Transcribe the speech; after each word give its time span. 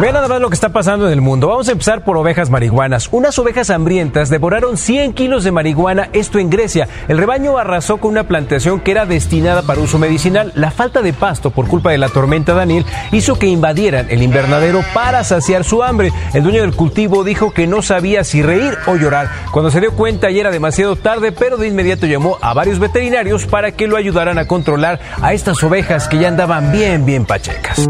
Vean 0.00 0.14
nada 0.14 0.28
más 0.28 0.40
lo 0.40 0.48
que 0.48 0.54
está 0.54 0.70
pasando 0.70 1.06
en 1.06 1.12
el 1.12 1.20
mundo. 1.20 1.48
Vamos 1.48 1.68
a 1.68 1.72
empezar 1.72 2.04
por 2.04 2.16
ovejas 2.16 2.48
marihuanas. 2.48 3.10
Unas 3.12 3.38
ovejas 3.38 3.68
hambrientas 3.68 4.30
devoraron 4.30 4.78
100 4.78 5.12
kilos 5.12 5.44
de 5.44 5.52
marihuana, 5.52 6.08
esto 6.14 6.38
en 6.38 6.48
Grecia. 6.48 6.88
El 7.06 7.18
rebaño 7.18 7.58
arrasó 7.58 7.98
con 7.98 8.12
una 8.12 8.26
plantación 8.26 8.80
que 8.80 8.92
era 8.92 9.04
destinada 9.04 9.60
para 9.60 9.82
uso 9.82 9.98
medicinal. 9.98 10.52
La 10.54 10.70
falta 10.70 11.02
de 11.02 11.12
pasto 11.12 11.50
por 11.50 11.68
culpa 11.68 11.90
de 11.90 11.98
la 11.98 12.08
tormenta 12.08 12.54
Daniel 12.54 12.86
hizo 13.12 13.38
que 13.38 13.48
invadieran 13.48 14.06
el 14.08 14.22
invernadero 14.22 14.82
para 14.94 15.22
saciar 15.22 15.64
su 15.64 15.82
hambre. 15.82 16.12
El 16.32 16.44
dueño 16.44 16.62
del 16.62 16.74
cultivo 16.74 17.22
dijo 17.22 17.52
que 17.52 17.66
no 17.66 17.82
sabía 17.82 18.24
si 18.24 18.40
reír 18.40 18.78
o 18.86 18.96
llorar. 18.96 19.28
Cuando 19.52 19.70
se 19.70 19.80
dio 19.80 19.92
cuenta 19.92 20.30
ya 20.30 20.40
era 20.40 20.50
demasiado 20.50 20.96
tarde, 20.96 21.30
pero 21.30 21.58
de 21.58 21.68
inmediato 21.68 22.06
llamó 22.06 22.38
a 22.40 22.54
varios 22.54 22.78
veterinarios 22.78 23.44
para 23.44 23.72
que 23.72 23.86
lo 23.86 23.98
ayudaran 23.98 24.38
a 24.38 24.46
controlar 24.46 24.98
a 25.20 25.34
estas 25.34 25.62
ovejas 25.62 26.08
que 26.08 26.18
ya 26.18 26.28
andaban 26.28 26.72
bien, 26.72 27.04
bien 27.04 27.26
pachecas. 27.26 27.86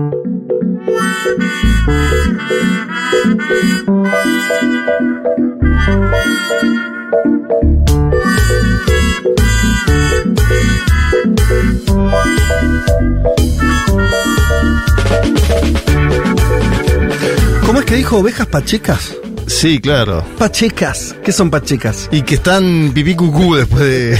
¿Cómo 17.67 17.81
es 17.81 17.85
que 17.85 17.95
dijo 17.95 18.19
ovejas 18.19 18.47
pachecas? 18.47 19.15
Sí, 19.47 19.81
claro. 19.81 20.25
Pachecas. 20.39 21.15
¿Qué 21.25 21.33
son 21.33 21.51
pachecas? 21.51 22.09
Y 22.11 22.23
que 22.23 22.37
están 22.37 22.93
pipí 22.95 23.15
cucú 23.15 23.57
después 23.57 23.83
de. 23.83 24.19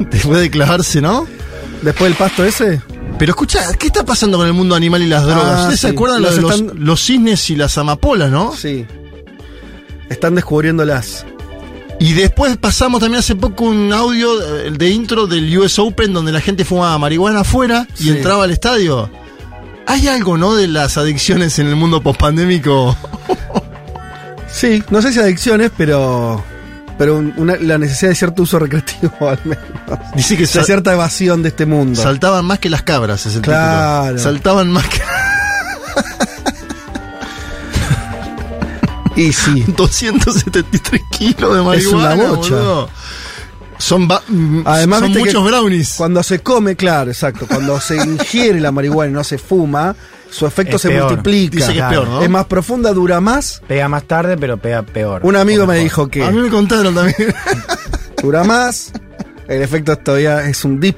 después 0.10 0.40
de 0.40 0.50
clavarse, 0.50 1.00
¿no? 1.00 1.26
Después 1.82 2.10
del 2.10 2.16
pasto 2.16 2.44
ese. 2.44 2.80
Pero 3.22 3.30
escucha, 3.34 3.72
¿qué 3.78 3.86
está 3.86 4.04
pasando 4.04 4.36
con 4.36 4.48
el 4.48 4.52
mundo 4.52 4.74
animal 4.74 5.00
y 5.00 5.06
las 5.06 5.22
drogas? 5.24 5.44
Ah, 5.46 5.60
¿Ustedes 5.60 5.78
se 5.78 5.86
acuerdan 5.90 6.22
Los 6.22 6.34
de 6.34 6.42
los, 6.42 6.54
están- 6.60 6.84
los 6.84 7.00
cisnes 7.04 7.50
y 7.50 7.54
las 7.54 7.78
amapolas, 7.78 8.32
no? 8.32 8.52
Sí. 8.56 8.84
Están 10.10 10.34
descubriéndolas. 10.34 11.24
Y 12.00 12.14
después 12.14 12.56
pasamos 12.56 12.98
también 13.00 13.20
hace 13.20 13.36
poco 13.36 13.66
un 13.66 13.92
audio 13.92 14.42
eh, 14.42 14.72
de 14.72 14.90
intro 14.90 15.28
del 15.28 15.56
US 15.56 15.78
Open 15.78 16.12
donde 16.12 16.32
la 16.32 16.40
gente 16.40 16.64
fumaba 16.64 16.98
marihuana 16.98 17.42
afuera 17.42 17.86
y 18.00 18.02
Sí. 18.02 18.10
entraba 18.10 18.42
al 18.42 18.50
estadio. 18.50 19.08
Hay 19.86 20.08
algo, 20.08 20.36
¿no? 20.36 20.56
De 20.56 20.66
las 20.66 20.98
adicciones 20.98 21.60
en 21.60 21.68
el 21.68 21.76
mundo 21.76 22.02
pospandémico. 22.02 22.96
Sí, 24.52 24.82
no 24.90 25.00
sé 25.00 25.12
si 25.12 25.20
adicciones, 25.20 25.70
pero. 25.76 26.42
Pero 27.02 27.16
un- 27.18 27.34
una- 27.36 27.56
la 27.56 27.78
necesidad 27.78 28.10
de 28.10 28.14
cierto 28.14 28.42
uso 28.44 28.60
recreativo, 28.60 29.12
al 29.28 29.40
menos. 29.42 29.64
Dice 30.14 30.36
que 30.36 30.42
De 30.46 30.64
cierta 30.64 30.92
evasión 30.92 31.42
de 31.42 31.48
este 31.48 31.66
mundo. 31.66 32.00
saltaban 32.00 32.44
más 32.44 32.60
que 32.60 32.70
las 32.70 32.82
cabras, 32.82 33.26
es 33.26 33.34
el 33.34 33.42
Claro. 33.42 34.02
título. 34.14 34.22
Saltaban 34.22 34.70
más 34.70 34.86
que 34.88 35.00
y 39.16 39.32
sí. 39.32 39.64
273 39.76 41.02
kilos 41.10 41.36
de 41.72 41.76
Es 41.78 41.86
una 41.86 42.02
marihuana. 42.08 42.14
bocha. 42.30 42.54
boludo. 42.54 42.88
Son, 43.78 44.08
Además, 44.64 45.00
son 45.00 45.10
muchos 45.12 45.44
brownies. 45.44 45.94
Cuando 45.96 46.22
se 46.22 46.38
come, 46.38 46.76
claro, 46.76 47.10
exacto. 47.10 47.46
Cuando 47.48 47.80
se 47.80 47.96
ingiere 47.96 48.60
la 48.60 48.70
marihuana 48.70 49.10
y 49.10 49.14
no 49.14 49.24
se 49.24 49.38
fuma, 49.38 49.96
su 50.32 50.46
efecto 50.46 50.76
Es 50.76 50.82
se 50.82 50.88
peor. 50.88 51.08
multiplica. 51.08 51.56
Dice 51.56 51.72
que 51.74 51.78
es 51.80 51.84
peor, 51.86 52.08
¿no? 52.08 52.22
Es 52.22 52.28
más 52.30 52.46
profunda, 52.46 52.92
dura 52.92 53.20
más. 53.20 53.62
Pega 53.68 53.88
más 53.88 54.04
tarde, 54.04 54.36
pero 54.36 54.56
pega 54.56 54.82
peor. 54.82 55.20
Un 55.24 55.36
amigo 55.36 55.66
me 55.66 55.76
dijo 55.78 56.08
que 56.08 56.24
A 56.24 56.30
mí 56.30 56.38
me 56.40 56.48
contaron 56.48 56.94
también. 56.94 57.34
dura 58.22 58.42
más. 58.44 58.92
El 59.48 59.62
efecto 59.62 59.96
todavía 59.98 60.48
es 60.48 60.64
un 60.64 60.80
deep 60.80 60.96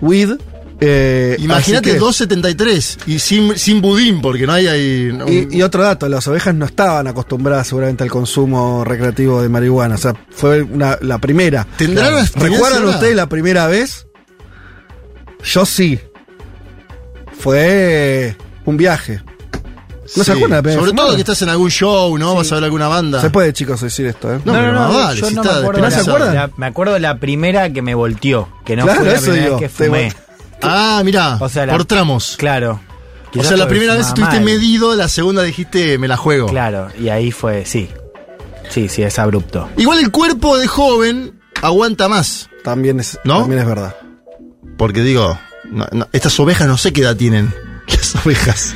weed. 0.00 0.32
eh, 0.80 1.36
Imagínate 1.38 1.90
así 1.92 1.98
que- 1.98 2.04
2.73 2.04 2.98
y 3.06 3.18
sin, 3.20 3.56
sin 3.56 3.80
budín, 3.80 4.20
porque 4.20 4.46
no 4.46 4.52
hay 4.52 4.66
ahí. 4.66 5.18
Y, 5.28 5.56
y 5.58 5.62
otro 5.62 5.82
dato, 5.82 6.08
las 6.08 6.26
ovejas 6.26 6.54
no 6.54 6.64
estaban 6.66 7.06
acostumbradas 7.06 7.68
seguramente 7.68 8.02
al 8.02 8.10
consumo 8.10 8.82
recreativo 8.84 9.40
de 9.40 9.48
marihuana. 9.48 9.94
O 9.94 9.98
sea, 9.98 10.14
fue 10.30 10.62
una- 10.62 10.98
la 11.00 11.18
primera. 11.18 11.66
¿Tendrán 11.78 12.26
¿Recuerdan 12.34 12.84
ustedes 12.86 13.14
la 13.14 13.28
primera 13.28 13.66
vez? 13.68 14.06
Yo 15.44 15.64
sí. 15.64 16.00
Fue 17.38 18.36
un 18.64 18.76
viaje. 18.76 19.20
¿No 20.16 20.22
se 20.22 20.24
Sí. 20.24 20.30
acuerdan 20.32 20.50
de 20.50 20.56
la 20.56 20.62
primera 20.62 20.80
Sobre 20.82 20.92
todo 20.96 21.14
que 21.14 21.20
estás 21.20 21.42
en 21.42 21.48
algún 21.48 21.70
show, 21.70 22.16
¿no? 22.18 22.34
Vas 22.34 22.52
a 22.52 22.56
ver 22.56 22.64
alguna 22.64 22.88
banda. 22.88 23.20
Se 23.22 23.30
puede, 23.30 23.52
chicos, 23.52 23.80
decir 23.80 24.06
esto, 24.06 24.32
¿eh? 24.34 24.40
No, 24.44 24.52
pero 24.52 24.72
más 24.74 24.94
vale, 24.94 25.20
yo 25.20 25.26
si 25.28 25.34
no 25.34 25.42
me 25.42 25.50
acuerdo. 25.50 25.80
¿No 25.82 25.90
se 25.90 25.96
la- 25.96 26.02
acuerdan? 26.02 26.34
la- 26.34 26.50
me 26.56 26.66
acuerdo 26.66 26.92
de 26.94 27.00
la 27.00 27.18
primera 27.18 27.70
que 27.72 27.80
me 27.82 27.94
volteó, 27.94 28.48
que 28.66 28.76
no 28.76 28.84
Claro, 28.84 29.00
fue 29.00 29.08
la 29.08 29.14
eso 29.14 29.22
primera 29.24 29.44
digo, 29.44 29.58
vez 29.60 29.70
que 29.72 29.84
fumé. 29.84 30.12
Ah, 30.62 31.00
mira, 31.04 31.38
O 31.40 31.48
sea, 31.48 31.66
la- 31.66 31.72
por 31.72 31.84
tramos. 31.86 32.36
Claro. 32.38 32.80
O 33.36 33.42
sea, 33.42 33.56
la 33.56 33.66
primera 33.66 33.94
vez 33.94 34.06
estuviste 34.08 34.36
mal. 34.36 34.44
medido, 34.44 34.94
la 34.94 35.08
segunda 35.08 35.42
dijiste 35.42 35.98
me 35.98 36.06
la 36.06 36.16
juego. 36.16 36.46
Claro, 36.48 36.88
y 37.00 37.08
ahí 37.08 37.32
fue, 37.32 37.64
sí. 37.66 37.88
Sí, 38.70 38.88
sí, 38.88 39.02
es 39.02 39.18
abrupto. 39.18 39.68
Igual 39.76 39.98
el 40.00 40.10
cuerpo 40.10 40.56
de 40.58 40.66
joven 40.68 41.40
aguanta 41.62 42.08
más. 42.08 42.48
También 42.62 43.00
es, 43.00 43.18
¿No? 43.24 43.40
también 43.40 43.60
es 43.62 43.66
verdad. 43.66 43.96
Porque 44.78 45.00
digo, 45.00 45.36
no- 45.74 45.86
no, 45.92 46.08
estas 46.12 46.38
ovejas 46.40 46.66
no 46.68 46.78
sé 46.78 46.92
qué 46.92 47.02
edad 47.02 47.16
tienen. 47.16 47.52
Las 47.88 48.16
ovejas. 48.24 48.74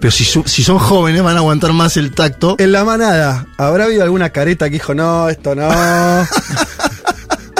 Pero 0.00 0.10
si, 0.10 0.24
si 0.24 0.64
son 0.64 0.78
jóvenes 0.78 1.22
van 1.22 1.36
a 1.36 1.38
aguantar 1.38 1.72
más 1.72 1.96
el 1.96 2.12
tacto. 2.12 2.56
En 2.58 2.72
la 2.72 2.84
manada, 2.84 3.46
¿habrá 3.56 3.84
habido 3.84 4.02
alguna 4.02 4.30
careta 4.30 4.66
que 4.66 4.72
dijo, 4.74 4.94
no, 4.94 5.28
esto 5.28 5.54
no? 5.54 5.68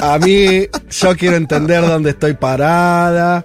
A 0.00 0.19
mí, 0.21 0.66
yo 0.91 1.16
quiero 1.16 1.37
entender 1.37 1.84
dónde 1.87 2.10
estoy 2.10 2.34
parada. 2.34 3.44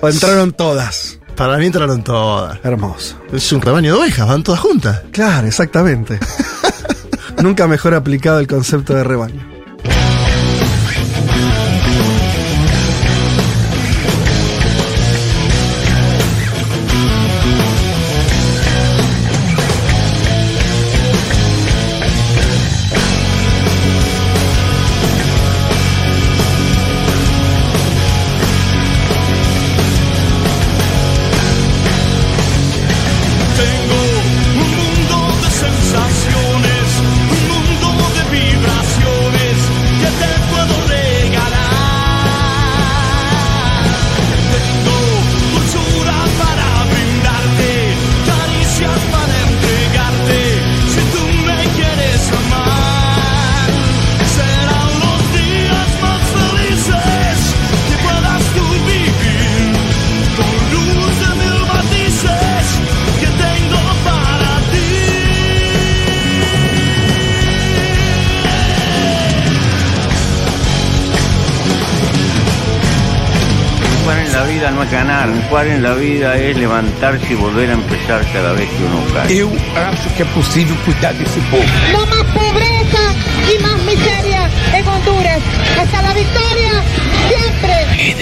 O 0.00 0.08
entraron 0.08 0.52
todas. 0.52 1.18
Para 1.34 1.56
mí 1.56 1.66
entraron 1.66 2.04
todas. 2.04 2.58
Hermoso. 2.62 3.18
Es 3.32 3.50
un 3.52 3.60
rebaño 3.62 3.94
de 3.94 4.00
ovejas, 4.00 4.28
van 4.28 4.42
todas 4.42 4.60
juntas. 4.60 5.00
Claro, 5.12 5.46
exactamente. 5.46 6.20
Nunca 7.42 7.66
mejor 7.66 7.94
aplicado 7.94 8.38
el 8.38 8.46
concepto 8.46 8.94
de 8.94 9.02
rebaño. 9.02 9.53
Jugar 75.64 75.76
en 75.76 75.82
la 75.82 75.94
vida 75.94 76.36
es 76.36 76.56
levantarse 76.56 77.32
y 77.32 77.34
volver 77.34 77.70
a 77.70 77.74
empezar 77.74 78.24
cada 78.32 78.52
vez 78.52 78.68
que 78.68 78.84
uno 78.84 79.02
cae. 79.12 79.36
Eu 79.36 79.50
acho 79.76 80.08
que 80.14 80.22
é 80.22 80.26
possível 80.26 80.76
cuidar 80.84 81.14
desse 81.14 81.40
povo. 81.50 81.64
No 81.92 82.06
más 82.06 82.24
pobreza 82.32 83.04
y 83.52 83.62
más 83.62 83.78
miseria 83.82 84.50
en 84.74 84.86
Honduras. 84.86 85.40
Hasta 85.80 86.02
la 86.02 86.12
victoria, 86.12 86.72
siempre. 87.28 88.14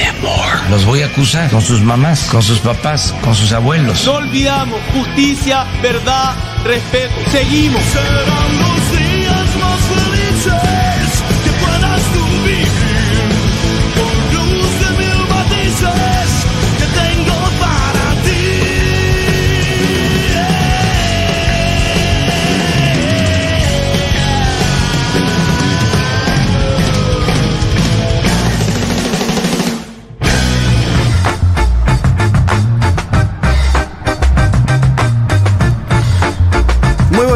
Los 0.71 0.85
voy 0.85 1.03
a 1.03 1.07
acusar 1.07 1.51
con 1.51 1.61
sus 1.61 1.81
mamás, 1.83 2.29
con 2.31 2.43
sus 2.43 2.61
papás, 2.61 3.15
con 3.23 3.35
sus 3.35 3.53
abuelos. 3.53 4.05
No 4.07 4.15
olvidamos 4.15 4.81
justicia, 4.93 5.67
verdad, 5.83 6.35
respeto. 6.65 7.15
Seguimos. 7.31 7.83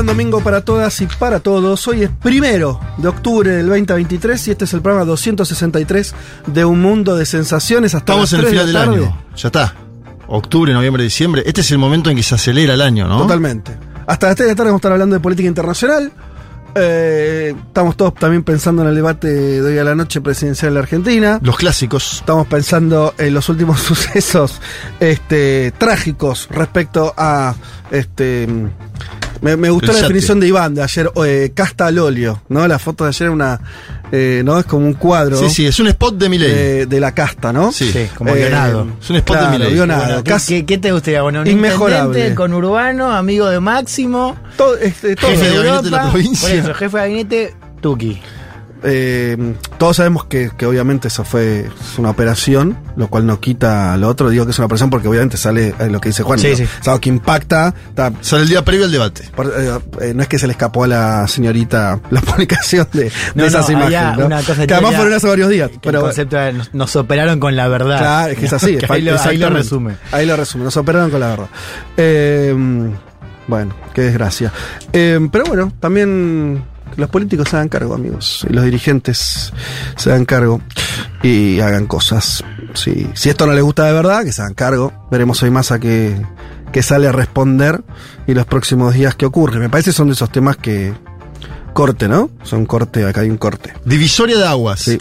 Buen 0.06 0.18
domingo 0.18 0.40
para 0.40 0.60
todas 0.60 1.00
y 1.00 1.06
para 1.06 1.40
todos. 1.40 1.88
Hoy 1.88 2.04
es 2.04 2.10
primero 2.10 2.78
de 2.96 3.08
octubre 3.08 3.50
del 3.50 3.66
2023 3.66 4.46
y 4.46 4.50
este 4.52 4.64
es 4.64 4.72
el 4.72 4.80
programa 4.80 5.04
263 5.04 6.14
de 6.46 6.64
Un 6.64 6.80
Mundo 6.80 7.16
de 7.16 7.26
Sensaciones. 7.26 7.92
Hasta 7.94 8.12
Estamos 8.12 8.32
las 8.32 8.32
en 8.32 8.38
el 8.38 8.46
3 8.46 8.52
de 8.52 8.72
final 8.72 8.88
del 8.88 9.00
año. 9.00 9.22
Ya 9.36 9.48
está. 9.48 9.74
Octubre, 10.28 10.72
noviembre, 10.72 11.02
diciembre. 11.02 11.42
Este 11.44 11.60
es 11.60 11.70
el 11.72 11.78
momento 11.78 12.08
en 12.10 12.16
que 12.16 12.22
se 12.22 12.36
acelera 12.36 12.74
el 12.74 12.82
año, 12.82 13.08
¿no? 13.08 13.22
Totalmente. 13.22 13.76
Hasta 14.06 14.28
las 14.28 14.36
3 14.36 14.46
de 14.46 14.52
la 14.52 14.56
tarde 14.56 14.70
vamos 14.70 14.78
a 14.78 14.80
estar 14.80 14.92
hablando 14.92 15.14
de 15.14 15.20
política 15.20 15.48
internacional. 15.48 16.12
Eh, 16.76 17.54
estamos 17.66 17.96
todos 17.96 18.14
también 18.14 18.44
pensando 18.44 18.82
en 18.82 18.88
el 18.88 18.94
debate 18.94 19.26
de 19.28 19.62
hoy 19.62 19.78
a 19.78 19.84
la 19.84 19.96
noche 19.96 20.20
presidencial 20.20 20.70
de 20.70 20.74
la 20.74 20.80
Argentina. 20.80 21.40
Los 21.42 21.56
clásicos. 21.56 22.18
Estamos 22.20 22.46
pensando 22.46 23.12
en 23.18 23.34
los 23.34 23.48
últimos 23.48 23.80
sucesos 23.82 24.60
este, 25.00 25.72
trágicos 25.76 26.46
respecto 26.50 27.12
a. 27.16 27.56
Este, 27.90 28.46
me, 29.40 29.56
me 29.56 29.70
gustó 29.70 29.86
El 29.90 29.96
la 29.96 30.00
yate. 30.02 30.08
definición 30.12 30.40
de 30.40 30.48
Iván 30.48 30.74
de 30.74 30.82
ayer, 30.82 31.10
eh, 31.24 31.52
casta 31.54 31.86
al 31.86 31.98
óleo, 31.98 32.42
¿no? 32.48 32.66
La 32.68 32.78
foto 32.78 33.04
de 33.04 33.08
ayer 33.08 33.22
era 33.26 33.32
una. 33.32 33.60
eh, 34.12 34.42
¿no? 34.44 34.58
Es 34.58 34.66
como 34.66 34.86
un 34.86 34.94
cuadro 34.94 35.36
Sí, 35.36 35.50
sí, 35.50 35.66
es 35.66 35.78
un 35.80 35.88
spot 35.88 36.16
de 36.16 36.28
Milei. 36.28 36.52
de, 36.52 36.86
de 36.86 37.00
la 37.00 37.12
casta, 37.12 37.52
¿no? 37.52 37.72
Sí. 37.72 37.90
Sí, 37.92 38.06
como 38.16 38.30
Eh, 38.30 38.38
guionado. 38.38 38.86
Es 39.02 39.10
un 39.10 39.16
spot 39.16 39.36
de 39.36 39.40
claro, 39.42 39.58
Milei. 39.58 39.74
guionado, 39.74 40.04
Bueno, 40.04 40.24
¿qué, 40.24 40.30
casi- 40.30 40.54
qué- 40.60 40.66
qué 40.66 40.78
te 40.78 40.92
gustaría? 40.92 41.22
Bueno, 41.22 41.40
un 41.40 41.46
Inmejorable. 41.46 42.34
con 42.34 42.52
Urbano, 42.54 43.10
amigo 43.12 43.48
de 43.48 43.58
Máximo, 43.60 44.36
todo, 44.56 44.76
este, 44.76 45.16
todo- 45.16 45.30
Jefe 45.30 45.50
de 45.50 45.54
Europa, 45.56 45.70
gabinete 45.72 45.84
de 45.84 45.90
la 45.90 46.10
provincia. 46.10 46.48
Por 46.48 46.56
eso, 46.58 46.74
jefe 46.74 46.96
de 46.96 47.02
gabinete, 47.02 47.54
Tuki. 47.80 48.20
Eh, 48.82 49.54
todos 49.78 49.96
sabemos 49.96 50.24
que, 50.26 50.50
que 50.56 50.66
obviamente 50.66 51.08
eso 51.08 51.24
fue 51.24 51.60
es 51.60 51.98
una 51.98 52.10
operación, 52.10 52.76
lo 52.96 53.08
cual 53.08 53.26
no 53.26 53.40
quita 53.40 53.96
lo 53.96 54.08
otro. 54.08 54.28
Digo 54.30 54.44
que 54.44 54.50
es 54.52 54.58
una 54.58 54.66
operación 54.66 54.90
porque 54.90 55.08
obviamente 55.08 55.36
sale 55.36 55.74
eh, 55.78 55.88
lo 55.90 56.00
que 56.00 56.10
dice 56.10 56.22
Juan. 56.22 56.38
Sí, 56.38 56.50
¿no? 56.50 56.56
sí. 56.56 56.66
Algo 56.86 57.00
que 57.00 57.08
impacta. 57.08 57.74
está- 57.88 58.12
Sale 58.20 58.42
el 58.42 58.48
día 58.48 58.64
previo 58.64 58.84
al 58.86 58.92
debate. 58.92 59.28
por- 59.34 59.46
eh, 59.46 59.78
eh, 60.00 60.12
no 60.14 60.22
es 60.22 60.28
que 60.28 60.38
se 60.38 60.46
le 60.46 60.52
escapó 60.52 60.84
a 60.84 60.88
la 60.88 61.28
señorita 61.28 62.00
la 62.10 62.20
publicación 62.22 62.86
de, 62.92 63.06
esas 63.06 63.68
no, 63.70 63.78
había 63.78 63.98
imágenes. 64.12 64.18
¿no? 64.18 64.26
una 64.26 64.42
cosa 64.42 64.66
que 64.66 64.74
además 64.74 64.94
fueron 64.96 65.12
hace 65.14 65.26
varios 65.28 65.48
días. 65.50 65.70
Que 65.70 65.78
Pero, 65.80 65.98
el 65.98 66.04
concepto 66.04 66.52
nos, 66.52 66.74
nos 66.74 66.96
operaron 66.96 67.40
con 67.40 67.56
la 67.56 67.68
verdad. 67.68 67.98
Claro, 67.98 68.32
es 68.32 68.38
que 68.38 68.46
es 68.46 68.52
así. 68.52 68.76
Que 68.78 68.86
ahí, 68.92 69.02
lo, 69.02 69.20
ahí 69.20 69.36
lo 69.38 69.50
resume. 69.50 69.96
Ahí 70.12 70.26
lo 70.26 70.36
resume, 70.36 70.64
nos 70.64 70.76
operaron 70.76 71.10
con 71.10 71.20
la 71.20 71.28
verdad. 71.30 71.48
Eh, 71.96 72.54
bueno, 73.48 73.74
qué 73.94 74.02
desgracia. 74.02 74.52
Eh, 74.92 75.20
pero 75.30 75.44
bueno, 75.44 75.72
también 75.80 76.64
que 76.94 77.00
los 77.00 77.10
políticos 77.10 77.48
se 77.48 77.56
hagan 77.56 77.68
cargo, 77.68 77.94
amigos. 77.94 78.46
Y 78.48 78.52
los 78.52 78.64
dirigentes 78.64 79.52
se 79.96 80.10
hagan 80.10 80.24
cargo 80.24 80.60
y 81.22 81.60
hagan 81.60 81.86
cosas. 81.86 82.42
Sí. 82.74 83.08
Si 83.14 83.28
esto 83.28 83.46
no 83.46 83.52
les 83.52 83.62
gusta 83.62 83.84
de 83.84 83.92
verdad, 83.92 84.24
que 84.24 84.32
se 84.32 84.42
hagan 84.42 84.54
cargo. 84.54 84.92
Veremos 85.10 85.42
hoy 85.42 85.50
más 85.50 85.72
a 85.72 85.78
que, 85.78 86.16
que 86.72 86.82
sale 86.82 87.08
a 87.08 87.12
responder 87.12 87.82
y 88.26 88.34
los 88.34 88.46
próximos 88.46 88.94
días 88.94 89.14
qué 89.14 89.26
ocurre. 89.26 89.58
Me 89.58 89.68
parece 89.68 89.90
que 89.90 89.94
son 89.96 90.08
de 90.08 90.14
esos 90.14 90.30
temas 90.30 90.56
que. 90.56 90.94
Corte, 91.72 92.08
¿no? 92.08 92.30
Son 92.42 92.64
corte, 92.64 93.04
acá 93.04 93.20
hay 93.20 93.28
un 93.28 93.36
corte. 93.36 93.74
Divisoria 93.84 94.38
de 94.38 94.46
aguas. 94.46 94.80
Sí. 94.80 94.98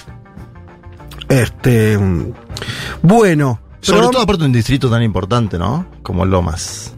Este. 1.29 1.97
mm, 1.97 2.33
Bueno. 3.01 3.59
Sobre 3.81 3.99
pero- 4.01 4.11
todo 4.11 4.21
aparte 4.23 4.41
de 4.41 4.47
un 4.47 4.53
distrito 4.53 4.89
tan 4.89 5.03
importante, 5.03 5.57
¿no? 5.59 5.85
Como 6.03 6.25
Lomas. 6.25 6.93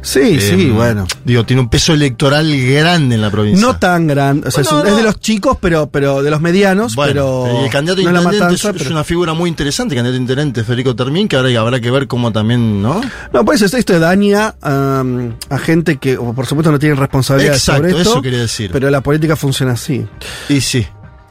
Sí, 0.00 0.40
sí, 0.40 0.68
Eh, 0.68 0.72
bueno. 0.72 1.06
Digo, 1.24 1.44
tiene 1.44 1.60
un 1.60 1.68
peso 1.68 1.92
electoral 1.92 2.48
grande 2.66 3.16
en 3.16 3.20
la 3.20 3.30
provincia. 3.30 3.66
No 3.66 3.78
tan 3.78 4.06
grande, 4.06 4.48
o 4.48 4.50
sea, 4.50 4.62
es, 4.62 4.96
de 4.96 5.02
los 5.02 5.20
chicos, 5.20 5.58
pero, 5.60 5.90
pero 5.90 6.22
de 6.22 6.30
los 6.30 6.40
medianos, 6.40 6.94
Bueno, 6.94 7.12
pero 7.12 7.60
y 7.60 7.64
el 7.64 7.70
candidato 7.70 8.02
no 8.02 8.08
intendente 8.10 8.38
matanza, 8.38 8.70
es, 8.70 8.90
una 8.90 9.04
figura 9.04 9.34
muy 9.34 9.48
interesante, 9.50 9.94
candidato 9.94 10.20
intendente 10.20 10.64
Federico 10.64 10.94
Termín, 10.94 11.28
que 11.28 11.36
ahora 11.36 11.60
habrá 11.60 11.80
que 11.80 11.90
ver 11.90 12.06
cómo 12.06 12.32
también, 12.32 12.80
¿no? 12.82 13.00
No, 13.32 13.44
pues 13.44 13.62
esto, 13.62 13.98
daña 13.98 14.54
a 14.62 15.58
gente 15.58 15.96
que, 15.96 16.16
por 16.16 16.46
supuesto, 16.46 16.70
no 16.70 16.78
tienen 16.78 16.96
responsabilidad 16.96 17.54
Exacto, 17.54 17.82
sobre 17.82 17.98
esto. 17.98 18.10
eso 18.12 18.22
quería 18.22 18.40
decir. 18.40 18.70
Pero 18.72 18.90
la 18.90 19.00
política 19.00 19.36
funciona 19.36 19.72
así. 19.72 20.06
Y 20.48 20.60
sí. 20.60 20.86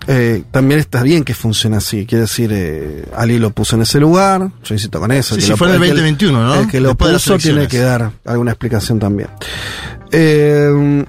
Eh, 0.08 0.44
también 0.52 0.80
está 0.80 1.04
bien 1.04 1.24
que 1.26 1.34
funcione 1.34 1.76
así. 1.78 2.06
Quiere 2.06 2.22
decir, 2.22 2.50
eh, 2.54 3.06
Ali 3.16 3.40
lo 3.40 3.50
puso 3.52 3.76
en 3.76 3.82
ese 3.82 4.00
lugar. 4.00 4.50
Yo 4.64 4.74
insisto 4.74 5.00
con 5.00 5.12
eso. 5.12 5.36
Sí, 5.36 5.42
sí, 5.42 5.50
lo- 5.50 5.58
fue 5.58 5.68
en 5.68 5.76
el 5.76 5.82
que- 5.82 5.88
2021, 5.90 6.46
¿no? 6.46 6.56
El 6.62 6.68
que 6.70 6.80
lo 6.80 6.90
Después 6.90 7.12
puso 7.14 7.38
tiene 7.38 7.68
que 7.68 7.80
dar 7.80 8.12
alguna 8.26 8.52
explicación 8.52 9.00
también. 9.00 9.30
Eh, 10.12 11.06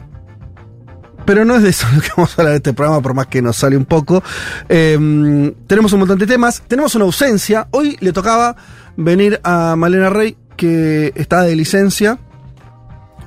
pero 1.25 1.45
no 1.45 1.57
es 1.57 1.63
de 1.63 1.69
eso 1.71 1.87
lo 1.95 2.01
que 2.01 2.09
vamos 2.17 2.31
a 2.31 2.41
hablar 2.43 2.53
de 2.53 2.57
este 2.57 2.73
programa, 2.73 3.01
por 3.03 3.15
más 3.15 3.27
que 3.27 3.43
nos 3.43 3.57
sale 3.57 3.77
un 3.77 3.85
poco. 3.85 4.23
Eh, 4.69 5.55
tenemos 5.67 5.93
un 5.93 6.01
montón 6.01 6.19
de 6.19 6.27
temas. 6.27 6.63
Tenemos 6.67 6.95
una 6.95 7.05
ausencia. 7.05 7.69
Hoy 7.71 7.97
le 8.01 8.13
tocaba 8.13 8.57
venir 8.97 9.41
a 9.45 9.77
Malena 9.77 10.11
Rey, 10.11 10.37
que 10.57 11.13
está 11.15 11.43
de 11.43 11.55
licencia. 11.55 12.19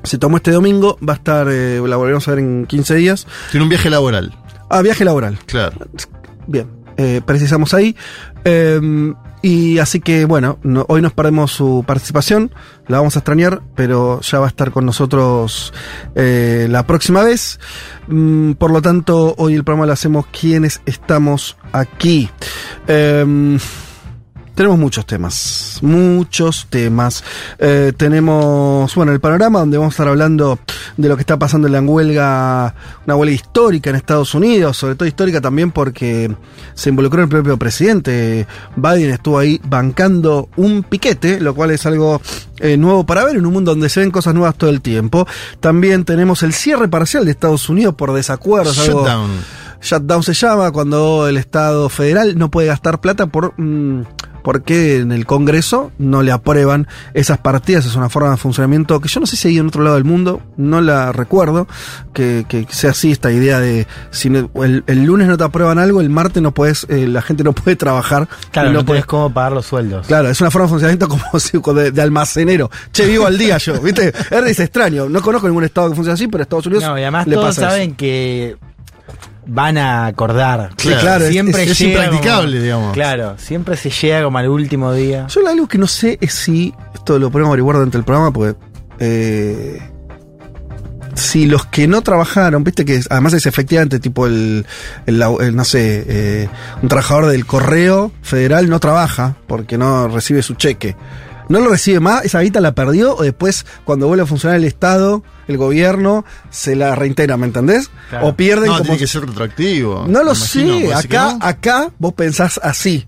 Se 0.04 0.18
tomó 0.18 0.38
este 0.38 0.50
domingo, 0.50 0.98
va 1.08 1.14
a 1.14 1.16
estar, 1.18 1.48
eh, 1.50 1.80
la 1.88 1.96
volveremos 1.96 2.28
a 2.28 2.32
ver 2.32 2.40
en 2.40 2.66
15 2.66 2.96
días. 2.96 3.28
Tiene 3.52 3.64
un 3.66 3.70
viaje 3.70 3.88
laboral, 3.92 4.36
Ah, 4.72 4.82
viaje 4.82 5.04
laboral. 5.06 5.38
claro. 5.46 5.76
Bien, 6.48 6.68
eh, 6.98 7.22
precisamos 7.26 7.74
ahí. 7.74 7.96
Eh, 8.46 9.14
y 9.44 9.80
así 9.80 10.00
que, 10.02 10.26
bueno, 10.26 10.60
no- 10.64 10.86
hoy 10.88 11.02
nos 11.02 11.14
perdemos 11.14 11.52
su 11.52 11.84
participación, 11.88 12.52
la 12.88 12.98
vamos 12.98 13.16
a 13.16 13.20
extrañar, 13.20 13.62
pero 13.76 14.22
ya 14.22 14.40
va 14.40 14.46
a 14.46 14.50
estar 14.50 14.72
con 14.72 14.86
nosotros 14.86 15.74
eh, 16.16 16.68
la 16.70 16.86
próxima 16.86 17.24
vez. 17.24 17.60
Mm, 18.08 18.52
por 18.54 18.72
lo 18.72 18.82
tanto, 18.84 19.34
hoy 19.38 19.56
el 19.56 19.64
programa 19.64 19.88
lo 19.88 19.94
hacemos 19.94 20.26
quienes 20.28 20.82
estamos 20.86 21.58
aquí. 21.72 22.30
Eh, 22.88 23.58
tenemos 24.56 24.78
muchos 24.78 25.06
temas, 25.06 25.80
muchos 25.82 26.68
temas. 26.70 27.24
Eh, 27.60 27.94
tenemos, 27.98 28.94
bueno, 28.96 29.12
el 29.12 29.20
panorama 29.20 29.60
donde 29.60 29.78
vamos 29.78 29.94
a 29.94 29.96
estar 29.96 30.08
hablando 30.08 30.60
de 30.98 31.08
lo 31.10 31.16
que 31.16 31.22
está 31.22 31.38
pasando 31.40 31.68
en 31.68 31.74
la 31.74 31.82
huelga, 31.82 32.76
una 33.06 33.16
huelga 33.16 33.34
histórica 33.36 33.90
en 33.90 33.96
Estados 33.96 34.34
Unidos, 34.36 34.78
sobre 34.78 34.96
todo 34.96 35.08
histórica 35.08 35.42
también 35.42 35.72
porque 35.72 36.34
se 36.74 36.90
involucró 36.90 37.24
el 37.24 37.30
propio 37.30 37.58
presidente. 37.58 38.46
Biden 38.76 39.12
estuvo 39.12 39.40
ahí 39.40 39.60
bancando 39.64 40.50
un 40.58 40.84
piquete, 40.84 41.40
lo 41.40 41.56
cual 41.56 41.72
es 41.72 41.86
algo 41.86 42.22
eh, 42.60 42.78
nuevo 42.78 43.06
para 43.06 43.24
ver 43.26 43.38
en 43.38 43.46
un 43.46 43.54
mundo 43.54 43.72
donde 43.72 43.90
se 43.90 44.00
ven 44.02 44.12
cosas 44.12 44.34
nuevas 44.34 44.56
todo 44.56 44.70
el 44.70 44.82
tiempo. 44.82 45.28
También 45.60 46.06
tenemos 46.06 46.44
el 46.44 46.54
cierre 46.54 46.88
parcial 46.88 47.26
de 47.26 47.32
Estados 47.32 47.70
Unidos 47.70 47.96
por 47.96 48.14
desacuerdos. 48.14 48.78
algo- 48.80 49.02
Shutdown. 49.06 49.32
Shutdown 49.84 50.22
se 50.22 50.36
llama 50.36 50.70
cuando 50.72 51.28
el 51.28 51.38
Estado 51.38 51.90
federal 51.90 52.38
no 52.38 52.52
puede 52.52 52.68
gastar 52.68 53.02
plata 53.02 53.26
por 53.26 53.60
mm, 53.60 54.04
porque 54.44 54.98
en 54.98 55.12
el 55.12 55.26
Congreso 55.26 55.92
no 55.98 56.24
le 56.24 56.32
aprueban 56.32 56.88
esas 57.14 57.38
partidas. 57.40 57.86
Es 57.86 57.96
una 57.96 58.10
forma 58.10 58.32
de 58.32 58.38
funcionamiento 58.38 59.00
que 59.02 59.08
yo 59.10 59.20
no 59.20 59.26
sé 59.26 59.36
si 59.38 59.48
hay 59.50 59.58
en 59.58 59.68
otro 59.68 59.84
lado 59.84 59.96
del 59.96 60.06
mundo, 60.06 60.42
no 60.58 60.82
la 60.82 61.12
recuerdo, 61.12 61.68
que, 62.14 62.46
que 62.48 62.66
sea 62.70 62.92
así 62.92 63.12
esta 63.12 63.32
idea 63.32 63.60
de 63.60 63.88
si 64.12 64.28
el, 64.30 64.84
el 64.88 65.04
lunes 65.04 65.28
no 65.28 65.38
te 65.38 65.44
aprueban 65.44 65.78
algo, 65.80 66.02
el 66.02 66.10
martes 66.10 66.42
no 66.42 66.54
puedes, 66.54 66.86
eh, 66.90 67.08
la 67.08 67.22
gente 67.22 67.44
no 67.44 67.54
puede 67.54 67.76
trabajar. 67.76 68.28
Claro, 68.52 68.70
no, 68.70 68.74
no 68.74 68.80
tenés 68.86 69.02
puede- 69.02 69.04
cómo 69.04 69.34
pagar 69.34 69.52
los 69.54 69.66
sueldos. 69.66 70.08
Claro, 70.08 70.30
es 70.30 70.40
una 70.42 70.52
forma 70.52 70.66
de 70.66 70.70
funcionamiento 70.70 71.08
como 71.08 71.24
de, 71.80 71.92
de 71.92 72.02
almacenero. 72.02 72.70
Che, 72.92 73.06
vivo 73.06 73.26
al 73.26 73.38
día 73.38 73.58
yo, 73.58 73.80
¿viste? 73.82 74.14
Es, 74.32 74.60
extraño. 74.60 75.08
No 75.10 75.22
conozco 75.22 75.48
ningún 75.48 75.64
estado 75.64 75.90
que 75.90 75.96
funcione 75.96 76.14
así, 76.14 76.28
pero 76.28 76.44
Estados 76.44 76.66
Unidos 76.66 76.84
No, 76.84 76.98
y 76.98 77.02
además 77.02 77.28
le 77.28 77.36
todos 77.36 77.48
pasa 77.48 77.62
eso. 77.62 77.70
saben 77.72 77.96
que 77.96 78.58
van 79.46 79.78
a 79.78 80.06
acordar. 80.06 80.70
Sí, 80.78 80.90
claro, 81.00 81.26
es- 81.26 81.32
siempre 81.32 81.64
es 81.64 81.78
llega 81.80 82.04
impracticable, 82.06 82.52
como- 82.54 82.64
digamos. 82.64 82.94
Claro, 82.94 83.36
siempre 83.38 83.76
se 83.78 83.90
llega 83.90 84.24
como 84.24 84.38
al 84.38 84.48
último 84.50 84.94
día. 84.94 85.28
Yo 85.28 85.48
algo 85.48 85.68
que 85.68 85.78
no 85.78 85.88
sé 85.88 86.18
es 86.22 86.34
si, 86.34 86.74
esto 86.94 87.18
lo 87.20 87.32
podemos 87.32 87.50
averiguar 87.50 87.76
durante 87.78 87.98
el 87.98 88.04
programa, 88.04 88.32
porque 88.32 88.56
eh, 89.00 89.82
si 91.16 91.46
los 91.46 91.66
que 91.66 91.88
no 91.88 92.02
trabajaron, 92.02 92.64
viste 92.64 92.86
que 92.86 93.02
además 93.10 93.34
es 93.34 93.46
efectivamente 93.46 94.00
tipo 94.00 94.28
el, 94.28 94.66
el- 95.06 95.22
el, 95.42 95.56
no 95.56 95.66
sé, 95.66 96.06
eh, 96.08 96.50
un 96.82 96.88
trabajador 96.88 97.28
del 97.28 97.46
correo 97.46 98.12
federal 98.22 98.70
no 98.70 98.80
trabaja 98.80 99.36
porque 99.48 99.78
no 99.78 100.08
recibe 100.08 100.42
su 100.44 100.54
cheque. 100.56 100.96
No 101.52 101.60
lo 101.60 101.70
recibe 101.70 102.00
más, 102.00 102.24
esa 102.26 102.40
guita 102.42 102.60
la 102.62 102.74
perdió 102.74 103.16
o 103.16 103.24
después 103.24 103.66
cuando 103.84 104.08
vuelve 104.08 104.24
a 104.24 104.26
funcionar 104.26 104.58
el 104.58 104.64
Estado, 104.64 105.24
el 105.48 105.58
gobierno, 105.58 106.26
se 106.50 106.76
la 106.76 106.96
reintegra, 106.96 107.38
¿me 107.38 107.46
entendés? 107.46 107.90
Claro. 108.10 108.28
O 108.28 108.36
pierden 108.36 108.68
No, 108.68 108.74
como... 108.74 108.84
tiene 108.84 108.98
que 108.98 109.08
ser 109.08 109.26
retroactivo. 109.26 110.06
No 110.08 110.24
lo 110.24 110.32
imagino, 110.34 110.88
sé, 110.88 110.94
acá, 110.94 111.34
no. 111.40 111.46
acá 111.46 111.92
vos 112.00 112.14
pensás 112.14 112.60
así. 112.64 113.08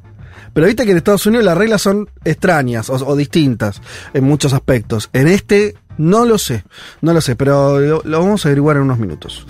Pero 0.54 0.68
viste 0.68 0.86
que 0.86 0.92
en 0.92 0.98
Estados 0.98 1.26
Unidos 1.26 1.46
las 1.46 1.58
reglas 1.58 1.82
son 1.82 2.08
extrañas 2.24 2.90
o, 2.90 2.94
o 2.94 3.16
distintas 3.16 3.82
en 4.14 4.24
muchos 4.24 4.54
aspectos. 4.54 5.10
En 5.14 5.28
este 5.28 5.76
no 5.98 6.26
lo 6.26 6.38
sé, 6.38 6.64
no 7.02 7.14
lo 7.14 7.22
sé, 7.22 7.36
pero 7.36 7.80
lo, 7.80 8.02
lo 8.04 8.20
vamos 8.20 8.46
a 8.46 8.50
averiguar 8.50 8.76
en 8.78 8.84
unos 8.84 9.00
minutos. 9.00 9.46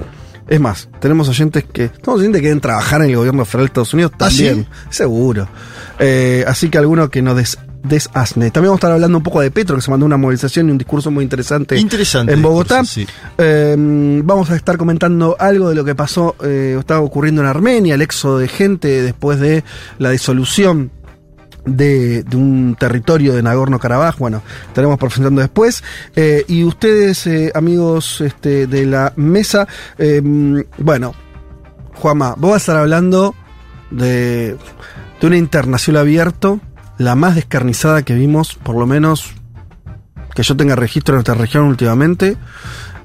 Es 0.48 0.60
más, 0.60 0.90
tenemos 1.00 1.30
oyentes 1.30 1.64
que. 1.64 1.88
Tenemos 1.90 2.20
oyentes 2.20 2.40
que 2.40 2.44
quieren 2.44 2.60
trabajar 2.62 3.02
en 3.02 3.10
el 3.10 3.16
gobierno 3.16 3.46
federal 3.46 3.66
de 3.66 3.68
Estados 3.68 3.94
Unidos 3.94 4.12
¿Ah, 4.16 4.18
también. 4.20 4.68
Seguro. 4.90 5.48
Eh, 6.00 6.44
así 6.48 6.70
que 6.70 6.78
alguno 6.78 7.10
que 7.10 7.22
nos 7.22 7.38
des, 7.38 7.58
desasne. 7.84 8.50
También 8.52 8.70
vamos 8.70 8.78
a 8.78 8.82
estar 8.88 8.92
hablando 8.92 9.18
un 9.18 9.24
poco 9.24 9.42
de 9.42 9.52
Petro, 9.52 9.76
que 9.76 9.82
se 9.82 9.92
mandó 9.92 10.06
una 10.06 10.18
movilización 10.18 10.70
y 10.70 10.72
un 10.72 10.78
discurso 10.78 11.12
muy 11.12 11.24
interesante, 11.24 11.78
Interesante 11.78 12.34
en 12.34 12.42
Bogotá. 12.42 12.82
discurso, 12.82 13.08
sí. 13.08 13.08
Eh, 13.38 13.76
vamos 14.24 14.50
a 14.50 14.56
estar 14.56 14.78
comentando 14.78 15.36
algo 15.40 15.70
de 15.70 15.76
lo 15.76 15.84
que 15.86 15.94
pasó, 15.94 16.36
eh, 16.44 16.76
estaba 16.80 17.02
ocurriendo 17.02 17.42
en 17.42 17.48
Armenia, 17.48 17.96
el 17.96 18.02
éxodo 18.02 18.40
de 18.40 18.48
gente 18.48 19.02
después 19.02 19.40
de 19.40 19.64
la 20.00 20.10
disolución 20.12 20.92
de, 21.66 22.24
de 22.24 22.38
un 22.38 22.76
territorio 22.78 23.34
de 23.34 23.44
Nagorno-Karabaj. 23.44 24.18
Bueno, 24.18 24.42
estaremos 24.68 24.98
presentando 24.98 25.42
después. 25.42 25.84
Eh, 26.16 26.44
y 26.48 26.64
ustedes, 26.64 27.26
eh, 27.28 27.52
amigos 27.56 28.22
este, 28.22 28.68
de 28.68 28.86
la 28.86 29.14
mesa, 29.16 29.68
eh, 29.98 30.22
bueno, 30.78 31.14
Juanma, 31.96 32.36
vos 32.38 32.52
vas 32.52 32.56
a 32.56 32.58
estar 32.58 32.78
hablando 32.78 33.36
de, 33.92 34.58
de 35.22 35.28
una 35.28 35.38
internacional 35.38 36.02
abierto, 36.02 36.60
la 36.98 37.16
más 37.16 37.36
descarnizada 37.36 38.04
que 38.04 38.14
vimos, 38.14 38.56
por 38.56 38.76
lo 38.76 38.86
menos 38.86 39.32
que 40.36 40.44
yo 40.44 40.56
tenga 40.56 40.76
registro 40.76 41.14
en 41.14 41.18
nuestra 41.18 41.36
región 41.36 41.66
últimamente, 41.66 42.38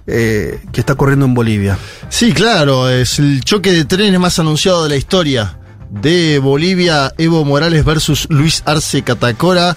eh, 0.07 0.61
que 0.73 0.80
está 0.80 0.95
ocurriendo 0.95 1.26
en 1.26 1.35
Bolivia. 1.35 1.78
Sí, 2.09 2.33
claro, 2.33 2.88
es 2.88 3.18
el 3.18 3.45
choque 3.45 3.73
de 3.73 3.85
trenes 3.85 4.18
más 4.18 4.38
anunciado 4.38 4.85
de 4.85 4.88
la 4.88 4.97
historia 4.97 5.59
de 5.90 6.38
Bolivia, 6.38 7.12
Evo 7.18 7.45
Morales 7.45 7.85
versus 7.85 8.26
Luis 8.30 8.62
Arce 8.66 9.02
Catacora. 9.02 9.76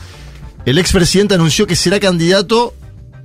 El 0.66 0.78
expresidente 0.78 1.36
anunció 1.36 1.68
que 1.68 1.76
será 1.76 2.00
candidato 2.00 2.74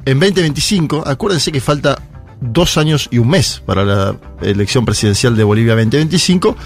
en 0.04 0.18
2025. 0.18 1.04
Acuérdense 1.06 1.52
que 1.52 1.60
falta 1.60 2.00
dos 2.40 2.76
años 2.76 3.08
y 3.10 3.18
un 3.18 3.28
mes 3.28 3.62
para 3.64 3.84
la 3.84 4.16
elección 4.42 4.84
presidencial 4.84 5.36
de 5.36 5.44
Bolivia 5.44 5.74
2025. 5.74 6.56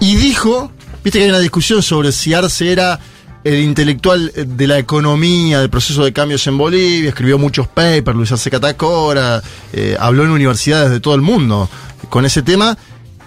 Y 0.00 0.16
dijo, 0.16 0.70
viste 1.02 1.18
que 1.18 1.24
hay 1.24 1.30
una 1.30 1.38
discusión 1.38 1.82
sobre 1.82 2.12
si 2.12 2.34
Arce 2.34 2.70
era 2.70 3.00
el 3.46 3.60
intelectual 3.60 4.32
de 4.34 4.66
la 4.66 4.76
economía, 4.76 5.60
del 5.60 5.70
proceso 5.70 6.04
de 6.04 6.12
cambios 6.12 6.44
en 6.48 6.58
Bolivia, 6.58 7.10
escribió 7.10 7.38
muchos 7.38 7.68
papers, 7.68 8.16
Luis 8.16 8.32
Arce 8.32 8.50
Catacora, 8.50 9.40
eh, 9.72 9.96
habló 10.00 10.24
en 10.24 10.30
universidades 10.30 10.90
de 10.90 10.98
todo 10.98 11.14
el 11.14 11.20
mundo 11.20 11.70
con 12.08 12.24
ese 12.24 12.42
tema. 12.42 12.76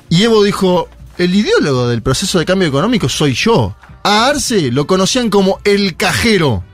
Y 0.09 0.23
Evo 0.23 0.43
dijo, 0.43 0.89
el 1.17 1.33
ideólogo 1.33 1.87
del 1.87 2.01
proceso 2.01 2.37
de 2.37 2.43
cambio 2.43 2.67
económico 2.67 3.07
soy 3.07 3.33
yo. 3.33 3.77
A 4.03 4.27
Arce 4.27 4.71
lo 4.73 4.85
conocían 4.87 5.29
como 5.29 5.61
el 5.63 5.95
cajero 5.95 6.65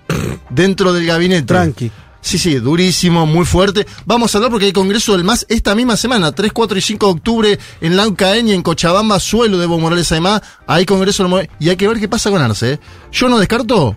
dentro 0.50 0.92
del 0.92 1.06
gabinete. 1.06 1.46
Tranqui. 1.46 1.92
Sí, 2.26 2.40
sí, 2.40 2.56
durísimo, 2.56 3.28
muy 3.28 3.46
fuerte. 3.46 3.86
Vamos 4.08 4.34
a 4.34 4.40
hablar 4.40 4.50
porque 4.50 4.66
hay 4.66 4.74
Congreso 4.74 5.12
del 5.12 5.24
MAS 5.24 5.46
esta 5.48 5.76
misma 5.76 5.96
semana, 5.96 6.32
3, 6.32 6.52
4 6.52 6.76
y 6.76 6.82
5 6.82 7.06
de 7.06 7.12
octubre, 7.12 7.60
en 7.82 7.96
Laucaén 7.96 8.48
y 8.48 8.54
en 8.54 8.64
Cochabamba, 8.64 9.20
suelo 9.20 9.60
de 9.60 9.66
Evo 9.66 9.78
Morales 9.78 10.12
además. 10.12 10.42
Hay 10.66 10.88
Congreso 10.88 11.22
del 11.22 11.32
MAS 11.32 11.48
y 11.60 11.70
hay 11.70 11.76
que 11.76 11.88
ver 11.88 12.00
qué 12.00 12.10
pasa 12.10 12.32
con 12.32 12.42
Arce. 12.42 12.74
¿eh? 12.74 12.80
Yo 13.12 13.30
no 13.30 13.38
descarto 13.38 13.96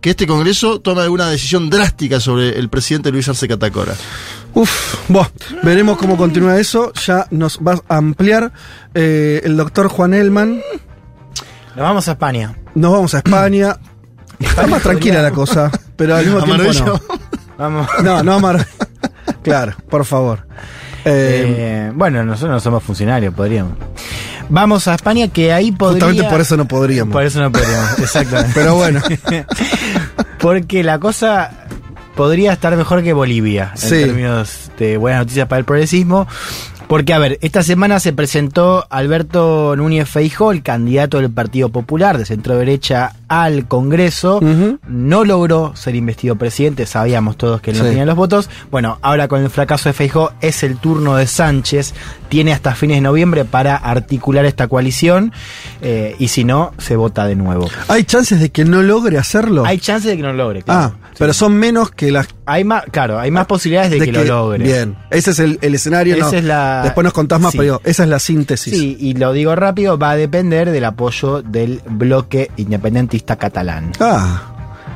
que 0.00 0.10
este 0.10 0.26
Congreso 0.26 0.80
tome 0.80 1.02
alguna 1.02 1.30
decisión 1.30 1.70
drástica 1.70 2.18
sobre 2.18 2.58
el 2.58 2.68
presidente 2.68 3.12
Luis 3.12 3.28
Arce 3.28 3.46
Catacora. 3.46 3.94
Uf, 4.54 4.96
bueno, 5.06 5.30
veremos 5.62 5.98
cómo 5.98 6.16
continúa 6.16 6.58
eso. 6.58 6.92
Ya 7.06 7.28
nos 7.30 7.60
va 7.60 7.80
a 7.88 7.96
ampliar 7.96 8.52
eh, 8.92 9.40
el 9.44 9.56
doctor 9.56 9.86
Juan 9.86 10.14
Elman. 10.14 10.60
Nos 11.76 11.84
vamos 11.84 12.08
a 12.08 12.10
España. 12.10 12.58
Nos 12.74 12.90
vamos 12.90 13.14
a 13.14 13.18
España. 13.18 13.78
Está 14.40 14.66
más 14.66 14.82
tranquila 14.82 15.22
la 15.22 15.30
cosa, 15.30 15.70
pero 15.94 16.16
al 16.16 16.24
mismo 16.24 16.40
¿A 16.40 16.44
tiempo 16.44 16.72
no. 16.72 17.27
Vamos. 17.58 17.88
No, 18.02 18.22
no, 18.22 18.40
Mar. 18.40 18.64
Claro, 19.42 19.74
por 19.90 20.04
favor. 20.04 20.46
Eh, 21.04 21.44
Eh, 21.88 21.92
bueno, 21.94 22.24
nosotros 22.24 22.50
no 22.50 22.60
somos 22.60 22.82
funcionarios, 22.82 23.32
podríamos. 23.34 23.74
Vamos 24.48 24.88
a 24.88 24.94
España, 24.94 25.28
que 25.28 25.52
ahí 25.52 25.72
podría... 25.72 26.04
justamente 26.06 26.30
por 26.30 26.40
eso 26.40 26.56
no 26.56 26.66
podríamos. 26.66 27.12
Por 27.12 27.22
eso 27.24 27.40
no 27.40 27.52
podríamos, 27.52 27.98
exactamente. 27.98 28.52
Pero 28.54 28.74
bueno, 28.74 29.00
Porque 30.38 30.82
la 30.82 30.98
cosa 30.98 31.50
podría 32.16 32.52
estar 32.52 32.76
mejor 32.76 33.02
que 33.02 33.12
Bolivia 33.12 33.70
en 33.74 33.78
Sí. 33.80 33.88
términos 34.04 34.70
de 34.78 34.96
buenas 34.96 35.20
noticias 35.22 35.46
para 35.48 35.58
el 35.60 35.64
progresismo. 35.64 36.26
Porque, 36.88 37.12
a 37.12 37.18
ver, 37.18 37.38
esta 37.42 37.62
semana 37.62 38.00
se 38.00 38.14
presentó 38.14 38.86
Alberto 38.88 39.76
Núñez 39.76 40.08
Feijó, 40.08 40.52
el 40.52 40.62
candidato 40.62 41.18
del 41.20 41.30
Partido 41.30 41.68
Popular 41.68 42.16
de 42.16 42.24
centro 42.24 42.56
derecha 42.56 43.12
al 43.28 43.68
Congreso. 43.68 44.40
No 44.88 45.24
logró 45.26 45.76
ser 45.76 45.94
investido 45.96 46.36
presidente, 46.36 46.86
sabíamos 46.86 47.36
todos 47.36 47.60
que 47.60 47.72
él 47.72 47.78
no 47.78 47.84
Sí. 47.84 47.90
tenía 47.90 48.06
los 48.06 48.16
votos. 48.16 48.48
Bueno, 48.70 48.98
ahora 49.02 49.28
con 49.28 49.42
el 49.42 49.50
fracaso 49.50 49.90
de 49.90 49.92
Feijó 49.92 50.32
es 50.40 50.62
el 50.62 50.78
turno 50.78 51.16
de 51.16 51.26
Sánchez. 51.26 51.92
Tiene 52.30 52.54
hasta 52.54 52.74
fines 52.74 52.96
de 52.96 53.00
noviembre 53.02 53.44
para 53.44 53.76
articular 53.76 54.46
esta 54.46 54.66
coalición. 54.66 55.32
eh, 55.82 56.16
y 56.18 56.28
si 56.28 56.42
no, 56.44 56.72
se 56.78 56.96
vota 56.96 57.26
de 57.26 57.36
nuevo. 57.36 57.68
¿hay 57.88 58.04
chances 58.04 58.40
de 58.40 58.48
que 58.50 58.64
no 58.64 58.82
logre 58.82 59.18
hacerlo? 59.18 59.64
Hay 59.66 59.78
chances 59.78 60.10
de 60.10 60.16
que 60.16 60.22
no 60.22 60.32
lo 60.32 60.44
logre, 60.44 60.60
ah, 60.60 60.64
claro. 60.64 60.94
Pero 61.18 61.32
son 61.34 61.54
menos 61.54 61.90
que 61.90 62.10
las 62.12 62.28
Hay 62.46 62.64
más, 62.64 62.84
claro, 62.90 63.18
hay 63.18 63.30
más 63.30 63.46
posibilidades 63.46 63.90
de, 63.90 63.98
que, 64.00 64.12
lo 64.12 64.24
logre. 64.24 64.64
Bien, 64.64 64.96
ese 65.10 65.32
es 65.32 65.38
el, 65.40 65.58
el 65.60 65.74
escenario. 65.74 66.14
Esa 66.16 66.30
no. 66.32 66.38
es 66.38 66.44
la- 66.44 66.80
Después 66.84 67.04
nos 67.04 67.12
contás 67.12 67.40
más, 67.40 67.52
sí. 67.52 67.58
pero 67.58 67.80
esa 67.84 68.04
es 68.04 68.08
la 68.08 68.18
síntesis. 68.18 68.72
Sí, 68.72 68.96
y 69.00 69.14
lo 69.14 69.32
digo 69.32 69.54
rápido, 69.56 69.98
va 69.98 70.12
a 70.12 70.16
depender 70.16 70.70
del 70.70 70.84
apoyo 70.84 71.42
del 71.42 71.82
bloque 71.88 72.50
independentista 72.56 73.36
catalán. 73.36 73.92
Ah. 74.00 74.54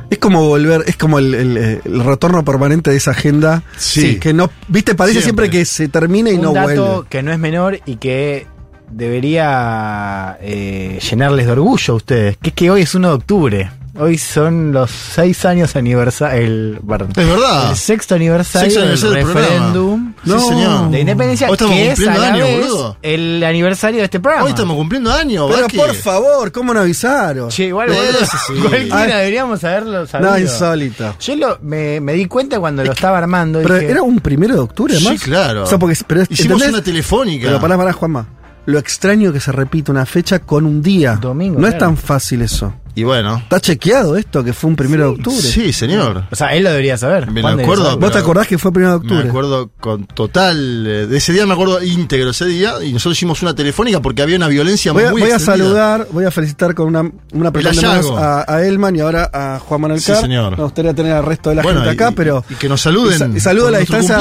Es 0.09 0.19
como 0.19 0.47
volver, 0.47 0.83
es 0.85 0.95
como 0.95 1.17
el, 1.19 1.33
el- 1.33 1.57
el 1.83 2.03
retorno 2.03 2.45
permanente 2.45 2.91
de 2.91 2.97
esa 2.97 3.11
agenda. 3.11 3.63
Sí. 3.77 4.19
Que 4.19 4.31
no, 4.33 4.49
viste, 4.67 4.93
parece 4.95 5.21
siempre, 5.21 5.45
Siempre. 5.47 5.59
que 5.59 5.65
se 5.65 5.87
termina 5.87 6.29
y 6.29 6.35
Un 6.35 6.41
no 6.41 6.53
dato 6.53 6.67
vuelve. 6.93 7.07
que 7.09 7.23
no 7.23 7.31
es 7.31 7.39
menor 7.39 7.79
y 7.85 7.95
que 7.95 8.45
debería 8.91 10.37
eh, 10.41 10.99
llenarles 11.09 11.45
de 11.45 11.51
orgullo 11.51 11.93
a 11.93 11.97
ustedes, 11.97 12.37
que 12.37 12.49
es 12.49 12.55
que 12.55 12.71
hoy 12.71 12.81
es 12.81 12.95
1 12.95 13.07
de 13.07 13.13
octubre. 13.13 13.71
Hoy 13.95 14.17
son 14.17 14.71
los 14.71 14.89
seis 14.89 15.45
años 15.45 15.75
aniversario, 15.75 16.41
el, 16.43 16.79
perdón, 16.87 17.09
Es 17.15 17.27
verdad. 17.27 17.69
el 17.69 17.75
sexto 17.77 18.15
aniversario, 18.15 18.65
Sexto 18.71 18.81
aniversario 18.81 19.15
del 19.15 19.27
referéndum 19.27 20.13
Sí, 20.25 20.31
señor. 20.49 20.89
de 20.89 20.99
independencia, 21.01 21.47
Hoy 21.47 21.53
estamos 21.53 21.75
que 21.75 21.91
es 21.91 21.99
a 21.99 22.03
cumpliendo 22.03 22.19
la 22.21 22.27
años, 22.33 22.47
vez 22.47 22.67
boludo. 22.69 22.97
el 23.03 23.43
aniversario 23.43 23.99
de 23.99 24.05
este 24.05 24.19
programa. 24.19 24.45
Hoy 24.45 24.49
estamos 24.49 24.75
cumpliendo 24.77 25.11
años, 25.13 25.45
Pero 25.47 25.61
Vázquez. 25.61 25.79
por 25.79 25.93
favor, 25.93 26.51
¿cómo 26.51 26.73
no 26.73 26.79
avisaron? 26.79 27.49
Che, 27.49 27.65
igual, 27.65 27.91
Eso 27.91 28.01
boludo, 28.01 28.25
sí. 28.47 28.53
cualquiera 28.67 28.97
Ah. 29.15 29.17
deberíamos 29.19 29.63
haberlo 29.63 30.07
sabido. 30.07 30.31
no, 30.31 30.39
insólito. 30.39 31.15
Yo 31.19 31.35
lo, 31.35 31.59
me, 31.61 31.99
me 32.01 32.13
di 32.13 32.25
cuenta 32.25 32.59
cuando 32.59 32.83
lo 32.83 32.93
estaba 32.93 33.19
armando. 33.19 33.59
Pero 33.61 33.75
dije, 33.75 33.91
era 33.91 34.01
un 34.01 34.19
primero 34.21 34.55
de 34.55 34.61
octubre, 34.61 34.95
Sí, 34.95 35.05
además. 35.05 35.23
claro. 35.23 35.63
O 35.63 35.65
sea, 35.67 35.77
porque, 35.77 35.95
pero, 36.07 36.23
Hicimos 36.23 36.39
¿entendés? 36.53 36.69
una 36.69 36.81
telefónica. 36.83 37.45
Pero 37.45 37.61
pará, 37.61 37.77
pará, 37.77 37.93
Juanma. 37.93 38.25
Lo 38.65 38.79
extraño 38.79 39.33
que 39.33 39.39
se 39.39 39.51
repite 39.51 39.91
una 39.91 40.05
fecha 40.05 40.39
con 40.39 40.65
un 40.65 40.81
día. 40.81 41.15
Domingo, 41.15 41.59
No 41.59 41.67
es 41.67 41.77
tan 41.77 41.97
fácil 41.97 42.41
eso. 42.41 42.73
Y 42.95 43.03
bueno. 43.03 43.37
¿Está 43.37 43.59
chequeado 43.59 44.17
esto 44.17 44.43
que 44.43 44.53
fue 44.53 44.69
un 44.69 44.75
primero 44.75 45.03
de 45.05 45.09
octubre? 45.11 45.41
Sí, 45.41 45.73
señor. 45.73 46.25
O 46.31 46.35
sea, 46.35 46.53
él 46.55 46.63
lo 46.63 46.69
debería 46.69 46.97
saber. 46.97 47.29
Me 47.31 47.41
lo 47.41 47.47
acuerdo, 47.49 47.83
saberlo. 47.85 47.99
¿Vos 48.01 48.11
te 48.11 48.17
acordás 48.19 48.47
que 48.47 48.57
fue 48.57 48.71
primero 48.71 48.91
de 48.91 48.97
octubre? 48.97 49.23
Me 49.23 49.29
acuerdo 49.29 49.69
con 49.79 50.05
total. 50.05 50.85
eh, 50.87 51.07
De 51.07 51.17
ese 51.17 51.33
día 51.33 51.45
me 51.45 51.53
acuerdo 51.53 51.81
íntegro 51.83 52.29
ese 52.29 52.45
día. 52.45 52.75
Y 52.83 52.93
nosotros 52.93 53.17
hicimos 53.17 53.41
una 53.41 53.55
telefónica 53.55 53.99
porque 54.01 54.21
había 54.21 54.35
una 54.37 54.47
violencia 54.47 54.91
Voy 54.91 55.03
a, 55.05 55.11
muy 55.11 55.21
voy 55.21 55.31
a 55.31 55.39
saludar, 55.39 56.07
voy 56.11 56.25
a 56.25 56.31
felicitar 56.31 56.75
con 56.75 56.87
una, 56.87 57.09
una 57.31 57.51
hallazgo. 57.51 58.17
a, 58.17 58.45
a 58.47 58.63
Elman 58.63 58.95
y 58.95 58.99
ahora 58.99 59.29
a 59.33 59.59
Juan 59.59 59.81
Manuel 59.81 59.99
Sí, 59.99 60.11
Carr. 60.11 60.21
señor. 60.21 60.57
Me 60.57 60.63
gustaría 60.63 60.93
tener 60.93 61.13
al 61.13 61.25
resto 61.25 61.49
de 61.49 61.55
la 61.55 61.63
Bueno, 61.63 61.81
gente 61.81 61.95
y- 61.95 61.97
acá, 61.97 62.11
pero. 62.15 62.45
y 62.49 62.53
que 62.55 62.69
nos 62.69 62.81
saluden 62.81 63.15
Y, 63.15 63.17
sa- 63.17 63.37
y 63.37 63.39
saludo 63.39 63.67
a 63.69 63.71
la 63.71 63.77
distancia 63.79 64.17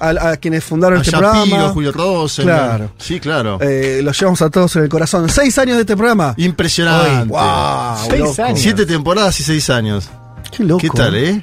a, 0.00 0.30
a 0.30 0.36
quienes 0.38 0.64
fundaron 0.64 0.98
A 0.98 1.02
este 1.02 1.12
Shapiro, 1.12 1.32
programa. 1.44 1.68
Julio 1.72 1.92
Rosen. 1.92 2.44
Claro. 2.44 2.90
Sí, 2.98 3.20
claro. 3.20 3.58
Eh, 3.60 4.00
los 4.02 4.18
llevamos 4.18 4.42
a 4.42 4.50
todos 4.50 4.74
en 4.76 4.82
el 4.82 4.88
corazón. 4.88 5.28
Seis 5.28 5.56
años 5.58 5.76
de 5.76 5.82
este 5.82 5.96
programa. 5.96 6.34
Impresionante. 6.36 7.28
¡Wow! 7.28 8.15
Seis 8.16 8.28
loco. 8.38 8.42
años. 8.42 8.60
Siete 8.60 8.86
temporadas 8.86 9.40
y 9.40 9.42
seis 9.42 9.70
años. 9.70 10.08
Qué 10.56 10.64
loco. 10.64 10.80
¿Qué 10.80 10.90
tal, 10.90 11.14
eh? 11.16 11.42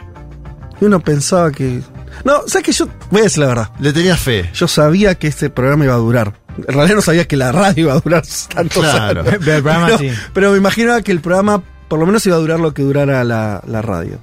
Y 0.82 0.86
uno 0.86 1.00
pensaba 1.00 1.51
que. 1.51 1.82
No, 2.25 2.42
¿sabes 2.48 2.65
que 2.65 2.72
Yo 2.72 2.88
voy 3.12 3.22
a 3.22 3.24
decir 3.24 3.39
la 3.39 3.48
verdad. 3.48 3.70
Le 3.80 3.92
tenías 3.94 4.20
fe. 4.20 4.50
Yo 4.53 4.68
sabía 4.68 5.15
que 5.15 5.27
este 5.27 5.50
programa 5.50 5.86
iba 5.86 5.94
a 5.94 5.98
durar. 5.98 6.34
En 6.58 6.74
realidad 6.75 6.96
no 6.98 7.01
sabía 7.01 7.27
que 7.27 7.36
la 7.36 7.51
radio 7.51 7.86
iba 7.86 7.94
a 7.94 8.00
durar 8.00 8.24
tantos 8.53 8.84
Claro. 8.84 9.22
años. 9.22 9.36
Pero 9.39 9.56
el 9.58 9.63
programa 9.63 9.86
pero, 9.88 9.98
sí. 9.98 10.10
pero 10.34 10.51
me 10.51 10.58
imaginaba 10.58 11.01
que 11.01 11.12
el 11.12 11.20
programa 11.22 11.63
por 11.88 12.00
lo 12.00 12.06
menos 12.06 12.25
iba 12.25 12.36
a 12.36 12.39
durar 12.39 12.60
lo 12.60 12.74
que 12.74 12.82
durara 12.84 13.24
la, 13.24 13.62
la 13.68 13.82
radio. 13.82 14.20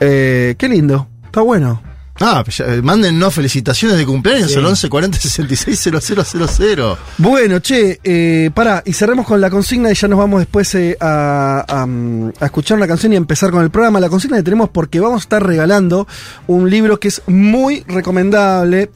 Eh, 0.00 0.54
qué 0.58 0.68
lindo. 0.68 1.08
Está 1.26 1.40
bueno. 1.42 1.82
Ah, 2.20 2.44
eh, 2.60 2.80
mándennos 2.82 3.34
felicitaciones 3.34 3.98
de 3.98 4.06
cumpleaños 4.06 4.52
Sí. 4.52 4.58
al 4.58 4.64
11 4.66 4.88
40 4.88 5.18
66 5.18 5.80
0000. 5.80 6.96
Bueno, 7.18 7.58
che, 7.58 7.98
eh, 8.04 8.50
pará, 8.54 8.82
y 8.86 8.92
cerremos 8.92 9.26
con 9.26 9.40
la 9.40 9.50
consigna 9.50 9.90
y 9.90 9.94
ya 9.94 10.06
nos 10.06 10.18
vamos 10.20 10.38
después 10.40 10.72
eh, 10.76 10.96
a, 11.00 11.64
a, 11.66 11.86
mm, 11.86 12.32
a 12.40 12.44
escuchar 12.44 12.76
una 12.76 12.86
canción 12.86 13.12
y 13.12 13.16
empezar 13.16 13.50
con 13.50 13.62
el 13.64 13.70
programa. 13.70 13.98
La 13.98 14.08
consigna 14.08 14.36
que 14.36 14.44
tenemos 14.44 14.68
porque 14.70 15.00
vamos 15.00 15.22
a 15.22 15.24
estar 15.24 15.44
regalando 15.44 16.06
un 16.46 16.70
libro 16.70 17.00
que 17.00 17.08
es 17.08 17.20
muy 17.26 17.82
recomendable. 17.88 18.90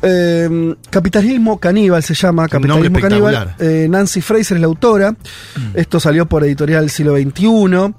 Eh, 0.00 0.76
Capitalismo 0.90 1.58
Caníbal 1.58 2.04
se 2.04 2.14
llama, 2.14 2.46
Capitalismo 2.46 3.00
Caníbal. 3.00 3.56
Nancy 3.90 4.20
Fraser 4.20 4.58
es 4.58 4.60
la 4.60 4.68
autora. 4.68 5.16
Esto 5.74 5.98
salió 5.98 6.26
por 6.26 6.44
editorial 6.44 6.88
siglo 6.88 7.16
XXI. 7.16 7.94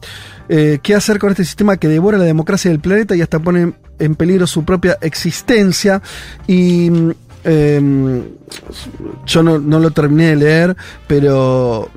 Eh, 0.51 0.79
¿Qué 0.81 0.95
hacer 0.95 1.19
con 1.19 1.29
este 1.29 1.45
sistema 1.45 1.77
que 1.77 1.87
devora 1.87 2.17
la 2.17 2.23
democracia 2.23 2.71
del 2.71 2.79
planeta 2.79 3.15
y 3.15 3.21
hasta 3.21 3.37
pone 3.37 3.73
en 3.99 4.15
peligro 4.15 4.47
su 4.47 4.65
propia 4.65 4.97
existencia? 4.99 6.01
Y 6.47 6.91
em, 7.43 8.23
yo 9.27 9.43
no, 9.43 9.59
no 9.59 9.79
lo 9.79 9.91
terminé 9.91 10.29
de 10.29 10.35
leer, 10.35 10.77
pero 11.05 11.89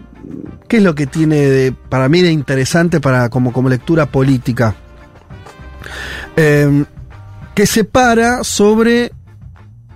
¿qué 0.68 0.76
es 0.76 0.82
lo 0.82 0.94
que 0.94 1.06
tiene 1.06 1.36
de, 1.36 1.72
para 1.72 2.10
mí 2.10 2.20
de 2.20 2.30
interesante 2.30 3.00
para, 3.00 3.30
como, 3.30 3.54
como 3.54 3.70
lectura 3.70 4.04
política? 4.04 4.76
Em, 6.36 6.84
que 7.54 7.66
se 7.66 7.84
para 7.84 8.44
sobre 8.44 9.12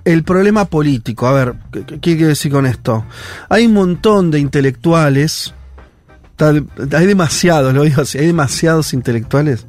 el 0.07 0.25
problema 0.25 0.65
político. 0.65 1.27
A 1.27 1.33
ver, 1.33 1.55
¿qué, 1.71 1.85
qué 1.85 1.99
quiero 1.99 2.29
decir 2.29 2.53
con 2.53 2.65
esto? 2.65 3.05
Hay 3.51 3.67
un 3.67 3.75
montón 3.75 4.31
de 4.31 4.39
intelectuales 4.39 5.53
Hay 6.39 7.07
demasiados, 7.07 7.73
lo 7.73 7.83
digo 7.83 8.03
así, 8.03 8.19
hay 8.19 8.27
demasiados 8.27 8.93
intelectuales 8.93 9.67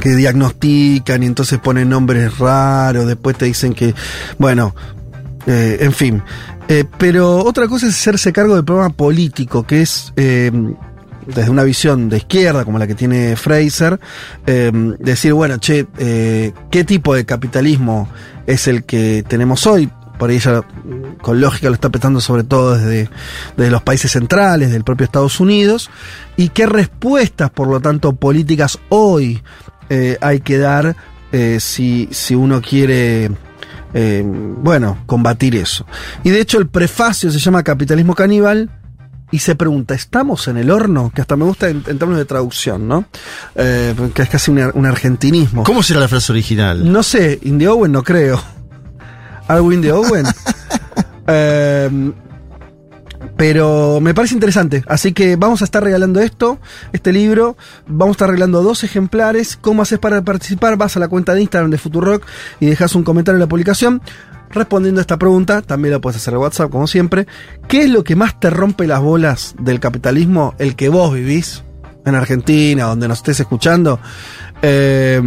que 0.00 0.10
diagnostican 0.10 1.22
y 1.22 1.26
entonces 1.26 1.58
ponen 1.58 1.88
nombres 1.88 2.38
raros, 2.38 3.06
después 3.06 3.36
te 3.36 3.46
dicen 3.46 3.72
que, 3.72 3.94
bueno, 4.38 4.74
eh, 5.46 5.78
en 5.80 5.92
fin. 5.92 6.22
Eh, 6.68 6.84
pero 6.98 7.44
otra 7.44 7.68
cosa 7.68 7.86
es 7.86 7.94
hacerse 7.94 8.32
cargo 8.32 8.54
del 8.54 8.64
problema 8.64 8.90
político, 8.90 9.64
que 9.64 9.82
es 9.82 10.12
eh, 10.16 10.50
desde 11.26 11.50
una 11.50 11.62
visión 11.62 12.08
de 12.08 12.18
izquierda, 12.18 12.64
como 12.64 12.78
la 12.78 12.86
que 12.86 12.94
tiene 12.94 13.36
Fraser, 13.36 14.00
eh, 14.46 14.72
decir, 14.98 15.32
bueno, 15.32 15.58
che, 15.58 15.86
¿qué 16.70 16.84
tipo 16.84 17.14
de 17.14 17.24
capitalismo 17.24 18.08
es 18.46 18.68
el 18.68 18.84
que 18.84 19.24
tenemos 19.26 19.66
hoy? 19.66 19.90
Por 20.18 20.30
ahí 20.30 20.36
ella, 20.36 20.62
con 21.20 21.40
lógica, 21.40 21.68
lo 21.68 21.74
está 21.74 21.90
petando 21.90 22.20
sobre 22.20 22.44
todo 22.44 22.76
desde, 22.76 23.10
desde 23.56 23.70
los 23.70 23.82
países 23.82 24.12
centrales, 24.12 24.70
del 24.70 24.84
propio 24.84 25.04
Estados 25.04 25.40
Unidos, 25.40 25.90
y 26.36 26.48
qué 26.50 26.66
respuestas, 26.66 27.50
por 27.50 27.68
lo 27.68 27.80
tanto, 27.80 28.14
políticas 28.14 28.78
hoy 28.88 29.42
eh, 29.90 30.16
hay 30.20 30.40
que 30.40 30.58
dar 30.58 30.96
eh, 31.32 31.58
si, 31.60 32.08
si 32.12 32.34
uno 32.34 32.62
quiere, 32.62 33.30
eh, 33.94 34.22
bueno, 34.24 34.98
combatir 35.06 35.56
eso. 35.56 35.86
Y 36.24 36.30
de 36.30 36.40
hecho 36.40 36.58
el 36.58 36.68
prefacio 36.68 37.30
se 37.30 37.38
llama 37.38 37.62
Capitalismo 37.62 38.14
Caníbal 38.14 38.70
y 39.30 39.40
se 39.40 39.54
pregunta, 39.54 39.94
¿estamos 39.94 40.46
en 40.48 40.56
el 40.56 40.70
horno? 40.70 41.10
Que 41.14 41.20
hasta 41.20 41.36
me 41.36 41.44
gusta 41.44 41.68
en, 41.68 41.82
en 41.86 41.98
términos 41.98 42.18
de 42.18 42.24
traducción, 42.24 42.86
¿no? 42.86 43.06
Eh, 43.54 43.94
que 44.14 44.22
es 44.22 44.28
casi 44.28 44.50
un, 44.50 44.70
un 44.72 44.86
argentinismo. 44.86 45.64
¿Cómo 45.64 45.82
será 45.82 46.00
la 46.00 46.08
frase 46.08 46.32
original? 46.32 46.90
No 46.90 47.02
sé, 47.02 47.38
Indy 47.42 47.66
Owen 47.66 47.92
no 47.92 48.02
creo. 48.02 48.40
¿Algo 49.48 49.72
Indy 49.72 49.90
Owen? 49.90 50.26
Eh, 51.28 52.12
pero 53.36 54.00
me 54.00 54.14
parece 54.14 54.34
interesante. 54.34 54.82
Así 54.86 55.12
que 55.12 55.36
vamos 55.36 55.60
a 55.60 55.64
estar 55.64 55.82
regalando 55.82 56.20
esto, 56.20 56.58
este 56.92 57.12
libro. 57.12 57.56
Vamos 57.86 58.14
a 58.14 58.16
estar 58.16 58.28
regalando 58.28 58.62
dos 58.62 58.84
ejemplares. 58.84 59.58
¿Cómo 59.60 59.82
haces 59.82 59.98
para 59.98 60.22
participar? 60.22 60.76
Vas 60.76 60.96
a 60.96 61.00
la 61.00 61.08
cuenta 61.08 61.34
de 61.34 61.42
Instagram 61.42 61.70
de 61.70 61.78
Futurock 61.78 62.24
y 62.60 62.66
dejas 62.66 62.94
un 62.94 63.02
comentario 63.02 63.36
en 63.36 63.40
la 63.40 63.48
publicación. 63.48 64.00
Respondiendo 64.50 65.00
a 65.00 65.02
esta 65.02 65.18
pregunta, 65.18 65.60
también 65.60 65.92
lo 65.92 66.00
puedes 66.00 66.16
hacer 66.16 66.32
en 66.32 66.40
WhatsApp, 66.40 66.70
como 66.70 66.86
siempre. 66.86 67.26
¿Qué 67.68 67.82
es 67.82 67.90
lo 67.90 68.04
que 68.04 68.16
más 68.16 68.38
te 68.40 68.48
rompe 68.48 68.86
las 68.86 69.00
bolas 69.00 69.54
del 69.58 69.80
capitalismo? 69.80 70.54
El 70.58 70.76
que 70.76 70.88
vos 70.88 71.12
vivís 71.12 71.62
en 72.04 72.14
Argentina, 72.14 72.84
donde 72.84 73.08
nos 73.08 73.18
estés 73.18 73.40
escuchando. 73.40 73.98
Eh, 74.62 75.20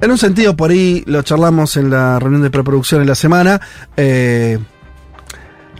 en 0.00 0.10
un 0.10 0.18
sentido, 0.18 0.56
por 0.56 0.70
ahí 0.70 1.02
lo 1.06 1.22
charlamos 1.22 1.76
en 1.76 1.90
la 1.90 2.18
reunión 2.18 2.42
de 2.42 2.50
preproducción 2.50 3.00
en 3.02 3.08
la 3.08 3.14
semana. 3.14 3.60
eh, 3.96 4.58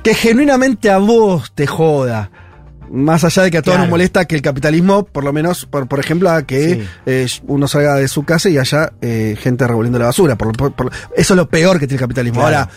que 0.03 0.15
genuinamente 0.15 0.91
a 0.91 0.99
vos 0.99 1.53
te 1.55 1.67
joda. 1.67 2.31
Más 2.91 3.25
allá 3.25 3.43
de 3.43 3.51
que 3.51 3.59
a 3.59 3.63
todos 3.63 3.75
Claro. 3.75 3.87
nos 3.87 3.91
molesta 3.91 4.25
que 4.25 4.35
el 4.37 4.41
capitalismo, 4.43 5.05
por 5.05 5.23
lo 5.25 5.33
menos, 5.33 5.67
por, 5.67 5.87
por 5.89 6.01
ejemplo, 6.01 6.31
a 6.31 6.45
que 6.45 6.75
Sí. 6.77 6.89
eh, 7.05 7.27
uno 7.47 7.69
salga 7.69 7.97
de 7.97 8.09
su 8.09 8.23
casa 8.25 8.49
y 8.49 8.57
haya 8.57 8.93
eh, 9.03 9.37
gente 9.39 9.67
revolviendo 9.67 9.99
la 9.99 10.07
basura. 10.07 10.37
Por, 10.39 10.57
por- 10.57 10.73
por- 10.73 10.91
eso 11.15 11.35
es 11.35 11.37
lo 11.37 11.49
peor 11.49 11.79
que 11.79 11.87
tiene 11.87 11.97
el 11.97 12.01
capitalismo. 12.01 12.41
Claro. 12.41 12.57
Ahora, 12.57 12.71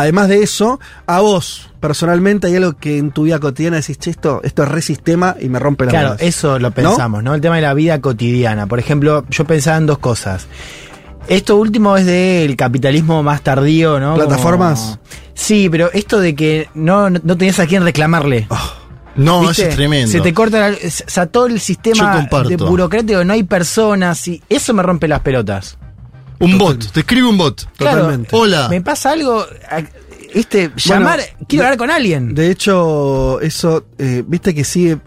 además 0.00 0.28
de 0.28 0.42
eso, 0.42 0.80
a 1.06 1.20
vos, 1.20 1.70
personalmente, 1.80 2.46
hay 2.48 2.56
algo 2.56 2.74
que 2.74 2.98
en 2.98 3.10
tu 3.10 3.22
vida 3.24 3.38
cotidiana 3.38 3.76
decís, 3.78 3.98
che, 3.98 4.10
esto, 4.10 4.40
esto 4.44 4.62
es 4.64 4.68
re 4.68 4.82
sistema 4.82 5.36
y 5.40 5.48
me 5.48 5.58
rompe 5.58 5.84
la 5.86 5.90
Claro, 5.90 6.16
eso 6.18 6.58
lo 6.58 6.70
pensamos, 6.70 7.22
¿no? 7.22 7.34
El 7.34 7.40
tema 7.40 7.56
de 7.56 7.62
la 7.62 7.74
vida 7.74 8.00
cotidiana. 8.00 8.66
Por 8.66 8.78
ejemplo, 8.78 9.24
yo 9.30 9.44
pensaba 9.44 9.76
en 9.76 9.86
dos 9.86 9.98
cosas. 9.98 10.46
Esto 11.28 11.56
último 11.56 11.96
es 11.96 12.04
del 12.04 12.54
capitalismo 12.56 13.22
más 13.22 13.40
tardío, 13.42 13.98
¿no? 13.98 14.14
¿Plataformas? 14.14 14.80
Como- 14.80 14.98
Sí, 15.34 15.68
pero 15.70 15.90
esto 15.92 16.20
de 16.20 16.34
que 16.34 16.68
no, 16.74 17.10
no, 17.10 17.18
no 17.22 17.36
tenías 17.36 17.58
a 17.58 17.66
quién 17.66 17.82
reclamarle. 17.82 18.46
No, 19.16 19.40
¿Viste? 19.40 19.62
eso 19.62 19.70
es 19.70 19.76
tremendo. 19.76 20.10
Se 20.10 20.20
te 20.20 20.34
corta 20.34 20.58
la- 20.70 20.76
o 20.76 20.78
sea, 21.06 21.26
todo 21.26 21.46
el 21.46 21.60
sistema 21.60 22.26
de 22.48 22.56
burocrático, 22.56 23.24
no 23.24 23.32
hay 23.32 23.42
personas 23.44 24.26
y 24.28 24.42
eso 24.48 24.74
me 24.74 24.82
rompe 24.82 25.08
las 25.08 25.20
pelotas. 25.20 25.78
Un 26.40 26.58
bot, 26.58 26.84
te 26.92 27.00
escribe 27.00 27.26
un 27.28 27.36
bot. 27.38 27.66
Claro, 27.76 27.98
Totalmente. 28.02 28.36
Hola. 28.36 28.68
Me 28.68 28.80
pasa 28.80 29.12
algo, 29.12 29.40
a- 29.70 29.82
este, 30.34 30.72
llamar, 30.76 31.20
quiero 31.48 31.62
de- 31.62 31.66
hablar 31.68 31.78
con 31.78 31.90
alguien. 31.90 32.34
De 32.34 32.50
hecho, 32.50 33.40
eso, 33.40 33.86
eh, 33.98 34.24
viste 34.26 34.54
que 34.54 34.64
sí, 34.64 34.90
eh, 34.90 34.98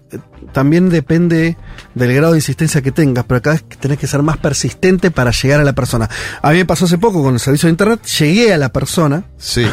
también 0.54 0.90
depende 0.90 1.58
del 1.96 2.14
grado 2.14 2.32
de 2.34 2.38
insistencia 2.40 2.82
que 2.82 2.92
tengas, 2.94 3.26
pero 3.26 3.42
que 3.42 3.76
tenés 3.78 3.98
que 4.00 4.08
ser 4.08 4.22
más 4.24 4.38
persistente 4.38 5.12
para 5.12 5.32
llegar 5.32 5.60
a 5.60 5.64
la 5.66 5.74
persona. 5.74 6.10
A 6.42 6.52
mí 6.52 6.58
me 6.60 6.66
pasó 6.66 6.86
hace 6.86 6.98
poco 6.98 7.22
con 7.22 7.34
el 7.34 7.40
servicio 7.42 7.68
de 7.68 7.72
internet, 7.72 8.06
llegué 8.20 8.54
a 8.54 8.58
la 8.58 8.70
persona, 8.70 9.24
Sí. 9.38 9.66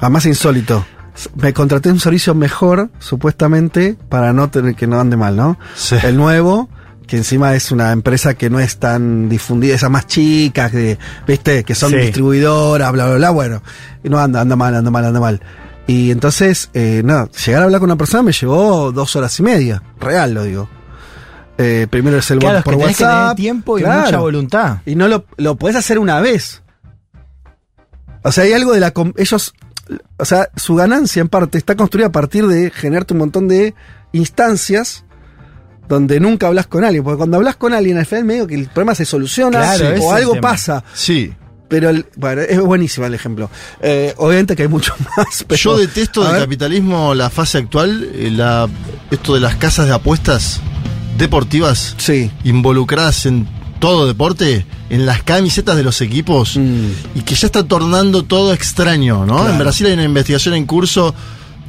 además 0.00 0.26
insólito. 0.26 0.86
Me 1.34 1.52
contraté 1.52 1.90
un 1.90 2.00
servicio 2.00 2.34
mejor, 2.34 2.90
supuestamente, 2.98 3.96
para 4.08 4.32
no 4.32 4.48
tener 4.50 4.74
que 4.74 4.86
no 4.86 4.98
ande 5.00 5.16
mal, 5.16 5.36
¿no? 5.36 5.58
Sí. 5.74 5.96
El 6.02 6.16
nuevo, 6.16 6.68
que 7.06 7.16
encima 7.16 7.54
es 7.54 7.70
una 7.72 7.92
empresa 7.92 8.34
que 8.34 8.48
no 8.50 8.60
es 8.60 8.78
tan 8.78 9.28
difundida, 9.28 9.74
esas 9.74 9.90
más 9.90 10.06
chicas, 10.06 10.70
que, 10.70 10.98
viste, 11.26 11.64
que 11.64 11.74
son 11.74 11.90
Sí. 11.90 11.96
distribuidoras, 11.98 12.92
bla, 12.92 13.06
bla, 13.06 13.16
bla, 13.16 13.30
bueno. 13.30 13.62
Y 14.02 14.08
no 14.08 14.18
anda, 14.18 14.40
anda 14.40 14.56
mal, 14.56 14.74
anda 14.74 14.90
mal, 14.90 15.04
anda 15.04 15.20
mal. 15.20 15.40
Y 15.86 16.10
entonces, 16.10 16.70
eh, 16.74 17.02
no, 17.04 17.28
llegar 17.30 17.62
a 17.62 17.64
hablar 17.64 17.80
con 17.80 17.88
una 17.90 17.96
persona 17.98 18.22
me 18.22 18.32
llevó 18.32 18.92
dos 18.92 19.14
horas 19.16 19.38
y 19.40 19.42
media, 19.42 19.82
real 20.00 20.32
lo 20.34 20.44
digo. 20.44 20.68
Eh, 21.58 21.86
primero 21.90 22.18
es 22.18 22.30
el 22.30 22.38
Claro, 22.38 22.54
bot 22.54 22.58
es 22.60 22.64
que 22.64 22.70
por 22.70 22.78
tenés 22.80 22.96
que 22.96 23.04
tener 23.04 23.14
WhatsApp. 23.18 23.36
tiempo 23.36 23.78
y 23.78 23.82
claro. 23.82 24.04
mucha 24.06 24.18
voluntad. 24.18 24.76
Y 24.86 24.94
no 24.94 25.08
lo, 25.08 25.24
lo 25.36 25.56
podés 25.56 25.76
hacer 25.76 25.98
una 25.98 26.20
vez. 26.20 26.62
O 28.22 28.32
sea, 28.32 28.44
hay 28.44 28.52
algo 28.52 28.72
de 28.72 28.80
la... 28.80 28.92
Ellos... 29.16 29.52
O 30.16 30.24
sea, 30.24 30.48
su 30.56 30.76
ganancia 30.76 31.20
en 31.20 31.28
parte 31.28 31.58
está 31.58 31.74
construida 31.76 32.06
a 32.06 32.12
partir 32.12 32.46
de 32.46 32.70
generarte 32.70 33.12
un 33.14 33.18
montón 33.18 33.48
de 33.48 33.74
instancias 34.12 35.04
donde 35.88 36.20
nunca 36.20 36.46
hablas 36.48 36.66
con 36.66 36.84
alguien. 36.84 37.04
Porque 37.04 37.18
cuando 37.18 37.36
hablas 37.36 37.56
con 37.56 37.72
alguien, 37.72 37.98
al 37.98 38.06
final 38.06 38.24
medio 38.24 38.46
que 38.46 38.54
el 38.54 38.66
problema 38.66 38.94
se 38.94 39.04
soluciona 39.04 39.58
Claro, 39.76 40.02
o 40.02 40.12
algo 40.12 40.40
pasa. 40.40 40.82
Sí. 40.94 41.32
Pero, 41.68 41.88
el- 41.88 42.04
bueno, 42.16 42.42
es 42.42 42.60
buenísimo 42.60 43.06
el 43.06 43.14
ejemplo. 43.14 43.48
Eh, 43.80 44.12
obviamente 44.18 44.54
que 44.54 44.62
hay 44.62 44.68
mucho 44.68 44.94
más. 45.16 45.44
Pero, 45.48 45.58
Yo 45.58 45.76
detesto 45.78 46.22
del 46.22 46.32
ver, 46.32 46.42
capitalismo 46.42 47.14
la 47.14 47.30
fase 47.30 47.58
actual, 47.58 48.08
eh, 48.14 48.30
la, 48.30 48.68
esto 49.10 49.34
de 49.34 49.40
las 49.40 49.56
casas 49.56 49.86
de 49.86 49.92
apuestas 49.94 50.60
deportivas 51.18 51.94
Sí. 51.98 52.30
involucradas 52.44 53.26
en 53.26 53.46
todo 53.78 54.06
deporte, 54.06 54.64
en 54.90 55.06
las 55.06 55.22
camisetas 55.22 55.76
de 55.76 55.82
los 55.82 56.00
equipos, 56.00 56.56
Mm. 56.56 57.16
y 57.16 57.22
que 57.22 57.34
ya 57.34 57.46
está 57.46 57.64
tornando 57.64 58.22
todo 58.22 58.52
extraño, 58.52 59.26
¿no? 59.26 59.36
Claro. 59.38 59.50
En 59.52 59.58
Brasil 59.58 59.86
hay 59.86 59.94
una 59.94 60.04
investigación 60.04 60.54
en 60.54 60.66
curso 60.66 61.14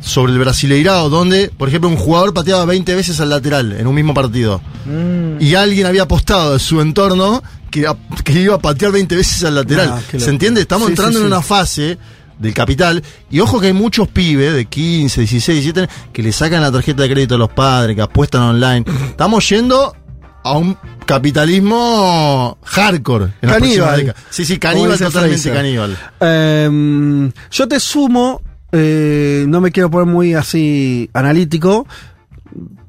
sobre 0.04 0.34
el 0.34 0.40
Brasileirao, 0.40 1.10
donde, 1.10 1.50
por 1.58 1.70
ejemplo, 1.70 1.90
un 1.90 1.96
jugador 1.96 2.34
pateaba 2.34 2.66
20 2.66 2.94
veces 2.96 3.20
al 3.22 3.30
lateral 3.30 3.72
en 3.72 3.88
un 3.88 3.96
mismo 3.96 4.14
partido. 4.14 4.62
Mm. 4.86 5.42
Y 5.42 5.56
alguien 5.56 5.88
había 5.88 6.04
apostado 6.04 6.54
de 6.54 6.60
su 6.60 6.82
entorno 6.82 7.42
que, 7.72 7.86
que 8.24 8.34
iba 8.42 8.56
a 8.56 8.60
patear 8.60 8.92
20 8.92 9.16
veces 9.16 9.44
al 9.46 9.56
lateral. 9.56 9.94
Ah, 9.94 10.02
¿Se 10.18 10.30
entiende? 10.30 10.62
Estamos 10.62 10.88
Sí, 10.88 10.92
entrando 10.92 11.20
sí, 11.20 11.22
en 11.22 11.28
una 11.28 11.42
fase 11.42 11.98
del 12.38 12.54
capital. 12.54 13.02
Y 13.32 13.40
ojo 13.40 13.60
que 13.62 13.68
hay 13.68 13.74
muchos 13.74 14.08
pibes 14.10 14.54
de 14.54 14.66
15, 14.66 15.22
16, 15.22 15.64
17 15.64 15.94
que 16.12 16.22
le 16.22 16.32
sacan 16.34 16.62
la 16.62 16.72
tarjeta 16.72 17.04
de 17.04 17.10
crédito 17.10 17.36
a 17.36 17.38
los 17.38 17.50
padres, 17.52 17.96
que 17.96 18.02
apuestan 18.02 18.42
online. 18.42 18.84
Estamos 19.10 19.48
yendo 19.48 19.96
a 20.44 20.52
un 20.58 20.78
capitalismo 21.06 22.58
hardcore. 22.64 23.34
En 23.42 23.50
Caníbal. 23.50 23.98
décadas. 23.98 24.22
Sí, 24.30 24.46
sí, 24.46 24.58
caníbal, 24.58 24.98
totalmente 25.00 25.38
Fraser. 25.42 25.54
caníbal. 25.54 25.98
Eh, 26.20 27.32
yo 27.52 27.68
te 27.68 27.80
sumo, 27.80 28.42
eh, 28.74 29.46
no 29.48 29.62
me 29.62 29.72
quiero 29.72 29.90
poner 29.90 30.08
muy 30.14 30.34
así 30.34 31.10
analítico, 31.14 31.88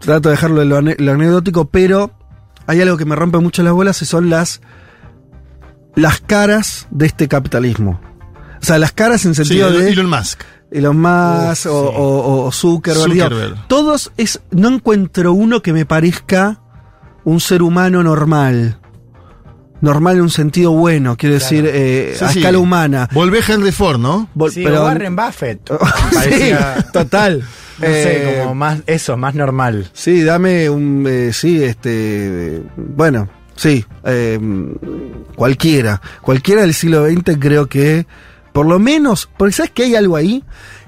trato 0.01 0.29
de 0.29 0.35
dejarlo 0.35 0.63
en 0.63 0.69
lo, 0.71 0.79
ane- 0.79 0.97
lo 0.99 1.13
anecdótico, 1.13 1.67
pero 1.67 2.11
hay 2.67 2.81
algo 2.81 2.97
que 2.97 3.05
me 3.05 3.15
rompe 3.15 3.39
mucho 3.39 3.63
las 3.63 3.73
bolas 3.73 4.03
y 4.03 4.07
son 4.07 4.29
las, 4.31 4.61
las 5.95 6.21
caras 6.21 6.87
de 6.91 7.07
este 7.07 7.29
capitalismo. 7.29 8.01
O 8.61 8.65
sea, 8.65 8.79
las 8.79 8.93
caras 8.93 9.25
en 9.27 9.35
Sí, 9.35 9.45
sentido 9.45 9.71
de 9.71 9.91
Elon 9.91 10.09
Musk. 10.09 10.41
Elon 10.71 10.99
Musk 10.99 11.67
Uf, 11.67 11.73
o, 11.73 11.83
sí. 11.91 11.95
o- 11.97 12.45
o 12.47 12.53
Zuckerberg. 12.53 13.13
digo, 13.13 13.25
Zuckerberg. 13.29 13.69
todos 13.69 14.11
es, 14.17 14.41
no 14.51 14.69
encuentro 14.69 15.33
uno 15.33 15.63
que 15.63 15.73
me 15.73 15.85
parezca 15.87 16.61
un 17.25 17.41
ser 17.41 17.63
humano 17.63 18.03
normal. 18.03 18.79
Normal 19.85 20.17
en 20.17 20.23
un 20.23 20.31
sentido 20.31 20.73
bueno, 20.73 21.17
quiero 21.17 21.35
decir, 21.35 21.69
eh, 21.71 22.15
Sí, 22.19 22.25
a 22.25 22.29
sí. 22.31 22.39
escala 22.41 22.59
humana. 22.59 23.09
Volvé 23.13 23.41
Henry 23.47 23.71
Ford, 23.71 23.99
¿no? 23.99 24.29
Vol- 24.35 24.51
Sí, 24.51 24.63
pero- 24.65 24.83
Warren 24.85 25.15
Buffett. 25.15 25.61
sí, 26.25 26.53
total. 26.93 27.41
No 27.79 27.87
sé, 27.87 28.39
Eh, 28.39 28.41
como 28.43 28.55
más, 28.55 28.79
eso, 28.87 29.17
más 29.17 29.35
normal. 29.35 29.91
Sí, 29.93 30.23
dame 30.23 30.71
un. 30.71 31.05
eh, 31.09 31.33
sí, 31.33 31.63
este. 31.63 31.91
eh, 32.57 32.63
bueno, 32.77 33.29
sí. 33.57 33.85
eh, 34.05 34.39
cualquiera. 35.37 36.01
Cualquiera 36.23 36.63
del 36.63 36.75
siglo 36.75 37.07
XX 37.07 37.37
creo 37.39 37.67
que. 37.67 38.07
Por 38.53 38.67
lo 38.67 38.79
menos. 38.79 39.29
Porque 39.37 39.53
sabes 39.53 39.73
que 39.73 39.83
hay 39.85 39.97
algo 39.97 40.17
ahí. 40.17 40.45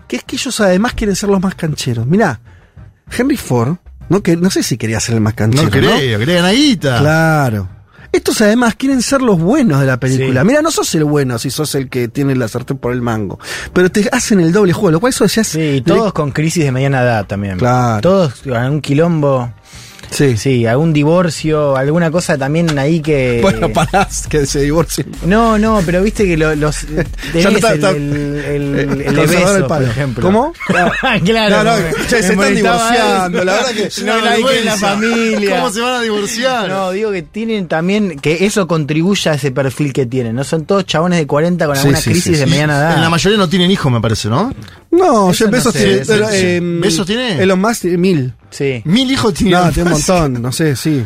Que 0.09 0.17
es 0.17 0.23
que 0.25 0.37
ellos 0.37 0.61
además 0.61 0.95
quieren 0.95 1.17
ser 1.17 1.29
los 1.29 1.43
más 1.43 1.55
cancheros. 1.57 2.07
Mirá, 2.07 2.41
Henry 3.11 3.37
Ford. 3.37 3.77
No, 4.09 4.23
que, 4.23 4.37
no 4.37 4.51
sé 4.51 4.63
si 4.63 4.77
quería 4.79 5.01
ser 5.01 5.17
el 5.17 5.21
más 5.21 5.35
canchero. 5.35 5.65
No 5.65 5.71
creo, 5.71 6.19
querían 6.21 6.45
a 6.45 6.53
guita. 6.53 6.99
Claro. 7.01 7.69
Estos 8.13 8.41
además 8.41 8.75
quieren 8.75 9.03
ser 9.03 9.23
los 9.23 9.39
buenos 9.39 9.81
de 9.81 9.87
la 9.87 9.99
película. 9.99 10.41
Sí. 10.41 10.47
Mira, 10.47 10.63
no 10.63 10.71
sos 10.71 10.95
el 10.95 11.05
bueno 11.05 11.39
si 11.39 11.51
sos 11.51 11.75
el 11.75 11.89
que 11.89 12.09
tiene 12.09 12.35
la 12.35 12.49
sartén 12.49 12.79
por 12.79 12.93
el 12.93 13.03
mango. 13.03 13.39
Pero 13.73 13.91
te 13.91 14.09
hacen 14.13 14.41
el 14.41 14.53
doble 14.53 14.73
juego, 14.73 14.93
lo 14.93 15.01
cual 15.01 15.11
eso 15.11 15.27
ya 15.27 15.43
es. 15.43 15.49
Sí, 15.49 15.61
y 15.61 15.81
todos 15.81 16.13
con 16.13 16.33
crisis 16.33 16.65
de 16.65 16.73
mediana 16.73 17.03
edad 17.03 17.27
también. 17.27 17.59
Claro. 17.59 18.01
Todos 18.01 18.35
con 18.43 18.55
algún 18.55 18.81
quilombo. 18.81 19.53
Sí. 20.11 20.37
Sí, 20.37 20.67
algún 20.67 20.93
divorcio, 20.93 21.77
alguna 21.77 22.11
cosa 22.11 22.37
también 22.39 22.79
ahí 22.79 23.01
que. 23.01 23.41
Bueno, 23.47 23.73
parás 23.73 24.27
que 24.29 24.45
se 24.47 24.61
divorcien. 24.61 25.07
No, 25.25 25.59
no, 25.59 25.81
pero 25.85 26.03
viste 26.03 26.25
que 26.27 26.37
lo- 26.37 26.55
los. 26.55 26.83
Ya 26.87 27.05
tenés 27.33 27.45
no 27.45 27.51
está- 27.51 27.69
el, 27.71 27.75
está- 27.77 27.91
el, 27.91 27.97
el, 28.15 28.79
el, 28.79 29.01
Eh, 29.01 29.05
el 29.09 29.15
del 29.17 29.65
por 29.67 29.83
ejemplo. 29.83 30.23
¿Cómo? 30.23 30.53
claro. 31.25 31.65
No, 31.65 31.65
no, 31.65 31.77
me- 31.77 31.93
che, 32.09 32.23
se 32.23 32.33
están 32.33 32.55
divorciando, 32.55 33.45
la 33.45 33.53
verdad 33.55 33.71
que 33.71 33.91
no 34.05 34.21
nadie 34.25 34.45
que 34.47 34.59
en 34.61 34.65
la 34.65 34.77
familia. 34.77 35.57
¿Cómo 35.57 35.71
se 35.71 35.81
van 35.81 35.95
a 35.95 36.01
divorciar? 36.01 36.69
No, 36.69 36.91
digo 36.91 37.11
que 37.13 37.23
tienen 37.23 37.69
también, 37.69 38.19
que 38.19 38.45
eso 38.47 38.67
contribuye 38.67 39.31
a 39.31 39.35
ese 39.35 39.51
perfil 39.53 39.93
que 39.93 40.07
tienen. 40.07 40.35
No 40.37 40.45
son 40.45 40.65
todos 40.65 40.85
chabones 40.87 41.19
de 41.19 41.27
40 41.27 41.67
con 41.67 41.75
Sí, 41.77 41.81
alguna 41.81 41.99
sí, 42.01 42.11
crisis 42.11 42.35
sí, 42.35 42.41
de 42.41 42.47
mediana 42.47 42.77
edad. 42.79 42.95
En 42.95 43.01
la 43.03 43.11
mayoría 43.11 43.39
no 43.39 43.49
tienen 43.49 43.71
hijos, 43.71 43.91
me 43.93 44.01
parece, 44.01 44.29
¿no? 44.29 44.53
No, 44.91 45.31
Eso 45.31 45.45
Jeff 45.45 45.47
no 45.47 45.51
Bezos 45.53 45.73
sé, 45.75 45.79
tiene. 45.85 46.01
eso 46.03 46.17
no 46.17 46.29
eh, 46.31 46.61
¿Bezos 46.63 47.07
tiene? 47.07 47.43
Elon 47.43 47.61
Musk 47.61 47.83
tiene 47.83 47.99
mil. 47.99 48.33
Sí. 48.57 48.81
Mil 48.87 49.11
hijos 49.11 49.35
tienen. 49.35 49.61
No, 49.61 49.71
tiene 49.71 49.91
un 49.91 49.93
montón, 49.97 50.41
no 50.41 50.51
sé, 50.53 50.75
sí. 50.77 51.05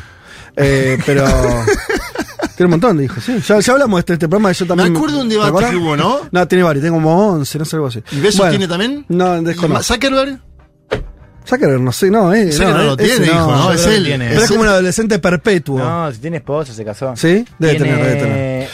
Eh, 0.57 0.99
pero. 1.05 1.25
tiene 2.57 2.67
un 2.67 2.71
montón 2.71 2.97
de 2.99 3.05
hijos, 3.07 3.25
sí. 3.25 3.41
Ya, 3.47 3.59
ya 3.59 3.73
hablamos 3.73 3.97
de 3.97 4.01
este, 4.01 4.13
este 4.13 4.29
programa. 4.29 4.53
Yo 4.53 4.67
también, 4.67 4.93
Me 4.93 4.99
acuerdo 4.99 5.17
de 5.17 5.23
un 5.25 5.29
¿te 5.29 5.35
debate 5.35 5.71
que 5.71 5.77
hubo, 5.77 5.97
¿no? 5.97 6.21
No, 6.31 6.47
tiene 6.47 6.63
varios, 6.63 6.85
tengo 6.85 6.97
como 6.99 7.33
11, 7.33 7.59
no 7.59 7.65
sé, 7.65 7.77
algo 7.77 7.89
así. 7.89 8.03
¿Y 8.13 8.21
Besos 8.21 8.39
Bueno, 8.39 8.51
tiene 8.51 8.69
también? 8.69 9.05
No, 9.09 9.39
¿Y 9.39 9.45
desconozco. 9.45 9.95
Zuckerberg? 9.95 10.39
Zuckerberg, 11.45 11.81
no 11.81 11.91
sé, 11.93 12.11
no, 12.11 12.33
eh. 12.33 12.53
Zuckerberg 12.53 12.87
no, 12.87 12.93
ese 12.95 13.17
tiene 13.17 13.27
hijos, 13.27 13.47
¿no? 13.59 13.73
Es 13.73 13.87
él. 13.87 14.05
tiene. 14.05 14.29
Pero 14.29 14.39
es 14.39 14.45
Es 14.45 14.51
como 14.51 14.63
un 14.63 14.69
adolescente 14.69 15.19
perpetuo. 15.19 15.79
No, 15.79 16.13
si 16.13 16.19
tiene 16.19 16.37
esposa, 16.37 16.73
se 16.73 16.85
casó. 16.85 17.17
¿Sí? 17.17 17.45
Debe 17.59 17.75
Tiene- 17.75 17.79
tener, 17.79 18.07
debe 18.07 18.21
tener. 18.21 18.69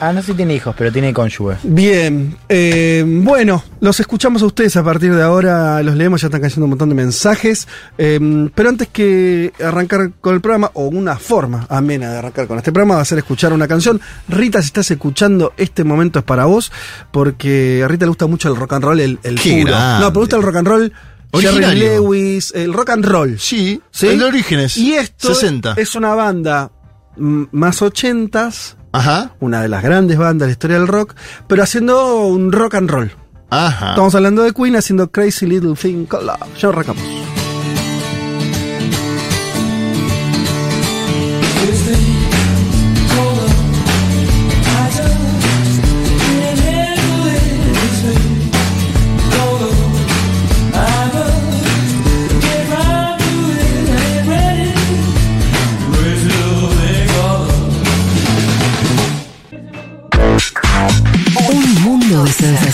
Ah, 0.00 0.12
no 0.12 0.22
sé 0.22 0.28
si 0.32 0.34
tiene 0.38 0.54
hijos, 0.54 0.74
pero 0.78 0.90
tiene 0.90 1.12
cónyuge. 1.12 1.56
Bien, 1.62 2.36
eh, 2.48 3.04
bueno, 3.06 3.62
los 3.80 4.00
escuchamos 4.00 4.40
a 4.42 4.46
ustedes 4.46 4.74
a 4.76 4.82
partir 4.82 5.14
de 5.14 5.22
ahora, 5.22 5.82
los 5.82 5.94
leemos, 5.94 6.20
ya 6.22 6.28
están 6.28 6.40
cayendo 6.40 6.64
un 6.64 6.70
montón 6.70 6.88
de 6.88 6.94
mensajes, 6.94 7.68
eh, 7.98 8.18
pero 8.54 8.68
antes 8.70 8.88
que 8.88 9.52
arrancar 9.62 10.12
con 10.20 10.34
el 10.34 10.40
programa, 10.40 10.70
o 10.74 10.86
una 10.86 11.16
forma 11.18 11.66
amena 11.68 12.10
de 12.10 12.18
arrancar 12.18 12.46
con 12.46 12.56
este 12.58 12.72
programa, 12.72 12.96
va 12.96 13.02
a 13.02 13.04
ser 13.04 13.18
escuchar 13.18 13.52
una 13.52 13.68
canción. 13.68 14.00
Rita, 14.28 14.60
si 14.62 14.66
estás 14.68 14.90
escuchando, 14.90 15.52
este 15.58 15.84
momento 15.84 16.18
es 16.20 16.24
para 16.24 16.46
vos, 16.46 16.72
porque 17.12 17.82
a 17.84 17.88
Rita 17.88 18.06
le 18.06 18.10
gusta 18.10 18.26
mucho 18.26 18.48
el 18.48 18.56
rock 18.56 18.72
and 18.72 18.84
roll, 18.84 19.00
el, 19.00 19.18
el 19.22 19.38
Qué 19.38 19.60
puro. 19.60 19.72
grande. 19.72 20.04
No, 20.04 20.12
pero 20.12 20.12
le 20.12 20.20
gusta 20.20 20.36
el 20.36 20.42
rock 20.42 20.56
and 20.56 20.68
roll, 20.68 20.92
Jerry. 21.34 21.74
Lewis, 21.78 22.52
el 22.56 22.72
rock 22.72 22.90
and 22.90 23.04
roll. 23.04 23.38
Sí, 23.38 23.80
¿Sí? 23.90 24.08
el 24.08 24.18
de 24.18 24.24
Orígenes. 24.24 24.76
Y 24.76 24.94
esto 24.94 25.34
60. 25.34 25.74
es 25.76 25.94
una 25.94 26.14
banda 26.14 26.70
mm, 27.16 27.44
más 27.52 27.82
ochentas, 27.82 28.76
Ajá, 28.92 29.32
una 29.40 29.62
de 29.62 29.68
las 29.68 29.82
grandes 29.82 30.18
bandas 30.18 30.40
de 30.40 30.46
la 30.46 30.52
historia 30.52 30.78
del 30.78 30.88
rock, 30.88 31.14
pero 31.46 31.62
haciendo 31.62 32.26
un 32.26 32.52
rock 32.52 32.74
and 32.74 32.90
roll. 32.90 33.10
ajá. 33.50 33.90
Estamos 33.90 34.14
hablando 34.14 34.42
de 34.42 34.52
Queen 34.52 34.76
haciendo 34.76 35.10
Crazy 35.10 35.46
Little 35.46 35.74
Thing 35.74 36.06
Called 36.06 36.26
Love. 36.26 36.58
Ya 36.58 36.68
arrancamos. 36.68 37.39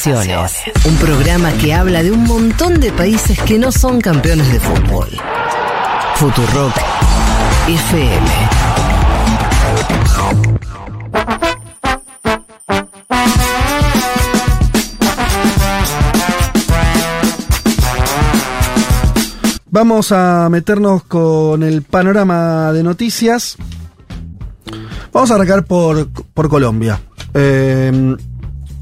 Un 0.07 0.97
programa 0.99 1.51
que 1.55 1.75
habla 1.75 2.01
de 2.01 2.13
un 2.13 2.23
montón 2.23 2.79
de 2.79 2.93
países 2.93 3.37
que 3.41 3.59
no 3.59 3.73
son 3.73 4.01
campeones 4.01 4.53
de 4.53 4.61
fútbol. 4.61 5.09
Futurock 6.15 6.77
FM. 7.67 8.27
Vamos 19.71 20.13
a 20.13 20.49
meternos 20.49 21.03
con 21.03 21.65
el 21.65 21.83
panorama 21.83 22.73
de 22.73 22.85
noticias. 22.85 23.57
Vamos 25.13 25.33
a 25.33 25.35
arrancar 25.35 25.65
por, 25.65 26.09
por 26.33 26.49
Colombia. 26.49 27.01
Eh, 27.35 28.17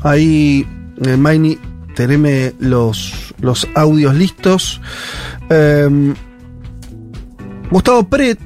ahí, 0.03 0.67
eh, 1.05 1.17
Maini, 1.17 1.59
teneme 1.95 2.55
los, 2.59 3.35
los 3.41 3.67
audios 3.75 4.15
listos. 4.15 4.81
Eh, 5.51 6.15
Gustavo, 7.71 8.09
Pre- 8.09 8.37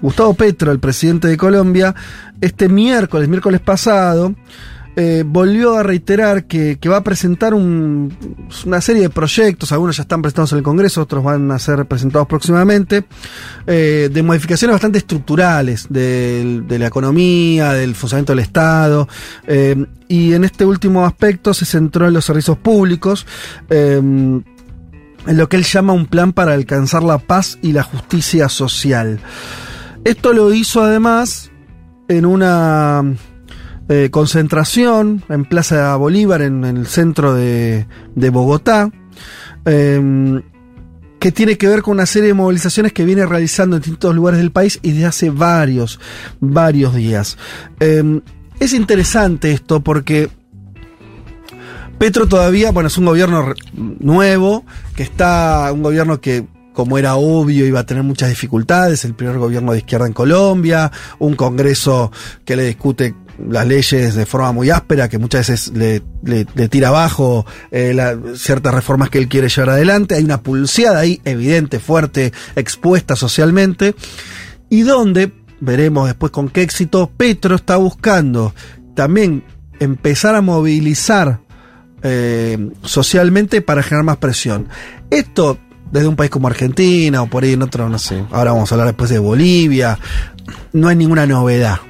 Gustavo 0.00 0.34
Petro, 0.34 0.70
el 0.70 0.78
presidente 0.78 1.28
de 1.28 1.36
Colombia, 1.36 1.94
este 2.40 2.68
miércoles, 2.68 3.28
miércoles 3.28 3.60
pasado, 3.60 4.34
eh, 5.02 5.24
volvió 5.26 5.76
a 5.78 5.82
reiterar 5.82 6.44
que, 6.44 6.76
va 6.90 6.98
a 6.98 7.02
presentar 7.02 7.54
un- 7.54 8.12
una 8.66 8.82
serie 8.82 9.00
de 9.02 9.08
proyectos, 9.08 9.72
algunos 9.72 9.96
ya 9.96 10.02
están 10.02 10.20
presentados 10.20 10.52
en 10.52 10.58
el 10.58 10.64
Congreso, 10.64 11.00
otros 11.00 11.24
van 11.24 11.50
a 11.50 11.58
ser 11.58 11.86
presentados 11.86 12.28
próximamente, 12.28 13.06
eh, 13.66 14.10
de 14.12 14.22
modificaciones 14.22 14.74
bastante 14.74 14.98
estructurales 14.98 15.86
de 15.88 16.76
la 16.78 16.86
economía, 16.86 17.72
del 17.72 17.94
funcionamiento 17.94 18.32
del 18.32 18.40
Estado, 18.40 19.08
eh, 19.46 19.86
y 20.06 20.34
en 20.34 20.44
este 20.44 20.66
último 20.66 21.06
aspecto 21.06 21.54
se 21.54 21.64
centró 21.64 22.06
en 22.06 22.12
los 22.12 22.24
servicios 22.26 22.58
públicos. 22.58 23.26
en 23.70 24.44
lo 25.26 25.48
que 25.48 25.56
él 25.56 25.64
llama 25.64 25.92
un 25.92 26.06
plan 26.06 26.32
para 26.32 26.54
alcanzar 26.54 27.02
la 27.02 27.18
paz 27.18 27.58
y 27.62 27.72
la 27.72 27.82
justicia 27.82 28.48
social. 28.48 29.20
Esto 30.04 30.32
lo 30.32 30.52
hizo 30.54 30.82
además 30.82 31.50
en 32.08 32.24
una 32.26 33.04
eh, 33.92 34.08
concentración 34.12 35.24
en 35.28 35.44
Plaza 35.44 35.96
Bolívar, 35.96 36.42
en, 36.42 36.64
el 36.64 36.86
centro 36.86 37.34
de, 37.34 37.86
Bogotá, 38.14 38.88
eh, 39.64 40.40
que 41.18 41.32
tiene 41.32 41.58
que 41.58 41.66
ver 41.66 41.82
con 41.82 41.94
una 41.94 42.06
serie 42.06 42.28
de 42.28 42.34
movilizaciones 42.34 42.92
que 42.92 43.04
viene 43.04 43.26
realizando 43.26 43.74
en 43.74 43.82
distintos 43.82 44.14
lugares 44.14 44.38
del 44.38 44.52
país 44.52 44.78
y 44.82 44.92
desde 44.92 45.06
hace 45.06 45.30
varios, 45.30 45.98
varios 46.38 46.94
días. 46.94 47.36
Eh, 47.80 48.20
es 48.60 48.74
interesante 48.74 49.50
esto 49.50 49.80
porque 49.80 50.30
Petro 51.98 52.28
todavía, 52.28 52.70
bueno, 52.70 52.86
es 52.86 52.96
un 52.96 53.06
gobierno 53.06 53.54
nuevo, 53.74 54.64
que 54.94 55.02
está, 55.02 55.72
un 55.72 55.82
gobierno 55.82 56.20
que, 56.20 56.46
como 56.74 56.96
era 56.96 57.16
obvio, 57.16 57.66
iba 57.66 57.80
a 57.80 57.86
tener 57.86 58.04
muchas 58.04 58.28
dificultades, 58.28 59.04
el 59.04 59.14
primer 59.14 59.38
gobierno 59.38 59.72
de 59.72 59.78
izquierda 59.78 60.06
en 60.06 60.12
Colombia, 60.12 60.92
un 61.18 61.34
Congreso 61.34 62.12
que 62.44 62.54
le 62.54 62.66
discute 62.66 63.16
las 63.48 63.66
leyes 63.66 64.14
de 64.14 64.26
forma 64.26 64.52
muy 64.52 64.70
áspera, 64.70 65.08
que 65.08 65.18
muchas 65.18 65.48
veces 65.48 65.72
le, 65.74 66.00
tira 66.68 66.88
abajo 66.88 67.46
eh, 67.70 67.96
ciertas 68.34 68.74
reformas 68.74 69.10
que 69.10 69.18
él 69.18 69.28
quiere 69.28 69.48
llevar 69.48 69.70
adelante, 69.70 70.14
hay 70.14 70.24
una 70.24 70.42
pulseada 70.42 71.00
ahí 71.00 71.20
evidente, 71.24 71.78
fuerte, 71.78 72.32
expuesta 72.56 73.16
socialmente, 73.16 73.94
y 74.68 74.82
donde, 74.82 75.32
veremos 75.60 76.06
después 76.06 76.32
con 76.32 76.48
qué 76.48 76.62
éxito, 76.62 77.10
Petro 77.16 77.56
está 77.56 77.76
buscando 77.76 78.54
también 78.94 79.44
empezar 79.78 80.34
a 80.34 80.40
movilizar 80.40 81.40
eh, 82.02 82.70
socialmente 82.82 83.62
para 83.62 83.82
generar 83.82 84.04
más 84.04 84.16
presión. 84.18 84.68
Esto 85.10 85.58
desde 85.90 86.06
un 86.06 86.16
país 86.16 86.30
como 86.30 86.48
Argentina 86.48 87.22
o 87.22 87.26
por 87.26 87.42
ahí 87.44 87.54
en 87.54 87.62
otro, 87.62 87.88
no 87.88 87.98
sé, 87.98 88.24
ahora 88.30 88.52
vamos 88.52 88.70
a 88.70 88.74
hablar 88.74 88.88
después 88.88 89.10
de 89.10 89.18
Bolivia, 89.18 89.98
no 90.72 90.88
hay 90.88 90.96
ninguna 90.96 91.26
novedad. 91.26 91.80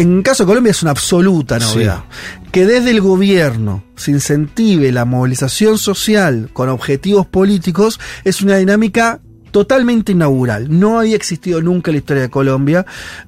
En 0.00 0.22
caso 0.22 0.44
de 0.44 0.48
Colombia 0.48 0.70
es 0.70 0.82
una 0.82 0.92
absoluta 0.92 1.58
novedad. 1.58 2.04
Que 2.52 2.64
desde 2.64 2.90
el 2.90 3.02
gobierno 3.02 3.84
se 3.96 4.10
incentive 4.10 4.90
la 4.92 5.04
movilización 5.04 5.76
social 5.76 6.48
con 6.52 6.70
objetivos 6.70 7.26
políticos 7.26 8.00
es 8.24 8.40
una 8.40 8.56
dinámica 8.56 9.20
totalmente 9.50 10.12
inaugural. 10.12 10.68
No 10.70 11.00
había 11.00 11.16
existido 11.16 11.60
nunca 11.60 11.90
en 11.90 11.96
la 11.96 11.98
historia 11.98 12.22
de 12.22 12.30
Colombia. 12.30 12.86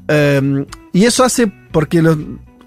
Eh, 0.09 0.65
y 0.95 1.05
eso 1.05 1.25
hace 1.25 1.53
porque 1.71 2.01
los, 2.01 2.17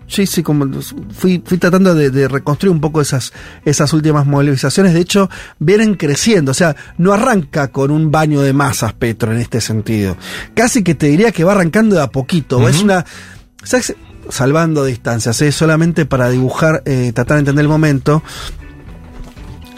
Sí, 0.07 0.27
sí, 0.27 0.43
como 0.43 0.69
fui, 1.11 1.41
fui 1.43 1.57
tratando 1.57 1.95
de, 1.95 2.11
de 2.11 2.27
reconstruir 2.27 2.71
un 2.71 2.79
poco 2.79 3.01
esas, 3.01 3.33
esas 3.65 3.91
últimas 3.91 4.27
movilizaciones. 4.27 4.93
De 4.93 4.99
hecho, 4.99 5.29
vienen 5.57 5.95
creciendo. 5.95 6.51
O 6.51 6.53
sea, 6.53 6.75
no 6.97 7.11
arranca 7.11 7.69
con 7.69 7.89
un 7.89 8.11
baño 8.11 8.41
de 8.41 8.53
masas 8.53 8.93
Petro 8.93 9.31
en 9.31 9.39
este 9.39 9.61
sentido. 9.61 10.15
Casi 10.53 10.83
que 10.83 10.93
te 10.93 11.07
diría 11.07 11.31
que 11.31 11.43
va 11.43 11.53
arrancando 11.53 11.95
de 11.95 12.03
a 12.03 12.07
poquito. 12.07 12.67
Es 12.69 12.83
una. 12.83 13.05
¿Sabes? 13.65 13.93
Salvando 14.30 14.86
distancias, 14.86 15.39
¿eh? 15.41 15.51
solamente 15.51 16.06
para 16.06 16.30
dibujar, 16.30 16.82
eh, 16.86 17.12
tratar 17.13 17.36
de 17.36 17.39
entender 17.41 17.63
el 17.63 17.69
momento. 17.69 18.23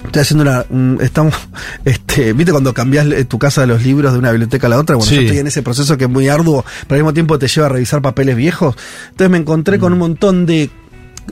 Estoy 0.06 0.21
haciendo 0.21 0.43
una. 0.43 0.65
un- 0.69 1.00
estamos. 1.02 1.34
Este, 1.86 2.32
¿Viste 2.34 2.52
cuando 2.52 2.73
cambias 2.73 3.06
eh, 3.08 3.26
tu 3.26 3.38
casa 3.39 3.62
de 3.62 3.67
los 3.67 3.84
libros 3.84 4.13
de 4.13 4.19
una 4.19 4.32
biblioteca 4.32 4.67
a 4.67 4.69
la 4.69 4.78
otra? 4.80 4.95
Bueno, 4.95 5.10
Sí. 5.10 5.15
yo 5.15 5.21
estoy 5.23 5.38
en 5.39 5.47
ese 5.47 5.63
proceso 5.63 5.97
que 5.97 6.06
es 6.06 6.10
muy 6.10 6.28
arduo, 6.30 6.63
pero 6.88 6.95
al 6.95 7.02
mismo 7.04 7.13
tiempo 7.13 7.38
te 7.39 7.47
lleva 7.47 7.67
a 7.67 7.69
revisar 7.69 8.02
papeles 8.02 8.36
viejos. 8.38 8.76
Entonces 9.10 9.30
me 9.30 9.38
encontré 9.38 9.80
con 9.80 9.91
un 9.93 10.00
montón 10.00 10.45
de. 10.45 10.69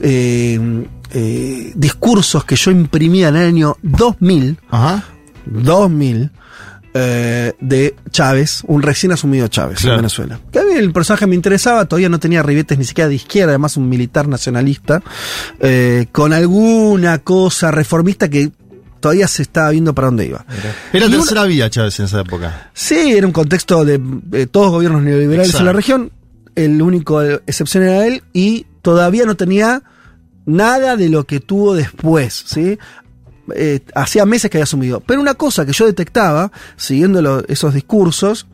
eh, 0.02 0.88
eh, 1.13 1.72
discursos 1.76 2.44
que 2.44 2.56
yo 2.58 2.72
imprimía 2.72 3.30
en 3.30 3.36
el 3.38 3.48
año 3.48 3.78
2000. 3.82 4.60
Ajá. 4.70 5.06
2000 5.46 6.32
eh, 6.97 7.51
de 7.60 7.93
Chávez, 8.10 8.63
un 8.67 8.81
recién 8.81 9.12
asumido 9.12 9.49
Chávez 9.49 9.79
Claro. 9.79 9.95
en 9.95 10.01
Venezuela. 10.03 10.39
Que 10.49 10.60
a 10.60 10.63
mí 10.63 10.71
el 10.75 10.93
personaje 10.93 11.27
me 11.27 11.36
interesaba, 11.36 11.84
todavía 11.86 12.08
no 12.08 12.19
tenía 12.21 12.41
ribetes 12.41 12.77
ni 12.77 12.86
siquiera 12.86 13.10
de 13.10 13.15
izquierda, 13.15 13.51
además 13.51 13.75
un 13.75 13.89
militar 13.89 14.29
nacionalista, 14.29 15.03
eh, 15.60 16.08
con 16.13 16.31
alguna 16.31 17.19
cosa 17.19 17.69
reformista 17.69 18.29
que 18.29 18.49
todavía 19.01 19.27
se 19.27 19.41
estaba 19.41 19.71
viendo 19.71 19.93
para 19.93 20.08
dónde 20.08 20.25
iba. 20.27 20.45
Era 20.93 21.05
Y 21.05 21.10
una- 21.10 21.17
tercera 21.17 21.43
vía 21.43 21.69
Chávez 21.69 21.99
en 21.99 22.05
esa 22.05 22.21
época. 22.21 22.71
Sí, 22.73 22.95
era 23.13 23.27
un 23.27 23.34
contexto 23.34 23.84
de 23.84 23.99
eh, 24.31 24.47
todos 24.47 24.71
gobiernos 24.71 25.03
neoliberales 25.03 25.53
en 25.53 25.65
la 25.65 25.73
región. 25.73 26.12
El 26.55 26.81
único 26.81 27.21
excepción 27.21 27.84
era 27.84 28.08
él 28.08 28.23
y 28.31 28.65
todavía 28.81 29.25
no 29.25 29.36
tenía 29.36 29.84
nada 30.45 30.95
de 30.95 31.10
lo 31.10 31.25
que 31.25 31.41
tuvo 31.41 31.73
después, 31.75 32.45
¿sí? 32.47 32.77
Eh, 33.55 33.81
hacía 33.93 34.25
meses 34.25 34.49
que 34.49 34.58
había 34.58 34.63
asumido. 34.63 35.01
Pero 35.01 35.21
una 35.21 35.36
cosa 35.36 35.65
que 35.65 35.73
yo 35.73 35.86
detectaba, 35.86 36.51
siguiendo 36.77 37.21
lo- 37.21 37.45
esos 37.47 37.73
discursos, 37.73 38.47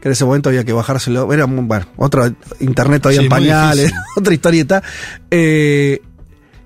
que 0.00 0.08
en 0.08 0.12
ese 0.12 0.24
momento 0.24 0.48
había 0.48 0.64
que 0.64 0.72
bajárselo, 0.72 1.32
era, 1.32 1.44
bueno, 1.46 1.86
otra 1.96 2.32
internet 2.60 3.02
todavía 3.02 3.20
Sí, 3.20 3.26
en 3.26 3.30
pañales, 3.30 3.92
otra 4.16 4.34
historieta, 4.34 4.82
eh, 5.30 6.00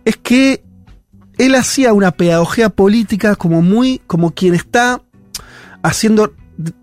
es 0.04 0.16
que 0.16 0.62
él 1.36 1.54
hacía 1.54 1.92
una 1.92 2.10
pedagogía 2.12 2.68
política 2.70 3.36
como 3.36 3.62
muy, 3.62 4.00
como 4.06 4.32
quien 4.34 4.54
está 4.54 5.02
haciendo 5.82 6.34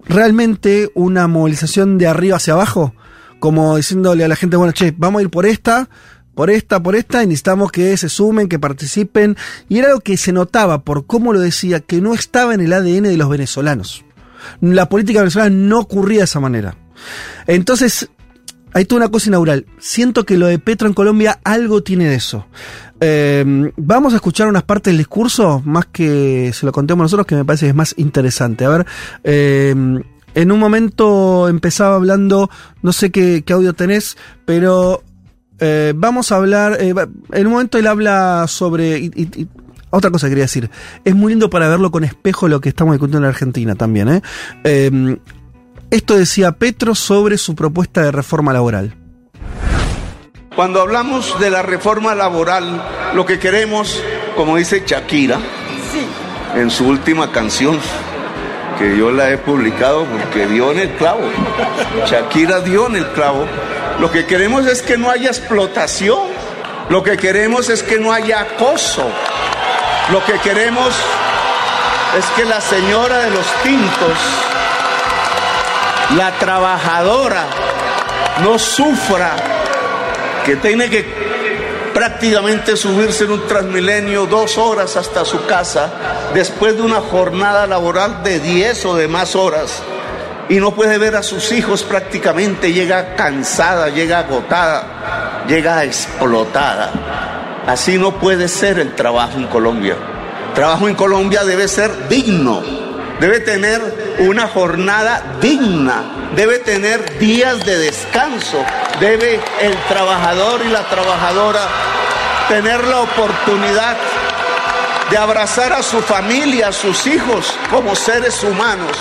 realmente 0.05 0.89
una 0.93 1.27
movilización 1.27 1.97
de 1.97 2.07
arriba 2.07 2.37
hacia 2.37 2.53
abajo, 2.53 2.93
como 3.39 3.75
diciéndole 3.75 4.23
a 4.23 4.27
la 4.27 4.35
gente, 4.35 4.55
bueno, 4.55 4.71
che, 4.71 4.93
vamos 4.97 5.19
a 5.19 5.23
ir 5.23 5.29
por 5.29 5.45
esta, 5.45 5.89
por 6.35 6.49
esta, 6.49 6.83
por 6.83 6.95
esta, 6.95 7.23
y 7.23 7.27
necesitamos 7.27 7.71
que 7.71 7.95
se 7.97 8.09
sumen, 8.09 8.47
que 8.47 8.59
participen, 8.59 9.37
y 9.69 9.79
era 9.79 9.87
algo 9.87 10.01
que 10.01 10.17
se 10.17 10.33
notaba 10.33 10.83
por 10.83 11.05
cómo 11.05 11.33
lo 11.33 11.39
decía, 11.39 11.79
que 11.79 12.01
no 12.01 12.13
estaba 12.13 12.53
en 12.53 12.61
el 12.61 12.73
ADN 12.73 13.03
de 13.03 13.17
los 13.17 13.29
venezolanos. 13.29 14.05
La 14.61 14.89
política 14.89 15.19
venezolana 15.19 15.55
no 15.55 15.79
ocurría 15.79 16.19
de 16.19 16.25
esa 16.25 16.39
manera. 16.39 16.75
Entonces, 17.47 18.09
hay 18.73 18.85
toda 18.85 19.03
una 19.03 19.11
cosa 19.11 19.29
inaugural. 19.29 19.65
Siento 19.79 20.25
que 20.25 20.37
lo 20.37 20.47
de 20.47 20.59
Petro 20.59 20.87
en 20.87 20.93
Colombia 20.93 21.39
algo 21.45 21.81
tiene 21.81 22.09
de 22.09 22.15
eso. 22.15 22.45
Eh, 22.99 23.71
vamos 23.77 24.13
a 24.13 24.17
escuchar 24.17 24.47
unas 24.47 24.63
partes 24.63 24.91
del 24.91 24.97
discurso, 24.97 25.61
más 25.65 25.85
que 25.85 26.51
se 26.53 26.65
lo 26.65 26.73
contemos 26.73 27.05
nosotros, 27.05 27.25
que 27.25 27.35
me 27.35 27.45
parece 27.45 27.65
que 27.65 27.69
es 27.69 27.75
más 27.75 27.93
interesante. 27.97 28.65
A 28.65 28.69
ver, 28.69 28.85
eh, 29.23 29.73
en 30.35 30.51
un 30.51 30.59
momento 30.59 31.47
empezaba 31.47 31.95
hablando, 31.95 32.49
no 32.81 32.91
sé 32.91 33.09
qué, 33.09 33.43
qué 33.45 33.53
audio 33.53 33.71
tenés, 33.71 34.17
pero 34.45 35.01
eh, 35.59 35.93
vamos 35.95 36.31
a 36.31 36.35
hablar, 36.37 36.77
eh, 36.79 36.93
en 37.33 37.47
un 37.47 37.53
momento 37.53 37.77
él 37.77 37.87
habla 37.87 38.45
sobre... 38.47 38.99
y- 38.99 39.11
y- 39.15 39.41
y- 39.41 39.47
otra 39.91 40.11
cosa 40.11 40.27
que 40.27 40.31
quería 40.31 40.43
decir, 40.45 40.69
es 41.05 41.15
muy 41.15 41.31
lindo 41.31 41.49
para 41.49 41.69
verlo 41.69 41.89
con 41.89 42.03
espejo 42.03 42.49
lo 42.49 42.59
que 42.59 42.67
estamos 42.69 42.93
discutiendo 42.95 43.19
en 43.19 43.25
Argentina 43.33 43.75
también. 43.75 44.09
¿eh? 44.09 44.21
Eh, 44.65 45.17
esto 45.89 46.17
decía 46.17 46.51
Petro 46.53 46.95
sobre 46.95 47.37
su 47.37 47.55
propuesta 47.55 48.01
de 48.01 48.11
reforma 48.11 48.51
laboral. 48.51 48.93
Cuando 50.55 50.81
hablamos 50.81 51.39
de 51.39 51.49
la 51.49 51.61
reforma 51.61 52.13
laboral, 52.15 52.83
lo 53.13 53.25
que 53.25 53.39
queremos, 53.39 54.01
como 54.35 54.57
dice 54.57 54.83
Shakira, 54.85 55.37
en 56.55 56.69
su 56.69 56.87
última 56.87 57.31
canción, 57.31 57.77
que 58.79 58.97
yo 58.97 59.11
la 59.11 59.31
he 59.31 59.37
publicado 59.37 60.05
porque 60.05 60.47
dio 60.47 60.71
en 60.73 60.79
el 60.79 60.89
clavo, 60.95 61.21
Shakira 62.09 62.59
dio 62.61 62.87
en 62.87 62.97
el 62.97 63.07
clavo, 63.11 63.45
lo 63.99 64.11
que 64.11 64.25
queremos 64.25 64.65
es 64.65 64.81
que 64.81 64.97
no 64.97 65.09
haya 65.09 65.29
explotación, 65.29 66.19
lo 66.89 67.03
que 67.03 67.17
queremos 67.17 67.69
es 67.69 67.81
que 67.81 67.99
no 67.99 68.11
haya 68.11 68.41
acoso, 68.41 69.09
lo 70.11 70.23
que 70.25 70.39
queremos 70.39 70.93
es 72.17 72.25
que 72.35 72.45
la 72.45 72.61
señora 72.61 73.19
de 73.19 73.31
los 73.31 73.45
tintos, 73.63 74.17
la 76.17 76.31
trabajadora, 76.39 77.45
no 78.43 78.59
sufra 78.59 79.35
que 80.45 80.57
tiene 80.57 80.89
que 80.89 81.25
prácticamente 81.93 82.75
subirse 82.75 83.23
en 83.23 83.31
un 83.31 83.47
transmilenio 83.47 84.25
dos 84.25 84.57
horas 84.57 84.97
hasta 84.97 85.23
su 85.23 85.45
casa 85.45 85.93
después 86.33 86.75
de 86.75 86.81
una 86.81 86.99
jornada 86.99 87.65
laboral 87.65 88.21
de 88.21 88.39
10 88.39 88.85
o 88.85 88.95
de 88.95 89.07
más 89.07 89.35
horas 89.35 89.81
y 90.49 90.55
no 90.59 90.71
puede 90.71 90.97
ver 90.97 91.15
a 91.15 91.23
sus 91.23 91.51
hijos 91.51 91.83
prácticamente, 91.83 92.71
llega 92.71 93.15
cansada, 93.15 93.89
llega 93.89 94.19
agotada, 94.19 95.43
llega 95.47 95.83
explotada. 95.83 96.91
Así 97.67 97.97
no 97.97 98.19
puede 98.19 98.47
ser 98.47 98.79
el 98.79 98.93
trabajo 98.93 99.37
en 99.37 99.47
Colombia. 99.47 99.95
El 100.49 100.53
trabajo 100.53 100.87
en 100.87 100.95
Colombia 100.95 101.43
debe 101.43 101.67
ser 101.67 102.07
digno, 102.07 102.61
debe 103.19 103.39
tener 103.39 104.15
una 104.19 104.47
jornada 104.47 105.37
digna, 105.41 106.03
debe 106.35 106.59
tener 106.59 107.17
días 107.17 107.65
de 107.65 107.77
descanso, 107.79 108.63
debe 108.99 109.39
el 109.61 109.75
trabajador 109.87 110.61
y 110.63 110.69
la 110.69 110.87
trabajadora 110.87 111.61
tener 112.47 112.83
la 112.83 112.99
oportunidad 112.99 113.97
de 115.09 115.17
abrazar 115.17 115.73
a 115.73 115.83
su 115.83 116.01
familia, 116.01 116.69
a 116.69 116.71
sus 116.71 117.07
hijos 117.07 117.57
como 117.71 117.95
seres 117.95 118.43
humanos. 118.43 118.97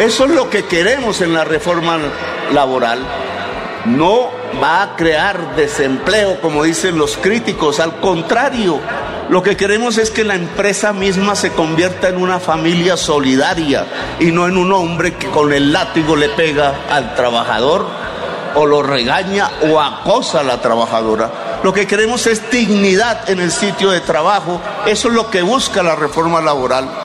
Eso 0.00 0.26
es 0.26 0.30
lo 0.30 0.48
que 0.48 0.64
queremos 0.64 1.20
en 1.20 1.34
la 1.34 1.44
reforma 1.44 1.98
laboral. 2.52 3.00
No 3.86 4.30
va 4.62 4.82
a 4.82 4.96
crear 4.96 5.56
desempleo, 5.56 6.40
como 6.40 6.62
dicen 6.62 6.96
los 6.96 7.16
críticos, 7.16 7.80
al 7.80 7.98
contrario, 8.00 8.80
lo 9.28 9.42
que 9.42 9.56
queremos 9.56 9.98
es 9.98 10.10
que 10.10 10.24
la 10.24 10.36
empresa 10.36 10.92
misma 10.92 11.34
se 11.34 11.50
convierta 11.50 12.08
en 12.08 12.16
una 12.16 12.38
familia 12.38 12.96
solidaria 12.96 13.86
y 14.20 14.26
no 14.26 14.46
en 14.46 14.56
un 14.56 14.72
hombre 14.72 15.14
que 15.14 15.28
con 15.28 15.52
el 15.52 15.72
látigo 15.72 16.14
le 16.14 16.28
pega 16.28 16.86
al 16.88 17.16
trabajador 17.16 17.86
o 18.54 18.66
lo 18.66 18.82
regaña 18.82 19.50
o 19.70 19.80
acosa 19.80 20.40
a 20.40 20.44
la 20.44 20.60
trabajadora. 20.60 21.60
Lo 21.62 21.72
que 21.72 21.88
queremos 21.88 22.26
es 22.28 22.50
dignidad 22.50 23.28
en 23.28 23.40
el 23.40 23.50
sitio 23.50 23.90
de 23.90 24.00
trabajo. 24.00 24.60
Eso 24.86 25.08
es 25.08 25.14
lo 25.14 25.28
que 25.28 25.42
busca 25.42 25.82
la 25.82 25.96
reforma 25.96 26.40
laboral. 26.40 27.02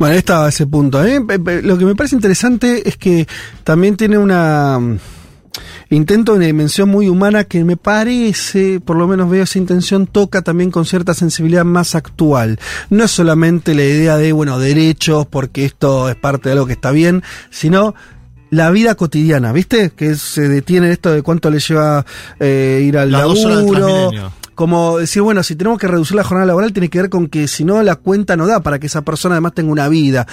Bueno, 0.00 0.14
estaba 0.16 0.48
ese 0.48 0.66
punto. 0.66 0.98
Pe- 1.02 1.60
lo 1.60 1.76
que 1.76 1.84
me 1.84 1.94
parece 1.94 2.14
interesante 2.16 2.88
es 2.88 2.96
que 2.96 3.28
también 3.64 3.98
tiene 3.98 4.16
una 4.16 4.78
mm, 4.80 4.96
intento 5.90 6.32
de 6.32 6.38
una 6.38 6.46
dimensión 6.46 6.88
muy 6.88 7.06
humana 7.10 7.44
que 7.44 7.62
me 7.64 7.76
parece, 7.76 8.80
por 8.80 8.96
lo 8.96 9.06
menos 9.06 9.28
veo 9.28 9.42
esa 9.42 9.58
intención, 9.58 10.06
toca 10.06 10.40
también 10.40 10.70
con 10.70 10.86
cierta 10.86 11.12
sensibilidad 11.12 11.66
más 11.66 11.94
actual. 11.94 12.58
No 12.88 13.04
es 13.04 13.10
solamente 13.10 13.74
la 13.74 13.82
idea 13.82 14.16
de, 14.16 14.32
bueno, 14.32 14.58
derechos, 14.58 15.26
porque 15.26 15.66
esto 15.66 16.08
es 16.08 16.16
parte 16.16 16.48
de 16.48 16.54
algo 16.54 16.66
que 16.66 16.72
está 16.72 16.92
bien, 16.92 17.22
sino 17.50 17.94
la 18.48 18.70
vida 18.70 18.94
cotidiana, 18.94 19.52
¿viste? 19.52 19.90
Que 19.90 20.14
se 20.14 20.48
detiene 20.48 20.86
en 20.86 20.92
esto 20.94 21.12
de 21.12 21.20
cuánto 21.20 21.50
le 21.50 21.58
lleva 21.60 22.06
eh, 22.40 22.82
ir 22.86 22.96
al 22.96 23.12
Las 23.12 23.20
laburo. 23.20 24.32
Como 24.60 24.98
decir, 24.98 25.22
bueno, 25.22 25.42
si 25.42 25.56
tenemos 25.56 25.78
que 25.78 25.86
reducir 25.88 26.16
la 26.16 26.22
jornada 26.22 26.44
laboral, 26.44 26.74
tiene 26.74 26.90
que 26.90 27.00
ver 27.00 27.08
con 27.08 27.28
que 27.28 27.48
si 27.48 27.64
no, 27.64 27.82
la 27.82 27.96
cuenta 27.96 28.36
no 28.36 28.46
da 28.46 28.60
para 28.60 28.78
que 28.78 28.88
esa 28.88 29.00
persona 29.00 29.36
además 29.36 29.54
tenga 29.54 29.72
una 29.72 29.88
vida. 29.88 30.26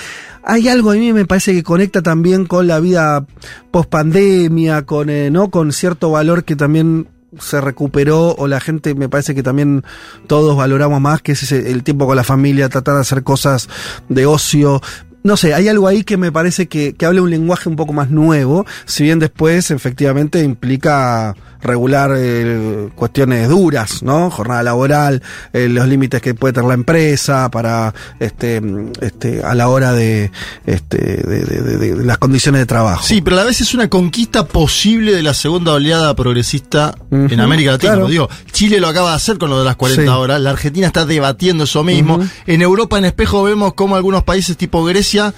Hay 0.44 0.68
algo 0.68 0.92
a 0.92 0.96
mí 0.96 1.13
me 1.13 1.24
parece 1.26 1.54
que 1.54 1.63
conecta 1.63 2.02
también 2.02 2.46
con 2.46 2.68
la 2.68 2.82
vida 2.82 3.26
post 3.72 3.90
pandemia, 3.90 4.82
con, 4.86 5.10
eh, 5.10 5.32
¿no? 5.32 5.50
con 5.50 5.72
cierto 5.72 6.12
valor 6.12 6.44
que 6.44 6.58
también 6.58 7.08
se 7.40 7.62
recuperó 7.62 8.36
o 8.38 8.48
la 8.50 8.60
gente 8.60 8.96
me 8.96 9.08
parece 9.08 9.34
que 9.34 9.44
también 9.44 9.86
todos 10.28 10.58
valoramos 10.58 11.00
más 11.00 11.22
que 11.22 11.32
es 11.32 11.44
ese- 11.44 11.72
el 11.72 11.84
tiempo 11.84 12.06
con 12.06 12.18
la 12.18 12.26
familia, 12.26 12.68
tratar 12.68 12.96
de 12.96 13.02
hacer 13.02 13.24
cosas 13.24 13.70
de 14.10 14.26
ocio. 14.26 14.82
No 15.24 15.38
sé, 15.38 15.54
hay 15.54 15.70
algo 15.70 15.88
ahí 15.88 16.04
que 16.04 16.18
me 16.18 16.34
parece 16.34 16.68
que, 16.68 16.96
que 16.96 17.06
habla 17.06 17.22
un 17.22 17.30
lenguaje 17.30 17.70
un 17.70 17.76
poco 17.78 17.92
más 17.94 18.10
nuevo, 18.12 18.66
si 18.86 19.04
bien 19.04 19.20
después 19.20 19.72
efectivamente 19.72 20.42
implica 20.44 21.34
regular 21.62 22.12
eh, 22.15 22.89
cuestiones 22.96 23.50
duras, 23.50 24.04
¿no? 24.04 24.30
Jornada 24.30 24.63
laboral, 24.63 25.22
eh, 25.54 25.67
los 25.70 25.88
límites 25.88 26.22
que 26.22 26.34
puede 26.34 26.54
tener 26.54 26.67
la 26.67 26.74
empresa 26.76 27.50
para 27.52 27.93
este, 28.20 28.62
este 29.02 29.43
a 29.43 29.56
la 29.56 29.70
hora 29.70 29.93
de, 29.93 30.32
este, 30.65 30.98
de, 30.98 31.46
de- 31.46 31.62
de- 31.78 31.96
de 31.96 32.06
las 32.06 32.17
condiciones 32.17 32.60
de 32.62 32.65
trabajo. 32.65 33.04
Sí, 33.04 33.22
pero 33.22 33.36
a 33.36 33.39
la 33.39 33.46
vez 33.46 33.62
es 33.62 33.74
una 33.74 33.89
conquista 33.89 34.46
posible 34.46 35.13
de 35.13 35.24
la 35.24 35.34
segunda 35.34 35.74
oleada 35.74 36.15
progresista 36.15 36.96
en 37.12 37.39
América 37.39 37.72
Latina. 37.72 37.93
claro. 37.93 38.08
Digo, 38.08 38.30
Chile 38.52 38.80
lo 38.80 38.88
acaba 38.88 39.12
de 39.12 39.15
hacer 39.15 39.38
con 39.38 39.50
lo 39.50 39.60
de 39.60 39.65
las 39.65 39.76
40 39.76 40.02
Sí. 40.04 40.08
horas, 40.08 40.39
la 40.41 40.52
Argentina 40.52 40.88
está 40.88 41.06
debatiendo 41.06 41.63
eso 41.65 41.84
mismo. 41.84 42.20
En 42.46 42.62
Europa, 42.62 42.98
en 42.98 43.06
espejo, 43.06 43.43
vemos 43.43 43.74
cómo 43.74 43.96
algunos 43.96 44.24
países 44.24 44.58
tipo 44.58 44.84
Grecia 44.84 45.34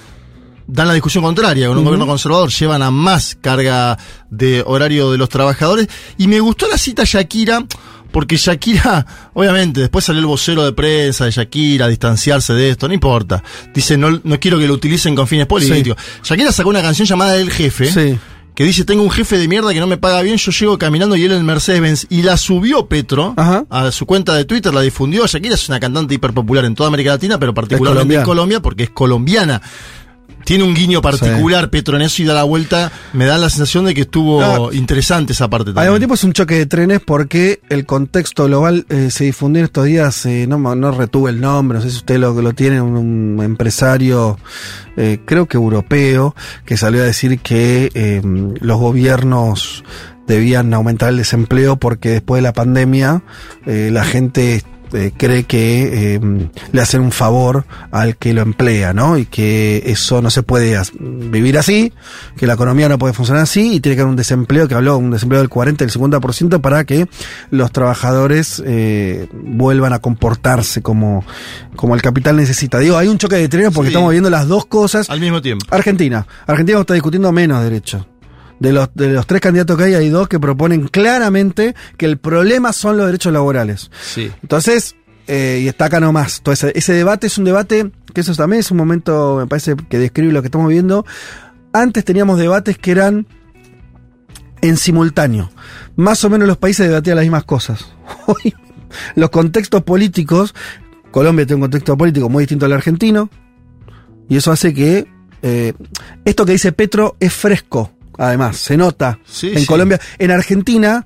dan 0.71 0.87
la 0.87 0.93
discusión 0.93 1.23
contraria, 1.23 1.67
con 1.67 1.77
un 1.77 1.83
gobierno 1.83 2.05
conservador 2.05 2.49
llevan 2.49 2.83
a 2.83 2.91
más 2.91 3.37
carga 3.39 3.97
de 4.29 4.63
horario 4.65 5.11
de 5.11 5.17
los 5.17 5.29
trabajadores. 5.29 5.87
Y 6.17 6.27
me 6.27 6.39
gustó 6.39 6.67
la 6.67 6.77
cita 6.77 7.03
Shakira 7.05 7.65
Porque 8.11 8.37
Shakira, 8.37 9.05
obviamente, 9.33 9.81
después 9.81 10.05
salió 10.05 10.19
el 10.19 10.25
vocero 10.25 10.63
de 10.63 10.73
prensa 10.73 11.25
de 11.25 11.31
Shakira 11.31 11.85
a 11.85 11.89
distanciarse 11.89 12.53
de 12.53 12.69
esto, 12.69 12.87
no 12.87 12.93
importa. 12.93 13.43
Dice, 13.73 13.97
no, 13.97 14.21
no 14.23 14.39
quiero 14.39 14.57
que 14.59 14.67
lo 14.67 14.73
utilicen 14.73 15.15
con 15.15 15.27
fines 15.27 15.47
políticos. 15.47 15.97
Shakira 16.23 16.51
sacó 16.51 16.69
una 16.69 16.81
canción 16.81 17.07
llamada 17.07 17.35
El 17.35 17.51
Jefe. 17.51 17.91
Sí. 17.91 18.19
Que 18.55 18.65
dice, 18.65 18.83
tengo 18.83 19.03
un 19.03 19.09
jefe 19.09 19.37
de 19.37 19.47
mierda 19.47 19.71
que 19.73 19.79
no 19.79 19.87
me 19.87 19.95
paga 19.95 20.21
bien, 20.21 20.35
yo 20.35 20.51
llego 20.51 20.77
caminando 20.77 21.15
y 21.15 21.23
él 21.23 21.31
en 21.31 21.45
Mercedes-Benz. 21.45 22.07
Y 22.09 22.23
la 22.23 22.35
subió 22.35 22.87
Petro 22.87 23.33
Ajá. 23.37 23.63
a 23.69 23.89
su 23.91 24.05
cuenta 24.05 24.35
de 24.35 24.43
Twitter, 24.43 24.73
la 24.73 24.81
difundió. 24.81 25.25
Shakira 25.27 25.55
es 25.55 25.69
una 25.69 25.79
cantante 25.79 26.15
hiperpopular 26.15 26.65
en 26.65 26.75
toda 26.75 26.87
América 26.87 27.11
Latina, 27.11 27.39
pero 27.39 27.53
particularmente 27.53 28.15
en 28.15 28.23
Colombia 28.23 28.59
porque 28.59 28.83
es 28.83 28.89
colombiana. 28.89 29.61
Tiene 30.45 30.63
un 30.63 30.73
guiño 30.73 31.01
particular 31.01 31.69
Petro 31.69 31.95
en 31.95 32.01
eso 32.01 32.21
y 32.23 32.25
da 32.25 32.33
la 32.33 32.43
vuelta. 32.43 32.91
Me 33.13 33.25
da 33.25 33.37
la 33.37 33.49
sensación 33.49 33.85
de 33.85 33.93
que 33.93 34.01
estuvo 34.01 34.71
interesante 34.73 35.33
esa 35.33 35.47
parte 35.49 35.69
Al 35.69 35.75
también. 35.75 35.91
mismo 35.93 35.99
tiempo 35.99 36.13
es 36.15 36.23
un 36.23 36.33
choque 36.33 36.55
de 36.55 36.65
trenes 36.65 37.01
porque 37.05 37.59
el 37.69 37.85
contexto 37.85 38.45
global 38.45 38.85
eh, 38.89 39.11
se 39.11 39.25
difundió 39.25 39.59
en 39.59 39.65
estos 39.65 39.85
días, 39.85 40.25
eh, 40.25 40.45
no, 40.47 40.57
me- 40.57 40.75
no 40.75 40.91
retuve 40.91 41.29
el 41.31 41.39
nombre, 41.39 41.77
no 41.77 41.83
sé 41.83 41.91
si 41.91 41.97
usted 41.97 42.17
lo, 42.17 42.33
lo 42.41 42.53
tiene, 42.53 42.81
un, 42.81 42.95
un 43.37 43.43
empresario, 43.43 44.39
eh, 44.97 45.19
creo 45.25 45.45
que 45.47 45.57
europeo, 45.57 46.35
que 46.65 46.77
salió 46.77 47.01
a 47.01 47.05
decir 47.05 47.39
que 47.39 47.91
eh, 47.93 48.21
los 48.59 48.79
gobiernos 48.79 49.83
debían 50.27 50.73
aumentar 50.73 51.09
el 51.09 51.17
desempleo 51.17 51.77
porque 51.77 52.09
después 52.09 52.39
de 52.39 52.43
la 52.43 52.53
pandemia 52.53 53.23
eh, 53.65 53.89
la 53.91 54.03
gente 54.03 54.63
eh, 54.93 55.11
cree 55.15 55.43
que 55.43 56.15
eh, 56.15 56.19
le 56.71 56.81
hacen 56.81 57.01
un 57.01 57.11
favor 57.11 57.65
al 57.91 58.17
que 58.17 58.33
lo 58.33 58.41
emplea, 58.41 58.93
¿no? 58.93 59.17
Y 59.17 59.25
que 59.25 59.83
eso 59.85 60.21
no 60.21 60.29
se 60.29 60.43
puede 60.43 60.79
vivir 60.99 61.57
así, 61.57 61.93
que 62.37 62.47
la 62.47 62.53
economía 62.53 62.89
no 62.89 62.97
puede 62.97 63.13
funcionar 63.13 63.43
así 63.43 63.73
y 63.75 63.79
tiene 63.79 63.95
que 63.95 64.01
haber 64.01 64.09
un 64.11 64.15
desempleo, 64.15 64.67
que 64.67 64.75
habló, 64.75 64.97
un 64.97 65.11
desempleo 65.11 65.39
del 65.41 65.49
40, 65.49 65.85
del 65.85 65.93
50% 65.93 66.61
para 66.61 66.83
que 66.85 67.07
los 67.51 67.71
trabajadores 67.71 68.61
eh, 68.65 69.27
vuelvan 69.33 69.93
a 69.93 69.99
comportarse 69.99 70.81
como, 70.81 71.23
como 71.75 71.95
el 71.95 72.01
capital 72.01 72.35
necesita. 72.35 72.79
Digo, 72.79 72.97
hay 72.97 73.07
un 73.07 73.17
choque 73.17 73.35
de 73.35 73.47
trenes 73.49 73.71
porque 73.73 73.89
Sí. 73.89 73.93
estamos 73.93 74.11
viendo 74.11 74.29
las 74.29 74.47
dos 74.47 74.65
cosas. 74.65 75.09
Al 75.09 75.19
mismo 75.19 75.41
tiempo. 75.41 75.65
Argentina. 75.71 76.25
Argentina 76.47 76.79
está 76.79 76.93
discutiendo 76.93 77.31
menos 77.31 77.63
derechos. 77.63 78.05
De 78.59 78.73
los, 78.73 78.89
de 78.93 79.09
los 79.09 79.25
tres 79.25 79.41
candidatos 79.41 79.77
que 79.77 79.85
hay, 79.85 79.93
hay 79.93 80.09
dos 80.09 80.27
que 80.27 80.39
proponen 80.39 80.87
claramente 80.87 81.75
que 81.97 82.05
el 82.05 82.17
problema 82.17 82.73
son 82.73 82.97
los 82.97 83.05
derechos 83.05 83.31
laborales. 83.31 83.89
Sí. 84.01 84.29
Entonces, 84.41 84.95
eh, 85.27 85.61
y 85.63 85.67
está 85.67 85.85
acá 85.85 85.99
nomás. 85.99 86.39
Entonces, 86.39 86.73
ese 86.75 86.93
debate 86.93 87.27
es 87.27 87.37
un 87.37 87.45
debate, 87.45 87.91
que 88.13 88.21
eso 88.21 88.33
también 88.33 88.61
es 88.61 88.71
un 88.71 88.77
momento, 88.77 89.37
me 89.37 89.47
parece, 89.47 89.75
que 89.75 89.99
describe 89.99 90.33
lo 90.33 90.41
que 90.41 90.47
estamos 90.47 90.67
viendo. 90.69 91.05
Antes 91.71 92.03
teníamos 92.03 92.39
debates 92.39 92.77
que 92.77 92.91
eran 92.91 93.27
en 94.61 94.75
simultáneo. 94.75 95.51
Más 95.95 96.23
o 96.23 96.29
menos 96.29 96.47
los 96.47 96.57
países 96.57 96.87
debatían 96.87 97.15
las 97.15 97.25
mismas 97.25 97.43
cosas. 97.43 97.93
Hoy, 98.25 98.55
los 99.15 99.29
contextos 99.29 99.83
políticos, 99.83 100.55
Colombia 101.11 101.45
tiene 101.45 101.57
un 101.57 101.61
contexto 101.61 101.95
político 101.95 102.27
muy 102.27 102.43
distinto 102.43 102.65
al 102.65 102.73
argentino, 102.73 103.29
y 104.27 104.37
eso 104.37 104.51
hace 104.51 104.73
que 104.73 105.07
eh, 105.41 105.73
esto 106.25 106.45
que 106.45 106.53
dice 106.53 106.71
Petro 106.71 107.15
es 107.19 107.33
fresco, 107.33 107.91
además, 108.19 108.57
se 108.57 108.77
nota 108.77 109.17
Sí, 109.25 109.49
en 109.53 109.59
sí. 109.61 109.65
Colombia. 109.65 109.99
En 110.19 110.29
Argentina, 110.29 111.05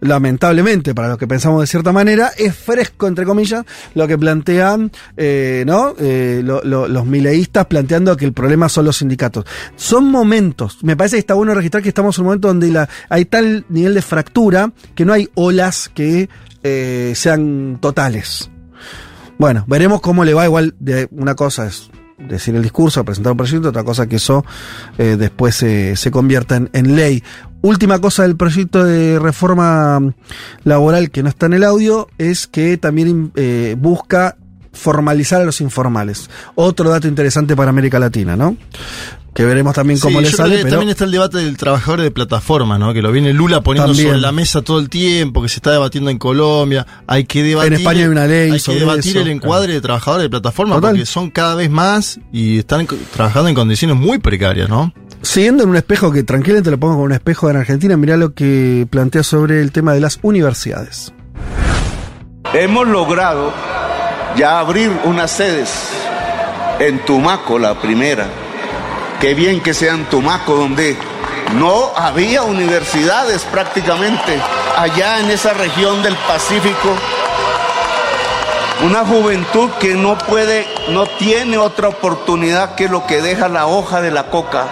lamentablemente, 0.00 0.94
para 0.94 1.08
los 1.08 1.18
que 1.18 1.26
pensamos 1.28 1.60
de 1.60 1.66
cierta 1.68 1.92
manera, 1.92 2.32
es 2.36 2.54
fresco, 2.56 3.06
entre 3.06 3.24
comillas, 3.24 3.64
lo 3.94 4.06
que 4.08 4.18
plantean 4.18 4.90
eh, 5.16 5.62
¿no? 5.66 5.94
Eh, 5.98 6.40
lo- 6.44 6.62
lo- 6.64 6.88
los 6.88 7.06
mileístas 7.06 7.66
planteando 7.66 8.16
que 8.16 8.24
el 8.24 8.32
problema 8.32 8.68
son 8.68 8.84
los 8.84 8.96
sindicatos. 8.96 9.44
Son 9.76 10.10
momentos, 10.10 10.78
me 10.82 10.96
parece 10.96 11.16
que 11.16 11.20
está 11.20 11.34
bueno 11.34 11.54
registrar 11.54 11.82
que 11.82 11.88
estamos 11.88 12.16
en 12.18 12.22
un 12.22 12.26
momento 12.26 12.48
donde 12.48 12.70
la, 12.70 12.88
hay 13.08 13.24
tal 13.26 13.64
nivel 13.68 13.94
de 13.94 14.02
fractura 14.02 14.72
que 14.94 15.04
no 15.04 15.12
hay 15.12 15.28
olas 15.34 15.88
que 15.94 16.28
eh, 16.64 17.12
sean 17.14 17.78
totales. 17.80 18.50
Bueno, 19.38 19.64
veremos 19.66 20.00
cómo 20.00 20.24
le 20.24 20.34
va. 20.34 20.44
Igual, 20.44 20.74
de 20.78 21.08
una 21.12 21.34
cosa 21.34 21.66
es 21.66 21.90
decir 22.28 22.54
el 22.54 22.62
discurso, 22.62 23.04
presentar 23.04 23.32
un 23.32 23.38
proyecto, 23.38 23.68
otra 23.68 23.84
cosa 23.84 24.06
que 24.06 24.16
eso 24.16 24.44
eh, 24.98 25.16
después 25.18 25.54
se, 25.54 25.96
se 25.96 26.10
convierta 26.10 26.56
en, 26.56 26.70
en 26.72 26.96
ley. 26.96 27.22
Última 27.62 28.00
cosa 28.00 28.24
del 28.24 28.36
proyecto 28.36 28.84
de 28.84 29.20
reforma 29.20 30.00
laboral 30.64 31.10
que 31.10 31.22
no 31.22 31.28
está 31.28 31.46
en 31.46 31.54
el 31.54 31.64
audio 31.64 32.08
es 32.18 32.48
que 32.48 32.76
también 32.76 33.30
eh, 33.36 33.76
busca 33.78 34.36
formalizar 34.72 35.40
a 35.40 35.44
los 35.44 35.60
informales. 35.60 36.28
Otro 36.54 36.90
dato 36.90 37.08
interesante 37.08 37.54
para 37.56 37.70
América 37.70 37.98
Latina, 37.98 38.36
¿no? 38.36 38.56
Que 39.34 39.46
veremos 39.46 39.74
también 39.74 39.98
cómo 39.98 40.18
Sí, 40.18 40.26
le 40.26 40.30
sale. 40.30 40.56
pero- 40.58 40.68
También 40.70 40.90
está 40.90 41.04
el 41.04 41.10
debate 41.10 41.38
del 41.38 41.56
trabajador 41.56 42.02
de 42.02 42.10
plataforma, 42.10 42.78
¿no? 42.78 42.92
Que 42.92 43.00
lo 43.00 43.10
viene 43.12 43.32
Lula 43.32 43.62
poniendo 43.62 43.88
También. 43.92 44.08
sobre 44.08 44.20
la 44.20 44.30
mesa 44.30 44.60
todo 44.60 44.78
el 44.78 44.90
tiempo, 44.90 45.40
que 45.40 45.48
se 45.48 45.56
está 45.56 45.70
debatiendo 45.72 46.10
en 46.10 46.18
Colombia. 46.18 46.86
Hay 47.06 47.24
que 47.24 47.42
debatir. 47.42 47.72
En 47.72 47.78
España 47.78 48.00
hay 48.02 48.08
una 48.08 48.26
ley 48.26 48.50
Hay 48.50 48.58
sobre 48.58 48.80
que 48.80 48.84
debatir 48.84 49.10
eso. 49.16 49.20
el 49.20 49.28
encuadre 49.30 49.72
de 49.72 49.80
trabajadores 49.80 50.24
de 50.24 50.30
plataforma 50.30 50.74
Total. 50.74 50.90
porque 50.90 51.06
son 51.06 51.30
cada 51.30 51.54
vez 51.54 51.70
más 51.70 52.20
y 52.30 52.58
están 52.58 52.86
trabajando 53.14 53.48
en 53.48 53.54
condiciones 53.54 53.96
muy 53.96 54.18
precarias, 54.18 54.68
¿no? 54.68 54.92
Siguiendo 55.22 55.62
en 55.62 55.70
un 55.70 55.76
espejo 55.76 56.12
que 56.12 56.24
tranquilamente 56.24 56.70
lo 56.70 56.78
pongo 56.78 56.96
con 56.96 57.04
un 57.04 57.12
espejo 57.12 57.48
en 57.48 57.56
Argentina, 57.56 57.96
mirá 57.96 58.18
lo 58.18 58.34
que 58.34 58.86
plantea 58.90 59.22
sobre 59.22 59.62
el 59.62 59.72
tema 59.72 59.94
de 59.94 60.00
las 60.00 60.18
universidades. 60.22 61.14
Hemos 62.52 62.86
logrado 62.88 63.50
ya 64.36 64.58
abrir 64.58 64.90
unas 65.04 65.30
sedes 65.30 65.70
en 66.78 67.04
Tumaco, 67.04 67.58
la 67.58 67.74
primera. 67.74 68.26
Qué 69.20 69.34
bien 69.34 69.60
que 69.60 69.74
sea 69.74 69.94
en 69.94 70.04
Tumaco, 70.06 70.54
donde 70.54 70.96
no 71.54 71.92
había 71.96 72.42
universidades 72.42 73.42
prácticamente, 73.44 74.40
allá 74.76 75.20
en 75.20 75.30
esa 75.30 75.52
región 75.52 76.02
del 76.02 76.16
Pacífico. 76.16 76.96
Una 78.84 79.04
juventud 79.04 79.70
que 79.78 79.94
no 79.94 80.18
puede, 80.18 80.66
no 80.88 81.06
tiene 81.06 81.56
otra 81.56 81.88
oportunidad 81.88 82.74
que 82.74 82.88
lo 82.88 83.06
que 83.06 83.22
deja 83.22 83.48
la 83.48 83.66
hoja 83.66 84.00
de 84.00 84.10
la 84.10 84.24
coca 84.24 84.66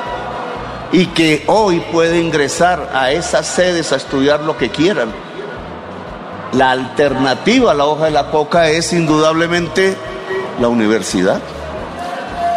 y 0.91 1.07
que 1.07 1.45
hoy 1.47 1.81
puede 1.93 2.19
ingresar 2.19 2.91
a 2.93 3.13
esas 3.13 3.47
sedes 3.47 3.93
a 3.93 3.97
estudiar 3.97 4.41
lo 4.41 4.57
que 4.57 4.71
quieran. 4.71 5.13
La 6.53 6.73
alternativa 6.73 7.71
a 7.71 7.75
la 7.75 7.87
hoja 7.87 8.07
de 8.07 8.11
la 8.11 8.31
coca 8.31 8.69
es 8.71 8.93
indudablemente 8.93 9.97
la 10.59 10.69
universidad. 10.69 11.41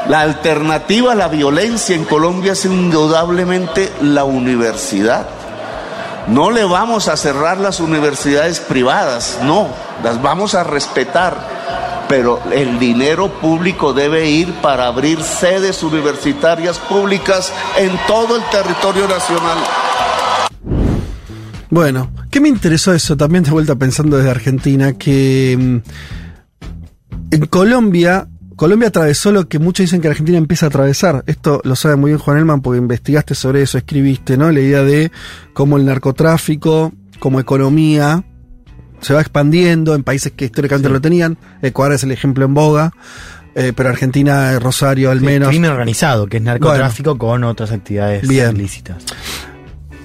La 0.07 0.21
alternativa 0.21 1.11
a 1.11 1.15
la 1.15 1.27
violencia 1.27 1.95
en 1.95 2.03
Colombia 2.03 2.53
es 2.53 2.65
indudablemente 2.65 3.93
la 4.01 4.23
universidad. 4.23 5.27
No 6.27 6.49
le 6.49 6.63
vamos 6.63 7.07
a 7.07 7.17
cerrar 7.17 7.57
las 7.57 7.79
universidades 7.79 8.59
privadas, 8.59 9.39
no, 9.43 9.67
las 10.03 10.21
vamos 10.21 10.55
a 10.55 10.63
respetar, 10.63 11.35
pero 12.07 12.41
el 12.51 12.79
dinero 12.79 13.27
público 13.27 13.93
debe 13.93 14.25
ir 14.25 14.53
para 14.55 14.87
abrir 14.87 15.21
sedes 15.21 15.83
universitarias 15.83 16.79
públicas 16.79 17.51
en 17.77 17.97
todo 18.07 18.37
el 18.37 18.43
territorio 18.49 19.07
nacional. 19.07 19.57
Bueno, 21.73 22.11
¿qué 22.29 22.39
me 22.39 22.49
interesó 22.49 22.93
eso? 22.93 23.17
También 23.17 23.43
de 23.43 23.49
vuelta 23.51 23.75
pensando 23.75 24.15
desde 24.17 24.29
Argentina, 24.29 24.93
que 24.93 25.57
mm, 25.59 25.77
en 27.31 27.45
Colombia, 27.47 28.27
Colombia 28.55 28.89
atravesó 28.89 29.31
lo 29.31 29.47
que 29.49 29.57
muchos 29.57 29.85
dicen 29.85 29.99
que 29.99 30.07
Argentina 30.07 30.37
empieza 30.37 30.67
a 30.67 30.69
atravesar. 30.69 31.23
Esto 31.25 31.61
lo 31.63 31.75
sabe 31.75 31.95
muy 31.95 32.11
bien 32.11 32.19
Juan 32.19 32.37
Elman 32.37 32.61
porque 32.61 32.77
investigaste 32.77 33.33
sobre 33.33 33.63
eso, 33.63 33.79
escribiste, 33.79 34.37
¿no? 34.37 34.51
La 34.51 34.59
idea 34.59 34.83
de 34.83 35.11
cómo 35.53 35.77
el 35.77 35.85
narcotráfico, 35.85 36.93
como 37.17 37.39
economía, 37.39 38.23
se 39.01 39.15
va 39.15 39.21
expandiendo 39.21 39.95
en 39.95 40.03
países 40.03 40.31
que 40.33 40.45
históricamente 40.45 40.89
no 40.89 40.93
lo 40.93 41.01
tenían. 41.01 41.37
Ecuador 41.63 41.95
es 41.95 42.03
el 42.03 42.11
ejemplo 42.11 42.45
en 42.45 42.53
boga. 42.53 42.93
eh, 43.55 43.73
pero 43.75 43.89
Argentina, 43.89 44.57
Rosario 44.59 45.09
al 45.11 45.19
Sí, 45.19 45.25
menos. 45.25 45.49
crimen 45.49 45.71
organizado, 45.71 46.27
que 46.27 46.37
es 46.37 46.43
narcotráfico 46.43 47.17
con 47.17 47.43
otras 47.43 47.71
actividades 47.71 48.27
Bien. 48.27 48.55
ilícitas. 48.55 49.03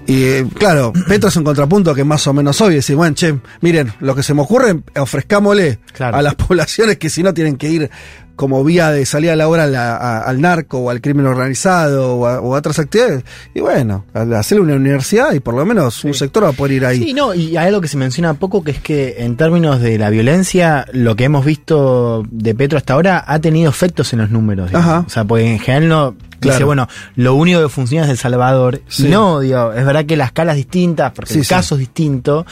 Y 0.09 0.23
eh, 0.25 0.47
claro, 0.55 0.93
Petro 1.07 1.29
es 1.29 1.37
un 1.37 1.45
contrapunto 1.45 1.95
que 1.95 2.03
más 2.03 2.27
o 2.27 2.33
menos 2.33 2.61
obvio. 2.63 2.77
Decir, 2.77 2.97
bueno, 2.97 3.15
che, 3.15 3.39
miren, 3.61 3.93
lo 4.01 4.15
que 4.17 4.23
se 4.23 4.33
me 4.35 4.41
ocurre, 4.43 4.81
ofrezcámosle 4.99 5.79
Claro. 5.93 6.17
a 6.17 6.23
las 6.23 6.35
poblaciones 6.47 6.97
que 6.99 7.11
si 7.11 7.23
no 7.23 7.35
tienen 7.35 7.57
que 7.57 7.69
ir 7.69 7.91
como 8.35 8.63
vía 8.63 8.91
de 8.93 9.05
salida 9.05 9.35
laboral 9.35 9.75
a- 9.75 9.97
a- 9.97 10.21
al 10.21 10.41
narco 10.41 10.79
o 10.79 10.91
al 10.91 11.01
crimen 11.01 11.27
organizado 11.27 12.15
o 12.17 12.27
a, 12.27 12.41
o 12.41 12.55
a 12.55 12.59
otras 12.59 12.79
actividades. 12.79 13.25
Y 13.53 13.61
bueno, 13.61 14.05
hacerle 14.15 14.63
una 14.63 14.77
universidad 14.77 15.33
y 15.35 15.41
por 15.41 15.55
lo 15.55 15.67
menos 15.67 16.05
un 16.05 16.15
sector 16.15 16.45
va 16.45 16.51
a 16.51 16.53
poder 16.53 16.73
ir 16.77 16.87
ahí. 16.87 17.03
Sí, 17.03 17.13
no, 17.15 17.35
y 17.35 17.57
hay 17.57 17.67
algo 17.67 17.81
que 17.81 17.89
se 17.89 17.97
menciona 17.97 18.35
poco, 18.35 18.63
que 18.63 18.71
es 18.71 18.79
que 18.81 19.17
en 19.19 19.37
términos 19.37 19.81
de 19.81 19.99
la 19.99 20.09
violencia, 20.09 20.87
lo 20.93 21.17
que 21.17 21.25
hemos 21.25 21.45
visto 21.45 22.23
de 22.31 22.55
Petro 22.55 22.79
hasta 22.79 22.95
ahora 22.95 23.25
ha 23.27 23.41
tenido 23.41 23.69
efectos 23.71 24.13
en 24.13 24.21
los 24.21 24.31
números. 24.31 24.71
O 24.73 25.11
sea, 25.11 25.25
porque 25.25 25.51
en 25.53 25.59
general 25.59 25.89
no... 25.89 26.17
Dice, 26.41 26.65
bueno, 26.65 26.89
lo 27.17 27.35
único 27.35 27.61
que 27.61 27.69
funciona 27.69 28.05
es 28.05 28.11
El 28.11 28.19
Salvador. 28.19 28.81
Sí. 28.89 29.07
Y 29.07 29.11
no, 29.11 29.41
digo, 29.41 29.73
es 29.73 29.85
verdad 29.85 30.05
que 30.07 30.17
la 30.17 30.27
escala 30.27 30.53
es 30.53 30.59
distinta, 30.59 31.13
porque 31.13 31.33
Sí, 31.33 31.39
el 31.41 31.45
sí. 31.45 31.49
caso 31.49 31.75
es 31.75 31.81
distinto, 31.81 32.47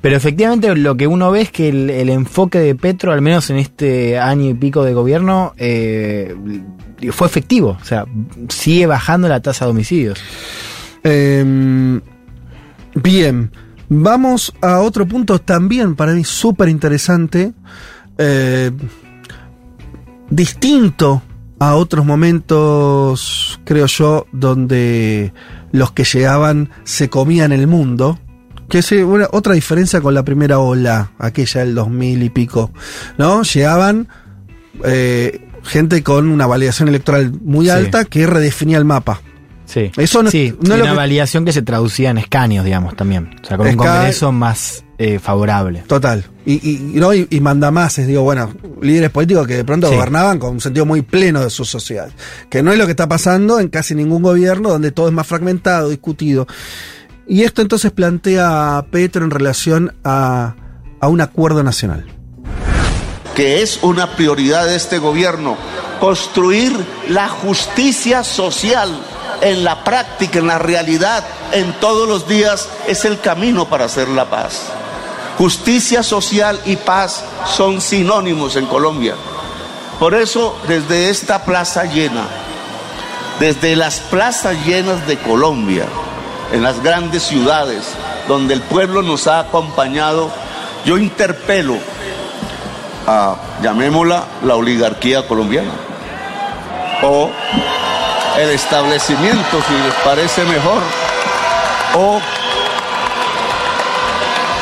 pero 0.00 0.16
efectivamente 0.16 0.74
lo 0.74 0.96
que 0.96 1.06
uno 1.06 1.30
ve 1.30 1.42
es 1.42 1.52
que 1.52 1.68
el, 1.68 1.88
el 1.90 2.08
enfoque 2.08 2.58
de 2.58 2.74
Petro, 2.74 3.12
al 3.12 3.20
menos 3.22 3.48
en 3.50 3.56
este 3.58 4.18
año 4.18 4.50
y 4.50 4.54
pico 4.54 4.82
de 4.84 4.92
gobierno, 4.94 5.54
eh, 5.56 6.34
fue 7.12 7.26
efectivo. 7.28 7.78
O 7.80 7.84
sea, 7.84 8.06
sigue 8.48 8.86
bajando 8.86 9.28
la 9.28 9.40
tasa 9.40 9.64
de 9.66 9.70
homicidios. 9.70 10.18
Eh, 11.04 12.00
bien. 12.94 13.50
Vamos 13.90 14.52
a 14.60 14.80
otro 14.80 15.06
punto 15.06 15.38
también 15.38 15.94
para 15.96 16.12
mí 16.12 16.22
súper 16.22 16.68
interesante, 16.68 17.52
eh, 18.18 18.70
distinto 20.28 21.22
a 21.60 21.74
otros 21.74 22.04
momentos, 22.06 23.60
creo 23.64 23.86
yo, 23.86 24.26
donde 24.32 25.32
los 25.72 25.92
que 25.92 26.04
llegaban 26.04 26.70
se 26.84 27.08
comían 27.10 27.52
el 27.52 27.66
mundo. 27.66 28.18
Que 28.68 28.78
es 28.78 28.92
una, 28.92 29.28
otra 29.32 29.54
diferencia 29.54 30.00
con 30.02 30.12
la 30.12 30.22
primera 30.24 30.58
ola, 30.58 31.12
aquella 31.18 31.60
del 31.64 31.74
2000 31.74 32.22
y 32.22 32.28
pico, 32.30 32.70
¿no? 33.16 33.42
Llegaban 33.42 34.08
eh, 34.84 35.40
gente 35.64 36.02
con 36.02 36.28
una 36.28 36.46
validación 36.46 36.88
electoral 36.88 37.32
muy 37.42 37.66
Sí. 37.66 37.70
alta 37.70 38.04
que 38.04 38.26
redefinía 38.26 38.76
el 38.76 38.84
mapa. 38.84 39.22
Sí. 39.68 39.90
Eso 39.98 40.22
no- 40.22 40.30
sí, 40.30 40.54
no 40.66 40.74
es 40.76 40.80
una 40.80 40.90
que- 40.92 40.96
validación 40.96 41.44
que 41.44 41.52
se 41.52 41.60
traducía 41.60 42.08
en 42.08 42.16
escaños, 42.18 42.64
digamos, 42.64 42.96
también. 42.96 43.36
O 43.42 43.46
sea, 43.46 43.58
con 43.58 43.66
un 43.68 43.76
congreso 43.76 44.32
más 44.32 44.82
eh, 44.96 45.18
favorable. 45.18 45.84
Total. 45.86 46.24
Y, 46.46 46.54
y, 46.54 46.76
y 46.96 46.98
no, 47.00 47.12
y, 47.12 47.26
y 47.30 47.38
mandamases, 47.40 48.06
digo, 48.06 48.22
bueno, 48.22 48.50
líderes 48.80 49.10
políticos 49.10 49.46
que 49.46 49.54
de 49.56 49.64
pronto 49.64 49.88
Sí. 49.88 49.94
gobernaban 49.94 50.38
con 50.38 50.52
un 50.52 50.60
sentido 50.60 50.86
muy 50.86 51.02
pleno 51.02 51.40
de 51.40 51.50
su 51.50 51.64
sociedad. 51.66 52.08
Que 52.50 52.62
no 52.62 52.72
es 52.72 52.78
lo 52.78 52.86
que 52.86 52.92
está 52.92 53.06
pasando 53.06 53.60
en 53.60 53.68
casi 53.68 53.94
ningún 53.94 54.22
gobierno 54.22 54.70
donde 54.70 54.90
todo 54.90 55.06
es 55.08 55.12
más 55.12 55.26
fragmentado, 55.26 55.90
discutido. 55.90 56.46
Y 57.28 57.42
esto 57.42 57.60
entonces 57.60 57.92
plantea 57.92 58.78
a 58.78 58.86
Petro 58.86 59.22
en 59.24 59.30
relación 59.30 59.94
a, 60.02 60.56
a 60.98 61.08
un 61.08 61.20
acuerdo 61.20 61.62
nacional. 61.62 62.06
que 63.36 63.62
es 63.62 63.78
una 63.82 64.16
prioridad 64.16 64.66
de 64.66 64.74
este 64.74 64.98
gobierno, 64.98 65.56
construir 66.00 66.72
la 67.08 67.28
justicia 67.28 68.24
social 68.24 68.88
en 69.40 69.64
la 69.64 69.84
práctica, 69.84 70.38
en 70.38 70.46
la 70.46 70.58
realidad, 70.58 71.24
en 71.52 71.72
todos 71.80 72.08
los 72.08 72.28
días, 72.28 72.68
es 72.86 73.04
el 73.04 73.20
camino 73.20 73.66
para 73.66 73.84
hacer 73.84 74.08
la 74.08 74.28
paz. 74.28 74.62
Justicia 75.38 76.02
social 76.02 76.60
y 76.64 76.76
paz 76.76 77.24
son 77.46 77.80
sinónimos 77.80 78.56
en 78.56 78.66
Colombia. 78.66 79.14
Por 79.98 80.14
eso, 80.14 80.56
desde 80.66 81.10
esta 81.10 81.44
plaza 81.44 81.84
llena, 81.84 82.26
desde 83.38 83.76
las 83.76 84.00
plazas 84.00 84.56
llenas 84.66 85.06
de 85.06 85.18
Colombia, 85.18 85.86
en 86.52 86.62
las 86.62 86.82
grandes 86.82 87.22
ciudades, 87.24 87.84
donde 88.26 88.54
el 88.54 88.62
pueblo 88.62 89.02
nos 89.02 89.26
ha 89.26 89.40
acompañado, 89.40 90.30
yo 90.84 90.98
interpelo 90.98 91.76
a, 93.06 93.36
llamémosla, 93.62 94.24
la 94.42 94.56
oligarquía 94.56 95.26
colombiana. 95.26 95.72
O 97.02 97.30
el 98.38 98.50
establecimiento, 98.50 99.62
si 99.66 99.74
les 99.74 99.94
parece 100.04 100.44
mejor. 100.44 100.82
O 101.94 102.20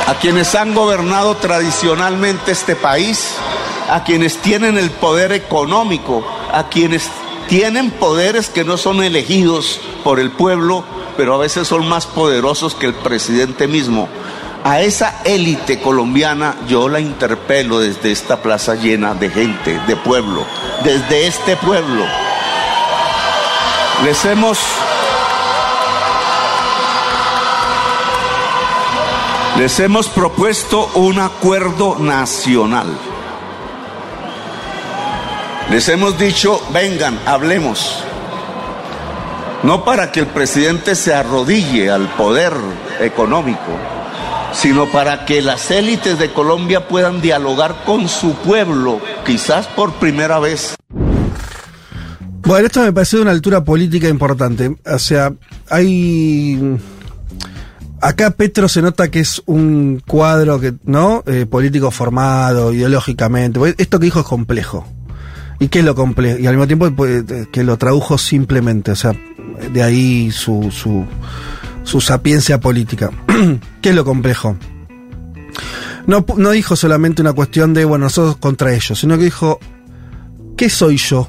a 0.06 0.14
quienes 0.14 0.54
han 0.54 0.74
gobernado 0.74 1.36
tradicionalmente 1.36 2.52
este 2.52 2.76
país, 2.76 3.34
a 3.90 4.04
quienes 4.04 4.38
tienen 4.38 4.78
el 4.78 4.90
poder 4.90 5.32
económico, 5.32 6.24
a 6.52 6.68
quienes 6.68 7.10
tienen 7.48 7.90
poderes 7.90 8.48
que 8.48 8.64
no 8.64 8.76
son 8.76 9.02
elegidos 9.02 9.80
por 10.04 10.20
el 10.20 10.30
pueblo, 10.30 10.84
pero 11.16 11.34
a 11.34 11.38
veces 11.38 11.68
son 11.68 11.88
más 11.88 12.06
poderosos 12.06 12.74
que 12.74 12.86
el 12.86 12.94
presidente 12.94 13.66
mismo. 13.66 14.08
A 14.64 14.80
esa 14.80 15.22
élite 15.24 15.80
colombiana 15.80 16.56
yo 16.66 16.88
la 16.88 16.98
interpelo 16.98 17.78
desde 17.78 18.10
esta 18.10 18.42
plaza 18.42 18.74
llena 18.74 19.14
de 19.14 19.30
gente, 19.30 19.80
de 19.86 19.96
pueblo, 19.96 20.44
desde 20.82 21.26
este 21.26 21.56
pueblo. 21.56 22.04
Les 24.04 24.24
hemos 24.24 24.58
Les 29.58 29.80
hemos 29.80 30.08
propuesto 30.08 30.90
un 30.96 31.18
acuerdo 31.18 31.96
nacional. 31.98 32.86
Les 35.70 35.88
hemos 35.88 36.18
dicho, 36.18 36.60
vengan, 36.74 37.18
hablemos. 37.24 38.04
No 39.62 39.82
para 39.82 40.12
que 40.12 40.20
el 40.20 40.26
presidente 40.26 40.94
se 40.94 41.14
arrodille 41.14 41.90
al 41.90 42.06
poder 42.06 42.52
económico, 43.00 43.72
sino 44.52 44.86
para 44.86 45.24
que 45.24 45.40
las 45.40 45.70
élites 45.70 46.18
de 46.18 46.34
Colombia 46.34 46.86
puedan 46.86 47.22
dialogar 47.22 47.82
con 47.86 48.10
su 48.10 48.34
pueblo, 48.34 49.00
quizás 49.24 49.66
por 49.68 49.94
primera 49.94 50.38
vez. 50.38 50.76
Bueno, 52.46 52.68
esto 52.68 52.80
me 52.80 52.92
parece 52.92 53.16
de 53.16 53.22
una 53.22 53.32
altura 53.32 53.64
política 53.64 54.08
importante. 54.08 54.76
O 54.86 54.98
sea, 55.00 55.34
hay. 55.68 56.78
Acá 58.00 58.30
Petro 58.30 58.68
se 58.68 58.82
nota 58.82 59.10
que 59.10 59.18
es 59.18 59.42
un 59.46 60.00
cuadro 60.06 60.60
que, 60.60 60.74
¿no? 60.84 61.24
Eh, 61.26 61.46
político 61.46 61.90
formado, 61.90 62.72
ideológicamente. 62.72 63.58
Esto 63.78 63.98
que 63.98 64.04
dijo 64.04 64.20
es 64.20 64.26
complejo. 64.26 64.86
¿Y 65.58 65.66
qué 65.66 65.80
es 65.80 65.84
lo 65.84 65.96
complejo? 65.96 66.38
Y 66.38 66.46
al 66.46 66.54
mismo 66.54 66.68
tiempo 66.68 66.88
pues, 66.92 67.24
eh, 67.28 67.46
que 67.50 67.64
lo 67.64 67.78
tradujo 67.78 68.16
simplemente. 68.16 68.92
O 68.92 68.96
sea, 68.96 69.12
de 69.72 69.82
ahí 69.82 70.30
su, 70.30 70.70
su, 70.70 71.04
su 71.82 72.00
sapiencia 72.00 72.60
política. 72.60 73.10
¿Qué 73.82 73.88
es 73.88 73.94
lo 73.96 74.04
complejo? 74.04 74.56
No, 76.06 76.24
no 76.36 76.52
dijo 76.52 76.76
solamente 76.76 77.22
una 77.22 77.32
cuestión 77.32 77.74
de, 77.74 77.84
bueno, 77.84 78.04
nosotros 78.04 78.36
contra 78.36 78.72
ellos, 78.72 79.00
sino 79.00 79.18
que 79.18 79.24
dijo, 79.24 79.58
¿qué 80.56 80.70
soy 80.70 80.96
yo? 80.98 81.28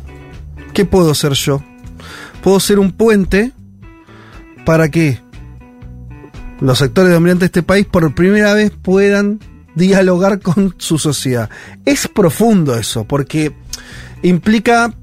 ¿Qué 0.74 0.86
puedo 0.86 1.14
ser 1.14 1.34
yo? 1.34 1.64
Puedo 2.42 2.60
ser 2.60 2.80
un 2.80 2.92
puente 2.92 3.52
para 4.66 4.90
que 4.90 5.20
los 6.60 6.80
sectores 6.80 7.12
dominantes 7.12 7.42
de 7.42 7.46
este 7.48 7.64
país 7.64 7.86
por 7.86 8.14
primera 8.14 8.54
vez 8.54 8.72
puedan 8.82 9.40
dialogar 9.76 10.40
con 10.40 10.76
su 10.78 10.98
sociedad. 10.98 11.50
Es 11.86 12.08
profundo 12.08 12.76
eso, 12.76 13.06
porque 13.06 13.54
implica 14.24 14.94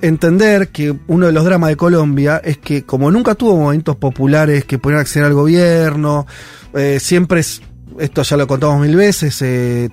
entender 0.00 0.68
que 0.68 0.96
uno 1.08 1.26
de 1.26 1.32
los 1.32 1.44
dramas 1.44 1.70
de 1.70 1.76
Colombia 1.76 2.40
es 2.44 2.58
que 2.58 2.84
como 2.84 3.10
nunca 3.10 3.34
tuvo 3.34 3.56
movimientos 3.56 3.96
populares 3.96 4.64
que 4.64 4.78
pudieran 4.78 5.00
acceder 5.00 5.26
al 5.26 5.34
gobierno, 5.34 6.26
eh, 6.74 6.98
siempre 7.00 7.40
es, 7.40 7.60
esto 7.98 8.22
ya 8.22 8.36
lo 8.36 8.46
contamos 8.46 8.80
mil 8.80 8.94
veces, 8.94 9.42
eh, 9.42 9.90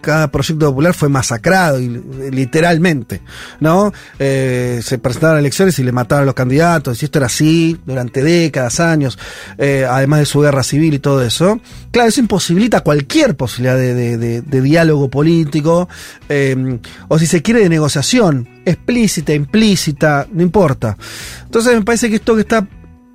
cada 0.00 0.30
proyecto 0.30 0.66
popular 0.66 0.94
fue 0.94 1.08
masacrado, 1.08 1.80
y, 1.80 1.88
literalmente, 2.30 3.22
¿no? 3.60 3.92
Eh, 4.18 4.80
se 4.82 4.98
presentaron 4.98 5.38
elecciones 5.38 5.78
y 5.78 5.84
le 5.84 5.92
mataron 5.92 6.22
a 6.22 6.26
los 6.26 6.34
candidatos, 6.34 7.02
y 7.02 7.04
esto 7.04 7.18
era 7.18 7.26
así 7.26 7.78
durante 7.84 8.22
décadas, 8.22 8.80
años, 8.80 9.18
eh, 9.58 9.86
además 9.88 10.20
de 10.20 10.26
su 10.26 10.40
guerra 10.40 10.62
civil 10.62 10.94
y 10.94 10.98
todo 10.98 11.22
eso. 11.22 11.60
Claro, 11.90 12.08
eso 12.08 12.20
imposibilita 12.20 12.80
cualquier 12.80 13.36
posibilidad 13.36 13.76
de, 13.76 14.62
diálogo 14.62 15.08
político, 15.08 15.88
eh, 16.28 16.78
o 17.08 17.18
si 17.18 17.26
se 17.26 17.42
quiere, 17.42 17.60
de 17.60 17.68
negociación, 17.68 18.48
explícita, 18.64 19.32
implícita, 19.32 20.26
no 20.32 20.42
importa. 20.42 20.96
Entonces 21.44 21.74
me 21.74 21.82
parece 21.82 22.10
que 22.10 22.16
esto 22.16 22.34
que 22.34 22.42
está 22.42 22.66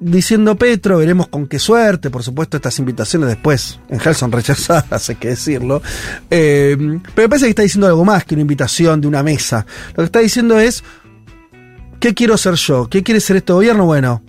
diciendo 0.03 0.55
Petro, 0.55 0.97
veremos 0.97 1.27
con 1.27 1.47
qué 1.47 1.59
suerte, 1.59 2.09
por 2.09 2.23
supuesto 2.23 2.57
estas 2.57 2.77
invitaciones 2.79 3.29
después 3.29 3.79
en 3.89 3.99
Hell 3.99 4.15
son 4.15 4.31
rechazadas, 4.31 5.09
hay 5.09 5.15
que 5.15 5.29
decirlo, 5.29 5.81
Eh, 6.29 6.75
pero 7.15 7.25
me 7.25 7.29
parece 7.29 7.45
que 7.45 7.51
está 7.51 7.61
diciendo 7.61 7.87
algo 7.87 8.03
más 8.05 8.25
que 8.25 8.35
una 8.35 8.41
invitación 8.41 9.01
de 9.01 9.07
una 9.07 9.23
mesa. 9.23 9.65
Lo 9.89 9.97
que 9.97 10.05
está 10.05 10.19
diciendo 10.19 10.59
es, 10.59 10.83
¿qué 11.99 12.13
quiero 12.13 12.37
ser 12.37 12.55
yo? 12.55 12.89
¿Qué 12.89 13.03
quiere 13.03 13.19
ser 13.19 13.37
este 13.37 13.53
gobierno? 13.53 13.85
Bueno, 13.85 14.21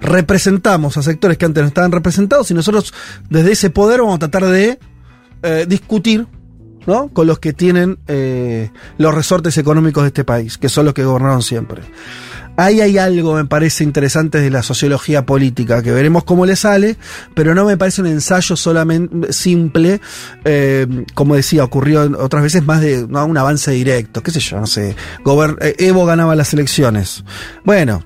representamos 0.00 0.96
a 0.96 1.02
sectores 1.02 1.38
que 1.38 1.44
antes 1.44 1.62
no 1.62 1.68
estaban 1.68 1.92
representados 1.92 2.50
y 2.50 2.54
nosotros 2.54 2.92
desde 3.30 3.52
ese 3.52 3.70
poder 3.70 4.00
vamos 4.00 4.16
a 4.16 4.18
tratar 4.18 4.46
de 4.46 4.78
eh, 5.42 5.66
discutir 5.68 6.26
¿no? 6.86 7.08
con 7.08 7.26
los 7.26 7.38
que 7.38 7.52
tienen 7.52 7.98
eh, 8.08 8.70
los 8.96 9.14
resortes 9.14 9.56
económicos 9.58 10.02
de 10.02 10.08
este 10.08 10.24
país, 10.24 10.58
que 10.58 10.68
son 10.68 10.86
los 10.86 10.94
que 10.94 11.04
gobernaron 11.04 11.42
siempre. 11.42 11.82
Ahí 12.60 12.80
hay 12.80 12.98
algo, 12.98 13.34
me 13.36 13.44
parece 13.44 13.84
interesante 13.84 14.40
de 14.40 14.50
la 14.50 14.64
sociología 14.64 15.24
política, 15.24 15.80
que 15.80 15.92
veremos 15.92 16.24
cómo 16.24 16.44
le 16.44 16.56
sale, 16.56 16.96
pero 17.32 17.54
no 17.54 17.64
me 17.64 17.76
parece 17.76 18.00
un 18.00 18.08
ensayo 18.08 18.56
solamente 18.56 19.32
simple, 19.32 20.00
eh, 20.44 20.84
como 21.14 21.36
decía, 21.36 21.62
ocurrió 21.62 22.02
otras 22.18 22.42
veces 22.42 22.64
más 22.66 22.80
de 22.80 23.06
¿no? 23.08 23.24
un 23.26 23.38
avance 23.38 23.70
directo, 23.70 24.24
qué 24.24 24.32
sé 24.32 24.40
yo, 24.40 24.58
no 24.58 24.66
sé. 24.66 24.96
Gober- 25.24 25.56
eh, 25.60 25.76
Evo 25.78 26.04
ganaba 26.04 26.34
las 26.34 26.52
elecciones. 26.52 27.22
Bueno, 27.64 28.02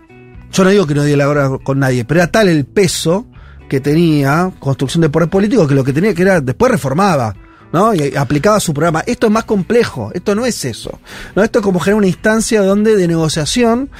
yo 0.52 0.64
no 0.64 0.68
digo 0.68 0.86
que 0.86 0.94
no 0.96 1.04
dialogara 1.04 1.48
con 1.64 1.78
nadie, 1.78 2.04
pero 2.04 2.20
era 2.20 2.30
tal 2.30 2.48
el 2.48 2.66
peso 2.66 3.26
que 3.70 3.80
tenía 3.80 4.52
construcción 4.58 5.00
de 5.00 5.08
poder 5.08 5.30
político 5.30 5.66
que 5.66 5.74
lo 5.74 5.82
que 5.82 5.94
tenía 5.94 6.12
que 6.14 6.20
era, 6.20 6.42
después 6.42 6.70
reformaba. 6.70 7.34
¿No? 7.72 7.94
Y 7.94 8.14
aplicaba 8.16 8.60
su 8.60 8.72
programa. 8.74 9.02
Esto 9.06 9.26
es 9.26 9.32
más 9.32 9.44
complejo, 9.44 10.10
esto 10.14 10.34
no 10.34 10.44
es 10.46 10.64
eso. 10.64 11.00
¿no? 11.34 11.42
Esto 11.42 11.58
es 11.60 11.64
como 11.64 11.80
generar 11.80 11.98
una 11.98 12.06
instancia 12.06 12.62
donde 12.62 12.96
de 12.96 13.08
negociación, 13.08 13.90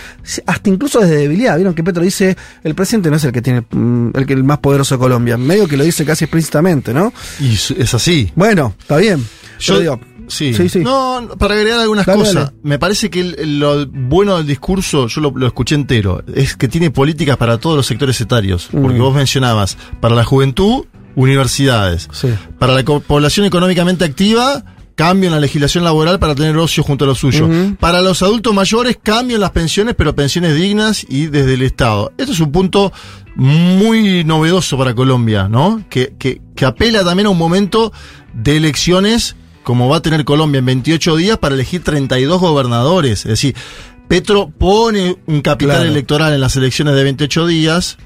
hasta 0.46 0.68
incluso 0.70 1.00
desde 1.00 1.16
debilidad. 1.16 1.56
Vieron 1.56 1.74
que 1.74 1.82
Petro 1.84 2.02
dice, 2.02 2.36
el 2.64 2.74
presidente 2.74 3.10
no 3.10 3.16
es 3.16 3.24
el 3.24 3.32
que 3.32 3.42
tiene 3.42 3.64
mm, 3.70 4.10
el 4.14 4.26
que 4.26 4.32
el 4.34 4.44
más 4.44 4.58
poderoso 4.58 4.94
de 4.94 4.98
Colombia, 5.00 5.36
medio 5.36 5.66
que 5.68 5.76
lo 5.76 5.84
dice 5.84 6.04
casi 6.04 6.24
explícitamente, 6.24 6.92
¿no? 6.94 7.12
Y 7.40 7.54
es 7.54 7.94
así. 7.94 8.30
Bueno, 8.34 8.74
está 8.78 8.96
bien. 8.98 9.24
Yo 9.58 9.78
digo, 9.80 10.00
Sí. 10.28 10.54
Sí, 10.54 10.68
sí. 10.70 10.78
No, 10.78 11.28
para 11.36 11.54
agregar 11.54 11.80
algunas 11.80 12.06
Dale, 12.06 12.18
cosas. 12.20 12.34
dale. 12.34 12.56
Me 12.62 12.78
parece 12.78 13.10
que 13.10 13.20
el- 13.20 13.58
lo 13.58 13.86
bueno 13.86 14.38
del 14.38 14.46
discurso, 14.46 15.06
yo 15.08 15.20
lo, 15.20 15.30
lo 15.34 15.46
escuché 15.46 15.74
entero, 15.74 16.22
es 16.34 16.56
que 16.56 16.68
tiene 16.68 16.90
políticas 16.90 17.36
para 17.36 17.58
todos 17.58 17.76
los 17.76 17.86
sectores 17.86 18.18
etarios. 18.20 18.68
Porque 18.70 18.98
Mm. 18.98 19.02
vos 19.02 19.14
mencionabas, 19.14 19.76
para 20.00 20.14
la 20.14 20.24
juventud, 20.24 20.84
universidades. 21.14 22.08
Sí. 22.12 22.28
Para 22.58 22.74
la 22.74 22.82
población 22.84 23.46
económicamente 23.46 24.04
activa, 24.04 24.64
cambio 24.94 25.28
en 25.28 25.34
la 25.34 25.40
legislación 25.40 25.84
laboral 25.84 26.18
para 26.18 26.34
tener 26.34 26.56
ocio 26.56 26.82
junto 26.82 27.04
a 27.04 27.08
lo 27.08 27.14
suyo. 27.14 27.48
Para 27.80 28.00
los 28.00 28.22
adultos 28.22 28.52
mayores, 28.54 28.98
cambio 29.02 29.36
en 29.36 29.40
las 29.40 29.50
pensiones, 29.50 29.94
pero 29.96 30.14
pensiones 30.14 30.54
dignas 30.54 31.04
y 31.08 31.26
desde 31.26 31.54
el 31.54 31.62
Estado. 31.62 32.12
Esto 32.18 32.32
es 32.32 32.40
un 32.40 32.52
punto 32.52 32.92
muy 33.36 34.24
novedoso 34.24 34.76
para 34.78 34.94
Colombia, 34.94 35.48
¿no? 35.48 35.84
Que, 35.88 36.14
que, 36.18 36.40
que 36.54 36.64
apela 36.64 37.04
también 37.04 37.26
a 37.26 37.30
un 37.30 37.38
momento 37.38 37.92
de 38.34 38.56
elecciones, 38.56 39.36
como 39.62 39.88
va 39.88 39.98
a 39.98 40.02
tener 40.02 40.24
Colombia 40.24 40.58
en 40.60 40.66
28 40.66 41.16
días, 41.16 41.38
para 41.38 41.54
elegir 41.54 41.82
32 41.82 42.40
gobernadores. 42.40 43.20
Es 43.20 43.30
decir, 43.30 43.54
Petro 44.08 44.50
pone 44.50 45.16
un 45.26 45.40
capital 45.40 45.76
Claro. 45.78 45.90
electoral 45.90 46.32
en 46.34 46.40
las 46.40 46.56
elecciones 46.56 46.94
de 46.94 47.04
28 47.04 47.46
días, 47.46 47.96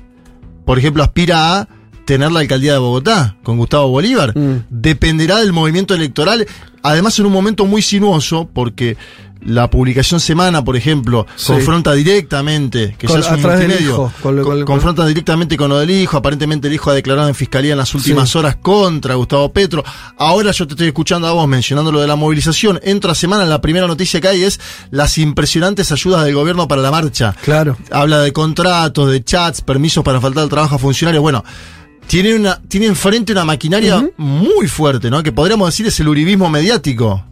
por 0.64 0.78
ejemplo, 0.78 1.02
aspira 1.02 1.58
a 1.60 1.68
tener 2.06 2.32
la 2.32 2.40
alcaldía 2.40 2.72
de 2.72 2.78
Bogotá 2.78 3.36
con 3.42 3.58
Gustavo 3.58 3.88
Bolívar. 3.88 4.32
Mm. 4.36 4.64
Dependerá 4.70 5.36
del 5.40 5.52
movimiento 5.52 5.94
electoral, 5.94 6.46
además 6.82 7.18
en 7.18 7.26
un 7.26 7.32
momento 7.32 7.66
muy 7.66 7.82
sinuoso, 7.82 8.48
porque 8.52 8.96
la 9.44 9.68
publicación 9.70 10.18
Semana, 10.18 10.64
por 10.64 10.76
ejemplo, 10.76 11.26
Sí. 11.36 11.52
confronta 11.52 11.92
directamente, 11.92 12.96
que 12.98 13.06
Con- 13.06 13.20
ya 13.20 13.26
es 13.28 13.32
un 13.32 13.42
multimedio, 13.42 13.90
hijo, 13.90 14.12
con 14.22 14.34
lo- 14.36 14.42
con- 14.42 14.56
con- 14.56 14.64
confronta 14.64 15.06
directamente 15.06 15.56
con 15.56 15.68
lo 15.68 15.78
del 15.78 15.90
hijo, 15.90 16.16
aparentemente 16.16 16.66
el 16.68 16.74
hijo 16.74 16.90
ha 16.90 16.94
declarado 16.94 17.28
en 17.28 17.34
fiscalía 17.34 17.72
en 17.72 17.78
las 17.78 17.94
últimas 17.94 18.30
Sí. 18.30 18.38
horas 18.38 18.56
contra 18.56 19.14
Gustavo 19.14 19.52
Petro. 19.52 19.84
Ahora 20.16 20.50
yo 20.52 20.66
te 20.66 20.72
estoy 20.72 20.88
escuchando 20.88 21.28
a 21.28 21.32
vos 21.32 21.46
mencionando 21.46 21.92
lo 21.92 22.00
de 22.00 22.06
la 22.08 22.16
movilización. 22.16 22.80
Entra 22.82 23.14
semana, 23.14 23.44
la 23.44 23.60
primera 23.60 23.86
noticia 23.86 24.20
que 24.20 24.28
hay 24.28 24.42
es 24.42 24.58
las 24.90 25.18
impresionantes 25.18 25.92
ayudas 25.92 26.24
del 26.24 26.34
gobierno 26.34 26.66
para 26.66 26.82
la 26.82 26.90
marcha. 26.90 27.36
Claro. 27.44 27.76
Habla 27.92 28.20
de 28.20 28.32
contratos, 28.32 29.10
de 29.10 29.22
chats, 29.22 29.60
permisos 29.60 30.02
para 30.02 30.20
faltar 30.20 30.44
al 30.44 30.48
trabajo 30.48 30.74
a 30.74 30.78
funcionarios. 30.78 31.22
Bueno, 31.22 31.44
tiene, 32.06 32.34
una, 32.34 32.60
tiene 32.62 32.86
enfrente 32.86 33.32
una 33.32 33.44
maquinaria 33.44 34.08
muy 34.16 34.68
fuerte, 34.68 35.10
¿no? 35.10 35.22
Que 35.22 35.32
podríamos 35.32 35.68
decir 35.68 35.86
es 35.86 35.98
el 36.00 36.08
uribismo 36.08 36.48
mediático. 36.48 37.24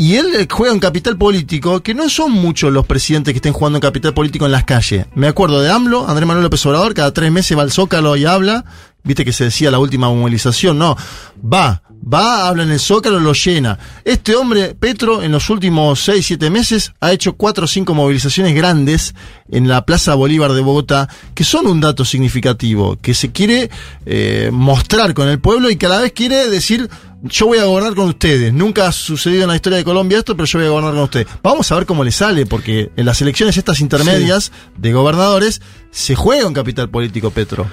Y 0.00 0.14
él 0.14 0.32
eh, 0.36 0.46
juega 0.48 0.72
en 0.72 0.78
capital 0.78 1.18
político, 1.18 1.82
que 1.82 1.92
no 1.92 2.08
son 2.08 2.30
muchos 2.30 2.72
los 2.72 2.86
presidentes 2.86 3.32
que 3.32 3.38
estén 3.38 3.52
jugando 3.52 3.78
en 3.78 3.82
capital 3.82 4.14
político 4.14 4.46
en 4.46 4.52
las 4.52 4.62
calles. 4.62 5.06
Me 5.16 5.26
acuerdo 5.26 5.60
de 5.60 5.70
AMLO, 5.70 6.08
Andrés 6.08 6.26
Manuel 6.26 6.44
López 6.44 6.64
Obrador, 6.66 6.94
cada 6.94 7.12
tres 7.12 7.32
meses 7.32 7.58
va 7.58 7.62
al 7.62 7.72
Zócalo 7.72 8.16
y 8.16 8.24
habla. 8.24 8.64
Viste 9.02 9.24
que 9.24 9.32
se 9.32 9.44
decía 9.44 9.72
la 9.72 9.80
última 9.80 10.08
movilización, 10.08 10.78
no. 10.78 10.96
Va, 11.42 11.82
va, 12.12 12.48
habla 12.48 12.62
en 12.62 12.70
el 12.70 12.80
Zócalo, 12.80 13.20
lo 13.20 13.32
llena. 13.32 13.78
Este 14.04 14.34
hombre, 14.34 14.74
Petro, 14.74 15.22
en 15.22 15.32
los 15.32 15.50
últimos 15.50 16.00
seis, 16.00 16.26
siete 16.26 16.50
meses, 16.50 16.92
ha 17.00 17.12
hecho 17.12 17.34
cuatro 17.34 17.64
o 17.64 17.68
cinco 17.68 17.94
movilizaciones 17.94 18.54
grandes 18.54 19.14
en 19.50 19.68
la 19.68 19.84
Plaza 19.84 20.14
Bolívar 20.14 20.52
de 20.52 20.60
Bogotá, 20.60 21.08
que 21.34 21.44
son 21.44 21.66
un 21.66 21.80
dato 21.80 22.04
significativo, 22.04 22.96
que 23.00 23.14
se 23.14 23.32
quiere 23.32 23.70
eh, 24.06 24.50
mostrar 24.52 25.14
con 25.14 25.28
el 25.28 25.40
pueblo 25.40 25.70
y 25.70 25.76
que 25.76 25.86
a 25.86 25.90
la 25.90 25.98
vez 26.00 26.12
quiere 26.12 26.48
decir, 26.48 26.88
yo 27.22 27.46
voy 27.46 27.58
a 27.58 27.64
gobernar 27.64 27.94
con 27.94 28.08
ustedes. 28.08 28.52
Nunca 28.52 28.86
ha 28.86 28.92
sucedido 28.92 29.42
en 29.42 29.48
la 29.48 29.56
historia 29.56 29.78
de 29.78 29.84
Colombia 29.84 30.18
esto, 30.18 30.36
pero 30.36 30.46
yo 30.46 30.58
voy 30.58 30.66
a 30.66 30.70
gobernar 30.70 30.94
con 30.94 31.02
ustedes. 31.02 31.26
Vamos 31.42 31.70
a 31.70 31.74
ver 31.76 31.86
cómo 31.86 32.04
le 32.04 32.12
sale, 32.12 32.46
porque 32.46 32.90
en 32.96 33.06
las 33.06 33.20
elecciones 33.20 33.56
estas 33.56 33.80
intermedias 33.80 34.52
de 34.76 34.92
gobernadores 34.92 35.60
se 35.90 36.14
juega 36.14 36.46
un 36.46 36.54
capital 36.54 36.88
político, 36.88 37.30
Petro. 37.30 37.66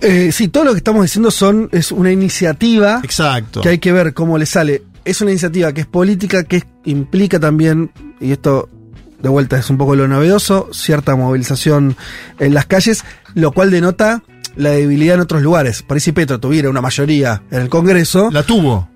Eh, 0.00 0.30
sí, 0.32 0.48
todo 0.48 0.64
lo 0.64 0.72
que 0.72 0.78
estamos 0.78 1.02
diciendo 1.02 1.30
son 1.30 1.68
es 1.72 1.92
una 1.92 2.10
iniciativa 2.12 3.00
Exacto. 3.02 3.60
que 3.60 3.70
hay 3.70 3.78
que 3.78 3.92
ver 3.92 4.14
cómo 4.14 4.38
le 4.38 4.46
sale. 4.46 4.82
Es 5.04 5.20
una 5.20 5.30
iniciativa 5.30 5.72
que 5.72 5.82
es 5.82 5.86
política, 5.86 6.44
que 6.44 6.64
implica 6.84 7.38
también, 7.38 7.90
y 8.20 8.32
esto 8.32 8.68
de 9.22 9.28
vuelta 9.28 9.58
es 9.58 9.70
un 9.70 9.78
poco 9.78 9.94
lo 9.96 10.08
novedoso, 10.08 10.68
cierta 10.72 11.14
movilización 11.16 11.96
en 12.38 12.54
las 12.54 12.66
calles, 12.66 13.04
lo 13.34 13.52
cual 13.52 13.70
denota 13.70 14.22
la 14.56 14.70
debilidad 14.70 15.16
en 15.16 15.20
otros 15.20 15.42
lugares. 15.42 15.82
Por 15.82 15.96
ahí 15.96 16.00
si 16.00 16.12
Petro 16.12 16.40
tuviera 16.40 16.70
una 16.70 16.80
mayoría 16.80 17.42
en 17.50 17.60
el 17.62 17.68
Congreso, 17.68 18.30
La 18.30 18.42
tuvo. 18.42 18.88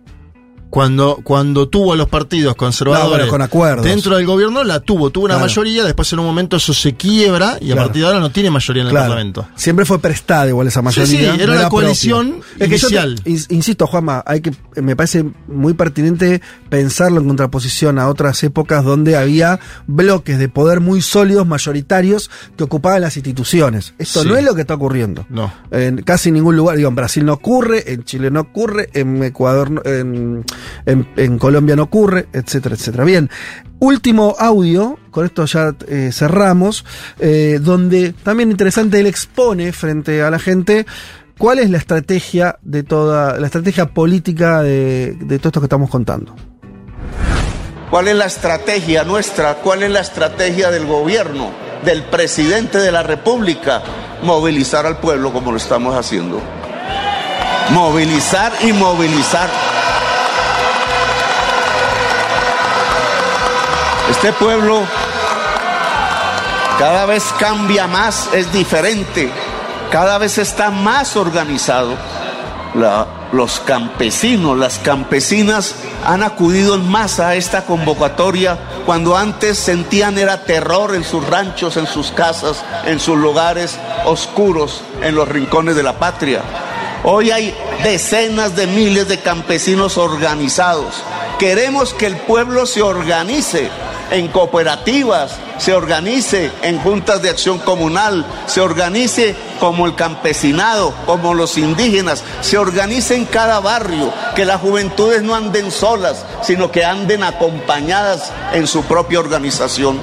Cuando, 0.70 1.20
cuando 1.24 1.68
tuvo 1.68 1.92
a 1.92 1.96
los 1.96 2.08
partidos 2.08 2.54
conservadores 2.54 3.26
No, 3.26 3.30
con 3.30 3.42
acuerdos. 3.42 3.84
dentro 3.84 4.16
del 4.16 4.24
gobierno, 4.24 4.62
la 4.62 4.78
tuvo, 4.80 5.10
tuvo 5.10 5.24
una 5.24 5.34
Claro. 5.34 5.46
mayoría, 5.48 5.84
después 5.84 6.12
en 6.12 6.20
un 6.20 6.26
momento 6.26 6.56
eso 6.56 6.72
se 6.72 6.94
quiebra 6.94 7.58
y 7.60 7.72
a 7.72 7.76
partir 7.76 8.02
de 8.02 8.06
ahora 8.06 8.20
no 8.20 8.30
tiene 8.30 8.50
mayoría 8.50 8.82
en 8.82 8.86
el 8.86 8.92
Claro. 8.92 9.08
Parlamento. 9.08 9.48
Siempre 9.56 9.84
fue 9.84 9.98
prestada 9.98 10.46
igual 10.48 10.68
esa 10.68 10.80
mayoría. 10.80 11.06
sí, 11.06 11.16
era 11.24 11.34
no 11.34 11.42
una 11.42 11.44
propia. 11.54 11.68
coalición 11.70 12.40
Es 12.58 12.68
que 12.68 12.78
yo 12.78 12.88
te- 12.88 12.94
inicial. 12.94 13.24
ins- 13.24 13.46
insisto, 13.50 13.86
Juanma, 13.88 14.22
hay 14.24 14.40
que, 14.40 14.52
me 14.80 14.94
parece 14.94 15.24
muy 15.48 15.74
pertinente 15.74 16.40
pensarlo 16.68 17.20
en 17.20 17.26
contraposición 17.26 17.98
a 17.98 18.08
otras 18.08 18.42
épocas 18.44 18.84
donde 18.84 19.16
había 19.16 19.58
bloques 19.88 20.38
de 20.38 20.48
poder 20.48 20.78
muy 20.80 21.02
sólidos, 21.02 21.46
mayoritarios, 21.48 22.30
que 22.56 22.62
ocupaban 22.64 23.00
las 23.00 23.16
instituciones. 23.16 23.94
Esto 23.98 24.22
Sí. 24.22 24.28
no 24.28 24.36
es 24.36 24.44
lo 24.44 24.54
que 24.54 24.60
está 24.60 24.74
ocurriendo. 24.74 25.26
No. 25.28 25.52
En 25.72 26.02
casi 26.02 26.30
ningún 26.30 26.56
lugar, 26.56 26.76
digo, 26.76 26.88
en 26.88 26.94
Brasil 26.94 27.24
no 27.24 27.32
ocurre, 27.32 27.92
en 27.92 28.04
Chile 28.04 28.30
no 28.30 28.40
ocurre, 28.40 28.88
en 28.94 29.22
Ecuador, 29.24 29.70
no- 29.70 29.82
en, 29.84 30.44
en- 30.86 31.38
Colombia 31.38 31.76
no 31.76 31.84
ocurre, 31.84 32.28
etcétera, 32.32 32.74
etcétera. 32.74 33.04
Bien, 33.04 33.30
último 33.78 34.36
audio, 34.38 34.98
con 35.10 35.24
esto 35.24 35.44
ya 35.46 35.74
eh, 35.88 36.10
cerramos, 36.12 36.84
eh, 37.18 37.58
donde 37.60 38.12
también 38.22 38.50
interesante 38.50 39.00
él 39.00 39.06
expone 39.06 39.72
frente 39.72 40.22
a 40.22 40.30
la 40.30 40.38
gente 40.38 40.86
cuál 41.38 41.58
es 41.58 41.70
la 41.70 41.78
estrategia 41.78 42.58
de 42.62 42.82
toda, 42.82 43.38
la 43.40 43.46
estrategia 43.46 43.86
política 43.86 44.62
de, 44.62 45.16
de 45.20 45.38
todo 45.38 45.48
esto 45.48 45.60
que 45.60 45.66
estamos 45.66 45.88
contando. 45.90 46.34
¿Cuál 47.90 48.06
es 48.08 48.14
la 48.14 48.26
estrategia 48.26 49.02
nuestra? 49.02 49.54
¿Cuál 49.54 49.82
es 49.82 49.90
la 49.90 50.00
estrategia 50.00 50.70
del 50.70 50.86
gobierno, 50.86 51.50
del 51.84 52.04
presidente 52.04 52.78
de 52.78 52.92
la 52.92 53.02
República? 53.02 53.82
Movilizar 54.22 54.86
al 54.86 54.98
pueblo 55.00 55.32
como 55.32 55.50
lo 55.50 55.56
estamos 55.56 55.96
haciendo. 55.96 56.40
Movilizar 57.72 58.52
y 58.62 58.72
movilizar. 58.72 59.48
Este 64.22 64.34
pueblo 64.34 64.82
cada 66.78 67.06
vez 67.06 67.24
cambia 67.38 67.86
más, 67.86 68.28
es 68.34 68.52
diferente, 68.52 69.30
cada 69.90 70.18
vez 70.18 70.36
está 70.36 70.70
más 70.70 71.16
organizado. 71.16 71.94
Los 73.32 73.60
campesinos, 73.60 74.58
las 74.58 74.78
campesinas 74.78 75.74
han 76.04 76.22
acudido 76.22 76.74
en 76.74 76.86
masa 76.86 77.28
a 77.28 77.34
esta 77.36 77.64
convocatoria 77.64 78.58
cuando 78.84 79.16
antes 79.16 79.58
sentían 79.58 80.18
era 80.18 80.44
terror 80.44 80.94
en 80.94 81.02
sus 81.04 81.26
ranchos, 81.26 81.78
en 81.78 81.86
sus 81.86 82.12
casas, 82.12 82.62
en 82.84 83.00
sus 83.00 83.16
lugares 83.16 83.78
oscuros, 84.04 84.82
en 85.00 85.14
los 85.14 85.30
rincones 85.30 85.76
de 85.76 85.82
la 85.82 85.98
patria. 85.98 86.42
Hoy 87.04 87.30
hay 87.30 87.54
decenas 87.84 88.54
de 88.54 88.66
miles 88.66 89.08
de 89.08 89.20
campesinos 89.20 89.96
organizados. 89.96 91.02
Queremos 91.38 91.94
que 91.94 92.04
el 92.04 92.18
pueblo 92.18 92.66
se 92.66 92.82
organice 92.82 93.70
en 94.10 94.28
cooperativas, 94.28 95.32
se 95.58 95.74
organice 95.74 96.50
en 96.62 96.78
juntas 96.80 97.22
de 97.22 97.30
acción 97.30 97.58
comunal, 97.58 98.24
se 98.46 98.60
organice 98.60 99.34
como 99.58 99.86
el 99.86 99.94
campesinado, 99.94 100.94
como 101.06 101.34
los 101.34 101.58
indígenas, 101.58 102.24
se 102.40 102.58
organice 102.58 103.14
en 103.14 103.26
cada 103.26 103.60
barrio, 103.60 104.12
que 104.34 104.44
las 104.44 104.60
juventudes 104.60 105.22
no 105.22 105.34
anden 105.34 105.70
solas, 105.70 106.24
sino 106.42 106.70
que 106.70 106.84
anden 106.84 107.22
acompañadas 107.22 108.32
en 108.52 108.66
su 108.66 108.82
propia 108.84 109.20
organización. 109.20 109.98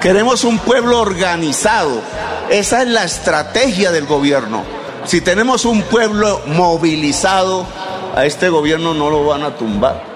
Queremos 0.00 0.44
un 0.44 0.58
pueblo 0.58 1.00
organizado. 1.00 2.02
Esa 2.50 2.82
es 2.82 2.88
la 2.88 3.04
estrategia 3.04 3.90
del 3.90 4.04
gobierno. 4.04 4.62
Si 5.06 5.22
tenemos 5.22 5.64
un 5.64 5.82
pueblo 5.82 6.42
movilizado, 6.46 7.66
a 8.14 8.26
este 8.26 8.48
gobierno 8.48 8.94
no 8.94 9.10
lo 9.10 9.24
van 9.24 9.42
a 9.42 9.56
tumbar. 9.56 10.14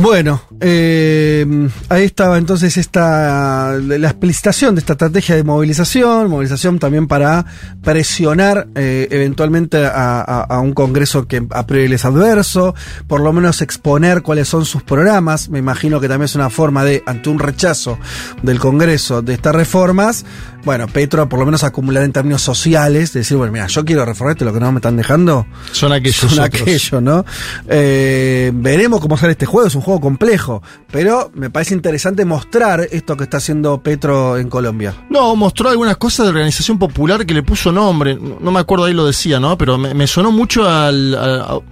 Bueno, 0.00 0.42
eh, 0.60 1.68
ahí 1.88 2.04
estaba 2.04 2.38
entonces 2.38 2.76
esta 2.76 3.72
la 3.78 4.08
explicitación 4.08 4.74
de 4.74 4.80
esta 4.80 4.94
estrategia 4.94 5.36
de 5.36 5.44
movilización, 5.44 6.28
movilización 6.30 6.78
también 6.78 7.06
para 7.06 7.44
presionar 7.82 8.68
eh, 8.74 9.08
eventualmente 9.10 9.84
a, 9.84 10.20
a- 10.20 10.42
a 10.42 10.60
un 10.60 10.72
Congreso 10.72 11.26
que 11.26 11.46
a 11.50 11.66
priori 11.66 11.92
es 11.92 12.04
adverso, 12.04 12.74
por 13.06 13.20
lo 13.20 13.32
menos 13.32 13.62
exponer 13.62 14.22
cuáles 14.22 14.48
son 14.48 14.64
sus 14.64 14.82
programas. 14.82 15.48
Me 15.48 15.58
imagino 15.58 16.00
que 16.00 16.08
también 16.08 16.26
es 16.26 16.34
una 16.34 16.50
forma 16.50 16.84
de, 16.84 17.02
ante 17.06 17.28
un 17.30 17.38
rechazo 17.38 17.98
del 18.42 18.58
Congreso 18.58 19.22
de 19.22 19.34
estas 19.34 19.54
reformas, 19.54 20.24
bueno, 20.64 20.86
Petro 20.88 21.28
por 21.28 21.38
lo 21.38 21.46
menos 21.46 21.64
acumular 21.64 22.02
en 22.02 22.12
términos 22.12 22.42
sociales, 22.42 23.12
decir, 23.12 23.36
bueno, 23.36 23.52
mira, 23.52 23.66
yo 23.68 23.84
quiero 23.84 24.04
reformarte 24.04 24.44
lo 24.44 24.52
que 24.52 24.60
no 24.60 24.70
me 24.72 24.78
están 24.78 24.96
dejando. 24.96 25.46
Son 25.72 25.92
aquellos 25.92 26.16
Son 26.16 26.32
otros. 26.32 26.44
aquello, 26.62 27.00
¿no? 27.00 27.24
Eh, 27.68 28.50
veremos 28.54 29.00
cómo 29.00 29.16
sale 29.16 29.32
este 29.32 29.46
juego, 29.46 29.66
es 29.68 29.74
un 29.74 29.80
juego 29.82 30.00
complejo, 30.00 30.47
pero 30.90 31.30
me 31.34 31.50
parece 31.50 31.74
interesante 31.74 32.24
mostrar 32.24 32.86
esto 32.90 33.16
que 33.16 33.24
está 33.24 33.38
haciendo 33.38 33.82
Petro 33.82 34.36
en 34.36 34.48
Colombia. 34.48 34.94
No, 35.10 35.34
mostró 35.36 35.68
algunas 35.68 35.96
cosas 35.96 36.26
de 36.26 36.30
organización 36.30 36.78
popular 36.78 37.26
que 37.26 37.34
le 37.34 37.42
puso 37.42 37.72
nombre. 37.72 38.16
No 38.16 38.50
me 38.50 38.60
acuerdo 38.60 38.84
ahí 38.86 38.94
lo 38.94 39.06
decía, 39.06 39.40
¿no? 39.40 39.56
Pero 39.58 39.78
me, 39.78 39.94
me 39.94 40.06
sonó 40.06 40.32
mucho 40.32 40.68
al, 40.68 41.62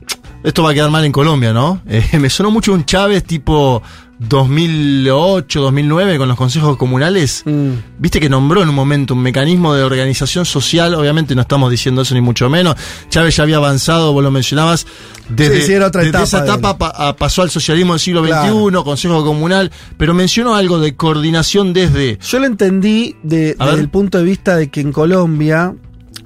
Esto 0.43 0.63
va 0.63 0.71
a 0.71 0.75
quedar 0.75 0.91
mal 0.91 1.05
en 1.05 1.13
Colombia, 1.13 1.53
¿no? 1.53 1.81
Eh, 1.89 2.19
me 2.19 2.31
sonó 2.31 2.51
mucho 2.51 2.73
un 2.73 2.85
Chávez 2.85 3.25
tipo 3.25 3.83
2008, 4.19 5.61
2009 5.61 6.19
con 6.19 6.29
los 6.29 6.37
consejos 6.37 6.77
comunales. 6.77 7.43
Mm. 7.45 7.71
Viste 7.99 8.21
que 8.21 8.29
nombró 8.29 8.63
en 8.63 8.69
un 8.69 8.75
momento 8.75 9.15
un 9.15 9.21
mecanismo 9.23 9.75
de 9.75 9.83
organización 9.83 10.45
social. 10.45 10.95
Obviamente 10.95 11.35
no 11.35 11.43
estamos 11.43 11.71
diciendo 11.71 12.03
eso 12.03 12.15
ni 12.15 12.21
mucho 12.21 12.49
menos. 12.49 12.77
Chávez 13.11 13.37
ya 13.37 13.43
había 13.43 13.57
avanzado, 13.57 14.13
vos 14.13 14.23
lo 14.23 14.31
mencionabas. 14.31 14.87
Desde, 15.29 15.61
Sí, 15.61 15.67
sí, 15.67 15.73
era 15.73 15.89
otra 15.89 16.01
desde 16.03 16.11
etapa 16.11 16.25
esa 16.25 16.45
etapa 16.45 16.71
él. 16.71 16.77
pa- 16.79 17.09
a- 17.09 17.17
pasó 17.17 17.43
al 17.43 17.51
socialismo 17.51 17.93
del 17.95 18.01
siglo 18.01 18.21
XXI, 18.23 18.31
Claro. 18.71 18.85
consejo 18.85 19.25
comunal. 19.25 19.71
Pero 19.97 20.15
mencionó 20.15 20.55
algo 20.55 20.79
de 20.79 20.95
coordinación 20.95 21.73
desde. 21.73 22.19
Yo 22.27 22.39
lo 22.39 22.47
entendí 22.47 23.17
de- 23.23 23.55
desde 23.55 23.65
ver. 23.65 23.79
el 23.79 23.89
punto 23.89 24.19
de 24.19 24.25
vista 24.25 24.57
de 24.57 24.69
que 24.71 24.81
en 24.81 24.93
Colombia, 24.93 25.75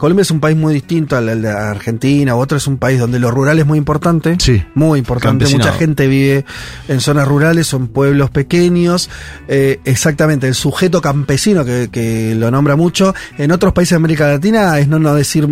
Colombia 0.01 0.23
es 0.23 0.31
un 0.31 0.41
país 0.41 0.57
muy 0.57 0.73
distinto 0.73 1.15
al 1.15 1.43
de 1.43 1.51
Argentina, 1.51 2.35
u 2.35 2.39
otro 2.39 2.57
es 2.57 2.67
un 2.67 2.79
país 2.79 2.99
donde 2.99 3.19
lo 3.19 3.31
rural 3.31 3.59
es 3.59 3.67
muy 3.67 3.77
importante. 3.77 4.35
Sí. 4.39 4.65
Muy 4.75 4.99
importante. 4.99 5.47
Mucha 5.49 5.75
gente 5.75 6.07
vive 6.07 6.47
en 6.89 7.01
zonas 7.03 7.29
rurales, 7.29 7.67
son 7.67 7.89
pueblos 7.89 8.31
pequeños. 8.31 9.11
Eh, 9.47 9.79
exactamente, 9.85 10.49
el 10.49 10.55
sujeto 10.55 11.03
campesino 11.03 11.67
que, 11.67 11.91
que 11.93 12.35
lo 12.35 12.51
nombra 12.51 12.77
mucho. 12.77 13.15
En 13.37 13.53
otros 13.53 13.75
países 13.75 13.91
de 13.91 13.97
América 13.97 14.27
Latina 14.27 14.79
es 14.79 14.89
no, 14.89 14.99
no 14.99 15.15
decir, 15.15 15.47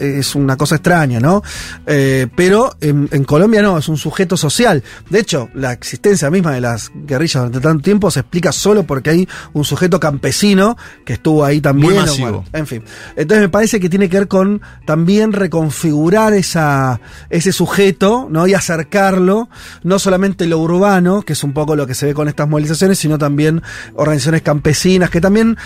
eh, 0.00 0.16
es 0.18 0.34
una 0.34 0.56
cosa 0.56 0.74
extraña, 0.74 1.20
¿no? 1.20 1.44
Eh, 1.86 2.26
pero 2.34 2.74
en, 2.80 3.08
en 3.12 3.22
Colombia 3.22 3.62
no, 3.62 3.78
es 3.78 3.88
un 3.88 3.96
sujeto 3.96 4.36
social. 4.36 4.82
De 5.08 5.20
hecho, 5.20 5.50
la 5.54 5.70
existencia 5.70 6.30
misma 6.30 6.50
de 6.50 6.62
las 6.62 6.90
guerrillas 6.92 7.44
durante 7.44 7.60
tanto 7.60 7.84
tiempo 7.84 8.10
se 8.10 8.18
explica 8.18 8.50
solo 8.50 8.82
porque 8.82 9.10
hay 9.10 9.28
un 9.52 9.64
sujeto 9.64 10.00
campesino 10.00 10.76
que 11.04 11.12
estuvo 11.12 11.44
ahí 11.44 11.60
también. 11.60 11.92
Muy 11.92 12.00
masivo. 12.00 12.28
bueno, 12.28 12.44
en 12.52 12.66
fin. 12.66 12.82
Entonces 13.14 13.42
me 13.42 13.48
parece 13.48 13.67
que 13.68 13.90
tiene 13.90 14.08
que 14.08 14.18
ver 14.18 14.28
con 14.28 14.62
también 14.86 15.32
reconfigurar 15.32 16.32
esa, 16.32 17.00
ese 17.28 17.52
sujeto, 17.52 18.28
¿no? 18.30 18.46
Y 18.46 18.54
acercarlo, 18.54 19.48
no 19.82 19.98
solamente 19.98 20.46
lo 20.46 20.58
urbano, 20.58 21.22
que 21.22 21.34
es 21.34 21.44
un 21.44 21.52
poco 21.52 21.76
lo 21.76 21.86
que 21.86 21.94
se 21.94 22.06
ve 22.06 22.14
con 22.14 22.28
estas 22.28 22.48
movilizaciones, 22.48 22.98
sino 22.98 23.18
también 23.18 23.62
organizaciones 23.94 24.42
campesinas, 24.42 25.10
que 25.10 25.20
también, 25.20 25.56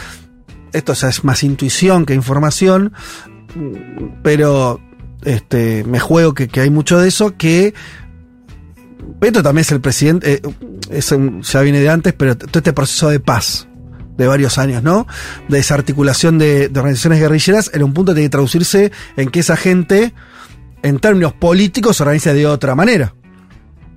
esto 0.73 0.93
es 0.93 1.25
más 1.25 1.43
intuición 1.45 2.05
que 2.05 2.15
información, 2.15 2.93
pero 4.23 4.81
este, 5.23 5.85
me 5.85 6.01
juego 6.01 6.35
que, 6.35 6.49
que 6.49 6.61
hay 6.61 6.71
mucho 6.71 6.99
de 6.99 7.09
eso, 7.09 7.37
que 7.37 7.75
Petro 9.21 9.43
también 9.43 9.63
es 9.63 9.73
el 9.73 9.81
presidente, 9.81 10.43
eh, 10.91 11.41
ya 11.43 11.61
viene 11.61 11.81
de 11.81 11.89
antes, 11.89 12.13
pero 12.13 12.37
todo 12.37 12.59
este 12.59 12.73
proceso 12.73 13.09
de 13.09 13.21
paz 13.21 13.69
de 14.17 14.27
varios 14.27 14.59
años, 14.59 14.83
¿no? 14.83 15.07
De 15.49 15.59
desarticulación 15.59 16.39
de, 16.39 16.69
de 16.69 16.81
organizaciones 16.81 17.21
guerrilleras, 17.21 17.71
en 17.75 17.83
un 17.83 17.93
punto 17.93 18.13
tiene 18.15 18.27
que 18.27 18.33
traducirse 18.33 18.93
en 19.17 19.31
que 19.31 19.41
esa 19.41 19.57
gente, 19.57 20.13
en 20.83 20.99
términos 20.99 21.33
políticos, 21.33 21.97
se 21.97 22.03
organice 22.03 22.35
de 22.35 22.47
otra 22.47 22.75
manera. 22.75 23.15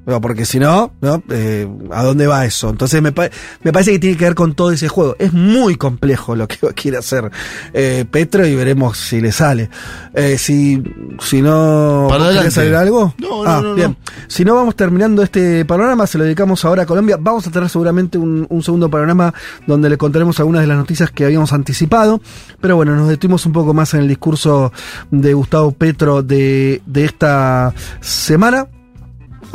Bueno, 0.05 0.21
porque 0.21 0.45
si 0.45 0.59
no, 0.59 0.91
¿no? 1.01 1.23
Eh, 1.29 1.67
¿a 1.91 2.03
dónde 2.03 2.27
va 2.27 2.45
eso? 2.45 2.69
Entonces 2.69 3.01
me, 3.01 3.11
pa- 3.11 3.29
me 3.63 3.71
parece 3.73 3.91
que 3.91 3.99
tiene 3.99 4.15
que 4.17 4.25
ver 4.25 4.35
con 4.35 4.53
todo 4.53 4.71
ese 4.71 4.87
juego. 4.87 5.15
Es 5.17 5.33
muy 5.33 5.77
complejo 5.77 6.35
lo 6.35 6.47
que 6.47 6.57
quiere 6.75 6.97
hacer 6.97 7.31
eh, 7.73 8.05
Petro 8.09 8.45
y 8.45 8.53
veremos 8.55 8.97
si 8.97 9.19
le 9.19 9.31
sale. 9.31 9.69
Eh, 10.13 10.37
si, 10.37 10.81
si 11.19 11.41
no... 11.41 12.05
Para 12.09 12.25
¿vos 12.25 12.33
querés 12.33 12.47
adelante. 12.47 12.51
saber 12.51 12.75
algo? 12.75 13.13
No, 13.17 13.43
no, 13.43 13.49
Ah, 13.49 13.61
no, 13.61 13.69
no. 13.69 13.75
bien. 13.75 13.97
Si 14.27 14.45
no 14.45 14.53
vamos 14.55 14.75
terminando 14.75 15.23
este 15.23 15.65
panorama, 15.65 16.05
se 16.05 16.17
lo 16.19 16.23
dedicamos 16.23 16.63
ahora 16.65 16.83
a 16.83 16.85
Colombia. 16.85 17.17
Vamos 17.19 17.47
a 17.47 17.51
tener 17.51 17.67
seguramente 17.69 18.17
un, 18.19 18.45
un 18.47 18.61
segundo 18.63 18.89
panorama 18.89 19.33
donde 19.65 19.89
le 19.89 19.97
contaremos 19.97 20.39
algunas 20.39 20.61
de 20.61 20.67
las 20.67 20.77
noticias 20.77 21.09
que 21.11 21.25
habíamos 21.25 21.51
anticipado. 21.51 22.21
Pero 22.61 22.75
bueno, 22.75 22.95
nos 22.95 23.09
detuvimos 23.09 23.45
un 23.47 23.53
poco 23.53 23.73
más 23.73 23.93
en 23.95 24.01
el 24.01 24.07
discurso 24.07 24.71
de 25.09 25.33
Gustavo 25.33 25.71
Petro 25.71 26.21
de, 26.21 26.81
de 26.85 27.05
esta 27.05 27.73
semana. 28.01 28.67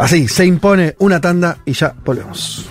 Así, 0.01 0.27
se 0.29 0.47
impone 0.47 0.97
una 1.01 1.21
tanda 1.21 1.59
y 1.67 1.75
ya 1.75 1.95
volvemos. 2.03 2.65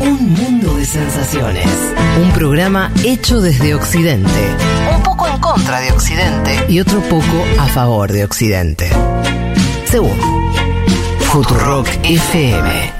Un 0.00 0.32
mundo 0.32 0.74
de 0.74 0.84
sensaciones. 0.84 1.66
Un 2.20 2.32
programa 2.32 2.90
hecho 3.04 3.40
desde 3.40 3.76
Occidente. 3.76 4.28
Un 4.92 5.02
poco 5.04 5.28
en 5.28 5.38
contra 5.38 5.78
de 5.78 5.92
Occidente. 5.92 6.64
Y 6.68 6.80
otro 6.80 7.00
poco 7.02 7.44
a 7.60 7.66
favor 7.66 8.10
de 8.10 8.24
Occidente. 8.24 8.90
Según 9.84 10.18
Futurock 11.20 11.86
FM. 12.02 12.99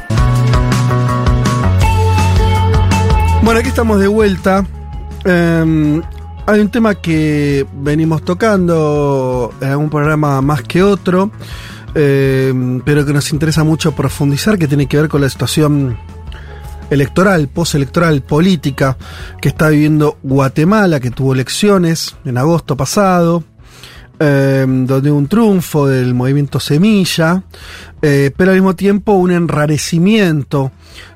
Bueno, 3.43 3.61
aquí 3.61 3.68
estamos 3.68 3.99
de 3.99 4.07
vuelta. 4.07 4.66
Eh, 5.24 6.03
hay 6.47 6.61
un 6.61 6.68
tema 6.68 6.95
que 6.95 7.66
venimos 7.72 8.22
tocando 8.24 9.53
en 9.61 9.68
algún 9.68 9.88
programa 9.88 10.41
más 10.43 10.62
que 10.62 10.82
otro, 10.82 11.30
eh, 11.95 12.53
pero 12.84 13.07
que 13.07 13.12
nos 13.12 13.32
interesa 13.32 13.64
mucho 13.64 13.93
profundizar, 13.93 14.59
que 14.59 14.68
tiene 14.68 14.86
que 14.86 14.99
ver 14.99 15.09
con 15.09 15.20
la 15.20 15.28
situación 15.28 15.97
electoral, 16.91 17.49
postelectoral, 17.49 18.22
política 18.22 18.97
que 19.41 19.49
está 19.49 19.68
viviendo 19.68 20.18
Guatemala, 20.22 21.01
que 21.01 21.11
tuvo 21.11 21.32
elecciones 21.32 22.16
en 22.24 22.36
agosto 22.36 22.76
pasado, 22.76 23.45
eh, 24.18 24.66
donde 24.68 25.11
hubo 25.11 25.18
un 25.18 25.28
triunfo 25.28 25.86
del 25.86 26.14
movimiento 26.14 26.61
Semilla, 26.61 27.43
eh, 28.03 28.30
pero 28.36 28.51
al 28.51 28.57
mismo 28.57 28.76
tiempo 28.76 29.12
un 29.12 29.30
enrarecimiento 29.30 30.72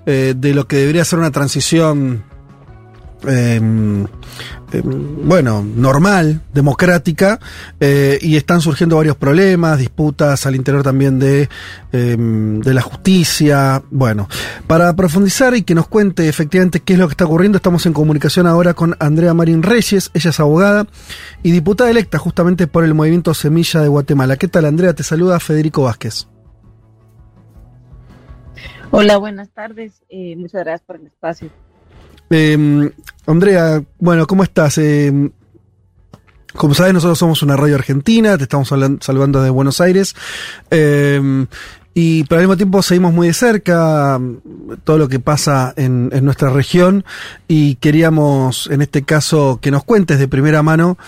eh, 0.07 0.35
de 0.37 0.55
lo 0.55 0.67
que 0.67 0.77
debería 0.77 1.05
ser 1.05 1.19
una 1.19 1.31
transición, 1.31 2.25
eh, 3.27 3.61
eh, 4.73 4.83
bueno, 4.85 5.65
normal, 5.65 6.43
democrática, 6.53 7.39
eh, 7.79 8.19
y 8.21 8.37
están 8.37 8.61
surgiendo 8.61 8.97
varios 8.97 9.17
problemas, 9.17 9.79
disputas 9.79 10.47
al 10.47 10.57
interior 10.57 10.83
también 10.83 11.19
de, 11.19 11.49
eh, 11.93 12.17
de 12.19 12.75
la 12.75 12.83
justicia. 12.83 13.83
Bueno, 13.91 14.29
para 14.67 14.95
profundizar 14.97 15.55
y 15.55 15.63
que 15.63 15.75
nos 15.75 15.87
cuente 15.87 16.29
efectivamente 16.29 16.81
qué 16.81 16.95
es 16.95 16.99
lo 16.99 17.07
que 17.07 17.13
está 17.13 17.25
ocurriendo, 17.25 17.57
estamos 17.57 17.87
en 17.87 17.93
comunicación 17.93 18.47
ahora 18.47 18.75
con 18.75 18.97
Andrea 18.99 19.33
Marín 19.33 19.63
Reyes, 19.63 20.11
ella 20.13 20.31
es 20.31 20.41
abogada 20.41 20.87
y 21.43 21.53
diputada 21.53 21.91
electa 21.91 22.19
justamente 22.19 22.67
por 22.67 22.85
el 22.85 22.95
movimiento 22.95 23.33
Semilla 23.33 23.81
de 23.81 23.89
Guatemala. 23.89 24.37
¿Qué 24.37 24.49
tal, 24.49 24.65
Andrea? 24.65 24.93
Te 24.93 25.05
saluda 25.05 25.39
Federico 25.39 25.85
Vázquez. 25.85 26.27
Hola, 28.91 29.17
buenas 29.17 29.49
tardes. 29.51 29.93
Eh, 30.09 30.37
muchas 30.37 30.63
gracias 30.65 30.83
por 30.87 30.97
el 30.97 31.07
espacio. 31.07 31.49
Eh, 32.31 32.91
Andrea, 33.27 33.83
bueno, 33.99 34.27
¿cómo 34.27 34.43
estás? 34.43 34.79
Eh, 34.79 35.31
como 36.55 36.75
sabes, 36.75 36.95
nosotros 36.95 37.19
somos 37.19 37.43
una 37.43 37.57
radio 37.57 37.75
argentina, 37.75 38.37
te 38.39 38.45
estamos 38.45 38.71
hablan- 38.73 39.03
saludando 39.03 39.43
de 39.43 39.51
Buenos 39.51 39.81
Aires. 39.81 40.15
Eh, 40.71 41.47
y 41.97 42.25
pero 42.25 42.41
al 42.41 42.47
mismo 42.47 42.57
tiempo 42.57 42.83
seguimos 42.83 43.13
muy 43.13 43.29
de 43.29 43.35
cerca 43.35 44.21
todo 44.83 44.99
lo 44.99 45.09
que 45.09 45.21
pasa 45.21 45.73
en, 45.77 46.09
nuestra 46.25 46.51
región 46.51 47.05
y 47.47 47.77
queríamos, 47.77 48.69
en 48.73 48.83
este 48.83 49.05
caso, 49.05 49.61
que 49.63 49.71
nos 49.71 49.85
cuentes 49.85 50.19
de 50.19 50.27
primera 50.27 50.65
mano 50.65 50.99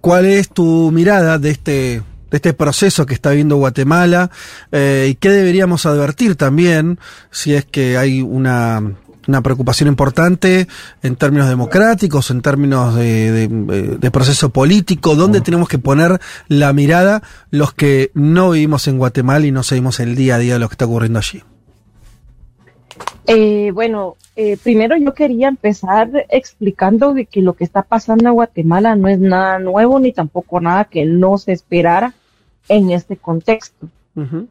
cuál 0.00 0.24
es 0.24 0.48
tu 0.48 0.90
mirada 0.92 1.36
de 1.38 1.50
este 1.50 2.02
de 2.30 2.36
este 2.36 2.52
proceso 2.54 3.06
que 3.06 3.14
está 3.14 3.30
viviendo 3.30 3.56
Guatemala 3.56 4.30
eh, 4.72 5.08
y 5.10 5.14
qué 5.16 5.30
deberíamos 5.30 5.86
advertir 5.86 6.36
también 6.36 6.98
si 7.30 7.54
es 7.54 7.64
que 7.64 7.96
hay 7.96 8.22
una, 8.22 8.94
una 9.28 9.42
preocupación 9.42 9.88
importante 9.88 10.66
en 11.02 11.16
términos 11.16 11.48
democráticos, 11.48 12.30
en 12.30 12.40
términos 12.42 12.94
de, 12.94 13.30
de- 13.32 13.48
de 13.98 14.10
proceso 14.10 14.50
político, 14.50 15.14
dónde 15.16 15.40
tenemos 15.40 15.68
que 15.68 15.78
poner 15.78 16.20
la 16.48 16.72
mirada 16.72 17.22
los 17.50 17.72
que 17.74 18.10
no 18.14 18.50
vivimos 18.50 18.88
en 18.88 18.98
Guatemala 18.98 19.46
y 19.46 19.52
no 19.52 19.62
seguimos 19.62 20.00
el 20.00 20.14
día 20.16 20.36
a 20.36 20.38
día 20.38 20.54
de 20.54 20.60
lo 20.60 20.68
que 20.68 20.74
está 20.74 20.86
ocurriendo 20.86 21.18
allí. 21.18 21.42
Eh, 23.26 23.70
bueno, 23.72 24.16
eh, 24.34 24.56
primero 24.62 24.96
yo 24.96 25.14
quería 25.14 25.48
empezar 25.48 26.10
explicando 26.30 27.14
de 27.14 27.26
que 27.26 27.42
lo 27.42 27.52
que 27.54 27.64
está 27.64 27.82
pasando 27.82 28.28
en 28.28 28.34
Guatemala 28.34 28.96
no 28.96 29.08
es 29.08 29.18
nada 29.20 29.58
nuevo 29.58 30.00
ni 30.00 30.12
tampoco 30.12 30.60
nada 30.60 30.86
que 30.86 31.04
no 31.04 31.38
se 31.38 31.52
esperara 31.52 32.14
en 32.68 32.90
este 32.90 33.16
contexto. 33.16 33.88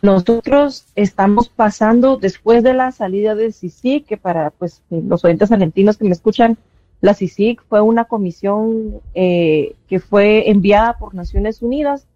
Nosotros 0.02 0.86
estamos 0.96 1.50
pasando 1.50 2.18
después 2.18 2.64
de 2.64 2.74
la 2.74 2.92
salida 2.92 3.36
del 3.36 3.54
CICIG, 3.54 4.06
que 4.06 4.18
para 4.18 4.50
pues 4.50 4.82
los 4.90 5.24
oyentes 5.24 5.52
argentinos 5.52 5.98
que 5.98 6.06
me 6.06 6.12
escuchan, 6.12 6.58
la 7.02 7.14
CICIG 7.14 7.62
fue 7.68 7.82
una 7.82 8.06
comisión 8.06 9.02
eh, 9.14 9.76
que 9.88 10.00
fue 10.00 10.50
enviada 10.50 10.98
por 10.98 11.14
Naciones 11.14 11.62
Unidas, 11.62 12.08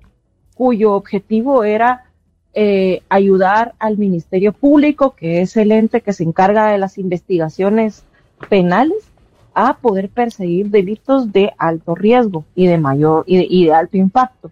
cuyo 0.55 0.93
objetivo 0.93 1.63
era 1.63 2.05
eh, 2.53 3.01
ayudar 3.09 3.73
al 3.79 3.97
Ministerio 3.97 4.53
Público, 4.53 5.15
que 5.15 5.41
es 5.41 5.55
el 5.57 5.71
ente 5.71 6.01
que 6.01 6.13
se 6.13 6.23
encarga 6.23 6.71
de 6.71 6.77
las 6.77 6.97
investigaciones 6.97 8.03
penales, 8.49 9.09
a 9.53 9.77
poder 9.77 10.09
perseguir 10.09 10.69
delitos 10.69 11.31
de 11.31 11.51
alto 11.57 11.93
riesgo 11.93 12.43
y 12.55 12.65
de 12.65 12.77
mayor 12.77 13.23
y 13.27 13.37
de, 13.37 13.47
y 13.49 13.65
de 13.65 13.73
alto 13.73 13.97
impacto. 13.97 14.49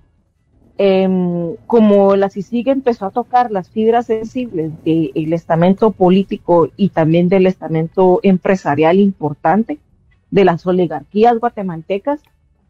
Em, 0.84 1.58
como 1.68 2.16
la 2.16 2.32
CICIG 2.32 2.70
empezó 2.70 3.06
a 3.06 3.12
tocar 3.12 3.52
las 3.52 3.70
fibras 3.70 4.08
sensibles 4.08 4.72
del 4.84 5.32
estamento 5.32 5.92
político 5.92 6.70
y 6.76 6.90
también 6.90 7.30
del 7.30 7.46
estamento 7.46 8.20
empresarial 8.24 9.00
importante 9.00 9.78
de 10.32 10.44
las 10.44 10.66
oligarquías 10.66 11.38
guatemaltecas, 11.38 12.20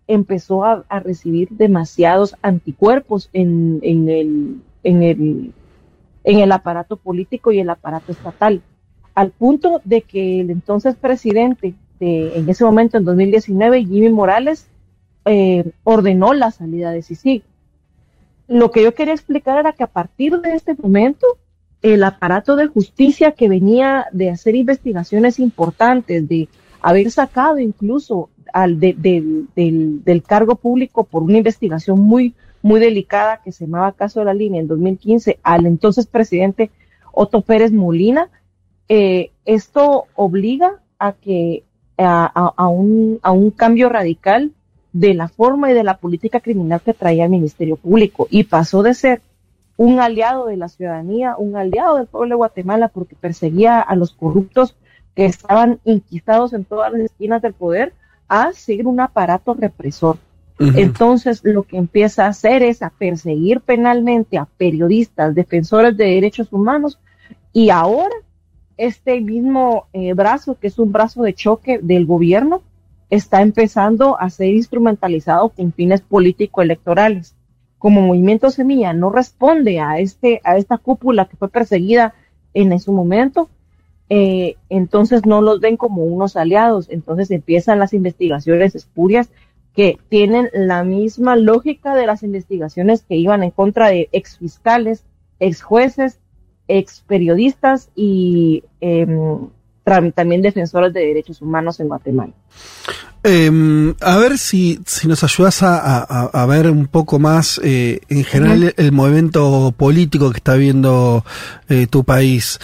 empezó 0.07 0.65
a, 0.65 0.83
recibir 0.99 1.47
demasiados 1.51 2.35
anticuerpos 2.41 3.29
en 3.31 3.79
el 4.83 6.51
aparato 6.51 6.97
político 6.97 7.53
y 7.53 7.61
el 7.61 7.69
aparato 7.69 8.11
estatal, 8.11 8.61
al 9.15 9.31
punto 9.31 9.79
de 9.85 10.01
que 10.01 10.41
el 10.41 10.49
entonces 10.49 10.97
presidente 10.97 11.75
de, 12.01 12.37
en 12.37 12.49
ese 12.49 12.65
momento, 12.65 12.97
en 12.97 13.05
2019, 13.05 13.85
Jimmy 13.85 14.09
Morales, 14.09 14.67
eh, 15.23 15.71
ordenó 15.85 16.33
la 16.33 16.51
salida 16.51 16.91
de 16.91 17.03
CICIG 17.03 17.43
lo 18.51 18.69
que 18.69 18.83
yo 18.83 18.93
quería 18.93 19.13
explicar 19.13 19.57
era 19.57 19.71
que 19.71 19.83
a 19.83 19.87
partir 19.87 20.41
de 20.41 20.53
este 20.53 20.75
momento, 20.75 21.25
el 21.81 22.03
aparato 22.03 22.57
de 22.57 22.67
justicia 22.67 23.31
que 23.31 23.47
venía 23.47 24.07
de 24.11 24.29
hacer 24.29 24.55
investigaciones 24.55 25.39
importantes, 25.39 26.27
de 26.27 26.49
haber 26.81 27.09
sacado 27.11 27.59
incluso 27.59 28.29
al 28.51 28.77
de, 28.77 28.93
de, 28.97 29.45
del, 29.55 30.03
del, 30.03 30.23
cargo 30.23 30.55
público 30.55 31.05
por 31.05 31.23
una 31.23 31.37
investigación 31.37 32.01
muy, 32.01 32.35
muy 32.61 32.81
delicada 32.81 33.41
que 33.41 33.53
se 33.53 33.65
llamaba 33.65 33.93
Caso 33.93 34.19
de 34.19 34.25
la 34.25 34.33
Línea 34.33 34.59
en 34.59 34.67
2015 34.67 35.39
al 35.43 35.65
entonces 35.65 36.05
presidente 36.05 36.71
Otto 37.13 37.41
Pérez 37.43 37.71
Molina, 37.71 38.29
eh, 38.89 39.31
esto 39.45 40.07
obliga 40.15 40.81
a 40.99 41.13
que 41.13 41.63
a, 41.97 42.25
a, 42.57 42.67
un, 42.67 43.17
a 43.21 43.31
un 43.31 43.51
cambio 43.51 43.87
radical 43.87 44.51
de 44.93 45.13
la 45.13 45.27
forma 45.27 45.71
y 45.71 45.73
de 45.73 45.83
la 45.83 45.97
política 45.97 46.39
criminal 46.39 46.81
que 46.81 46.93
traía 46.93 47.25
el 47.25 47.31
Ministerio 47.31 47.77
Público 47.77 48.27
y 48.29 48.43
pasó 48.43 48.83
de 48.83 48.93
ser 48.93 49.21
un 49.77 49.99
aliado 49.99 50.47
de 50.47 50.57
la 50.57 50.67
ciudadanía, 50.67 51.35
un 51.37 51.55
aliado 51.55 51.97
del 51.97 52.07
pueblo 52.07 52.29
de 52.29 52.37
Guatemala 52.37 52.87
porque 52.89 53.15
perseguía 53.15 53.79
a 53.79 53.95
los 53.95 54.13
corruptos 54.13 54.75
que 55.15 55.25
estaban 55.25 55.79
inquistados 55.85 56.53
en 56.53 56.65
todas 56.65 56.91
las 56.91 57.01
esquinas 57.01 57.41
del 57.41 57.53
poder 57.53 57.93
a 58.27 58.53
seguir 58.53 58.87
un 58.87 58.99
aparato 58.99 59.53
represor. 59.53 60.17
Uh 60.59 60.65
-huh. 60.65 60.77
Entonces, 60.77 61.41
lo 61.43 61.63
que 61.63 61.77
empieza 61.77 62.25
a 62.25 62.29
hacer 62.29 62.63
es 62.63 62.81
a 62.81 62.91
perseguir 62.91 63.61
penalmente 63.61 64.37
a 64.37 64.45
periodistas, 64.45 65.33
defensores 65.33 65.97
de 65.97 66.05
derechos 66.05 66.53
humanos 66.53 66.99
y 67.51 67.69
ahora 67.69 68.15
este 68.77 69.21
mismo 69.21 69.87
eh, 69.93 70.13
brazo, 70.13 70.57
que 70.59 70.67
es 70.67 70.79
un 70.79 70.91
brazo 70.91 71.23
de 71.23 71.33
choque 71.33 71.79
del 71.81 72.05
gobierno, 72.05 72.61
está 73.11 73.41
empezando 73.41 74.19
a 74.19 74.29
ser 74.29 74.47
instrumentalizado 74.47 75.49
con 75.49 75.73
fines 75.73 76.01
político-electorales. 76.01 77.35
Como 77.77 78.01
Movimiento 78.01 78.49
Semilla 78.49 78.93
no 78.93 79.11
responde 79.11 79.79
a, 79.79 79.99
este, 79.99 80.39
a 80.45 80.57
esta 80.57 80.77
cúpula 80.77 81.25
que 81.25 81.35
fue 81.35 81.49
perseguida 81.49 82.15
en 82.53 82.79
su 82.79 82.93
momento, 82.93 83.49
eh, 84.09 84.55
entonces 84.69 85.25
no 85.25 85.41
los 85.41 85.59
ven 85.59 85.75
como 85.75 86.05
unos 86.05 86.37
aliados. 86.37 86.89
Entonces 86.89 87.31
empiezan 87.31 87.79
las 87.79 87.93
investigaciones 87.93 88.75
espurias 88.75 89.29
que 89.75 89.97
tienen 90.07 90.49
la 90.53 90.83
misma 90.85 91.35
lógica 91.35 91.95
de 91.95 92.05
las 92.05 92.23
investigaciones 92.23 93.03
que 93.03 93.15
iban 93.15 93.43
en 93.43 93.51
contra 93.51 93.89
de 93.89 94.07
ex 94.13 94.37
fiscales, 94.37 95.03
ex 95.39 95.61
jueces, 95.61 96.19
ex 96.69 97.01
periodistas 97.01 97.89
y 97.93 98.63
eh, 98.79 99.05
también 99.83 100.41
defensores 100.41 100.93
de 100.93 101.01
derechos 101.01 101.41
humanos 101.41 101.79
en 101.79 101.87
Guatemala. 101.87 102.33
Eh, 103.23 103.93
a 104.01 104.17
ver 104.17 104.39
si, 104.39 104.79
si 104.85 105.07
nos 105.07 105.23
ayudas 105.23 105.61
a, 105.61 105.99
a, 105.99 106.25
a, 106.25 106.45
ver 106.47 106.71
un 106.71 106.87
poco 106.87 107.19
más 107.19 107.61
eh, 107.63 107.99
en 108.09 108.23
general 108.23 108.63
el, 108.63 108.73
el, 108.77 108.91
movimiento 108.91 109.71
político 109.77 110.31
que 110.31 110.37
está 110.37 110.55
viendo 110.55 111.23
eh, 111.69 111.85
tu 111.87 112.03
país. 112.03 112.59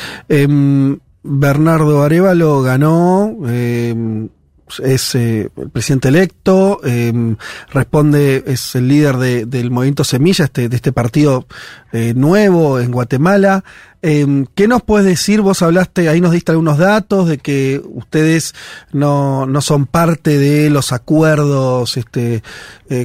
Bernardo 1.30 2.02
Arevalo 2.02 2.62
ganó 2.62 3.38
es 4.84 5.16
eh, 5.16 5.50
el 5.56 5.70
presidente 5.70 6.10
electo, 6.10 6.80
eh, 6.84 7.36
responde, 7.72 8.44
es 8.48 8.76
el 8.76 8.88
líder 8.88 9.18
de, 9.18 9.46
del 9.46 9.72
movimiento 9.72 10.04
Semilla, 10.04 10.46
este, 10.46 10.70
de 10.70 10.76
este 10.76 10.92
partido 10.92 11.48
eh, 11.92 12.14
nuevo 12.16 12.80
en 12.80 12.92
Guatemala. 12.92 13.64
¿Qué 14.00 14.68
nos 14.70 14.84
puedes 14.84 15.06
decir? 15.06 15.42
Vos 15.42 15.62
hablaste, 15.62 16.08
ahí 16.08 16.22
nos 16.22 16.32
diste 16.32 16.54
algunos 16.54 16.78
datos 16.78 17.28
de 17.28 17.40
que 17.40 17.82
ustedes 17.84 18.56
no, 18.94 19.46
no 19.46 19.60
son 19.60 19.86
parte 19.86 20.38
de 20.38 20.70
los 20.70 20.94
acuerdos 20.94 21.98
este, 21.98 22.42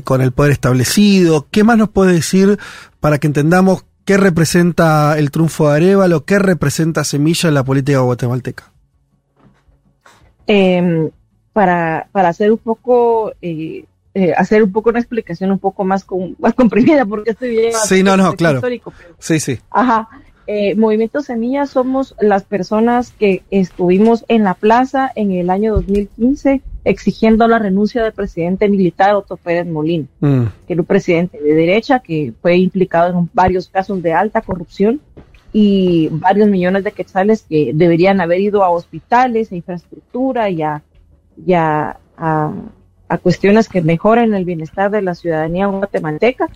con 0.05 0.21
el 0.21 0.31
poder 0.31 0.53
establecido. 0.53 1.49
¿Qué 1.51 1.65
más 1.65 1.77
nos 1.77 1.89
puedes 1.89 2.15
decir 2.15 2.57
para 3.01 3.19
que 3.19 3.27
entendamos 3.27 3.85
qué 4.05 4.17
representa 4.17 5.19
el 5.19 5.33
triunfo 5.33 5.71
de 5.71 5.77
Arevalo, 5.77 6.25
qué 6.25 6.39
representa 6.39 7.03
Semilla 7.03 7.49
en 7.49 7.55
la 7.55 7.65
política 7.65 7.99
guatemalteca? 7.99 8.73
Eh, 10.47 11.11
para, 11.53 12.09
para 12.13 12.29
hacer 12.29 12.53
un 12.53 12.59
poco, 12.59 13.33
eh, 13.43 13.85
eh, 14.15 14.33
hacer 14.37 14.63
un 14.63 14.73
poco 14.73 14.91
una 14.91 14.99
explicación 14.99 15.51
un 15.51 15.59
poco 15.59 15.85
más, 15.85 16.05
con, 16.05 16.37
más 16.41 16.55
comprimida, 16.55 17.05
porque 17.05 17.31
estoy 17.31 17.51
bien. 17.51 17.73
Sí, 17.85 18.03
no, 18.03 18.17
no, 18.17 18.35
claro. 18.35 18.59
Histórico, 18.59 18.93
pero, 18.97 19.15
sí, 19.19 19.41
sí. 19.41 19.59
Ajá. 19.71 20.09
Eh, 20.49 20.75
Movimiento 20.75 21.23
Semilla 21.23 21.67
somos 21.67 22.17
las 22.21 22.43
personas 22.43 23.13
que 23.13 23.43
estuvimos 23.51 24.25
en 24.27 24.43
la 24.43 24.55
plaza 24.55 25.11
en 25.15 25.31
el 25.31 25.51
año 25.51 25.73
2015 25.75 26.63
exigiendo 26.85 27.47
la 27.47 27.61
renuncia 27.61 28.03
del 28.03 28.13
presidente 28.13 28.69
militar 28.69 29.15
Otto 29.15 29.37
Pérez 29.37 29.67
Molina, 29.67 30.07
mm. 30.19 30.43
que 30.67 30.73
era 30.73 30.83
un 30.83 30.87
presidente 30.87 31.41
de 31.41 31.55
derecha 31.55 32.01
que 32.01 32.33
fue 32.43 32.57
implicado 32.57 33.17
en 33.17 33.31
varios 33.33 33.69
casos 33.69 34.03
de 34.03 34.13
alta 34.13 34.41
corrupción 34.41 35.01
y 35.53 36.09
varios 36.11 36.49
millones 36.49 36.83
de 36.83 36.93
quetzales 36.93 37.43
que 37.49 37.73
deberían 37.75 38.21
haber 38.21 38.41
ido 38.41 38.65
a 38.65 38.71
hospitales, 38.71 39.53
a 39.53 39.57
infraestructura 39.57 40.51
y 40.51 40.63
a 40.63 40.83
y 41.37 41.55
a, 41.55 41.99
a, 42.17 42.53
a, 43.09 43.19
cuestiones 43.19 43.69
que 43.69 43.83
mejoren 43.83 44.35
el 44.35 44.45
bienestar 44.45 44.91
de 44.91 45.03
la 45.03 45.15
ciudadanía 45.15 45.67
guatemalteca, 45.67 46.49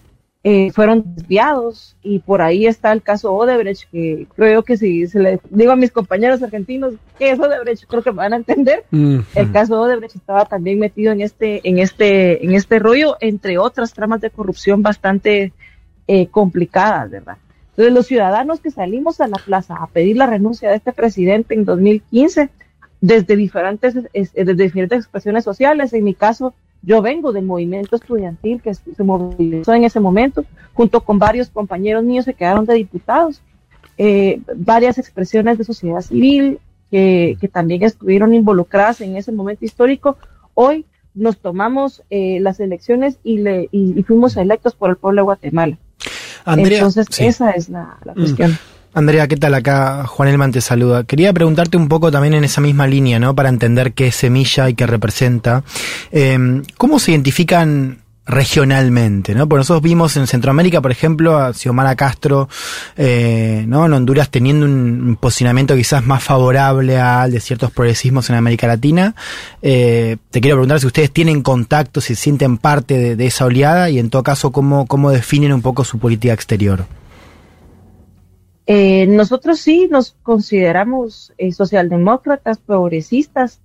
eh, 0.49 0.71
fueron 0.71 1.03
desviados 1.17 1.97
y 2.05 2.21
por 2.21 2.41
ahí 2.41 2.69
está 2.69 2.93
el 2.93 3.03
caso 3.03 3.35
Odebrecht, 3.35 3.91
que 3.91 4.29
creo 4.37 4.63
que 4.63 4.77
si 4.77 5.09
se 5.09 5.19
le 5.19 5.41
digo 5.51 5.73
a 5.73 5.77
mis 5.77 5.91
compañeros 5.91 6.41
argentinos 6.41 6.95
que 7.19 7.31
es 7.31 7.41
Odebrecht, 7.41 7.85
creo 7.89 8.01
que 8.01 8.13
me 8.13 8.19
van 8.19 8.33
a 8.33 8.37
entender. 8.37 8.85
El 8.93 9.51
caso 9.51 9.81
Odebrecht 9.81 10.15
estaba 10.15 10.45
también 10.45 10.79
metido 10.79 11.11
en 11.11 11.21
este, 11.21 11.69
en 11.69 11.81
este, 11.81 12.45
en 12.45 12.55
este 12.55 12.79
rollo, 12.79 13.17
entre 13.21 13.59
otras 13.59 13.93
tramas 13.93 14.21
de 14.21 14.31
corrupción 14.31 14.83
bastante 14.83 15.53
eh, 16.07 16.29
complicadas, 16.29 17.11
¿verdad? 17.11 17.39
Entonces 17.71 17.93
los 17.93 18.07
ciudadanos 18.07 18.61
que 18.61 18.71
salimos 18.71 19.21
a 19.21 19.27
la 19.27 19.39
plaza 19.39 19.75
a 19.75 19.89
pedir 19.89 20.17
la 20.17 20.27
renuncia 20.27 20.71
de 20.71 20.77
este 20.77 20.93
presidente 20.93 21.55
en 21.55 21.65
2015, 21.65 22.51
desde 23.01 23.37
diferentes, 23.37 23.95
desde 24.13 24.55
diferentes 24.55 25.01
expresiones 25.01 25.45
sociales. 25.45 25.93
En 25.93 26.05
mi 26.05 26.15
caso, 26.15 26.55
yo 26.83 27.03
vengo 27.03 27.33
del 27.33 27.45
movimiento 27.45 27.97
estudiantil 27.97 28.63
que 28.63 28.75
se 28.75 29.03
movilizó 29.03 29.75
en 29.75 29.85
ese 29.85 30.01
momento, 30.01 30.45
junto 30.75 31.03
con 31.03 31.19
varios 31.19 31.51
compañeros 31.51 32.05
míos 32.05 32.25
que 32.25 32.35
quedaron 32.35 32.65
de 32.65 32.75
diputados, 32.75 33.43
eh, 33.99 34.41
varias 34.55 34.99
expresiones 34.99 35.59
de 35.59 35.65
sociedad 35.65 36.01
civil 36.01 36.61
que, 36.91 37.37
que, 37.41 37.49
también 37.49 37.83
estuvieron 37.83 38.35
involucradas 38.35 39.01
en 39.01 39.17
ese 39.17 39.33
momento 39.33 39.65
histórico. 39.65 40.17
Hoy 40.55 40.87
nos 41.15 41.39
tomamos 41.39 42.03
eh, 42.11 42.39
las 42.41 42.61
elecciones 42.61 43.19
y, 43.25 43.39
le, 43.39 43.69
y, 43.73 43.99
y, 43.99 44.03
fuimos 44.03 44.37
electos 44.37 44.75
por 44.75 44.91
el 44.91 44.97
pueblo 44.97 45.23
de 45.23 45.25
Guatemala. 45.25 45.79
Andrea, 46.45 46.79
Entonces, 46.79 47.07
sí. 47.11 47.25
esa 47.25 47.51
es 47.51 47.69
la, 47.69 47.99
la 48.05 48.15
cuestión. 48.15 48.53
Mm. 48.53 48.76
Andrea, 48.97 49.29
¿qué 49.29 49.37
tal? 49.37 49.53
Acá 49.53 50.07
Juan 50.07 50.31
Elman 50.31 50.53
te 50.53 50.63
saluda. 50.63 51.05
Quería 51.05 51.31
preguntarte 51.35 51.77
un 51.77 51.87
poco 51.87 52.11
también 52.11 52.33
en 52.33 52.45
esa 52.45 52.63
misma 52.63 52.87
línea, 52.87 53.19
¿no? 53.19 53.35
Para 53.35 53.51
entender 53.51 53.93
qué 53.93 54.07
es 54.07 54.17
semilla 54.17 54.71
y 54.71 54.75
qué 54.75 54.87
representa. 54.87 55.65
Eh, 56.13 56.63
¿Cómo 56.79 56.99
se 56.99 57.11
identifican 57.11 57.99
regionalmente, 58.25 59.35
¿no? 59.35 59.47
Porque 59.47 59.61
nosotros 59.61 59.83
vimos 59.83 60.17
en 60.17 60.27
Centroamérica, 60.27 60.81
por 60.81 60.93
ejemplo, 60.93 61.37
a 61.37 61.53
Xiomara 61.53 61.95
Castro, 61.95 62.49
eh, 62.97 63.67
¿no? 63.69 63.85
En 63.85 63.93
Honduras 63.93 64.31
teniendo 64.31 64.65
un 64.65 65.19
posicionamiento 65.21 65.77
quizás 65.77 66.03
más 66.07 66.25
favorable 66.25 66.99
al 66.99 67.33
de 67.33 67.41
ciertos 67.41 67.71
progresismos 67.73 68.31
en 68.31 68.37
América 68.37 68.67
Latina. 68.67 69.15
Eh, 69.61 70.17
te 70.31 70.41
quiero 70.41 70.57
preguntar 70.57 70.81
si 70.81 70.87
ustedes 70.87 71.11
tienen 71.11 71.43
contacto, 71.43 72.01
si 72.01 72.15
sienten 72.15 72.57
parte 72.57 72.97
de, 72.97 73.15
de 73.15 73.27
esa 73.27 73.45
oleada 73.45 73.91
y 73.91 73.99
en 73.99 74.09
todo 74.09 74.23
caso, 74.23 74.53
¿cómo, 74.53 74.87
cómo 74.87 75.11
definen 75.11 75.53
un 75.53 75.61
poco 75.61 75.85
su 75.85 75.99
política 75.99 76.33
exterior? 76.33 76.87
Eh, 78.67 79.07
nosotros 79.07 79.61
sí 79.61 79.89
nos 79.91 80.17
consideramos 80.23 81.33
eh, 81.39 81.53
socialdemócratas, 81.53 82.59
progresistas. 82.59 83.61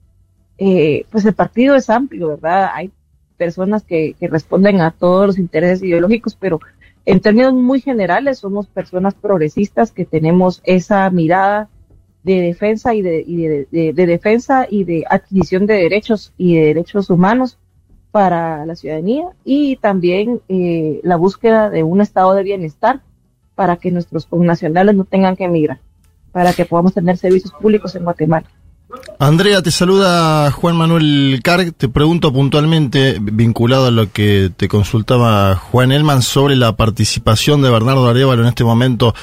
Eh, 0.57 1.05
pues 1.09 1.25
el 1.25 1.33
partido 1.33 1.75
es 1.75 1.89
amplio, 1.89 2.29
¿verdad? 2.29 2.69
Hay 2.73 2.91
personas 3.37 3.83
que, 3.83 4.15
responden 4.21 4.81
a 4.81 4.91
todos 4.91 5.27
los 5.27 5.37
intereses 5.39 5.81
ideológicos, 5.81 6.35
pero 6.35 6.59
en 7.05 7.19
términos 7.19 7.53
muy 7.53 7.81
generales 7.81 8.39
somos 8.39 8.67
personas 8.67 9.15
progresistas 9.15 9.91
que 9.91 10.05
tenemos 10.05 10.61
esa 10.63 11.09
mirada 11.09 11.67
de 12.21 12.41
defensa 12.41 12.93
y 12.93 13.01
de, 13.01 13.67
de 13.71 14.05
defensa 14.05 14.67
y 14.69 14.83
de 14.83 15.03
adquisición 15.09 15.65
de 15.65 15.73
derechos 15.73 16.33
y 16.37 16.55
de 16.55 16.65
derechos 16.65 17.09
humanos 17.09 17.57
para 18.11 18.65
la 18.65 18.75
ciudadanía 18.75 19.29
y 19.43 19.77
también 19.77 20.41
eh, 20.49 20.99
la 21.03 21.15
búsqueda 21.15 21.69
de 21.69 21.83
un 21.83 22.01
estado 22.01 22.33
de 22.33 22.43
bienestar 22.43 23.01
para 23.61 23.77
que 23.77 23.91
nuestros 23.91 24.25
connacionales 24.25 24.95
no 24.95 25.05
tengan 25.05 25.35
que 25.35 25.43
emigrar, 25.43 25.77
para 26.31 26.51
que 26.51 26.65
podamos 26.65 26.95
tener 26.95 27.15
servicios 27.15 27.53
públicos 27.61 27.93
en 27.93 28.05
Guatemala. 28.05 28.47
Andrea, 29.19 29.61
te 29.61 29.69
saluda 29.69 30.49
Juan 30.49 30.75
Manuel 30.75 31.41
Carg. 31.43 31.71
Te 31.73 31.87
pregunto 31.87 32.33
puntualmente, 32.33 33.17
vinculado 33.21 33.85
a 33.85 33.91
lo 33.91 34.11
que 34.11 34.49
te 34.57 34.67
consultaba 34.67 35.55
Juan 35.57 35.91
Elman, 35.91 36.23
sobre 36.23 36.55
la 36.55 36.75
participación 36.75 37.61
de 37.61 37.69
Bernardo 37.69 38.09
Arevalo 38.09 38.41
en 38.41 38.47
este 38.47 38.63
momento 38.63 39.13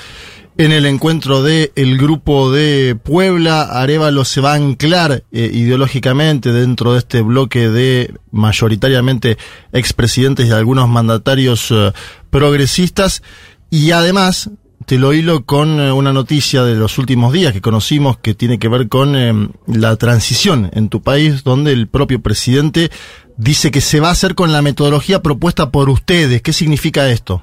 en 0.57 0.72
el 0.72 0.86
encuentro 0.86 1.43
del 1.43 1.72
el 1.74 1.99
grupo 1.99 2.53
de 2.53 2.97
Puebla. 3.03 3.62
Arevalo 3.62 4.24
se 4.24 4.41
va 4.41 4.53
a 4.53 4.57
anclar 4.57 5.24
eh, 5.32 5.51
ideológicamente 5.53 6.53
dentro 6.53 6.93
de 6.93 6.99
este 6.99 7.22
bloque 7.22 7.68
de 7.70 8.14
mayoritariamente 8.30 9.36
expresidentes 9.72 10.47
y 10.47 10.53
algunos 10.53 10.89
mandatarios 10.89 11.72
eh, 11.72 11.93
progresistas. 12.30 13.22
Y 13.71 13.91
además, 13.91 14.51
te 14.87 14.97
lo 14.97 15.12
hilo 15.12 15.45
con 15.45 15.81
eh, 15.81 15.93
una 15.93 16.14
noticia 16.14 16.62
de 16.62 16.75
los 16.75 16.97
últimos 16.97 17.33
días 17.33 17.53
que 17.53 17.61
conocimos 17.61 18.16
que 18.16 18.35
tiene 18.35 18.59
que 18.59 18.69
ver 18.69 18.89
con 18.89 19.14
eh, 19.14 19.51
la 19.66 19.97
transición 19.97 20.71
en 20.73 20.89
tu 20.89 21.03
país, 21.03 21.45
donde 21.45 21.73
el 21.73 21.89
propio 21.89 22.23
presidente 22.23 22.91
dice 23.37 23.71
que 23.71 23.83
se 23.83 24.01
va 24.01 24.09
a 24.09 24.12
hacer 24.12 24.35
con 24.35 24.51
la 24.53 24.62
metodología 24.62 25.23
propuesta 25.23 25.71
por 25.71 25.91
ustedes. 25.91 26.41
¿Qué 26.41 26.55
significa 26.55 27.09
esto? 27.11 27.43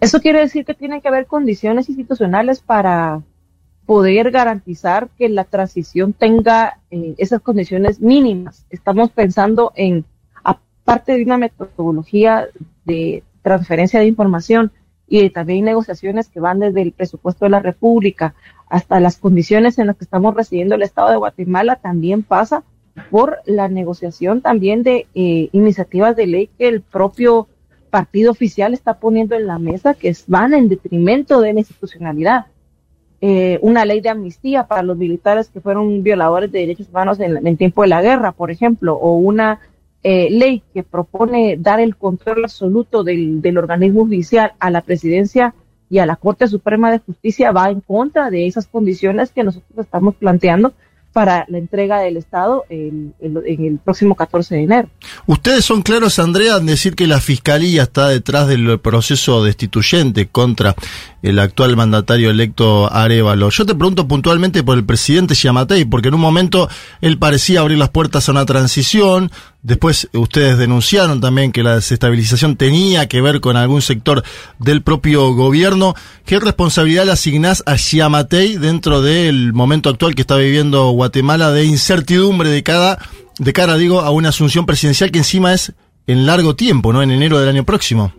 Eso 0.00 0.20
quiere 0.20 0.40
decir 0.40 0.64
que 0.64 0.74
tienen 0.74 1.00
que 1.00 1.08
haber 1.08 1.26
condiciones 1.26 1.88
institucionales 1.88 2.60
para 2.60 3.22
poder 3.84 4.30
garantizar 4.30 5.10
que 5.18 5.28
la 5.28 5.44
transición 5.44 6.14
tenga 6.14 6.78
eh, 6.90 7.14
esas 7.18 7.42
condiciones 7.42 8.00
mínimas. 8.00 8.64
Estamos 8.70 9.10
pensando 9.10 9.72
en, 9.76 10.06
aparte 10.42 11.12
de 11.12 11.22
una 11.22 11.36
metodología 11.36 12.48
de 12.86 13.22
transferencia 13.42 14.00
de 14.00 14.06
información 14.06 14.72
y 15.06 15.28
también 15.30 15.64
negociaciones 15.64 16.28
que 16.28 16.40
van 16.40 16.60
desde 16.60 16.82
el 16.82 16.92
presupuesto 16.92 17.44
de 17.44 17.50
la 17.50 17.60
República 17.60 18.34
hasta 18.70 19.00
las 19.00 19.18
condiciones 19.18 19.78
en 19.78 19.88
las 19.88 19.96
que 19.96 20.04
estamos 20.04 20.34
recibiendo 20.34 20.74
el 20.74 20.82
Estado 20.82 21.10
de 21.10 21.16
Guatemala, 21.16 21.76
también 21.76 22.22
pasa 22.22 22.64
por 23.10 23.38
la 23.44 23.68
negociación 23.68 24.40
también 24.40 24.82
de 24.82 25.06
eh, 25.14 25.48
iniciativas 25.52 26.16
de 26.16 26.26
ley 26.26 26.50
que 26.58 26.68
el 26.68 26.80
propio 26.80 27.48
partido 27.90 28.30
oficial 28.30 28.72
está 28.72 28.94
poniendo 28.94 29.34
en 29.34 29.46
la 29.46 29.58
mesa 29.58 29.92
que 29.92 30.16
van 30.26 30.54
en 30.54 30.70
detrimento 30.70 31.40
de 31.40 31.52
la 31.52 31.60
institucionalidad. 31.60 32.46
Eh, 33.20 33.58
una 33.62 33.84
ley 33.84 34.00
de 34.00 34.08
amnistía 34.08 34.66
para 34.66 34.82
los 34.82 34.96
militares 34.96 35.48
que 35.48 35.60
fueron 35.60 36.02
violadores 36.02 36.50
de 36.50 36.60
derechos 36.60 36.88
humanos 36.88 37.20
en, 37.20 37.46
en 37.46 37.56
tiempo 37.56 37.82
de 37.82 37.88
la 37.88 38.02
guerra, 38.02 38.32
por 38.32 38.50
ejemplo, 38.50 38.94
o 38.94 39.16
una 39.16 39.60
eh, 40.02 40.28
ley 40.30 40.62
que 40.74 40.82
propone 40.82 41.56
dar 41.58 41.80
el 41.80 41.96
control 41.96 42.44
absoluto 42.44 43.04
del, 43.04 43.40
del, 43.40 43.58
organismo 43.58 44.04
judicial 44.04 44.52
a 44.58 44.70
la 44.70 44.80
presidencia 44.80 45.54
y 45.88 45.98
a 45.98 46.06
la 46.06 46.16
Corte 46.16 46.48
Suprema 46.48 46.90
de 46.90 46.98
Justicia 46.98 47.52
va 47.52 47.70
en 47.70 47.80
contra 47.80 48.30
de 48.30 48.46
esas 48.46 48.66
condiciones 48.66 49.30
que 49.30 49.44
nosotros 49.44 49.78
estamos 49.78 50.14
planteando 50.16 50.72
para 51.12 51.44
la 51.48 51.58
entrega 51.58 52.00
del 52.00 52.16
Estado 52.16 52.64
en, 52.70 53.14
en, 53.20 53.36
en, 53.46 53.64
el 53.66 53.78
próximo 53.78 54.14
14 54.14 54.54
de 54.54 54.62
enero. 54.62 54.88
Ustedes 55.26 55.64
son 55.64 55.82
claros, 55.82 56.18
Andrea, 56.18 56.56
en 56.56 56.66
decir 56.66 56.94
que 56.94 57.06
la 57.06 57.20
Fiscalía 57.20 57.82
está 57.82 58.08
detrás 58.08 58.48
del 58.48 58.80
proceso 58.80 59.44
destituyente 59.44 60.28
contra 60.28 60.74
el 61.22 61.38
actual 61.38 61.76
mandatario 61.76 62.30
electo 62.30 62.90
Arevalo. 62.90 63.50
Yo 63.50 63.66
te 63.66 63.74
pregunto 63.74 64.08
puntualmente 64.08 64.62
por 64.62 64.78
el 64.78 64.84
presidente 64.84 65.34
Yamatei, 65.34 65.84
porque 65.84 66.08
en 66.08 66.14
un 66.14 66.20
momento 66.20 66.68
él 67.02 67.18
parecía 67.18 67.60
abrir 67.60 67.78
las 67.78 67.90
puertas 67.90 68.28
a 68.28 68.32
una 68.32 68.46
transición, 68.46 69.30
después 69.62 70.08
ustedes 70.12 70.58
denunciaron 70.58 71.20
también 71.20 71.52
que 71.52 71.62
la 71.62 71.76
desestabilización 71.76 72.56
tenía 72.56 73.08
que 73.08 73.20
ver 73.20 73.40
con 73.40 73.56
algún 73.56 73.82
sector 73.82 74.22
del 74.58 74.82
propio 74.82 75.34
gobierno. 75.34 75.94
¿Qué 76.24 76.38
responsabilidad 76.38 77.06
le 77.06 77.12
asignás 77.12 77.62
a 77.66 77.76
Yamatei 77.76 78.56
dentro 78.56 79.02
del 79.02 79.52
momento 79.52 79.88
actual 79.88 80.14
que 80.14 80.22
está 80.22 80.36
viviendo 80.36 80.90
Guatemala 80.90 81.50
de 81.52 81.64
incertidumbre 81.64 82.50
de 82.50 82.62
cada 82.62 82.98
de 83.38 83.52
cara, 83.52 83.76
digo, 83.76 84.00
a 84.00 84.10
una 84.10 84.28
asunción 84.28 84.66
presidencial 84.66 85.10
que 85.10 85.18
encima 85.18 85.52
es 85.52 85.72
en 86.06 86.26
largo 86.26 86.54
tiempo, 86.54 86.92
¿no? 86.92 87.02
En 87.02 87.10
enero 87.10 87.38
del 87.38 87.48
año 87.48 87.64
próximo. 87.64 88.12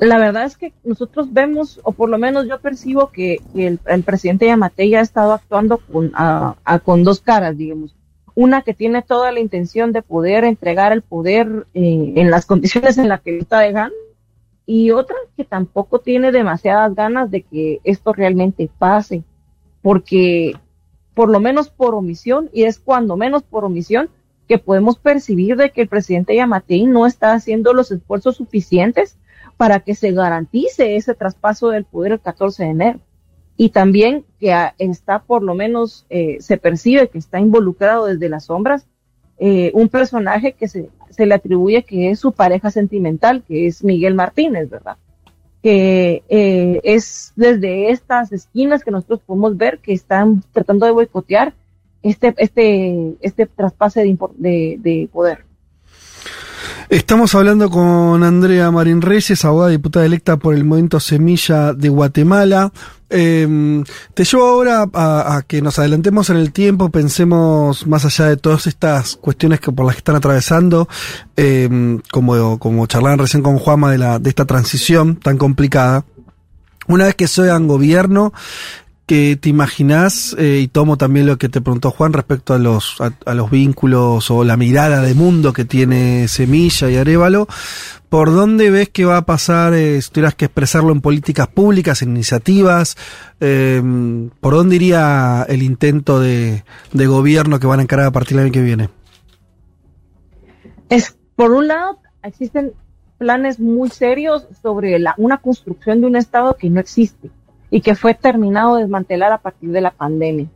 La 0.00 0.18
verdad 0.18 0.44
es 0.44 0.56
que 0.56 0.72
nosotros 0.82 1.32
vemos, 1.32 1.80
o 1.84 1.92
por 1.92 2.08
lo 2.08 2.18
menos 2.18 2.48
yo 2.48 2.60
percibo 2.60 3.10
que, 3.10 3.40
el, 3.54 4.02
presidente 4.02 4.46
Yamatei 4.46 4.94
ha 4.94 5.00
estado 5.00 5.32
actuando 5.32 5.78
con, 5.78 6.12
a, 6.14 6.56
con 6.84 7.04
dos 7.04 7.20
caras, 7.20 7.56
digamos. 7.56 7.94
Una 8.34 8.62
que 8.62 8.74
tiene 8.74 9.02
toda 9.02 9.30
la 9.32 9.40
intención 9.40 9.92
de 9.92 10.02
poder 10.02 10.44
entregar 10.44 10.92
el 10.92 11.02
poder 11.02 11.66
eh, 11.74 12.12
en 12.16 12.30
las 12.30 12.46
condiciones 12.46 12.98
en 12.98 13.08
las 13.08 13.20
que 13.20 13.38
está 13.38 13.60
dejando, 13.60 13.94
y 14.66 14.90
otra 14.90 15.16
que 15.36 15.44
tampoco 15.44 16.00
tiene 16.00 16.32
demasiadas 16.32 16.94
ganas 16.94 17.30
de 17.30 17.42
que 17.42 17.80
esto 17.84 18.12
realmente 18.12 18.70
pase, 18.78 19.22
porque 19.82 20.56
por 21.14 21.28
lo 21.28 21.38
menos 21.38 21.70
por 21.70 21.94
omisión, 21.94 22.50
y 22.52 22.64
es 22.64 22.78
cuando 22.78 23.16
menos 23.16 23.42
por 23.42 23.64
omisión, 23.64 24.10
que 24.48 24.58
podemos 24.58 24.98
percibir 24.98 25.56
de 25.56 25.70
que 25.70 25.82
el 25.82 25.88
presidente 25.88 26.36
Yamatei 26.36 26.86
no 26.86 27.06
está 27.06 27.32
haciendo 27.32 27.72
los 27.72 27.90
esfuerzos 27.90 28.36
suficientes 28.36 29.16
para 29.56 29.80
que 29.80 29.94
se 29.94 30.12
garantice 30.12 30.96
ese 30.96 31.14
traspaso 31.14 31.68
del 31.68 31.84
poder 31.84 32.12
el 32.12 32.20
14 32.20 32.64
de 32.64 32.70
enero. 32.70 33.00
Y 33.56 33.68
también 33.68 34.24
que 34.40 34.52
está, 34.78 35.20
por 35.20 35.42
lo 35.42 35.54
menos, 35.54 36.06
eh, 36.10 36.38
se 36.40 36.56
percibe 36.56 37.08
que 37.08 37.18
está 37.18 37.38
involucrado 37.38 38.06
desde 38.06 38.28
las 38.28 38.46
sombras 38.46 38.86
eh, 39.38 39.70
un 39.74 39.88
personaje 39.88 40.52
que 40.52 40.68
se, 40.68 40.90
se 41.10 41.26
le 41.26 41.34
atribuye 41.34 41.82
que 41.82 42.10
es 42.10 42.20
su 42.20 42.32
pareja 42.32 42.70
sentimental, 42.70 43.42
que 43.42 43.66
es 43.66 43.82
Miguel 43.82 44.14
Martínez, 44.14 44.70
¿verdad? 44.70 44.96
que 45.64 46.22
eh, 46.28 46.80
es 46.84 47.32
desde 47.36 47.90
estas 47.90 48.32
esquinas 48.32 48.84
que 48.84 48.90
nosotros 48.90 49.20
podemos 49.24 49.56
ver 49.56 49.78
que 49.78 49.94
están 49.94 50.44
tratando 50.52 50.84
de 50.84 50.92
boicotear 50.92 51.54
este, 52.02 52.34
este, 52.36 53.14
este 53.22 53.46
traspase 53.46 54.02
de, 54.02 54.18
de, 54.36 54.76
de 54.78 55.08
poder. 55.10 55.46
Estamos 56.90 57.34
hablando 57.34 57.70
con 57.70 58.22
Andrea 58.22 58.70
Marín 58.70 59.00
Reyes, 59.00 59.42
abogada 59.44 59.70
diputada 59.70 60.04
electa 60.04 60.36
por 60.36 60.54
el 60.54 60.64
Movimiento 60.64 61.00
Semilla 61.00 61.72
de 61.72 61.88
Guatemala. 61.88 62.72
Eh, 63.08 63.82
te 64.12 64.24
llevo 64.24 64.46
ahora 64.46 64.84
a, 64.92 65.42
que 65.46 65.62
nos 65.62 65.78
adelantemos 65.78 66.28
en 66.28 66.36
el 66.36 66.52
tiempo, 66.52 66.90
pensemos 66.90 67.86
más 67.86 68.04
allá 68.04 68.26
de 68.26 68.36
todas 68.36 68.66
estas 68.66 69.16
cuestiones 69.16 69.60
que 69.60 69.72
por 69.72 69.86
las 69.86 69.94
que 69.94 70.00
están 70.00 70.16
atravesando, 70.16 70.86
eh, 71.36 71.98
como, 72.10 72.58
como 72.58 72.86
charlaban 72.86 73.18
recién 73.18 73.42
con 73.42 73.58
Juama 73.58 73.90
de, 73.90 73.98
la, 73.98 74.18
de 74.18 74.28
esta 74.28 74.44
transición 74.44 75.16
tan 75.16 75.38
complicada. 75.38 76.04
Una 76.86 77.06
vez 77.06 77.14
que 77.14 77.28
sean 77.28 77.66
gobierno, 77.66 78.34
que 79.06 79.36
te 79.36 79.50
imaginás, 79.50 80.34
eh, 80.38 80.60
y 80.62 80.68
tomo 80.68 80.96
también 80.96 81.26
lo 81.26 81.36
que 81.36 81.50
te 81.50 81.60
preguntó 81.60 81.90
Juan 81.90 82.14
respecto 82.14 82.54
a 82.54 82.58
los, 82.58 82.96
a, 83.00 83.34
los 83.34 83.50
vínculos 83.50 84.30
o 84.30 84.44
la 84.44 84.56
mirada 84.56 85.02
de 85.02 85.14
mundo 85.14 85.52
que 85.52 85.66
tiene 85.66 86.26
Semilla 86.28 86.90
y 86.90 86.96
Arevalo, 86.96 87.46
¿por 88.08 88.32
dónde 88.32 88.70
ves 88.70 88.88
que 88.88 89.04
va 89.04 89.18
a 89.18 89.26
pasar, 89.26 89.74
eh, 89.74 90.00
si 90.00 90.10
tuvieras 90.10 90.34
que 90.34 90.46
expresarlo 90.46 90.92
en 90.92 91.02
políticas 91.02 91.48
públicas, 91.48 92.00
en 92.00 92.10
iniciativas? 92.10 92.96
Eh, 93.40 93.82
¿Por 94.40 94.54
dónde 94.54 94.76
iría 94.76 95.44
el 95.48 95.62
intento 95.62 96.18
de, 96.18 96.64
de, 96.92 97.06
gobierno 97.06 97.60
que 97.60 97.66
van 97.66 97.80
a 97.80 97.82
encarar 97.82 98.06
a 98.06 98.12
partir 98.12 98.38
del 98.38 98.46
año 98.46 98.52
que 98.52 98.62
viene? 98.62 98.88
Es, 100.88 101.14
por 101.36 101.52
un 101.52 101.68
lado, 101.68 101.98
existen 102.22 102.72
planes 103.18 103.60
muy 103.60 103.90
serios 103.90 104.46
sobre 104.62 104.98
la, 104.98 105.14
una 105.18 105.38
construcción 105.38 106.00
de 106.00 106.06
un 106.06 106.16
Estado 106.16 106.56
que 106.56 106.70
no 106.70 106.80
existe 106.80 107.30
y 107.76 107.80
que 107.80 107.94
fue 107.96 108.14
terminado 108.14 108.76
de 108.76 108.82
desmantelar 108.82 109.32
a 109.32 109.38
partir 109.38 109.70
de 109.70 109.80
la 109.80 109.90
pandemia. 109.90 110.46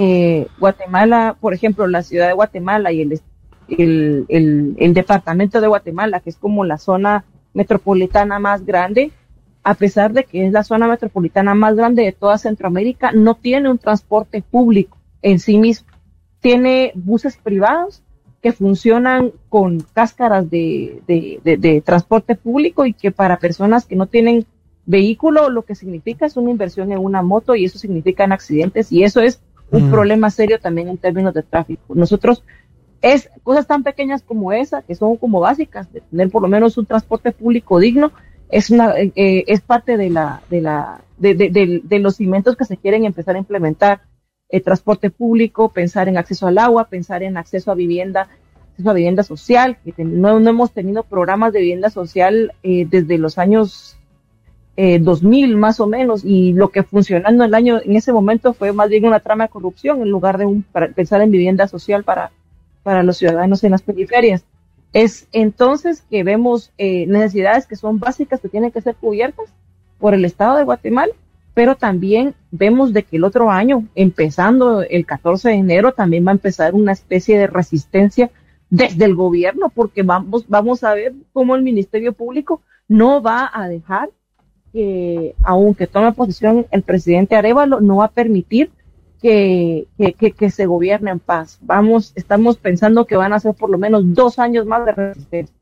Eh, 0.00 0.46
Guatemala, 0.58 1.36
por 1.40 1.54
ejemplo, 1.54 1.86
la 1.86 2.02
ciudad 2.02 2.26
de 2.26 2.32
Guatemala 2.32 2.90
y 2.90 3.02
el 3.02 3.20
el, 3.68 4.24
el, 4.28 4.74
el 4.78 4.94
departamento 4.94 5.60
de 5.60 5.68
Guatemala, 5.68 6.18
que 6.20 6.30
es 6.30 6.36
como 6.36 6.64
la 6.64 6.78
zona 6.78 7.24
metropolitana 7.54 8.38
más 8.38 8.64
grande, 8.64 9.12
a 9.62 9.74
pesar 9.74 10.12
de 10.14 10.24
que 10.24 10.46
es 10.46 10.52
la 10.52 10.64
zona 10.64 10.88
metropolitana 10.88 11.54
más 11.54 11.76
grande 11.76 12.02
de 12.02 12.12
toda 12.12 12.38
Centroamérica, 12.38 13.12
no 13.12 13.34
tiene 13.34 13.70
un 13.70 13.78
transporte 13.78 14.42
público 14.42 14.96
en 15.22 15.38
sí 15.38 15.58
mismo. 15.58 15.86
Tiene 16.40 16.90
buses 16.94 17.36
privados 17.36 18.02
que 18.42 18.52
funcionan 18.52 19.32
con 19.48 19.80
cáscaras 19.92 20.48
de, 20.50 21.02
de, 21.06 21.40
de- 21.44 21.56
de 21.56 21.80
transporte 21.82 22.34
público 22.34 22.84
y 22.86 22.94
que 22.94 23.10
para 23.12 23.38
personas 23.38 23.84
que 23.84 23.96
no 23.96 24.06
tienen 24.06 24.46
vehículo 24.88 25.50
lo 25.50 25.62
que 25.62 25.74
significa 25.74 26.26
es 26.26 26.36
una 26.36 26.50
inversión 26.50 26.90
en 26.92 26.98
una 26.98 27.22
moto 27.22 27.54
y 27.54 27.64
eso 27.66 27.78
significa 27.78 28.24
en 28.24 28.32
accidentes 28.32 28.90
y 28.90 29.04
eso 29.04 29.20
es 29.20 29.40
un 29.70 29.86
Mm. 29.86 29.90
problema 29.90 30.30
serio 30.30 30.58
también 30.58 30.88
en 30.88 30.96
términos 30.96 31.34
de 31.34 31.42
tráfico. 31.42 31.94
Nosotros 31.94 32.42
es 33.02 33.28
cosas 33.44 33.66
tan 33.66 33.82
pequeñas 33.84 34.22
como 34.22 34.52
esa, 34.52 34.82
que 34.82 34.94
son 34.94 35.16
como 35.18 35.40
básicas, 35.40 35.92
de 35.92 36.00
tener 36.00 36.30
por 36.30 36.42
lo 36.42 36.48
menos 36.48 36.78
un 36.78 36.86
transporte 36.86 37.32
público 37.32 37.78
digno, 37.78 38.10
es 38.48 38.70
una 38.70 38.98
eh, 38.98 39.12
eh, 39.14 39.44
es 39.46 39.60
parte 39.60 39.96
de 39.98 40.08
la 40.10 40.40
de 40.48 40.62
la 40.62 41.02
de, 41.18 41.34
de- 41.34 41.50
de- 41.50 41.80
de 41.84 41.98
los 41.98 42.16
cimientos 42.16 42.56
que 42.56 42.64
se 42.64 42.78
quieren 42.78 43.04
empezar 43.04 43.36
a 43.36 43.38
implementar 43.38 44.00
el 44.48 44.62
transporte 44.62 45.10
público 45.10 45.68
pensar 45.68 46.08
en 46.08 46.16
acceso 46.16 46.46
al 46.46 46.56
agua 46.56 46.84
pensar 46.88 47.22
en 47.22 47.36
acceso 47.36 47.70
a 47.70 47.74
vivienda 47.74 48.28
acceso 48.70 48.88
a 48.88 48.94
vivienda 48.94 49.22
social 49.22 49.76
que 49.84 50.02
no, 50.02 50.40
no 50.40 50.48
hemos 50.48 50.72
tenido 50.72 51.02
programas 51.02 51.52
de 51.52 51.60
vivienda 51.60 51.90
social 51.90 52.52
eh, 52.62 52.86
desde 52.88 53.18
los 53.18 53.36
años 53.36 53.97
eh, 54.80 55.00
2000 55.00 55.56
más 55.56 55.80
o 55.80 55.88
menos 55.88 56.24
y 56.24 56.52
lo 56.52 56.68
que 56.68 56.84
funcionando 56.84 57.42
el 57.42 57.52
año 57.52 57.80
en 57.84 57.96
ese 57.96 58.12
momento 58.12 58.52
fue 58.52 58.72
más 58.72 58.88
bien 58.88 59.04
una 59.04 59.18
trama 59.18 59.44
de 59.44 59.50
corrupción 59.50 60.02
en 60.02 60.08
lugar 60.08 60.38
de 60.38 60.46
un, 60.46 60.62
para 60.62 60.86
pensar 60.88 61.20
en 61.20 61.32
vivienda 61.32 61.66
social 61.66 62.04
para 62.04 62.30
para 62.84 63.02
los 63.02 63.18
ciudadanos 63.18 63.64
en 63.64 63.72
las 63.72 63.82
periferias. 63.82 64.44
Es 64.92 65.26
entonces 65.32 66.02
que 66.08 66.22
vemos 66.22 66.70
eh, 66.78 67.06
necesidades 67.06 67.66
que 67.66 67.74
son 67.74 67.98
básicas 67.98 68.40
que 68.40 68.48
tienen 68.48 68.70
que 68.70 68.80
ser 68.80 68.94
cubiertas 68.94 69.46
por 69.98 70.14
el 70.14 70.24
Estado 70.24 70.56
de 70.56 70.64
Guatemala, 70.64 71.12
pero 71.54 71.74
también 71.74 72.34
vemos 72.50 72.92
de 72.92 73.02
que 73.02 73.16
el 73.16 73.24
otro 73.24 73.50
año, 73.50 73.84
empezando 73.96 74.82
el 74.82 75.04
14 75.04 75.48
de 75.48 75.54
enero, 75.56 75.92
también 75.92 76.24
va 76.24 76.30
a 76.30 76.38
empezar 76.38 76.74
una 76.74 76.92
especie 76.92 77.36
de 77.36 77.48
resistencia 77.48 78.30
desde 78.70 79.06
el 79.06 79.16
gobierno, 79.16 79.70
porque 79.70 80.04
vamos, 80.04 80.46
vamos 80.48 80.84
a 80.84 80.94
ver 80.94 81.14
cómo 81.32 81.56
el 81.56 81.62
Ministerio 81.62 82.12
Público 82.12 82.62
no 82.86 83.20
va 83.20 83.50
a 83.52 83.68
dejar 83.68 84.08
que, 84.72 85.34
aunque 85.42 85.86
tome 85.86 86.12
posición 86.12 86.66
el 86.70 86.82
presidente 86.82 87.36
Arevalo, 87.36 87.80
no 87.80 87.96
va 87.96 88.06
a 88.06 88.10
permitir 88.10 88.70
que, 89.20 89.88
que, 89.96 90.32
que, 90.32 90.50
se 90.50 90.66
gobierne 90.66 91.10
en 91.10 91.18
paz. 91.18 91.58
Vamos, 91.62 92.12
estamos 92.14 92.56
pensando 92.56 93.06
que 93.06 93.16
van 93.16 93.32
a 93.32 93.40
ser 93.40 93.54
por 93.54 93.70
lo 93.70 93.78
menos 93.78 94.02
dos 94.14 94.38
años 94.38 94.66
más 94.66 94.84
de 94.86 94.92
resistencia. 94.92 95.54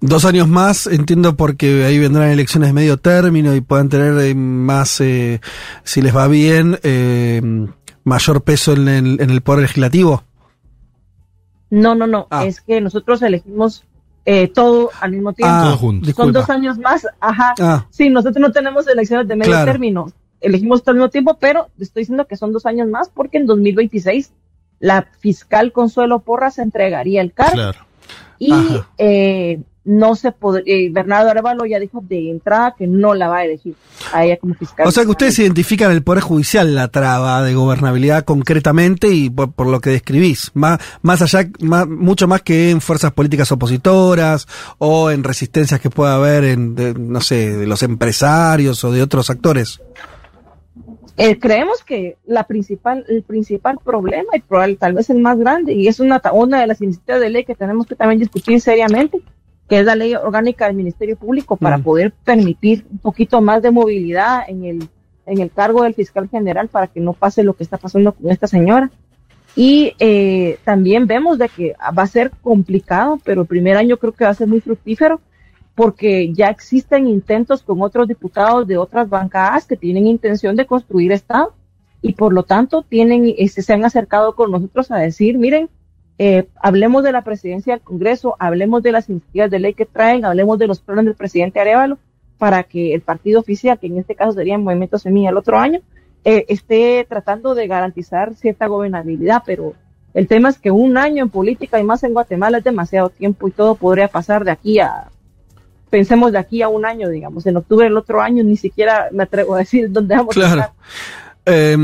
Dos 0.00 0.24
años 0.24 0.48
más, 0.48 0.86
entiendo 0.86 1.36
porque 1.36 1.84
ahí 1.84 1.98
vendrán 1.98 2.30
elecciones 2.30 2.70
de 2.70 2.72
medio 2.72 2.96
término 2.96 3.54
y 3.54 3.60
puedan 3.60 3.90
tener 3.90 4.16
eh, 4.18 4.34
más, 4.34 5.00
eh, 5.00 5.40
si 5.84 6.00
les 6.00 6.16
va 6.16 6.26
bien, 6.26 6.78
eh, 6.82 7.42
mayor 8.04 8.42
peso 8.42 8.72
en 8.72 8.88
el, 8.88 9.20
en 9.20 9.30
el 9.30 9.42
poder 9.42 9.62
legislativo. 9.62 10.24
No, 11.68 11.94
no, 11.94 12.06
no, 12.06 12.26
Ah. 12.30 12.46
es 12.46 12.60
que 12.60 12.80
nosotros 12.80 13.22
elegimos 13.22 13.84
eh, 14.32 14.46
todo 14.48 14.90
al 15.00 15.10
mismo 15.10 15.32
tiempo. 15.32 15.52
Ah. 15.56 15.76
Son 15.80 16.00
disculpa. 16.00 16.38
dos 16.40 16.50
años 16.50 16.78
más, 16.78 17.06
ajá. 17.18 17.54
Ah. 17.60 17.86
Sí, 17.90 18.10
nosotros 18.10 18.40
no 18.40 18.52
tenemos 18.52 18.86
elecciones 18.86 19.26
de 19.26 19.34
medio 19.34 19.50
Claro. 19.52 19.72
término, 19.72 20.12
elegimos 20.40 20.82
todo 20.82 20.92
al 20.92 20.96
mismo 20.98 21.10
tiempo, 21.10 21.36
pero 21.40 21.68
estoy 21.80 22.02
diciendo 22.02 22.26
que 22.26 22.36
son 22.36 22.52
dos 22.52 22.64
años 22.64 22.88
más 22.88 23.08
porque 23.08 23.38
en 23.38 23.46
2026 23.46 24.32
la 24.78 25.08
fiscal 25.18 25.72
Consuelo 25.72 26.20
Porras 26.20 26.58
entregaría 26.58 27.20
el 27.22 27.32
cargo 27.32 27.54
Claro. 27.54 27.78
y 28.38 28.52
eh, 28.98 29.60
no 29.84 30.14
se 30.14 30.34
eh, 30.66 30.90
Bernardo 30.92 31.30
Arevalo 31.30 31.64
ya 31.64 31.78
dijo 31.78 32.02
de 32.06 32.30
entrada 32.30 32.74
que 32.76 32.86
no 32.86 33.14
la 33.14 33.28
va 33.28 33.38
a 33.38 33.44
elegir 33.44 33.74
a 34.12 34.24
ella 34.24 34.36
como 34.38 34.54
fiscal. 34.54 34.86
O 34.86 34.90
sea 34.90 35.04
que 35.04 35.10
ustedes 35.10 35.38
identifican 35.38 35.90
el 35.90 36.02
Poder 36.02 36.22
Judicial, 36.22 36.74
la 36.74 36.88
traba 36.88 37.42
de 37.42 37.54
gobernabilidad 37.54 38.24
concretamente 38.24 39.08
y 39.08 39.30
por, 39.30 39.52
por 39.52 39.66
lo 39.66 39.80
que 39.80 39.90
describís, 39.90 40.50
más, 40.54 40.78
más 41.02 41.22
allá, 41.22 41.48
más- 41.60 41.88
mucho 41.88 42.28
más 42.28 42.42
que 42.42 42.70
en 42.70 42.80
fuerzas 42.80 43.12
políticas 43.12 43.50
opositoras 43.52 44.46
o 44.78 45.10
en 45.10 45.24
resistencias 45.24 45.80
que 45.80 45.90
pueda 45.90 46.14
haber 46.16 46.44
en, 46.44 46.74
de, 46.74 46.94
no 46.94 47.20
sé, 47.20 47.56
de 47.56 47.66
los 47.66 47.82
empresarios 47.82 48.84
o 48.84 48.92
de 48.92 49.02
otros 49.02 49.30
actores. 49.30 49.80
Eh, 51.16 51.38
creemos 51.38 51.82
que 51.84 52.16
la 52.26 52.44
principal, 52.44 53.04
el 53.08 53.22
principal 53.22 53.78
problema 53.84 54.34
y 54.34 54.40
probable, 54.40 54.76
tal 54.76 54.94
vez 54.94 55.10
el 55.10 55.18
más 55.20 55.38
grande, 55.38 55.74
y 55.74 55.86
es 55.86 56.00
una, 56.00 56.20
una 56.32 56.60
de 56.60 56.66
las 56.66 56.80
iniciativas 56.80 57.20
de 57.20 57.28
ley 57.30 57.44
que 57.44 57.54
tenemos 57.54 57.86
que 57.86 57.94
también 57.94 58.20
discutir 58.20 58.58
seriamente, 58.60 59.20
que 59.70 59.78
es 59.78 59.86
la 59.86 59.94
ley 59.94 60.16
orgánica 60.16 60.66
del 60.66 60.74
Ministerio 60.74 61.16
Público 61.16 61.56
para 61.56 61.78
poder 61.78 62.12
permitir 62.24 62.84
un 62.90 62.98
poquito 62.98 63.40
más 63.40 63.62
de 63.62 63.70
movilidad 63.70 64.42
en 64.48 64.64
el, 64.64 64.88
en 65.26 65.38
el 65.38 65.48
cargo 65.52 65.84
del 65.84 65.94
fiscal 65.94 66.28
general 66.28 66.66
para 66.66 66.88
que 66.88 66.98
no 66.98 67.12
pase 67.12 67.44
lo 67.44 67.54
que 67.54 67.62
está 67.62 67.78
pasando 67.78 68.10
con 68.10 68.32
esta 68.32 68.48
señora. 68.48 68.90
Y 69.54 69.94
eh, 70.00 70.58
también 70.64 71.06
vemos 71.06 71.38
de 71.38 71.48
que 71.48 71.76
va 71.96 72.02
a 72.02 72.08
ser 72.08 72.32
complicado, 72.42 73.20
pero 73.24 73.42
el 73.42 73.46
primer 73.46 73.76
año 73.76 73.96
creo 73.96 74.10
que 74.10 74.24
va 74.24 74.30
a 74.30 74.34
ser 74.34 74.48
muy 74.48 74.60
fructífero 74.60 75.20
porque 75.76 76.32
ya 76.32 76.48
existen 76.48 77.06
intentos 77.06 77.62
con 77.62 77.80
otros 77.80 78.08
diputados 78.08 78.66
de 78.66 78.76
otras 78.76 79.08
bancadas 79.08 79.66
que 79.66 79.76
tienen 79.76 80.08
intención 80.08 80.56
de 80.56 80.66
construir 80.66 81.12
Estado 81.12 81.54
y 82.02 82.14
por 82.14 82.32
lo 82.32 82.42
tanto 82.42 82.82
tienen, 82.82 83.32
este, 83.38 83.62
se 83.62 83.72
han 83.72 83.84
acercado 83.84 84.34
con 84.34 84.50
nosotros 84.50 84.90
a 84.90 84.96
decir, 84.96 85.38
miren, 85.38 85.70
eh, 86.22 86.46
hablemos 86.60 87.02
de 87.02 87.12
la 87.12 87.22
presidencia 87.24 87.72
del 87.72 87.80
Congreso, 87.82 88.36
hablemos 88.38 88.82
de 88.82 88.92
las 88.92 89.08
iniciativas 89.08 89.50
de 89.50 89.58
ley 89.58 89.72
que 89.72 89.86
traen, 89.86 90.26
hablemos 90.26 90.58
de 90.58 90.66
los 90.66 90.78
planes 90.78 91.06
del 91.06 91.14
presidente 91.14 91.60
Arevalo 91.60 91.96
para 92.36 92.62
que 92.62 92.92
el 92.92 93.00
partido 93.00 93.40
oficial, 93.40 93.78
que 93.78 93.86
en 93.86 93.96
este 93.96 94.14
caso 94.14 94.32
sería 94.32 94.58
Movimiento 94.58 94.98
Semilla 94.98 95.30
el 95.30 95.38
otro 95.38 95.56
año, 95.58 95.80
eh, 96.26 96.44
esté 96.48 97.06
tratando 97.08 97.54
de 97.54 97.66
garantizar 97.66 98.34
cierta 98.34 98.66
gobernabilidad, 98.66 99.44
pero 99.46 99.72
el 100.12 100.26
tema 100.28 100.50
es 100.50 100.58
que 100.58 100.70
un 100.70 100.98
año 100.98 101.22
en 101.24 101.30
política 101.30 101.80
y 101.80 101.84
más 101.84 102.02
en 102.02 102.12
Guatemala 102.12 102.58
es 102.58 102.64
demasiado 102.64 103.08
tiempo 103.08 103.48
y 103.48 103.52
todo 103.52 103.74
podría 103.76 104.08
pasar 104.08 104.44
de 104.44 104.50
aquí 104.50 104.78
a, 104.78 105.08
pensemos 105.88 106.32
de 106.32 106.38
aquí 106.38 106.60
a 106.60 106.68
un 106.68 106.84
año, 106.84 107.08
digamos, 107.08 107.46
en 107.46 107.56
octubre 107.56 107.84
del 107.86 107.96
otro 107.96 108.20
año 108.20 108.44
ni 108.44 108.58
siquiera 108.58 109.08
me 109.10 109.22
atrevo 109.22 109.54
a 109.54 109.60
decir 109.60 109.90
dónde 109.90 110.16
vamos 110.16 110.36
a 110.36 110.40
Claro. 110.40 110.60
estar. 110.60 110.72
Eh. 111.46 111.76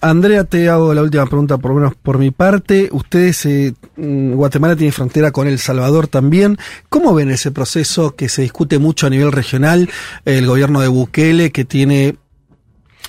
Andrea, 0.00 0.44
te 0.44 0.68
hago 0.68 0.92
la 0.94 1.02
última 1.02 1.26
pregunta, 1.26 1.58
por 1.58 1.70
lo 1.70 1.76
menos 1.76 1.94
por 1.94 2.18
mi 2.18 2.30
parte. 2.32 2.88
Ustedes, 2.92 3.46
eh, 3.46 3.72
mm, 3.96 4.32
Guatemala 4.34 4.74
tiene 4.74 4.92
frontera 4.92 5.30
con 5.30 5.46
El 5.46 5.58
Salvador 5.58 6.08
también. 6.08 6.58
¿Cómo 6.88 7.14
ven 7.14 7.30
ese 7.30 7.52
proceso 7.52 8.16
que 8.16 8.28
se 8.28 8.42
discute 8.42 8.78
mucho 8.78 9.06
a 9.06 9.10
nivel 9.10 9.30
regional? 9.30 9.88
El 10.24 10.46
gobierno 10.46 10.80
de 10.80 10.88
Bukele, 10.88 11.52
que 11.52 11.64
tiene 11.64 12.16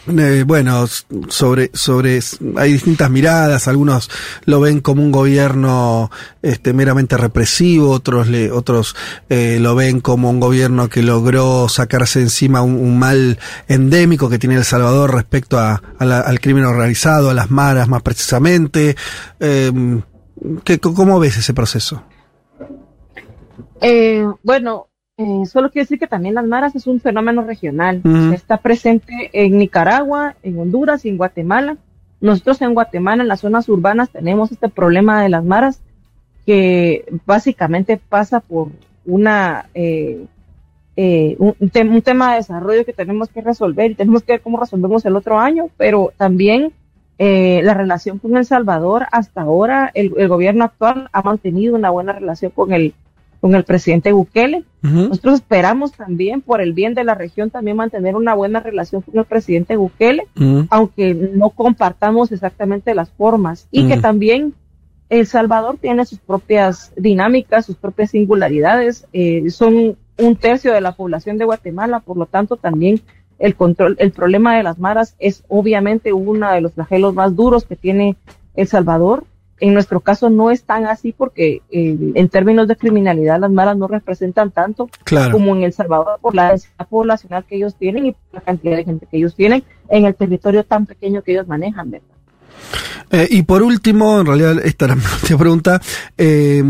eh, 0.07 0.43
bueno, 0.45 0.85
sobre, 1.29 1.71
sobre, 1.73 2.19
hay 2.57 2.73
distintas 2.73 3.09
miradas, 3.09 3.67
algunos 3.67 4.09
lo 4.45 4.59
ven 4.59 4.81
como 4.81 5.01
un 5.01 5.11
gobierno 5.11 6.11
este, 6.41 6.73
meramente 6.73 7.15
represivo, 7.17 7.89
otros 7.91 8.27
le, 8.27 8.51
otros 8.51 8.95
eh, 9.29 9.57
lo 9.61 9.75
ven 9.75 10.01
como 10.01 10.29
un 10.29 10.39
gobierno 10.39 10.89
que 10.89 11.01
logró 11.03 11.69
sacarse 11.69 12.19
encima 12.21 12.61
un, 12.61 12.97
mal 12.99 13.39
endémico 13.67 14.29
que 14.29 14.39
tiene 14.39 14.55
El 14.55 14.65
Salvador 14.65 15.13
respecto 15.13 15.57
a, 15.57 15.81
al 15.99 16.39
crimen 16.41 16.65
organizado, 16.65 17.29
a 17.29 17.33
las 17.33 17.49
maras 17.49 17.87
más 17.87 18.01
precisamente. 18.01 18.95
Eh, 19.39 19.71
¿qué- 20.63 20.79
¿Cómo 20.79 21.19
ves 21.19 21.37
ese 21.37 21.53
proceso? 21.53 22.03
Eh, 23.81 24.25
bueno, 24.43 24.87
eh, 25.17 25.45
solo 25.45 25.69
quiero 25.69 25.83
decir 25.83 25.99
que 25.99 26.07
también 26.07 26.35
las 26.35 26.45
maras 26.45 26.75
es 26.75 26.87
un 26.87 26.99
fenómeno 26.99 27.43
regional. 27.43 28.01
Está 28.33 28.57
presente 28.57 29.29
en 29.33 29.57
Nicaragua, 29.57 30.35
en 30.41 30.57
Honduras 30.57 31.05
y 31.05 31.09
en 31.09 31.17
Guatemala. 31.17 31.77
Nosotros 32.19 32.61
en 32.61 32.73
Guatemala, 32.73 33.21
en 33.21 33.27
las 33.27 33.41
zonas 33.41 33.69
urbanas, 33.69 34.09
tenemos 34.09 34.51
este 34.51 34.69
problema 34.69 35.21
de 35.21 35.29
las 35.29 35.43
maras 35.43 35.81
que 36.45 37.05
básicamente 37.25 37.97
pasa 37.97 38.39
por 38.39 38.69
una 39.05 39.69
eh, 39.73 40.25
eh, 40.95 41.35
un 41.39 42.01
tema 42.01 42.31
de 42.31 42.37
desarrollo 42.37 42.85
que 42.85 42.93
tenemos 42.93 43.29
que 43.29 43.41
resolver 43.41 43.91
y 43.91 43.95
tenemos 43.95 44.23
que 44.23 44.33
ver 44.33 44.41
cómo 44.41 44.59
resolvemos 44.59 45.05
el 45.05 45.15
otro 45.15 45.39
año, 45.39 45.69
pero 45.77 46.11
también 46.17 46.71
eh, 47.17 47.61
la 47.63 47.73
relación 47.73 48.19
con 48.19 48.35
El 48.35 48.45
Salvador, 48.45 49.05
hasta 49.11 49.41
ahora 49.41 49.91
el, 49.93 50.13
el 50.17 50.27
gobierno 50.27 50.65
actual 50.65 51.09
ha 51.11 51.21
mantenido 51.21 51.75
una 51.75 51.89
buena 51.89 52.13
relación 52.13 52.51
con 52.51 52.73
el, 52.73 52.93
con 53.43 53.55
el 53.55 53.65
presidente 53.65 54.13
Bukele. 54.13 54.63
Nosotros 54.81 55.35
esperamos 55.35 55.91
también, 55.91 56.39
por 56.39 56.61
el 56.61 56.71
bien 56.71 56.93
de 56.93 57.03
la 57.03 57.13
región, 57.13 57.49
también 57.49 57.75
mantener 57.75 58.15
una 58.15 58.33
buena 58.35 58.61
relación 58.61 59.01
con 59.01 59.19
el 59.19 59.25
presidente 59.25 59.75
Bukele, 59.75 60.27
aunque 60.69 61.13
no 61.13 61.49
compartamos 61.49 62.31
exactamente 62.31 62.95
las 62.95 63.09
formas 63.09 63.67
y 63.69 63.85
que 63.89 63.97
también 63.97 64.53
El 65.09 65.27
Salvador 65.27 65.75
tiene 65.77 66.05
sus 66.05 66.19
propias 66.19 66.93
dinámicas, 66.95 67.65
sus 67.65 67.75
propias 67.75 68.11
singularidades, 68.11 69.07
eh, 69.11 69.49
son 69.49 69.97
un 70.17 70.35
tercio 70.37 70.71
de 70.71 70.79
la 70.79 70.93
población 70.93 71.37
de 71.37 71.43
Guatemala, 71.43 71.99
por 71.99 72.15
lo 72.15 72.27
tanto 72.27 72.55
también 72.55 73.01
el 73.39 73.55
control, 73.55 73.97
el 73.99 74.13
problema 74.13 74.55
de 74.55 74.63
las 74.63 74.79
maras 74.79 75.17
es 75.19 75.43
obviamente 75.49 76.13
uno 76.13 76.49
de 76.49 76.61
los 76.61 76.71
flagelos 76.71 77.13
más 77.13 77.35
duros 77.35 77.65
que 77.65 77.75
tiene 77.75 78.15
El 78.55 78.69
Salvador. 78.69 79.25
En 79.65 79.73
nuestro 79.73 80.01
caso 80.01 80.29
no 80.29 80.51
es 80.51 80.63
tan 80.65 80.85
así 80.85 81.13
porque 81.17 81.61
eh, 81.71 81.97
en 82.15 82.27
términos 82.27 82.67
de 82.67 82.75
criminalidad 82.75 83.39
las 83.39 83.49
maras 83.49 83.77
no 83.77 83.87
representan 83.87 84.51
tanto 84.51 84.89
Claro. 85.05 85.31
como 85.31 85.55
en 85.55 85.63
El 85.63 85.71
Salvador 85.71 86.19
por 86.21 86.35
la 86.35 86.49
densidad 86.49 86.85
poblacional 86.89 87.45
que 87.45 87.55
ellos 87.55 87.73
tienen 87.75 88.07
y 88.07 88.11
por 88.11 88.33
la 88.33 88.41
cantidad 88.41 88.75
de 88.75 88.83
gente 88.83 89.07
que 89.09 89.15
ellos 89.17 89.35
tienen 89.35 89.63
en 89.89 90.03
el 90.05 90.15
territorio 90.15 90.65
tan 90.65 90.85
pequeño 90.85 91.21
que 91.21 91.31
ellos 91.31 91.47
manejan, 91.47 91.91
¿verdad? 91.91 92.07
Eh, 93.11 93.27
y 93.31 93.43
por 93.43 93.63
último, 93.63 94.19
en 94.19 94.25
realidad 94.25 94.57
esta 94.65 94.85
era 94.85 94.95
mi 94.95 95.01
última 95.21 95.39
pregunta, 95.39 95.81
eh, 96.17 96.61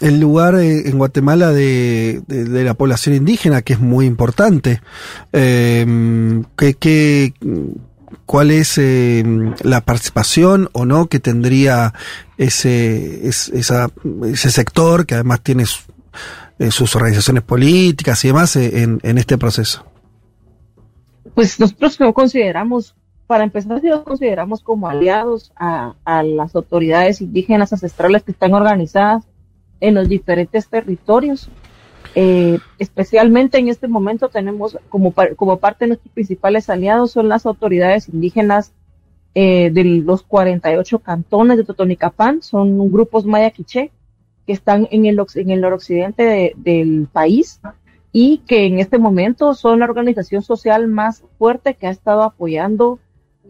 el 0.00 0.20
lugar 0.20 0.54
eh, 0.54 0.88
en 0.88 0.98
Guatemala 0.98 1.50
de, 1.52 2.22
de- 2.28 2.44
de 2.44 2.64
la 2.64 2.74
población 2.74 3.16
indígena, 3.16 3.62
que 3.62 3.72
es 3.72 3.80
muy 3.80 4.06
importante, 4.06 4.80
¿qué- 5.32 6.74
qué- 6.78 7.32
¿cuál 8.26 8.50
es 8.50 8.76
eh, 8.78 9.24
la 9.62 9.80
participación 9.80 10.68
o 10.72 10.84
no 10.84 11.06
que 11.06 11.20
tendría 11.20 11.94
ese, 12.36 13.26
es- 13.26 13.48
esa- 13.48 13.90
ese 14.24 14.50
sector, 14.50 15.06
que 15.06 15.14
además 15.14 15.40
tiene 15.42 15.64
eh, 16.58 16.70
sus 16.70 16.94
organizaciones 16.96 17.42
políticas 17.44 18.24
y 18.24 18.28
demás, 18.28 18.56
eh, 18.56 18.82
en, 18.82 19.18
este 19.18 19.38
proceso? 19.38 19.84
Pues 21.34 21.58
nosotros 21.60 22.00
no 22.00 22.14
consideramos, 22.14 22.94
para 23.26 23.44
empezar, 23.44 23.80
si 23.80 23.88
los 23.88 24.02
consideramos 24.02 24.62
como 24.62 24.88
aliados 24.88 25.52
a, 25.56 25.94
a 26.04 26.22
las 26.22 26.54
autoridades 26.54 27.20
indígenas 27.20 27.72
ancestrales 27.72 28.22
que 28.22 28.32
están 28.32 28.54
organizadas 28.54 29.24
en 29.80 29.94
los 29.94 30.08
diferentes 30.08 30.68
territorios. 30.68 31.48
Eh, 32.18 32.58
especialmente 32.78 33.58
en 33.58 33.68
este 33.68 33.88
momento 33.88 34.30
tenemos 34.30 34.78
como, 34.88 35.10
par- 35.10 35.36
como 35.36 35.58
parte 35.58 35.84
de 35.84 35.88
nuestros 35.90 36.14
principales 36.14 36.70
aliados 36.70 37.10
son 37.10 37.28
las 37.28 37.44
autoridades 37.44 38.08
indígenas 38.08 38.72
eh, 39.34 39.68
de 39.70 39.84
los 39.84 40.22
48 40.22 40.98
cantones 41.00 41.58
de 41.58 41.64
Totonicapán, 41.64 42.40
son 42.40 42.90
grupos 42.90 43.26
maya 43.26 43.50
quiché 43.50 43.90
que 44.46 44.54
están 44.54 44.88
en 44.90 45.04
el, 45.04 45.20
en 45.34 45.50
el 45.50 45.60
noroccidente 45.60 46.22
de- 46.22 46.54
del 46.56 47.06
país 47.12 47.60
y 48.12 48.38
que 48.46 48.64
en 48.64 48.78
este 48.78 48.96
momento 48.98 49.52
son 49.52 49.80
la 49.80 49.84
organización 49.84 50.40
social 50.42 50.88
más 50.88 51.22
fuerte 51.38 51.74
que 51.74 51.86
ha 51.86 51.90
estado 51.90 52.22
apoyando 52.22 52.98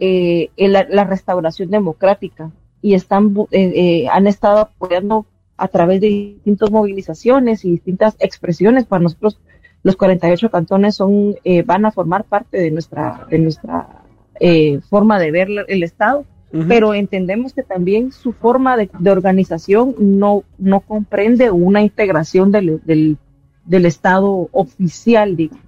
eh, 0.00 0.50
la, 0.56 1.04
restauración 1.04 1.70
democrática 1.70 2.50
y 2.82 2.94
están 2.94 3.32
eh, 3.52 3.72
eh, 3.76 4.08
han 4.10 4.26
estado 4.26 4.58
apoyando 4.58 5.24
a 5.56 5.68
través 5.68 6.00
de 6.00 6.08
distintas 6.08 6.70
movilizaciones 6.70 7.64
y 7.64 7.70
distintas 7.70 8.16
expresiones 8.18 8.84
para 8.84 9.02
nosotros 9.02 9.38
los 9.82 9.96
48 9.96 10.50
cantones 10.50 10.96
son 10.96 11.36
eh, 11.44 11.62
van 11.62 11.86
a 11.86 11.92
formar 11.92 12.24
parte 12.24 12.58
de 12.58 12.70
nuestra 12.70 13.26
de 13.30 13.38
nuestra 13.38 14.02
eh, 14.40 14.80
forma 14.88 15.18
de 15.18 15.30
ver 15.30 15.48
el 15.68 15.82
estado 15.82 16.24
pero 16.68 16.94
entendemos 16.94 17.52
que 17.52 17.62
también 17.62 18.12
su 18.12 18.32
forma 18.32 18.76
de, 18.76 18.88
de 18.98 19.10
organización 19.10 19.94
no, 19.98 20.44
no 20.58 20.80
comprende 20.80 21.50
una 21.50 21.82
integración 21.82 22.52
del, 22.52 22.80
del, 22.84 23.18
del 23.64 23.86
Estado 23.86 24.48
oficial, 24.52 25.36
digamos. 25.36 25.64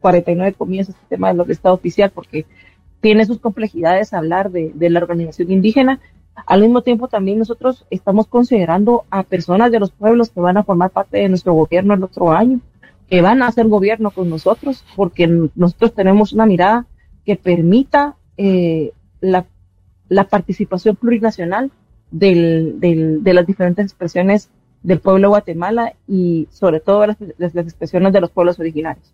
49 0.00 0.54
comillas 0.56 0.88
este 0.88 1.00
tema 1.08 1.32
del 1.32 1.50
Estado 1.50 1.74
oficial 1.74 2.10
porque 2.10 2.46
tiene 3.00 3.26
sus 3.26 3.40
complejidades 3.40 4.12
hablar 4.12 4.50
de, 4.50 4.72
de 4.74 4.90
la 4.90 5.00
organización 5.00 5.50
indígena. 5.50 6.00
Al 6.46 6.60
mismo 6.62 6.82
tiempo 6.82 7.08
también 7.08 7.38
nosotros 7.38 7.86
estamos 7.90 8.26
considerando 8.26 9.04
a 9.10 9.22
personas 9.22 9.70
de 9.70 9.80
los 9.80 9.90
pueblos 9.90 10.30
que 10.30 10.40
van 10.40 10.56
a 10.56 10.64
formar 10.64 10.90
parte 10.90 11.18
de 11.18 11.28
nuestro 11.28 11.52
gobierno 11.54 11.94
el 11.94 12.02
otro 12.04 12.32
año, 12.32 12.60
que 13.08 13.20
van 13.22 13.42
a 13.42 13.48
hacer 13.48 13.68
gobierno 13.68 14.10
con 14.10 14.30
nosotros, 14.30 14.84
porque 14.96 15.26
nosotros 15.54 15.94
tenemos 15.94 16.32
una 16.32 16.46
mirada 16.46 16.86
que 17.24 17.36
permita 17.36 18.16
eh, 18.36 18.92
la 19.20 19.46
la 20.08 20.24
participación 20.24 20.96
plurinacional 20.96 21.70
del, 22.10 22.78
del- 22.80 23.22
de 23.24 23.32
las 23.32 23.46
diferentes 23.46 23.86
expresiones 23.86 24.50
del 24.82 24.98
pueblo 24.98 25.28
de 25.28 25.28
Guatemala 25.28 25.92
y 26.08 26.48
sobre 26.50 26.80
todo 26.80 27.06
las, 27.06 27.16
expresiones 27.56 28.12
de 28.12 28.20
los 28.20 28.30
pueblos 28.30 28.58
originarios. 28.58 29.06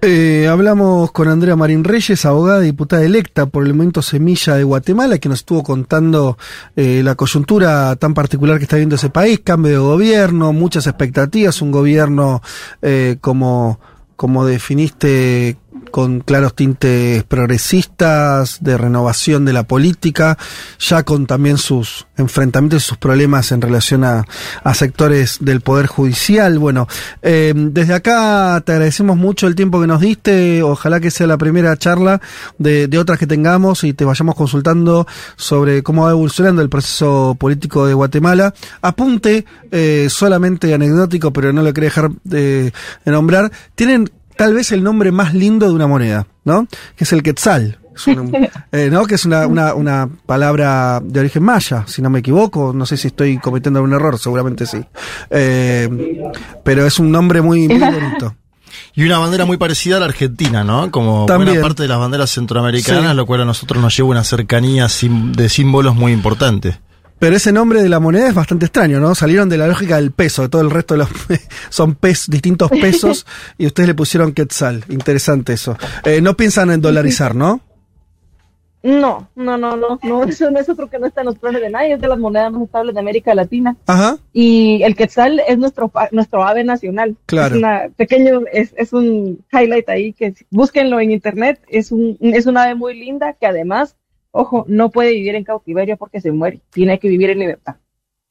Eh, 0.00 0.48
hablamos 0.48 1.12
con 1.12 1.28
Andrea 1.28 1.54
Marín 1.54 1.84
Reyes, 1.84 2.24
abogada 2.24 2.62
y 2.62 2.66
diputada 2.66 3.04
electa 3.04 3.46
por 3.46 3.64
el 3.64 3.74
movimiento 3.74 4.02
Semilla 4.02 4.56
de 4.56 4.64
Guatemala, 4.64 5.18
que 5.18 5.28
nos 5.28 5.40
estuvo 5.40 5.62
contando 5.62 6.36
eh, 6.74 7.02
la 7.04 7.14
coyuntura 7.14 7.94
tan 7.96 8.12
particular 8.12 8.58
que 8.58 8.64
está 8.64 8.76
viendo 8.76 8.96
ese 8.96 9.10
país, 9.10 9.40
cambio 9.44 9.70
de 9.70 9.78
gobierno, 9.78 10.52
muchas 10.52 10.88
expectativas, 10.88 11.62
un 11.62 11.70
gobierno 11.70 12.42
eh, 12.80 13.18
como, 13.20 13.78
como 14.16 14.44
definiste 14.44 15.56
con 15.92 16.20
claros 16.20 16.56
tintes 16.56 17.22
progresistas, 17.22 18.58
de 18.60 18.76
renovación 18.76 19.44
de 19.44 19.52
la 19.52 19.62
política, 19.62 20.36
ya 20.80 21.04
con 21.04 21.26
también 21.26 21.58
sus 21.58 22.08
enfrentamientos 22.16 22.82
y 22.82 22.86
sus 22.86 22.98
problemas 22.98 23.52
en 23.52 23.60
relación 23.60 24.02
a, 24.02 24.24
a 24.64 24.74
sectores 24.74 25.38
del 25.40 25.60
Poder 25.60 25.86
Judicial. 25.86 26.58
Bueno, 26.58 26.88
eh, 27.22 27.52
desde 27.54 27.94
acá 27.94 28.60
te 28.64 28.72
agradecemos 28.72 29.16
mucho 29.16 29.46
el 29.46 29.54
tiempo 29.54 29.80
que 29.80 29.86
nos 29.86 30.00
diste, 30.00 30.62
ojalá 30.62 30.98
que 30.98 31.12
sea 31.12 31.28
la 31.28 31.38
primera 31.38 31.76
charla 31.76 32.20
de, 32.58 32.88
de 32.88 32.98
otras 32.98 33.18
que 33.18 33.28
tengamos 33.28 33.84
y 33.84 33.92
te 33.92 34.04
vayamos 34.04 34.34
consultando 34.34 35.06
sobre 35.36 35.82
cómo 35.82 36.04
va 36.04 36.10
evolucionando 36.10 36.62
el 36.62 36.68
proceso 36.68 37.36
político 37.38 37.86
de 37.86 37.94
Guatemala. 37.94 38.54
Apunte, 38.80 39.44
eh, 39.70 40.08
solamente 40.08 40.72
anecdótico, 40.72 41.32
pero 41.32 41.52
no 41.52 41.62
lo 41.62 41.72
quería 41.72 41.90
dejar 41.90 42.10
de, 42.24 42.72
de 43.04 43.12
nombrar, 43.12 43.52
tienen 43.74 44.10
tal 44.36 44.54
vez 44.54 44.72
el 44.72 44.82
nombre 44.82 45.12
más 45.12 45.34
lindo 45.34 45.66
de 45.68 45.72
una 45.74 45.86
moneda, 45.86 46.26
¿no? 46.44 46.66
Que 46.96 47.04
es 47.04 47.12
el 47.12 47.22
quetzal. 47.22 47.78
Es 47.94 48.06
un- 48.06 48.34
eh, 48.72 48.88
¿no? 48.90 49.04
Que 49.06 49.16
es 49.16 49.24
una, 49.26 49.46
una, 49.46 49.74
una 49.74 50.08
palabra 50.26 51.00
de 51.04 51.20
origen 51.20 51.42
maya, 51.42 51.84
si 51.86 52.00
no 52.02 52.08
me 52.10 52.20
equivoco. 52.20 52.72
No 52.74 52.86
sé 52.86 52.96
si 52.96 53.08
estoy 53.08 53.38
cometiendo 53.38 53.78
algún 53.80 53.92
error, 53.94 54.18
seguramente 54.18 54.64
sí. 54.66 54.82
Eh, 55.30 55.88
pero 56.64 56.86
es 56.86 56.98
un 56.98 57.10
nombre 57.10 57.40
muy, 57.42 57.68
muy 57.68 57.78
bonito. 57.92 58.34
Y 58.94 59.04
una 59.04 59.18
bandera 59.18 59.44
muy 59.44 59.56
parecida 59.58 59.96
a 59.96 60.00
la 60.00 60.06
Argentina, 60.06 60.64
¿no? 60.64 60.90
Como 60.90 61.26
También. 61.26 61.48
buena 61.50 61.62
parte 61.62 61.82
de 61.82 61.88
las 61.88 61.98
banderas 61.98 62.30
centroamericanas, 62.30 63.10
Sí. 63.10 63.16
lo 63.16 63.26
cual 63.26 63.42
a 63.42 63.44
nosotros 63.44 63.82
nos 63.82 63.94
lleva 63.96 64.08
una 64.10 64.24
cercanía 64.24 64.88
sim- 64.88 65.32
de 65.32 65.48
símbolos 65.48 65.94
muy 65.94 66.12
importante. 66.12 66.78
Pero 67.22 67.36
ese 67.36 67.52
nombre 67.52 67.80
de 67.80 67.88
la 67.88 68.00
moneda 68.00 68.26
es 68.26 68.34
bastante 68.34 68.66
extraño, 68.66 68.98
¿no? 68.98 69.14
Salieron 69.14 69.48
de 69.48 69.56
la 69.56 69.68
lógica 69.68 69.94
del 69.94 70.10
peso, 70.10 70.42
de 70.42 70.48
todo 70.48 70.60
el 70.60 70.72
resto 70.72 70.94
de 70.94 70.98
los 70.98 71.08
son 71.68 71.94
pes, 71.94 72.28
distintos 72.28 72.68
pesos 72.68 73.28
y 73.58 73.66
ustedes 73.66 73.90
le 73.90 73.94
pusieron 73.94 74.32
quetzal. 74.32 74.84
Interesante 74.88 75.52
eso. 75.52 75.76
Eh, 76.02 76.20
no 76.20 76.36
piensan 76.36 76.72
en 76.72 76.80
dolarizar, 76.80 77.36
¿no? 77.36 77.60
No, 78.82 79.28
no, 79.36 79.56
no, 79.56 79.76
no, 79.76 80.00
no, 80.02 80.24
eso 80.28 80.50
no 80.50 80.58
es 80.58 80.68
otro 80.68 80.90
que 80.90 80.98
no 80.98 81.06
está 81.06 81.20
en 81.20 81.26
los 81.26 81.38
planes 81.38 81.62
de 81.62 81.70
nadie, 81.70 81.92
es 81.92 82.00
de 82.00 82.08
las 82.08 82.18
monedas 82.18 82.50
más 82.50 82.62
estables 82.62 82.92
de 82.92 83.00
América 83.00 83.36
Latina. 83.36 83.76
Ajá. 83.86 84.16
Y 84.32 84.82
el 84.82 84.96
quetzal 84.96 85.40
es 85.46 85.56
nuestro 85.58 85.92
nuestro 86.10 86.42
ave 86.42 86.64
nacional. 86.64 87.14
Claro. 87.26 87.54
Es 87.54 87.58
una 87.60 87.88
pequeño, 87.96 88.40
es, 88.52 88.74
es 88.76 88.92
un 88.92 89.44
highlight 89.52 89.88
ahí 89.88 90.12
que 90.12 90.34
búsquenlo 90.50 90.98
en 90.98 91.12
internet. 91.12 91.60
Es 91.68 91.92
un, 91.92 92.18
es 92.20 92.46
una 92.46 92.64
ave 92.64 92.74
muy 92.74 92.98
linda 92.98 93.34
que 93.34 93.46
además, 93.46 93.94
ojo, 94.32 94.64
no 94.68 94.90
puede 94.90 95.12
vivir 95.12 95.34
en 95.36 95.44
cautiverio 95.44 95.96
porque 95.96 96.20
se 96.20 96.32
muere. 96.32 96.60
Tiene 96.70 96.98
que 96.98 97.08
vivir 97.08 97.30
en 97.30 97.38
libertad. 97.38 97.76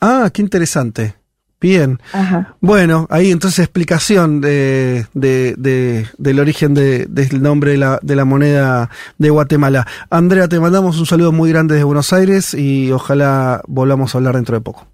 Ah, 0.01 0.29
qué 0.33 0.41
interesante. 0.41 1.15
Bien. 1.61 1.99
Ajá. 2.11 2.55
Bueno, 2.59 3.05
ahí 3.11 3.29
entonces 3.31 3.59
explicación 3.59 4.41
de, 4.41 5.05
de- 5.13 5.53
de- 5.59 6.07
del 6.17 6.39
origen 6.39 6.73
de- 6.73 7.05
del 7.05 7.41
nombre 7.43 7.73
de 7.73 7.77
la, 7.77 7.99
de 8.01 8.15
la 8.15 8.25
moneda 8.25 8.89
de 9.19 9.29
Guatemala. 9.29 9.85
Andrea, 10.09 10.47
te 10.47 10.59
mandamos 10.59 10.99
un 10.99 11.05
saludo 11.05 11.31
muy 11.31 11.51
grande 11.51 11.75
desde 11.75 11.83
Buenos 11.85 12.13
Aires 12.13 12.55
y 12.55 12.91
ojalá 12.91 13.61
volvamos 13.67 14.13
a 14.13 14.17
hablar 14.17 14.35
dentro 14.35 14.55
de 14.55 14.61
poco. 14.61 14.87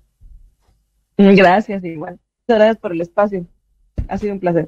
Gracias, 1.18 1.84
igual. 1.86 2.20
Muchas 2.48 2.60
gracias 2.60 2.78
por 2.78 2.92
el 2.92 3.02
espacio. 3.02 3.46
Ha 4.10 4.18
sido 4.18 4.34
un 4.34 4.40
placer. 4.40 4.68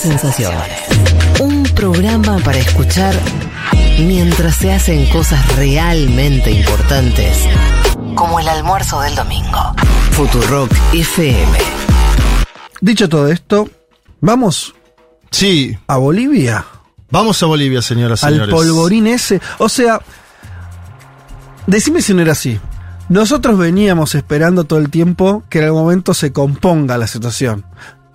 Sensaciones. 0.00 0.60
Un 1.40 1.62
programa 1.74 2.38
para 2.38 2.58
escuchar 2.58 3.14
mientras 3.98 4.56
se 4.56 4.72
hacen 4.72 5.06
cosas 5.10 5.56
realmente 5.56 6.50
importantes, 6.50 7.44
como 8.14 8.40
el 8.40 8.48
almuerzo 8.48 9.00
del 9.00 9.14
domingo. 9.14 9.74
Futurock 10.12 10.70
FM. 10.92 11.58
Dicho 12.80 13.08
todo 13.08 13.28
esto, 13.28 13.68
vamos 14.20 14.74
Sí, 15.30 15.76
a 15.86 15.96
Bolivia. 15.96 16.64
vamos 17.10 17.40
a 17.42 17.46
Bolivia, 17.46 17.82
señoras 17.82 18.22
y 18.22 18.26
al 18.26 18.32
señores. 18.32 18.54
polvorín 18.54 19.06
ese. 19.06 19.40
O 19.58 19.68
sea, 19.68 20.00
decime 21.66 22.02
si 22.02 22.14
no 22.14 22.22
era 22.22 22.32
así. 22.32 22.58
Nosotros 23.08 23.58
veníamos 23.58 24.14
esperando 24.14 24.64
todo 24.64 24.78
el 24.78 24.88
tiempo 24.90 25.42
que 25.48 25.58
en 25.58 25.66
algún 25.66 25.82
momento 25.82 26.14
se 26.14 26.32
componga 26.32 26.96
la 26.98 27.06
situación. 27.06 27.64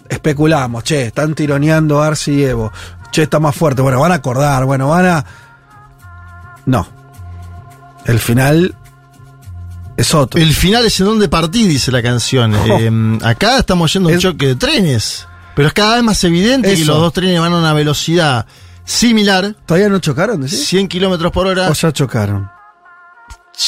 Especulamos, 0.09 0.83
che, 0.83 1.07
están 1.07 1.33
tironeando 1.33 2.01
Arce 2.01 2.31
y 2.31 2.43
Evo. 2.43 2.71
Che, 3.11 3.23
está 3.23 3.39
más 3.39 3.55
fuerte. 3.55 3.81
Bueno, 3.81 3.99
van 3.99 4.11
a 4.11 4.15
acordar, 4.15 4.65
bueno, 4.65 4.89
van 4.89 5.05
a. 5.05 5.25
No. 6.65 6.87
El 8.05 8.19
final 8.19 8.75
es 9.97 10.13
otro. 10.13 10.39
El 10.39 10.53
final 10.53 10.85
es 10.85 10.99
en 10.99 11.05
donde 11.07 11.27
partí, 11.29 11.67
dice 11.67 11.91
la 11.91 12.01
canción. 12.03 12.53
Eh, 12.79 13.19
acá 13.23 13.59
estamos 13.59 13.91
yendo 13.93 14.09
a 14.09 14.11
un 14.11 14.17
Es- 14.17 14.23
choque 14.23 14.47
de 14.47 14.55
trenes. 14.55 15.27
Pero 15.55 15.69
es 15.69 15.73
cada 15.73 15.95
vez 15.95 16.03
más 16.03 16.21
evidente 16.25 16.67
que 16.75 16.81
Eso. 16.81 16.91
los 16.91 17.01
dos 17.01 17.13
trenes 17.13 17.39
van 17.39 17.53
a 17.53 17.57
una 17.57 17.71
velocidad 17.73 18.45
similar, 18.83 19.55
¿Todavía 19.65 19.87
no 19.87 19.99
chocaron? 19.99 20.41
decís? 20.41 20.67
100 20.67 20.89
kilómetros 20.89 21.31
por 21.31 21.47
hora. 21.47 21.69
¿O 21.69 21.73
ya 21.73 21.93
chocaron? 21.93 22.51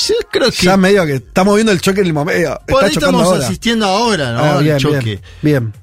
Yo 0.08 0.16
creo 0.30 0.52
que 0.52 0.58
Ya 0.66 0.76
medio 0.76 1.06
que 1.06 1.16
estamos 1.16 1.56
viendo 1.56 1.72
el 1.72 1.80
choque 1.80 2.02
en 2.02 2.08
el 2.08 2.14
momento. 2.14 2.60
por 2.68 2.84
ahí 2.84 2.92
estamos 2.92 3.24
ahora. 3.24 3.46
asistiendo 3.46 3.86
ahora, 3.86 4.34
¿no? 4.34 4.40
Ah, 4.40 4.58
al 4.58 4.64
bien, 4.66 4.78
choque. 4.80 5.00
bien, 5.00 5.22
bien. 5.42 5.74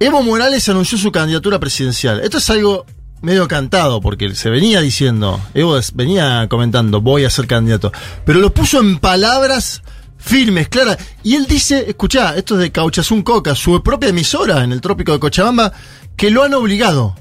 Evo 0.00 0.22
Morales 0.22 0.68
anunció 0.68 0.96
su 0.98 1.10
candidatura 1.10 1.58
presidencial. 1.58 2.20
Esto 2.20 2.38
es 2.38 2.48
algo 2.50 2.86
medio 3.20 3.48
cantado, 3.48 4.00
porque 4.00 4.34
se 4.34 4.48
venía 4.50 4.80
diciendo, 4.80 5.40
Evo 5.54 5.78
venía 5.94 6.46
comentando, 6.48 7.00
voy 7.00 7.24
a 7.24 7.30
ser 7.30 7.46
candidato. 7.46 7.90
Pero 8.24 8.38
lo 8.38 8.54
puso 8.54 8.80
en 8.80 8.98
palabras 8.98 9.82
firmes, 10.18 10.68
claras. 10.68 10.98
Y 11.24 11.34
él 11.34 11.46
dice, 11.46 11.84
escuchá, 11.88 12.36
esto 12.36 12.54
es 12.54 12.60
de 12.60 12.72
Cauchazún 12.72 13.22
Coca, 13.22 13.54
su 13.54 13.82
propia 13.82 14.10
emisora 14.10 14.62
en 14.62 14.72
el 14.72 14.80
trópico 14.80 15.12
de 15.12 15.18
Cochabamba, 15.18 15.72
que 16.16 16.30
lo 16.30 16.44
han 16.44 16.54
obligado. 16.54 17.16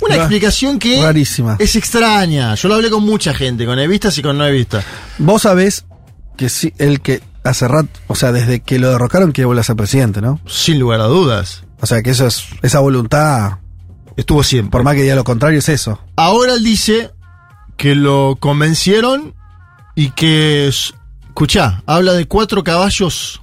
Una 0.00 0.16
Ra- 0.16 0.22
explicación 0.22 0.78
que 0.78 1.00
rarísima. 1.00 1.56
es 1.58 1.74
extraña. 1.76 2.54
Yo 2.54 2.68
lo 2.68 2.74
hablé 2.74 2.90
con 2.90 3.02
mucha 3.04 3.32
gente, 3.32 3.64
con 3.64 3.78
evistas 3.78 4.18
y 4.18 4.22
con 4.22 4.36
no 4.36 4.46
evistas. 4.46 4.84
Vos 5.18 5.42
sabés 5.42 5.84
que 6.36 6.48
sí, 6.50 6.72
el 6.78 7.00
que 7.00 7.22
hace 7.46 7.68
rato, 7.68 7.88
o 8.06 8.14
sea, 8.14 8.32
desde 8.32 8.60
que 8.60 8.78
lo 8.78 8.90
derrocaron 8.90 9.32
quiere 9.32 9.46
volver 9.46 9.60
a 9.60 9.64
ser 9.64 9.76
presidente, 9.76 10.20
¿no? 10.20 10.40
Sin 10.46 10.78
lugar 10.78 11.00
a 11.00 11.04
dudas. 11.04 11.64
O 11.80 11.86
sea, 11.86 12.02
que 12.02 12.10
eso 12.10 12.26
es, 12.26 12.44
esa 12.62 12.80
voluntad, 12.80 13.58
Estuvo 14.16 14.42
siempre. 14.42 14.70
por 14.70 14.82
más 14.82 14.94
que 14.94 15.02
diga 15.02 15.14
lo 15.14 15.24
contrario, 15.24 15.58
es 15.58 15.68
eso. 15.68 16.00
Ahora 16.16 16.54
él 16.54 16.64
dice 16.64 17.10
que 17.76 17.94
lo 17.94 18.36
convencieron 18.40 19.34
y 19.94 20.10
que, 20.10 20.68
escuchá, 20.68 21.82
habla 21.86 22.14
de 22.14 22.26
cuatro 22.26 22.64
caballos 22.64 23.42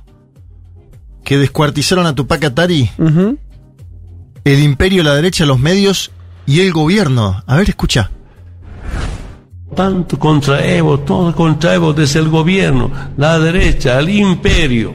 que 1.24 1.38
descuartizaron 1.38 2.06
a 2.08 2.16
Tupac 2.16 2.44
Atari, 2.44 2.90
el 4.44 4.60
imperio, 4.64 5.04
la 5.04 5.14
derecha, 5.16 5.46
los 5.46 5.60
medios 5.60 6.12
y 6.46 6.62
el 6.62 6.74
gobierno. 6.74 7.44
A 7.46 7.56
ver, 7.56 7.70
escucha. 7.70 8.10
Tanto 9.76 10.18
contra 10.20 10.66
Evo, 10.66 11.00
todo 11.00 11.34
contra 11.36 11.76
Evo 11.76 11.94
desde 11.94 12.20
el 12.20 12.30
gobierno, 12.30 12.92
la 13.18 13.40
derecha, 13.40 14.00
el 14.00 14.10
imperio, 14.10 14.94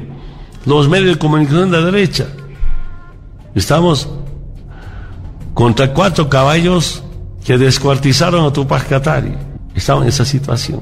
los 0.66 0.88
medios 0.88 1.14
de 1.14 1.18
comunicación 1.18 1.70
de 1.70 1.80
la 1.80 1.84
derecha. 1.86 2.26
Estamos 3.54 4.08
contra 5.54 5.92
cuatro 5.92 6.28
caballos 6.28 7.02
que 7.44 7.58
descuartizaron 7.58 8.44
a 8.44 8.52
Tupac 8.52 8.88
Katari. 8.88 9.34
Estamos 9.74 10.02
en 10.02 10.08
esa 10.10 10.24
situación. 10.24 10.80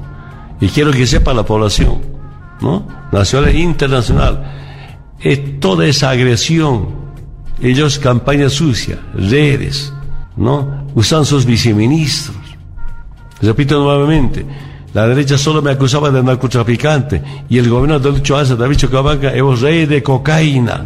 Y 0.59 0.67
quiero 0.67 0.91
que 0.91 1.07
sepa 1.07 1.33
la 1.33 1.43
población, 1.43 2.01
¿no? 2.61 2.85
Nacional 3.11 3.49
e 3.49 3.59
internacional. 3.59 4.53
Es 5.19 5.59
toda 5.59 5.85
esa 5.85 6.09
agresión. 6.09 6.89
Ellos 7.61 7.97
campaña 7.99 8.49
sucia, 8.49 8.99
redes, 9.13 9.93
¿no? 10.35 10.85
Usan 10.93 11.25
sus 11.25 11.45
viceministros. 11.45 12.46
Repito 13.41 13.79
nuevamente, 13.79 14.45
la 14.93 15.07
derecha 15.07 15.37
solo 15.37 15.61
me 15.61 15.71
acusaba 15.71 16.09
de 16.09 16.23
narcotraficante 16.23 17.21
y 17.49 17.57
el 17.57 17.69
gobierno 17.69 17.99
de 17.99 18.11
Lucho 18.11 18.37
Arce, 18.37 18.55
David 18.55 18.77
Chocabanca, 18.77 19.29
es 19.29 19.61
rey 19.61 19.85
de 19.85 20.01
cocaína. 20.01 20.85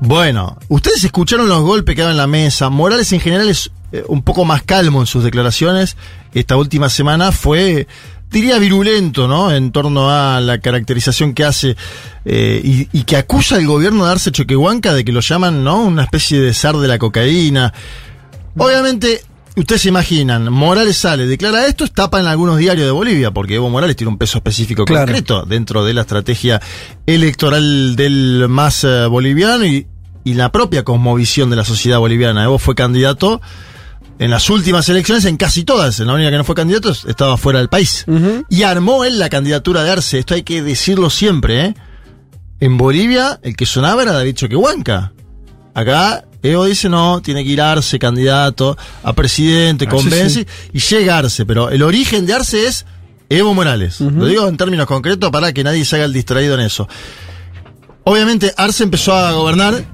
Bueno, 0.00 0.56
ustedes 0.68 1.04
escucharon 1.04 1.48
los 1.48 1.60
golpes 1.60 1.94
que 1.94 2.00
daban 2.00 2.14
en 2.14 2.18
la 2.18 2.26
mesa. 2.26 2.70
Morales 2.70 3.12
en 3.12 3.20
general 3.20 3.48
es 3.50 3.70
eh, 3.92 4.04
un 4.08 4.22
poco 4.22 4.46
más 4.46 4.62
calmo 4.62 5.00
en 5.00 5.06
sus 5.06 5.22
declaraciones. 5.22 5.96
Esta 6.32 6.56
última 6.56 6.88
semana 6.88 7.32
fue, 7.32 7.86
diría, 8.30 8.58
virulento, 8.58 9.28
¿no? 9.28 9.52
En 9.52 9.72
torno 9.72 10.08
a 10.10 10.40
la 10.40 10.58
caracterización 10.58 11.34
que 11.34 11.44
hace 11.44 11.76
eh, 12.24 12.88
y, 12.90 13.02
que 13.02 13.16
acusa 13.16 13.56
al 13.56 13.66
gobierno 13.66 14.06
de 14.06 14.12
Arce 14.12 14.32
Choquehuanca 14.32 14.94
de 14.94 15.04
que 15.04 15.12
lo 15.12 15.20
llaman, 15.20 15.62
¿no? 15.62 15.82
Una 15.82 16.04
especie 16.04 16.40
de 16.40 16.54
zar 16.54 16.78
de 16.78 16.88
la 16.88 16.98
cocaína. 16.98 17.74
Obviamente, 18.56 19.22
ustedes 19.56 19.82
se 19.82 19.88
imaginan, 19.88 20.50
Morales 20.52 20.96
sale, 20.96 21.26
declara 21.26 21.66
esto, 21.66 21.86
tapa 21.88 22.20
en 22.20 22.26
algunos 22.26 22.58
diarios 22.58 22.86
de 22.86 22.92
Bolivia, 22.92 23.30
porque 23.30 23.56
Evo 23.56 23.68
Morales 23.70 23.96
tiene 23.96 24.10
un 24.10 24.18
peso 24.18 24.38
específico 24.38 24.84
Claro. 24.84 25.06
concreto 25.06 25.44
dentro 25.44 25.84
de 25.84 25.94
la 25.94 26.02
estrategia 26.02 26.60
electoral 27.06 27.96
del 27.96 28.46
MAS 28.48 28.84
eh, 28.84 29.06
boliviano 29.06 29.64
y, 29.66 29.86
y 30.24 30.34
la 30.34 30.52
propia 30.52 30.84
cosmovisión 30.84 31.50
de 31.50 31.56
la 31.56 31.64
sociedad 31.64 31.98
boliviana. 31.98 32.44
Evo 32.44 32.58
fue 32.58 32.74
candidato 32.74 33.40
en 34.18 34.30
las 34.30 34.50
últimas 34.50 34.88
elecciones, 34.88 35.24
en 35.24 35.36
casi 35.36 35.64
todas, 35.64 35.98
en 36.00 36.06
la 36.06 36.12
única 36.14 36.30
que 36.30 36.36
no 36.36 36.44
fue 36.44 36.54
candidato 36.54 36.90
estaba 36.90 37.36
fuera 37.36 37.58
del 37.58 37.68
país. 37.68 38.04
Y 38.50 38.62
armó 38.64 39.04
él 39.04 39.18
la 39.18 39.28
candidatura 39.30 39.82
de 39.82 39.90
Arce, 39.90 40.18
esto 40.18 40.34
hay 40.34 40.42
que 40.42 40.62
decirlo 40.62 41.08
siempre, 41.10 41.64
¿eh? 41.66 41.74
En 42.60 42.76
Bolivia, 42.76 43.40
el 43.42 43.56
que 43.56 43.64
sonaba 43.64 44.02
era 44.02 44.12
David 44.12 44.34
Choquehuanca. 44.34 45.14
Acá, 45.72 46.24
Evo 46.42 46.64
dice 46.64 46.88
no, 46.88 47.20
tiene 47.22 47.44
que 47.44 47.50
ir 47.50 47.60
Arce, 47.60 47.98
candidato 47.98 48.76
a 49.02 49.12
presidente, 49.12 49.86
Ah, 49.86 49.90
sí, 49.90 49.96
convence, 49.96 50.40
sí. 50.40 50.46
y 50.72 50.78
llega 50.78 51.18
Arce, 51.18 51.44
pero 51.44 51.70
el 51.70 51.82
origen 51.82 52.24
de 52.26 52.34
Arce 52.34 52.66
es 52.66 52.86
Evo 53.28 53.52
Morales. 53.54 54.00
Lo 54.00 54.26
digo 54.26 54.48
en 54.48 54.56
términos 54.56 54.86
concretos 54.86 55.30
para 55.30 55.52
que 55.52 55.62
nadie 55.62 55.84
se 55.84 55.96
haga 55.96 56.04
el 56.06 56.12
distraído 56.12 56.54
en 56.54 56.60
eso. 56.60 56.88
Obviamente, 58.04 58.52
Arce 58.56 58.82
empezó 58.84 59.14
a 59.14 59.32
gobernar 59.32 59.84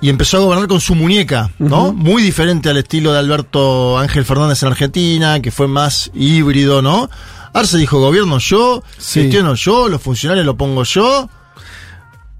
y 0.00 0.08
empezó 0.08 0.38
a 0.38 0.40
gobernar 0.40 0.66
con 0.66 0.80
su 0.80 0.94
muñeca, 0.94 1.52
¿no? 1.58 1.92
Muy 1.92 2.22
diferente 2.22 2.70
al 2.70 2.78
estilo 2.78 3.12
de 3.12 3.18
Alberto 3.20 3.98
Ángel 3.98 4.24
Fernández 4.24 4.62
en 4.62 4.68
Argentina, 4.70 5.40
que 5.40 5.50
fue 5.52 5.68
más 5.68 6.10
híbrido, 6.14 6.82
¿no? 6.82 7.08
Arce 7.52 7.76
dijo, 7.78 8.00
gobierno 8.00 8.38
yo, 8.38 8.82
Sí. 8.98 9.20
gestiono 9.22 9.54
yo, 9.54 9.88
los 9.88 10.00
funcionarios 10.00 10.46
lo 10.46 10.56
pongo 10.56 10.82
yo. 10.84 11.28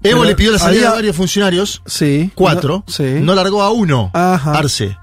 Evo 0.03 0.19
Pero 0.19 0.23
le 0.25 0.35
pidió 0.35 0.51
la 0.51 0.59
salida 0.59 0.79
había- 0.81 0.89
de 0.89 0.95
varios 0.95 1.15
funcionarios, 1.15 1.81
Sí. 1.85 2.31
cuatro, 2.35 2.83
No, 2.87 2.93
sí. 2.93 3.03
no 3.21 3.33
largó 3.35 3.63
a 3.63 3.71
uno, 3.71 4.11
Ajá. 4.13 4.53
Arce. 4.57 4.97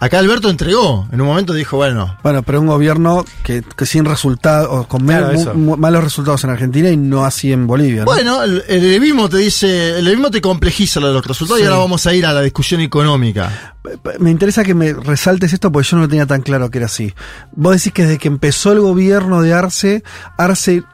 Acá 0.00 0.20
Alberto 0.20 0.48
entregó, 0.48 1.08
en 1.10 1.20
un 1.20 1.26
momento 1.26 1.52
dijo, 1.52 1.76
bueno, 1.76 2.16
Bueno, 2.22 2.44
pero 2.44 2.60
un 2.60 2.68
gobierno 2.68 3.24
que, 3.42 3.64
que 3.76 3.84
sin 3.84 4.04
resultados, 4.04 4.86
con 4.86 5.04
Claro, 5.04 5.32
malos 5.76 6.04
resultados 6.04 6.44
en 6.44 6.50
Argentina 6.50 6.88
y 6.88 6.96
no 6.96 7.24
así 7.24 7.52
en 7.52 7.66
Bolivia. 7.66 8.02
¿no? 8.02 8.04
Bueno, 8.04 8.44
el, 8.44 8.62
el 8.68 8.92
levismo 8.92 9.28
te 9.28 9.38
dice, 9.38 9.98
el 9.98 10.04
levismo 10.04 10.30
te 10.30 10.40
complejiza 10.40 11.00
lo 11.00 11.08
de 11.08 11.14
los 11.14 11.26
resultados 11.26 11.60
y 11.60 11.64
ahora 11.64 11.78
vamos 11.78 12.06
a 12.06 12.14
ir 12.14 12.24
a 12.26 12.32
la 12.32 12.42
discusión 12.42 12.80
económica. 12.80 13.74
Me 14.20 14.30
interesa 14.30 14.62
que 14.62 14.72
me 14.74 14.92
resaltes 14.92 15.52
esto 15.52 15.72
porque 15.72 15.88
yo 15.88 15.96
no 15.96 16.04
lo 16.04 16.08
tenía 16.08 16.26
tan 16.26 16.42
claro 16.42 16.70
que 16.70 16.78
era 16.78 16.86
así. 16.86 17.12
Vos 17.56 17.74
decís 17.74 17.92
que 17.92 18.02
desde 18.04 18.18
que 18.18 18.28
empezó 18.28 18.70
el 18.70 18.78
gobierno 18.80 19.42
de 19.42 19.52
Arce, 19.52 20.04
Arce 20.36 20.84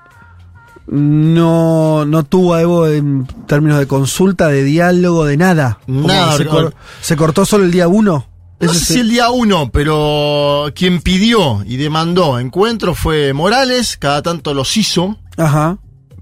no, 0.86 2.04
no 2.04 2.24
tuvo 2.24 2.54
a 2.54 2.62
Evo 2.62 2.86
en 2.86 3.26
términos 3.46 3.78
de 3.78 3.86
consulta, 3.86 4.48
de 4.48 4.62
diálogo, 4.64 5.24
de 5.24 5.36
nada. 5.36 5.78
Nada, 5.86 6.36
se, 6.36 6.46
cor- 6.46 6.74
se 7.00 7.16
cortó 7.16 7.44
solo 7.44 7.64
el 7.64 7.70
día 7.70 7.88
uno. 7.88 8.26
No 8.60 8.72
sé 8.72 8.78
es 8.78 8.84
si 8.86 9.00
el 9.00 9.10
día 9.10 9.30
uno, 9.30 9.70
pero 9.70 10.66
quien 10.74 11.00
pidió 11.02 11.62
y 11.66 11.76
demandó 11.76 12.38
encuentro 12.38 12.94
fue 12.94 13.32
Morales, 13.32 13.96
cada 13.98 14.22
tanto 14.22 14.54
los 14.54 14.76
hizo, 14.76 15.18
Ajá, 15.36 15.78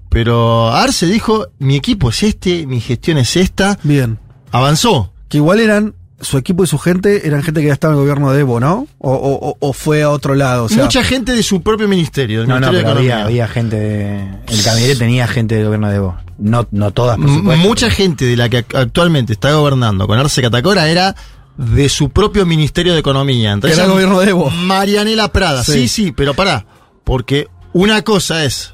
pero 0.09 0.69
Arce 0.71 1.05
dijo, 1.05 1.47
mi 1.59 1.75
equipo 1.75 2.09
es 2.09 2.23
este, 2.23 2.65
mi 2.67 2.79
gestión 2.81 3.17
es 3.17 3.35
esta, 3.37 3.79
bien. 3.83 4.19
avanzó. 4.51 5.11
Que 5.29 5.37
igual 5.37 5.59
eran, 5.59 5.95
su 6.23 6.37
equipo 6.37 6.63
y 6.63 6.67
su 6.67 6.77
gente 6.77 7.27
eran 7.27 7.43
gente 7.43 7.61
que 7.61 7.67
ya 7.67 7.73
estaba 7.73 7.93
en 7.93 7.99
el 7.99 8.03
gobierno 8.05 8.31
de 8.31 8.39
Evo, 8.41 8.59
¿no? 8.59 8.87
O, 8.99 9.11
o- 9.13 9.49
o- 9.49 9.57
o 9.59 9.73
fue 9.73 10.03
a 10.03 10.09
otro 10.09 10.35
lado. 10.35 10.65
O 10.65 10.69
sea, 10.69 10.83
Mucha 10.83 11.03
gente 11.03 11.33
de 11.33 11.43
su 11.43 11.61
propio 11.61 11.87
ministerio, 11.87 12.39
del 12.39 12.47
No, 12.49 12.59
no, 12.59 12.67
Ministerio 12.71 12.87
pero 12.95 13.05
de 13.05 13.13
había, 13.23 13.47
gente 13.47 13.75
de, 13.79 14.19
El 14.47 14.63
gabinete 14.63 14.95
tenía 14.95 15.27
gente 15.27 15.55
del 15.55 15.65
gobierno 15.65 15.89
de 15.89 15.95
Evo. 15.97 16.17
No, 16.39 16.67
no 16.71 16.91
todas, 16.91 17.17
por 17.17 17.27
M-. 17.29 17.55
Mucha 17.57 17.89
gente 17.91 18.25
de 18.25 18.35
la 18.35 18.49
que 18.49 18.65
ac- 18.67 18.75
actualmente 18.77 19.33
está 19.33 19.53
gobernando 19.53 20.07
con 20.07 20.17
Arce 20.17 20.41
Catacora 20.41 20.89
era 20.89 21.15
de 21.57 21.87
su 21.89 22.09
propio 22.09 22.45
Ministerio 22.47 22.93
de 22.93 22.99
Economía. 22.99 23.51
Entonces, 23.51 23.77
Era 23.77 23.85
el 23.85 23.91
gobierno 23.93 24.19
de 24.19 24.29
Evo. 24.31 24.49
Marianela 24.49 25.31
Prada, 25.31 25.63
sí, 25.63 25.73
Sí. 25.73 25.87
sí, 25.87 26.11
pero 26.11 26.33
pará, 26.33 26.65
porque 27.03 27.47
una 27.73 28.01
cosa 28.01 28.43
es 28.45 28.73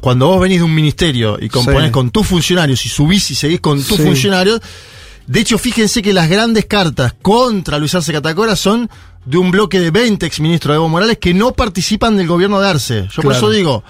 cuando 0.00 0.26
vos 0.28 0.40
venís 0.40 0.58
de 0.58 0.64
un 0.64 0.74
ministerio 0.74 1.36
y 1.40 1.48
componés 1.48 1.86
Sí. 1.86 1.90
con 1.92 2.10
tus 2.10 2.26
funcionarios 2.26 2.84
y 2.86 2.88
subís 2.88 3.30
y 3.30 3.34
seguís 3.34 3.60
con 3.60 3.76
tus 3.82 3.98
Sí. 3.98 4.02
funcionarios, 4.02 4.60
de 5.26 5.40
hecho 5.40 5.58
fíjense 5.58 6.02
que 6.02 6.12
las 6.12 6.28
grandes 6.28 6.66
cartas 6.66 7.14
contra 7.22 7.78
Luis 7.78 7.94
Arce 7.94 8.12
Catacora 8.12 8.56
son 8.56 8.90
de 9.24 9.36
un 9.38 9.50
bloque 9.50 9.78
de 9.80 9.90
20 9.90 10.24
exministros 10.26 10.72
de 10.72 10.76
Evo 10.76 10.88
Morales 10.88 11.18
que 11.18 11.34
no 11.34 11.52
participan 11.52 12.16
del 12.16 12.26
gobierno 12.26 12.60
de 12.60 12.68
Arce. 12.68 13.08
Yo 13.12 13.22
por 13.22 13.32
eso 13.32 13.50
digo, 13.50 13.84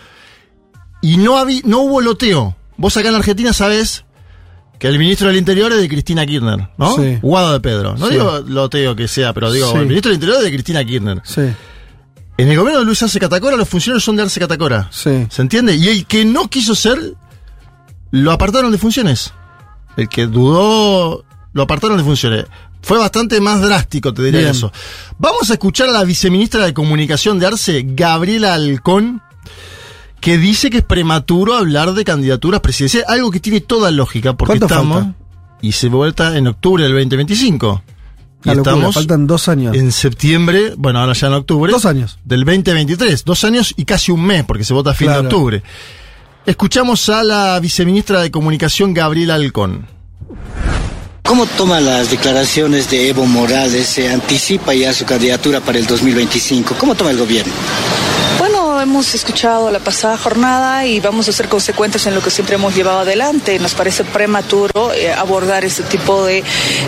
y 1.03 1.17
no, 1.17 1.39
habí- 1.39 1.63
no 1.65 1.81
hubo 1.81 2.01
loteo. 2.01 2.57
Vos 2.77 2.97
acá 2.97 3.09
en 3.09 3.13
la 3.13 3.19
Argentina 3.21 3.53
sabés 3.53 4.05
que 4.79 4.89
el 4.89 4.99
ministro 4.99 5.29
del 5.29 5.37
Interior 5.37 5.71
es 5.73 5.81
de 5.81 5.89
Cristina 5.89 6.25
Kirchner, 6.27 6.71
¿no? 6.79 6.97
Sí. 6.97 7.19
Guado 7.23 7.53
de 7.53 7.61
Pedro. 7.61 7.95
No 7.97 8.07
Sí. 8.07 8.13
digo 8.15 8.41
loteo 8.47 8.97
que 8.97 9.07
sea, 9.09 9.33
pero 9.33 9.53
digo, 9.53 9.71
Sí. 9.71 9.77
el 9.79 9.87
ministro 9.87 10.09
del 10.11 10.17
Interior 10.17 10.39
es 10.39 10.45
de 10.45 10.51
Cristina 10.53 10.85
Kirchner. 10.85 11.21
sí, 11.25 11.43
En 12.39 12.49
el 12.49 12.57
gobierno 12.57 12.81
de 12.81 12.87
Luis 12.87 13.03
Arce 13.03 13.21
Catacora 13.21 13.55
los 13.57 13.69
funcionarios 13.69 14.03
son 14.03 14.17
de 14.17 14.23
Arce 14.23 14.41
Catacora. 14.41 14.89
sí. 14.91 15.27
¿Se 15.31 15.43
entiende? 15.43 15.77
Y 15.77 15.89
el 15.89 16.07
que 16.07 16.25
no 16.25 16.49
quiso 16.49 16.75
ser, 16.75 16.99
lo 18.11 18.33
apartaron 18.33 18.73
de 18.73 18.79
funciones. 18.79 19.33
El 20.01 20.09
que 20.09 20.27
dudó, 20.27 21.25
lo 21.53 21.63
apartaron 21.63 21.99
de 21.99 22.05
funciones. 22.05 22.47
Fue 22.83 22.99
bastante 22.99 23.41
más 23.41 23.61
drástico, 23.61 24.15
te 24.15 24.23
diría 24.23 24.41
Bien. 24.41 24.53
eso. 24.53 24.73
Vamos 25.19 25.51
a 25.51 25.55
escuchar 25.55 25.89
a 25.89 25.93
la 25.93 26.05
viceministra 26.05 26.65
de 26.65 26.73
Comunicación 26.73 27.39
de 27.39 27.47
Arce, 27.47 27.85
Gabriela 27.87 28.55
Alcón, 28.55 29.21
que 30.21 30.39
dice 30.39 30.71
que 30.71 30.79
es 30.79 30.85
prematuro 30.85 31.55
hablar 31.55 31.93
de 31.93 32.05
candidaturas 32.05 32.61
presidenciales, 32.61 33.09
algo 33.09 33.31
que 33.31 33.41
tiene 33.41 33.61
toda 33.61 33.91
lógica, 33.91 34.35
porque 34.35 34.59
¿Cuánto 34.59 34.67
estamos. 34.67 35.03
falta? 35.03 35.15
Y 35.63 35.73
se 35.73 35.89
vuelta 35.89 36.37
en 36.39 36.47
octubre 36.47 36.85
del 36.85 36.93
2025. 36.95 37.83
Y 38.45 38.49
locura, 38.49 38.73
estamos 38.73 38.95
faltan 38.95 39.27
dos 39.27 39.49
años. 39.49 39.77
en 39.77 39.93
septiembre, 39.93 40.73
bueno, 40.79 41.01
ahora 41.01 41.13
ya 41.13 41.27
en 41.27 41.35
octubre. 41.35 41.71
Dos 41.71 41.85
años. 41.85 42.19
Del 42.25 42.45
2023. 42.45 43.27
Dos 43.27 43.45
años 43.45 43.75
y 43.77 43.85
casi 43.85 44.11
un 44.13 44.25
mes, 44.25 44.45
porque 44.45 44.65
se 44.65 44.73
vota 44.73 44.93
a 44.93 44.95
fin 44.95 45.09
Claro. 45.09 45.21
de 45.23 45.29
octubre. 45.29 45.63
Escuchamos 46.51 47.09
a 47.09 47.23
la 47.23 47.61
viceministra 47.61 48.21
de 48.23 48.33
Comunicación, 48.33 48.93
Gabriela 48.93 49.37
Alcón. 49.37 49.87
¿Cómo 51.23 51.47
toma 51.47 51.79
las 51.79 52.11
declaraciones 52.11 52.91
de 52.91 53.09
Evo 53.09 53.25
Morales? 53.25 53.87
¿Se 53.87 54.11
anticipa 54.11 54.75
ya 54.75 54.93
su 54.93 55.05
candidatura 55.05 55.61
para 55.61 55.79
el 55.79 55.87
2025? 55.87 56.75
¿Cómo 56.77 56.97
toma 56.97 57.13
el 57.13 57.19
gobierno? 57.19 57.53
Hemos 58.83 59.15
escuchado 59.15 59.71
la 59.71 59.79
pasada 59.79 60.17
jornada 60.17 60.87
y 60.87 61.01
vamos 61.01 61.29
a 61.29 61.33
ser 61.33 61.49
consecuentes 61.49 62.07
en 62.07 62.15
lo 62.15 62.23
que 62.23 62.31
siempre 62.31 62.55
hemos 62.55 62.75
llevado 62.75 63.01
adelante. 63.01 63.59
Nos 63.59 63.75
parece 63.75 64.05
prematuro 64.05 64.95
eh, 64.95 65.13
abordar 65.13 65.67
este 65.67 65.83
tipo 65.83 66.25
de, 66.25 66.43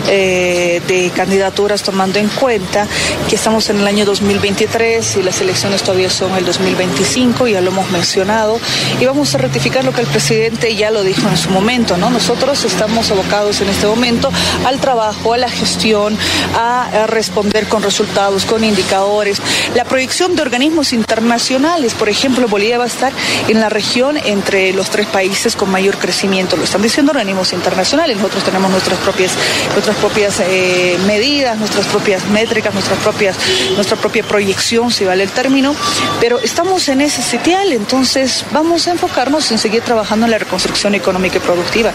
eh, 0.07 0.81
de 0.87 1.11
candidaturas 1.15 1.83
tomando 1.83 2.17
en 2.17 2.29
cuenta 2.29 2.87
que 3.29 3.35
estamos 3.35 3.69
en 3.69 3.79
el 3.79 3.87
año 3.87 4.05
2023 4.05 5.17
y 5.17 5.23
las 5.23 5.39
elecciones 5.41 5.83
todavía 5.83 6.09
son 6.09 6.35
el 6.35 6.45
2025, 6.45 7.47
ya 7.47 7.61
lo 7.61 7.69
hemos 7.69 7.89
mencionado, 7.91 8.59
y 8.99 9.05
vamos 9.05 9.35
a 9.35 9.37
rectificar 9.37 9.85
lo 9.85 9.93
que 9.93 10.01
el 10.01 10.07
presidente 10.07 10.75
ya 10.75 10.89
lo 10.89 11.03
dijo 11.03 11.27
en 11.29 11.37
su 11.37 11.51
momento, 11.51 11.97
¿no? 11.97 12.09
Nosotros 12.09 12.65
estamos 12.65 13.11
abocados 13.11 13.61
en 13.61 13.69
este 13.69 13.85
momento 13.85 14.31
al 14.65 14.79
trabajo, 14.79 15.33
a 15.33 15.37
la 15.37 15.49
gestión, 15.49 16.17
a 16.55 17.05
responder 17.07 17.67
con 17.67 17.83
resultados, 17.83 18.45
con 18.45 18.63
indicadores. 18.63 19.39
La 19.75 19.85
proyección 19.85 20.35
de 20.35 20.41
organismos 20.41 20.91
internacionales, 20.93 21.82
por 21.91 22.07
ejemplo, 22.07 22.47
Bolivia 22.47 22.77
va 22.77 22.85
a 22.85 22.87
estar 22.87 23.11
en 23.49 23.59
la 23.59 23.67
región 23.67 24.15
entre 24.17 24.71
los 24.73 24.89
tres 24.89 25.07
países 25.07 25.55
con 25.55 25.69
mayor 25.69 25.97
crecimiento. 25.97 26.55
Lo 26.55 26.63
están 26.63 26.81
diciendo 26.81 27.11
organismos 27.11 27.51
internacionales. 27.51 28.15
Nosotros 28.17 28.43
tenemos 28.43 28.71
nuestras 28.71 28.99
propias, 28.99 29.33
nuestras 29.73 29.97
propias 29.97 30.39
eh, 30.39 30.97
medidas, 31.05 31.57
nuestras 31.57 31.85
propias 31.87 32.25
métricas, 32.29 32.73
nuestras 32.73 32.99
propias, 32.99 33.35
nuestra 33.75 33.97
propia 33.97 34.23
proyección, 34.23 34.91
si 34.91 35.03
vale 35.03 35.23
el 35.23 35.31
término. 35.31 35.75
Pero 36.21 36.39
estamos 36.39 36.87
en 36.87 37.01
ese 37.01 37.21
sitial, 37.21 37.73
entonces 37.73 38.45
vamos 38.51 38.87
a 38.87 38.91
enfocarnos 38.91 39.51
en 39.51 39.57
seguir 39.57 39.81
trabajando 39.81 40.25
en 40.25 40.31
la 40.31 40.37
reconstrucción 40.37 40.95
económica 40.95 41.37
y 41.37 41.41
productiva. 41.41 41.93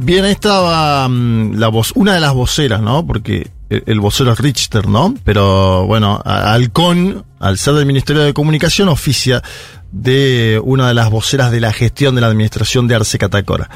Bien, 0.00 0.24
ahí 0.24 0.30
estaba 0.32 1.08
mm, 1.08 1.54
la 1.56 1.68
voz, 1.68 1.92
una 1.96 2.14
de 2.14 2.20
las 2.20 2.32
voceras, 2.32 2.80
¿no? 2.80 3.04
Porque 3.04 3.50
el, 3.68 3.98
vocero 4.00 4.32
es 4.32 4.38
Richter, 4.38 4.86
¿no? 4.88 5.14
Pero 5.24 5.86
bueno, 5.86 6.22
a- 6.24 6.52
Halcón, 6.52 7.24
al 7.40 7.58
ser 7.58 7.74
del 7.74 7.84
Ministerio 7.86 8.22
de 8.22 8.32
Comunicación, 8.32 8.88
oficia 8.88 9.42
de 9.90 10.60
una 10.62 10.86
de 10.88 10.94
las 10.94 11.10
voceras 11.10 11.50
de 11.50 11.60
la 11.60 11.72
gestión 11.72 12.14
de 12.14 12.20
la 12.20 12.28
administración 12.28 12.86
de 12.86 12.94
Arce 12.94 13.18
Catacora. 13.18 13.68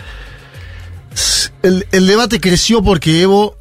El, 1.63 1.87
el 1.91 2.07
debate 2.07 2.41
creció 2.41 2.83
porque 2.83 3.21
Evo 3.23 3.57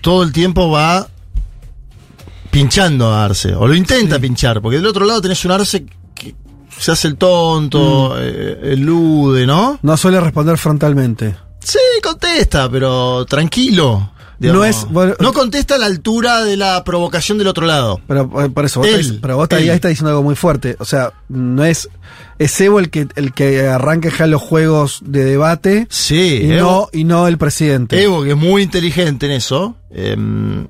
todo 0.00 0.22
el 0.22 0.32
tiempo 0.32 0.70
va 0.70 1.06
pinchando 2.50 3.12
a 3.12 3.26
Arce, 3.26 3.54
o 3.54 3.66
lo 3.66 3.74
intenta 3.74 4.18
pinchar, 4.18 4.62
porque 4.62 4.78
del 4.78 4.86
otro 4.86 5.04
lado 5.04 5.20
tenés 5.20 5.44
un 5.44 5.50
Arce 5.50 5.84
que 6.14 6.34
se 6.78 6.92
hace 6.92 7.08
el 7.08 7.16
tonto, 7.16 8.14
eh, 8.18 8.72
elude, 8.72 9.46
¿no? 9.46 9.78
No 9.82 9.96
suele 9.98 10.18
responder 10.20 10.56
frontalmente. 10.56 11.36
Sí, 11.66 11.78
contesta, 12.02 12.70
pero 12.70 13.24
tranquilo. 13.26 14.12
digamos. 14.38 14.58
No 14.60 14.64
es- 14.66 14.84
bueno- 14.90 15.14
no 15.18 15.32
contesta 15.32 15.76
a 15.76 15.78
la 15.78 15.86
altura 15.86 16.44
de 16.44 16.56
la 16.58 16.84
provocación 16.84 17.38
del 17.38 17.46
otro 17.48 17.66
lado. 17.66 18.00
Pero 18.06 18.30
eh, 18.44 18.50
por 18.50 18.64
eso, 18.66 18.80
vos 18.80 18.88
Él, 18.88 19.18
pero 19.20 19.36
vos 19.36 19.48
ahí 19.52 19.68
estás 19.70 19.88
diciendo 19.88 20.10
algo 20.10 20.22
muy 20.22 20.36
fuerte. 20.36 20.76
O 20.78 20.84
sea, 20.84 21.12
no 21.28 21.64
es. 21.64 21.88
Es 22.38 22.60
Evo 22.60 22.78
el 22.78 22.90
que, 22.90 23.08
el 23.16 23.32
que 23.32 23.66
arranca 23.66 24.10
ya 24.16 24.26
los 24.26 24.42
juegos 24.42 25.00
de 25.02 25.24
debate. 25.24 25.86
Sí, 25.90 26.40
Y, 26.42 26.50
Evo- 26.50 26.60
no, 26.60 26.88
y 26.92 27.04
no 27.04 27.26
el 27.28 27.38
presidente. 27.38 28.00
Evo, 28.02 28.22
que 28.24 28.30
es 28.32 28.36
muy 28.36 28.62
inteligente 28.62 29.24
en 29.24 29.32
eso, 29.32 29.74
em, 29.90 30.68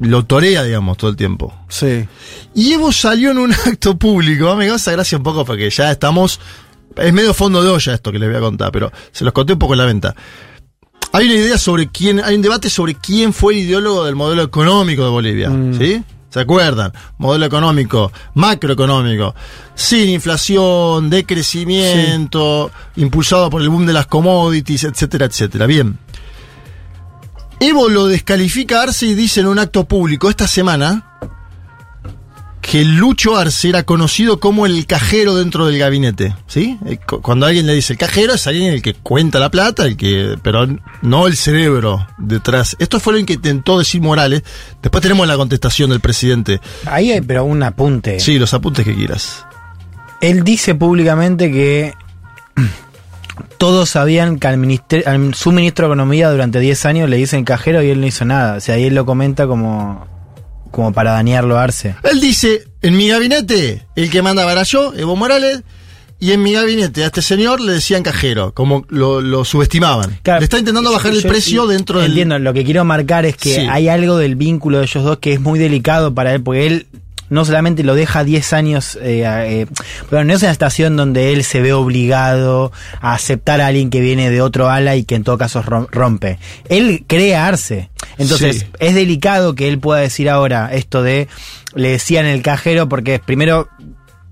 lo 0.00 0.24
torea, 0.24 0.64
digamos, 0.64 0.96
todo 0.96 1.08
el 1.10 1.16
tiempo. 1.16 1.54
Sí. 1.68 2.08
Y 2.56 2.72
Evo 2.72 2.90
salió 2.90 3.30
en 3.30 3.38
un 3.38 3.52
acto 3.66 3.96
público, 3.96 4.56
me 4.56 4.66
causa 4.66 4.90
gracia 4.90 5.16
un 5.18 5.22
poco 5.24 5.44
porque 5.44 5.70
ya 5.70 5.92
estamos. 5.92 6.40
Es 6.96 7.12
medio 7.12 7.34
fondo 7.34 7.62
de 7.62 7.70
olla 7.70 7.94
esto 7.94 8.12
que 8.12 8.18
les 8.18 8.28
voy 8.28 8.38
a 8.38 8.40
contar, 8.40 8.72
pero 8.72 8.90
se 9.12 9.24
los 9.24 9.32
conté 9.32 9.54
un 9.54 9.58
poco 9.58 9.74
en 9.74 9.78
la 9.78 9.86
venta. 9.86 10.14
Hay 11.12 11.26
una 11.26 11.34
idea 11.34 11.58
sobre 11.58 11.88
quién, 11.88 12.20
hay 12.24 12.36
un 12.36 12.42
debate 12.42 12.70
sobre 12.70 12.94
quién 12.94 13.32
fue 13.32 13.52
el 13.52 13.60
ideólogo 13.60 14.04
del 14.04 14.16
modelo 14.16 14.42
económico 14.42 15.04
de 15.04 15.10
Bolivia, 15.10 15.52
¿sí? 15.78 16.02
¿Se 16.30 16.40
acuerdan? 16.40 16.92
Modelo 17.18 17.44
económico, 17.44 18.10
macroeconómico, 18.32 19.34
sin 19.74 20.08
inflación, 20.08 21.10
de 21.10 21.26
crecimiento, 21.26 22.70
impulsado 22.96 23.50
por 23.50 23.60
el 23.60 23.68
boom 23.68 23.84
de 23.84 23.92
las 23.92 24.06
commodities, 24.06 24.84
etcétera, 24.84 25.26
etcétera. 25.26 25.66
Bien. 25.66 25.98
Evo 27.60 27.90
lo 27.90 28.06
descalifica 28.06 28.80
a 28.80 28.84
Arce 28.84 29.04
y 29.04 29.14
dice 29.14 29.40
en 29.40 29.46
un 29.48 29.58
acto 29.58 29.84
público 29.84 30.30
esta 30.30 30.48
semana 30.48 31.11
que 32.72 32.86
Lucho 32.86 33.36
Arce 33.36 33.68
era 33.68 33.82
conocido 33.82 34.40
como 34.40 34.64
el 34.64 34.86
cajero 34.86 35.34
dentro 35.34 35.66
del 35.66 35.78
gabinete, 35.78 36.34
¿sí? 36.46 36.78
Eh, 36.86 36.96
cu- 36.96 37.20
Cuando 37.20 37.44
alguien 37.44 37.66
le 37.66 37.74
dice 37.74 37.92
el 37.92 37.98
cajero 37.98 38.32
es 38.32 38.46
alguien 38.46 38.72
el 38.72 38.80
que 38.80 38.94
cuenta 38.94 39.38
la 39.38 39.50
plata, 39.50 39.84
el 39.84 39.94
que, 39.98 40.36
pero 40.42 40.66
no 41.02 41.26
el 41.26 41.36
cerebro 41.36 42.06
detrás. 42.16 42.74
Esto 42.78 42.98
fue 42.98 43.20
lo 43.20 43.26
que 43.26 43.34
intentó 43.34 43.78
decir 43.78 44.00
Morales. 44.00 44.42
Después 44.80 45.02
tenemos 45.02 45.28
la 45.28 45.36
contestación 45.36 45.90
del 45.90 46.00
presidente. 46.00 46.62
Ahí 46.86 47.12
hay, 47.12 47.20
pero 47.20 47.44
un 47.44 47.62
apunte. 47.62 48.18
Sí, 48.20 48.38
los 48.38 48.54
apuntes 48.54 48.86
que 48.86 48.94
quieras. 48.94 49.44
Él 50.22 50.42
dice 50.42 50.74
públicamente 50.74 51.52
que 51.52 51.92
todos 53.58 53.90
sabían 53.90 54.38
que 54.38 54.46
al, 54.48 54.56
minister- 54.56 55.06
al 55.06 55.34
su 55.34 55.52
ministro 55.52 55.86
de 55.86 55.90
Economía 55.92 56.30
durante 56.30 56.58
10 56.58 56.86
años 56.86 57.10
le 57.10 57.18
dicen 57.18 57.44
cajero 57.44 57.82
y 57.82 57.90
él 57.90 58.00
no 58.00 58.06
hizo 58.06 58.24
nada. 58.24 58.56
O 58.56 58.60
sea, 58.60 58.76
ahí 58.76 58.84
él 58.84 58.94
lo 58.94 59.04
comenta 59.04 59.46
como, 59.46 60.06
como 60.72 60.92
para 60.92 61.12
dañarlo 61.12 61.56
a 61.58 61.62
Arce. 61.62 61.94
Él 62.02 62.20
dice, 62.20 62.64
en 62.82 62.96
mi 62.96 63.08
gabinete, 63.08 63.86
el 63.94 64.10
que 64.10 64.22
mandaba 64.22 64.50
era 64.52 64.64
yo, 64.64 64.92
Evo 64.96 65.14
Morales, 65.14 65.62
y 66.18 66.30
en 66.32 66.42
mi 66.42 66.52
gabinete 66.52 67.02
a 67.02 67.06
este 67.06 67.20
señor 67.20 67.60
le 67.60 67.72
decían 67.72 68.02
cajero, 68.04 68.52
como 68.54 68.84
lo, 68.88 69.20
lo 69.20 69.44
subestimaban. 69.44 70.20
le 70.24 70.38
está 70.44 70.58
intentando 70.58 70.92
bajar 70.92 71.12
el 71.12 71.22
precio 71.22 71.66
dentro 71.66 71.98
del... 72.00 72.10
Entiendo, 72.10 72.38
lo 72.38 72.52
que 72.54 72.64
quiero 72.64 72.84
marcar 72.84 73.26
es 73.26 73.36
que 73.36 73.54
Sí. 73.56 73.66
hay 73.68 73.88
algo 73.88 74.16
del 74.18 74.36
vínculo 74.36 74.78
de 74.78 74.84
ellos 74.84 75.02
dos 75.02 75.18
que 75.18 75.32
es 75.32 75.40
muy 75.40 75.58
delicado 75.58 76.14
para 76.14 76.32
él, 76.32 76.42
porque 76.42 76.66
él 76.66 76.86
no 77.32 77.44
solamente 77.46 77.82
lo 77.82 77.94
deja 77.94 78.24
10 78.24 78.52
años, 78.52 78.96
eh, 79.02 79.24
eh, 79.26 79.66
pero 80.10 80.22
no 80.24 80.32
es 80.34 80.42
una 80.42 80.50
estación 80.52 80.96
donde 80.96 81.32
él 81.32 81.44
se 81.44 81.60
ve 81.62 81.72
obligado 81.72 82.72
a 83.00 83.14
aceptar 83.14 83.60
a 83.60 83.68
alguien 83.68 83.88
que 83.90 84.00
viene 84.00 84.30
de 84.30 84.42
otro 84.42 84.68
ala 84.68 84.96
y 84.96 85.04
que 85.04 85.14
en 85.14 85.24
todo 85.24 85.38
caso 85.38 85.62
rom- 85.62 85.88
rompe. 85.90 86.38
Él 86.68 87.04
crea 87.06 87.46
Arce. 87.46 87.88
Entonces, 88.18 88.58
Sí. 88.58 88.66
es 88.78 88.94
delicado 88.94 89.54
que 89.54 89.68
él 89.68 89.78
pueda 89.78 90.00
decir 90.00 90.28
ahora 90.28 90.68
esto 90.72 91.02
de, 91.02 91.28
le 91.74 91.88
decían 91.92 92.26
el 92.26 92.42
cajero, 92.42 92.88
porque 92.88 93.18
primero 93.18 93.68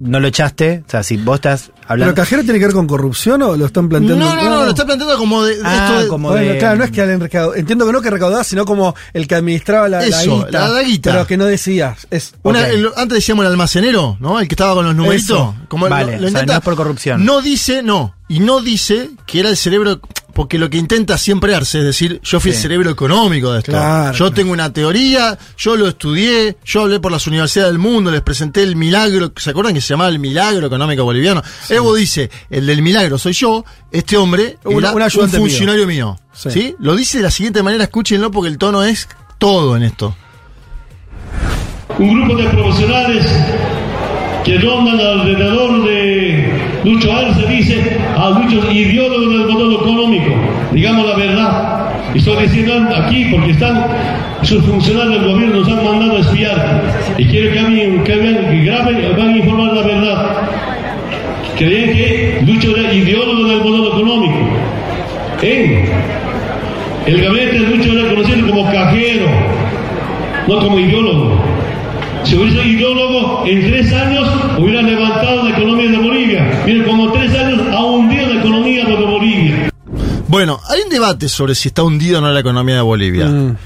no 0.01 0.19
lo 0.19 0.27
echaste, 0.29 0.83
o 0.87 0.91
sea, 0.91 1.03
si 1.03 1.17
vos 1.19 1.37
estás 1.37 1.67
¿Pero 1.75 1.85
hablando... 1.89 2.15
cajero 2.15 2.43
tiene 2.43 2.59
que 2.59 2.65
ver 2.65 2.75
con 2.75 2.87
corrupción 2.87 3.43
o 3.43 3.57
lo 3.57 3.67
están 3.67 3.89
planteando? 3.89 4.25
No, 4.25 4.35
no, 4.35 4.43
no, 4.51 4.65
lo 4.65 4.71
está 4.71 4.85
planteando 4.87 5.17
como 5.19 5.45
de, 5.45 5.57
de 5.57 5.63
Ah, 5.65 5.87
esto 5.91 6.03
de- 6.03 6.09
como 6.09 6.31
Bueno, 6.31 6.53
de- 6.53 6.59
claro, 6.59 6.77
no 6.79 6.85
es 6.85 6.91
que 6.91 7.01
alguien 7.03 7.21
recaudó. 7.21 7.55
Entiendo 7.55 7.87
que 7.87 7.93
no 7.93 8.01
que 8.01 8.11
recaudaba, 8.11 8.43
sino 8.43 8.65
como 8.65 8.95
el 9.13 9.29
que 9.29 9.35
administraba 9.35 9.89
la, 9.89 10.01
la 10.01 10.07
Eso, 10.07 10.45
guita. 10.47 10.51
la- 10.51 10.69
la 10.69 10.83
guita. 10.83 11.13
Pero 11.13 11.27
que 11.27 11.37
no 11.37 11.45
decía. 11.45 11.97
Es, 12.11 12.35
Una- 12.43 12.67
el- 12.69 12.89
antes 12.97 13.17
decíamos 13.19 13.45
el 13.45 13.51
almacenero, 13.53 14.17
¿no? 14.21 14.41
El 14.41 14.49
que 14.49 14.55
estaba 14.55 14.75
con 14.75 14.87
los 14.87 14.95
numeritos. 14.95 15.55
Como 15.69 15.87
lo- 15.87 15.91
Vale, 15.91 16.13
lo, 16.13 16.17
o 16.17 16.21
sea, 16.21 16.29
intenta- 16.31 16.53
no 16.55 16.59
es 16.59 16.65
por 16.65 16.77
corrupción. 16.77 17.25
No 17.25 17.41
dice, 17.43 17.83
no. 17.83 18.15
Y 18.31 18.41
no 18.41 18.61
dice 18.63 19.11
que 19.27 19.41
era 19.41 19.51
el 19.51 19.57
cerebro. 19.59 20.01
Porque 20.33 20.59
lo 20.59 20.71
que 20.71 20.79
intenta 20.79 21.19
siempre 21.19 21.57
Arce 21.57 21.81
es 21.81 21.85
decir, 21.85 22.21
yo 22.23 22.39
fui 22.39 22.53
Sí. 22.53 22.57
el 22.57 22.63
cerebro 22.63 22.89
económico 22.91 23.53
de 23.53 23.59
esto. 23.59 23.73
Claro, 23.73 24.17
yo 24.17 24.31
tengo 24.31 24.53
una 24.53 24.73
teoría, 24.73 25.37
yo 25.59 25.77
lo 25.77 25.89
estudié, 25.89 26.57
yo 26.65 26.83
hablé 26.83 27.01
por 27.01 27.11
las 27.11 27.27
universidades 27.27 27.73
del 27.73 27.81
mundo, 27.81 28.13
les 28.13 28.21
presenté 28.23 28.63
el 28.63 28.77
milagro. 28.77 29.33
¿Se 29.37 29.51
acuerdan 29.51 29.75
que 29.75 29.81
se 29.81 29.89
llamaba 29.89 30.09
el 30.09 30.21
milagro 30.21 30.69
económico 30.69 31.03
boliviano? 31.03 31.43
Evo 31.69 31.95
dice, 31.97 32.31
el 32.49 32.65
del 32.65 32.81
milagro 32.81 33.19
soy 33.19 33.33
yo, 33.33 33.65
este 33.91 34.17
hombre 34.17 34.57
Un- 34.65 34.79
era 34.85 34.93
un 34.93 35.03
un, 35.03 35.09
mío. 35.31 35.41
funcionario 35.41 35.87
mío. 35.89 36.19
Sí. 36.33 36.51
Sí. 36.53 36.75
Lo 36.79 36.95
dice 36.95 37.19
de 37.19 37.25
la 37.25 37.31
siguiente 37.33 37.63
manera, 37.65 37.83
escúchenlo 37.85 38.31
porque 38.31 38.49
el 38.51 38.57
tono 38.57 38.85
es 38.85 39.09
todo 39.39 39.77
en 39.77 39.83
esto. 39.83 40.15
un 41.99 42.15
grupo 42.25 42.41
de 42.41 42.49
profesionales 42.51 43.27
que 44.45 44.59
rondan 44.59 44.99
alrededor 45.01 45.85
de 45.85 46.30
Lucho 46.85 47.13
Arce 47.13 47.47
dice 47.47 47.99
a 48.17 48.31
Lucho 48.31 48.67
es 48.69 48.75
ideólogo 48.75 49.29
del 49.29 49.47
modelo 49.47 49.81
económico. 49.81 50.35
Digamos 50.73 51.07
la 51.07 51.17
verdad. 51.17 51.91
Y 52.15 52.19
estoy 52.19 52.45
diciendo 52.45 52.75
aquí 52.97 53.27
porque 53.31 53.53
están 53.53 53.85
sus 54.43 54.65
funcionarios 54.65 55.21
del 55.21 55.33
gobierno 55.33 55.61
nos 55.61 55.69
han 55.69 55.85
mandado 55.85 56.17
a 56.17 56.21
espiar. 56.21 56.83
Y 57.19 57.27
quiero 57.27 57.53
que 57.53 57.59
alguien 57.59 58.05
que 58.05 58.17
vean, 58.17 58.65
graben, 58.65 59.17
van 59.17 59.29
a 59.29 59.37
informar 59.37 59.75
la 59.75 59.83
verdad. 59.83 60.27
Creen 61.59 61.93
que 61.93 62.43
Lucho 62.47 62.75
era 62.77 62.93
ideólogo 62.93 63.45
del 63.45 63.61
modelo 63.63 63.89
económico. 63.89 64.39
El 67.07 67.23
gabinete 67.23 67.59
de 67.59 67.67
Lucho 67.67 67.93
era 67.93 68.09
conocido 68.11 68.47
como 68.49 68.71
cajero, 68.71 69.27
no 70.49 70.59
como 70.59 70.79
ideólogo. 70.79 71.60
Si 72.25 72.37
hubiese 72.37 72.63
ideólogo, 72.67 73.45
en 73.47 73.61
tres 73.63 73.93
años 73.93 74.29
hubiera 74.59 74.83
levantado 74.83 75.43
la 75.49 75.51
economía 75.57 75.91
de 75.91 75.99
Bolivia. 75.99 76.63
Miren, 76.67 76.85
como 76.85 77.13
tres 77.13 77.35
años 77.39 77.61
ha 77.73 77.85
hundido 77.85 78.29
la 78.35 78.41
economía 78.41 78.85
de 78.85 78.95
Bolivia. 79.05 79.73
Bueno, 80.29 80.61
hay 80.69 80.81
un 80.83 80.91
debate 80.91 81.29
sobre 81.29 81.55
si 81.55 81.69
está 81.69 81.83
hundido 81.83 82.19
o 82.19 82.21
no 82.21 82.31
la 82.31 82.41
economía 82.41 82.77
de 82.77 82.83
Bolivia. 82.83 83.27
Mm. 83.27 83.57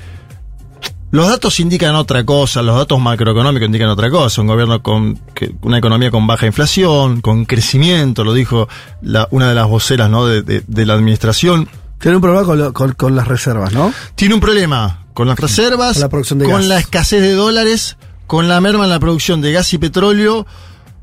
Los 1.11 1.29
datos 1.29 1.61
indican 1.61 1.95
otra 1.95 2.25
cosa, 2.25 2.61
los 2.63 2.77
datos 2.77 2.99
macroeconómicos 3.01 3.67
indican 3.67 3.89
otra 3.89 4.11
cosa. 4.11 4.41
Un 4.41 4.49
gobierno 4.49 4.83
con 4.83 5.17
que- 5.33 5.55
una 5.63 5.79
economía 5.79 6.11
con 6.11 6.27
baja 6.27 6.47
inflación, 6.47 7.21
con 7.21 7.45
crecimiento, 7.45 8.25
lo 8.25 8.33
dijo 8.35 8.69
la- 9.01 9.29
una 9.31 9.49
de 9.49 9.55
las 9.55 9.69
voceras 9.69 10.11
¿no? 10.11 10.27
de, 10.27 10.43
de- 10.43 10.65
de 10.67 10.87
la 10.87 10.95
administración. 10.95 11.69
Tiene 12.01 12.17
un 12.17 12.23
problema 12.23 12.45
con, 12.45 12.59
lo- 12.59 12.73
con- 12.73 12.93
con 12.95 13.15
las 13.15 13.29
reservas, 13.29 13.73
¿no? 13.73 13.93
Tiene 14.17 14.35
un 14.35 14.41
problema 14.41 15.05
con 15.15 15.29
las 15.29 15.39
reservas, 15.39 15.93
Con 15.95 16.01
la 16.03 16.09
producción 16.09 16.39
de 16.41 16.45
con 16.47 16.55
gas. 16.55 16.67
la 16.67 16.79
escasez 16.81 17.21
de 17.23 17.33
dólares, 17.35 17.97
con 18.35 18.49
la 18.49 18.61
merma 18.61 18.83
en 18.83 18.91
la 18.91 18.99
producción 18.99 19.41
de 19.41 19.53
gas 19.53 19.73
y 19.75 19.79
petróleo. 19.79 20.45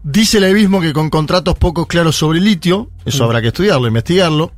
Dice 0.04 0.40
el 0.40 0.54
mismo 0.54 0.82
que 0.82 0.92
con 0.92 1.10
contratos 1.10 1.56
poco 1.58 1.86
claros 1.86 2.18
sobre 2.18 2.42
litio, 2.42 2.90
eso 3.06 3.20
Mm. 3.24 3.26
habrá 3.26 3.42
que 3.42 3.48
estudiarlo, 3.48 3.88
investigarlo. 3.88 4.52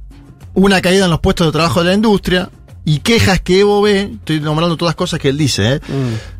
Una 0.55 0.81
caída 0.81 1.05
en 1.05 1.11
los 1.11 1.19
puestos 1.19 1.45
de 1.45 1.51
trabajo 1.51 1.81
de 1.83 1.89
la 1.89 1.93
industria 1.93 2.49
y 2.83 2.97
quejas 2.99 3.41
que 3.41 3.59
Evo 3.59 3.79
ve, 3.83 4.09
estoy 4.15 4.39
nombrando 4.39 4.75
todas 4.75 4.95
cosas 4.95 5.19
que 5.19 5.29
él 5.29 5.37
dice, 5.37 5.75
¿eh? 5.75 5.79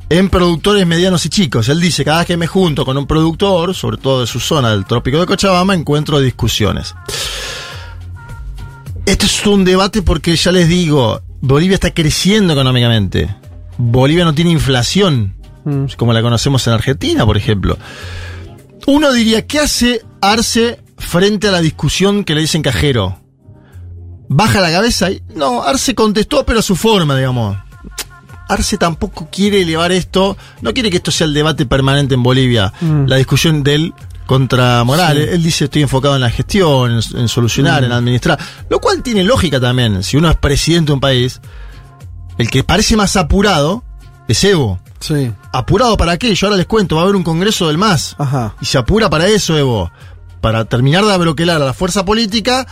en 0.10 0.30
productores 0.30 0.88
medianos 0.88 1.24
y 1.28 1.30
chicos. 1.30 1.70
Él 1.70 1.80
dice, 1.80 2.04
cada 2.04 2.18
vez 2.20 2.28
que 2.28 2.36
me 2.38 2.48
junto 2.48 2.84
con 2.84 2.98
un 2.98 3.06
productor, 3.06 3.76
sobre 3.76 3.98
todo 3.98 4.22
de 4.22 4.26
su 4.28 4.40
zona 4.40 4.72
del 4.72 4.86
trópico 4.86 5.20
de 5.20 5.28
Cochabamba, 5.28 5.76
encuentro 5.76 6.20
discusiones. 6.20 6.96
Esto 9.06 9.26
es 9.28 9.46
un 9.46 9.66
debate 9.66 10.02
porque 10.02 10.36
ya 10.36 10.52
les 10.52 10.68
digo, 10.68 11.22
Bolivia 11.42 11.76
está 11.76 11.92
creciendo 11.94 12.54
económicamente. 12.54 13.36
Bolivia 13.78 14.24
no 14.26 14.34
tiene 14.34 14.50
inflación, 14.52 15.36
como 15.98 16.14
la 16.14 16.22
conocemos 16.22 16.66
en 16.68 16.74
Argentina, 16.74 17.26
por 17.26 17.38
ejemplo. 17.38 17.78
Uno 18.88 19.12
diría, 19.14 19.46
¿qué 19.48 19.60
hace 19.60 20.02
Arce 20.22 20.82
frente 20.98 21.48
a 21.48 21.52
la 21.52 21.62
discusión 21.62 22.24
que 22.24 22.36
le 22.36 22.42
dicen 22.42 22.62
cajero? 22.62 23.20
Baja 24.30 24.60
la 24.62 24.72
cabeza 24.72 25.12
y. 25.12 25.22
No, 25.36 25.64
Arce 25.64 25.96
contestó, 25.96 26.46
pero 26.46 26.60
a 26.60 26.64
su 26.64 26.76
forma, 26.76 27.16
digamos. 27.16 27.58
Arce 28.50 28.78
tampoco 28.78 29.30
quiere 29.32 29.62
elevar 29.62 29.92
esto, 29.92 30.36
no 30.62 30.74
quiere 30.74 30.90
que 30.90 30.98
esto 30.98 31.12
sea 31.12 31.26
el 31.28 31.34
debate 31.34 31.66
permanente 31.66 32.14
en 32.16 32.24
Bolivia, 32.24 32.74
Mm. 32.82 33.06
la 33.08 33.16
discusión 33.16 33.64
de 33.64 33.76
él 33.76 33.94
contra 34.26 34.84
Morales. 34.84 35.30
Sí. 35.30 35.36
Él 35.36 35.44
dice 35.44 35.64
estoy 35.66 35.82
enfocado 35.84 36.16
en 36.16 36.22
la 36.22 36.30
gestión, 36.30 36.92
en, 36.92 37.20
en 37.20 37.28
solucionar, 37.30 37.82
Mm. 37.82 37.86
en 37.86 37.92
administrar, 37.94 38.40
lo 38.70 38.80
cual 38.80 39.02
tiene 39.02 39.24
lógica 39.24 39.60
también. 39.62 40.04
Si 40.04 40.18
uno 40.18 40.30
es 40.30 40.36
presidente 40.36 40.88
de 40.88 40.94
un 40.94 41.00
país, 41.00 41.40
el 42.38 42.50
que 42.50 42.64
parece 42.64 42.98
más 42.98 43.16
apurado 43.16 43.84
es 44.28 44.44
Evo. 44.44 44.80
Sí. 45.04 45.34
¿Apurado 45.52 45.98
para 45.98 46.18
qué? 46.18 46.34
Yo 46.34 46.48
ahora 46.48 46.58
les 46.58 46.66
cuento, 46.66 46.96
va 46.96 47.02
a 47.02 47.04
haber 47.04 47.18
un 47.18 47.24
congreso 47.24 47.68
del 47.68 47.78
MAS. 47.78 48.16
Ajá. 48.18 48.56
Y 48.62 48.66
se 48.66 48.78
apura 48.78 49.10
para 49.10 49.28
eso, 49.28 49.58
Evo. 49.58 49.92
Para 50.40 50.64
terminar 50.64 51.04
de 51.04 51.14
abroquelar 51.14 51.62
a 51.62 51.66
la 51.66 51.74
fuerza 51.74 52.06
política, 52.06 52.66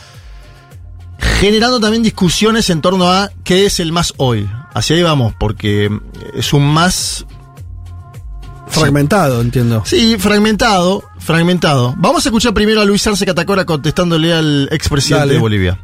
generando 1.20 1.82
también 1.82 2.04
discusiones 2.04 2.70
en 2.70 2.80
torno 2.80 3.12
a 3.12 3.30
qué 3.44 3.66
es 3.66 3.82
el 3.82 3.92
MAS 3.92 4.14
hoy. 4.16 4.50
Hacia 4.74 4.96
ahí 4.96 5.04
vamos, 5.04 5.34
porque 5.38 5.90
es 6.34 6.54
un 6.54 6.66
MAS 6.74 7.26
Fragmentado, 8.70 9.42
entiendo. 9.42 9.84
Sí, 9.86 10.16
fragmentado, 10.18 11.04
fragmentado. 11.20 11.94
Vamos 11.98 12.26
a 12.26 12.30
escuchar 12.30 12.54
primero 12.54 12.80
a 12.80 12.86
Luis 12.86 13.06
Arce 13.06 13.26
Catacora 13.26 13.66
contestándole 13.66 14.34
al 14.34 14.70
expresidente 14.72 15.20
Dale. 15.20 15.34
de 15.34 15.40
Bolivia. 15.40 15.80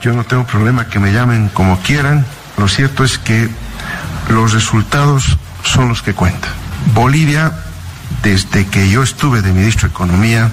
Yo 0.00 0.12
no 0.12 0.24
tengo 0.24 0.44
problema 0.44 0.88
que 0.88 0.98
me 0.98 1.12
llamen 1.12 1.48
como 1.54 1.78
quieran. 1.78 2.26
Lo 2.58 2.66
cierto 2.66 3.04
es 3.04 3.18
que 3.18 3.48
los 4.28 4.52
resultados 4.52 5.38
son 5.64 5.88
los 5.88 6.02
que 6.02 6.14
cuentan. 6.14 6.52
Bolivia, 6.94 7.52
desde 8.22 8.66
que 8.66 8.88
yo 8.88 9.02
estuve 9.02 9.42
de 9.42 9.52
ministro 9.52 9.88
de 9.88 9.94
Economía, 9.94 10.50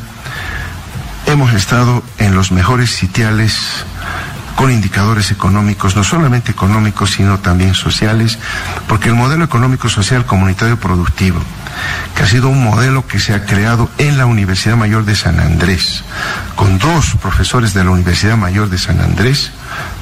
hemos 1.25 1.53
estado 1.53 2.03
en 2.17 2.35
los 2.35 2.51
mejores 2.51 2.91
sitiales 2.91 3.85
con 4.55 4.71
indicadores 4.71 5.31
económicos, 5.31 5.95
no 5.95 6.03
solamente 6.03 6.51
económicos, 6.51 7.11
sino 7.11 7.39
también 7.39 7.73
sociales, 7.73 8.37
porque 8.87 9.09
el 9.09 9.15
modelo 9.15 9.43
económico 9.43 9.89
social 9.89 10.25
comunitario 10.25 10.79
productivo, 10.79 11.39
que 12.15 12.23
ha 12.23 12.27
sido 12.27 12.49
un 12.49 12.63
modelo 12.63 13.07
que 13.07 13.19
se 13.19 13.33
ha 13.33 13.45
creado 13.45 13.89
en 13.97 14.17
la 14.17 14.25
Universidad 14.25 14.75
Mayor 14.75 15.05
de 15.05 15.15
San 15.15 15.39
Andrés, 15.39 16.03
con 16.55 16.79
dos 16.79 17.15
profesores 17.21 17.73
de 17.73 17.83
la 17.83 17.91
Universidad 17.91 18.37
Mayor 18.37 18.69
de 18.69 18.77
San 18.77 18.99
Andrés, 19.01 19.51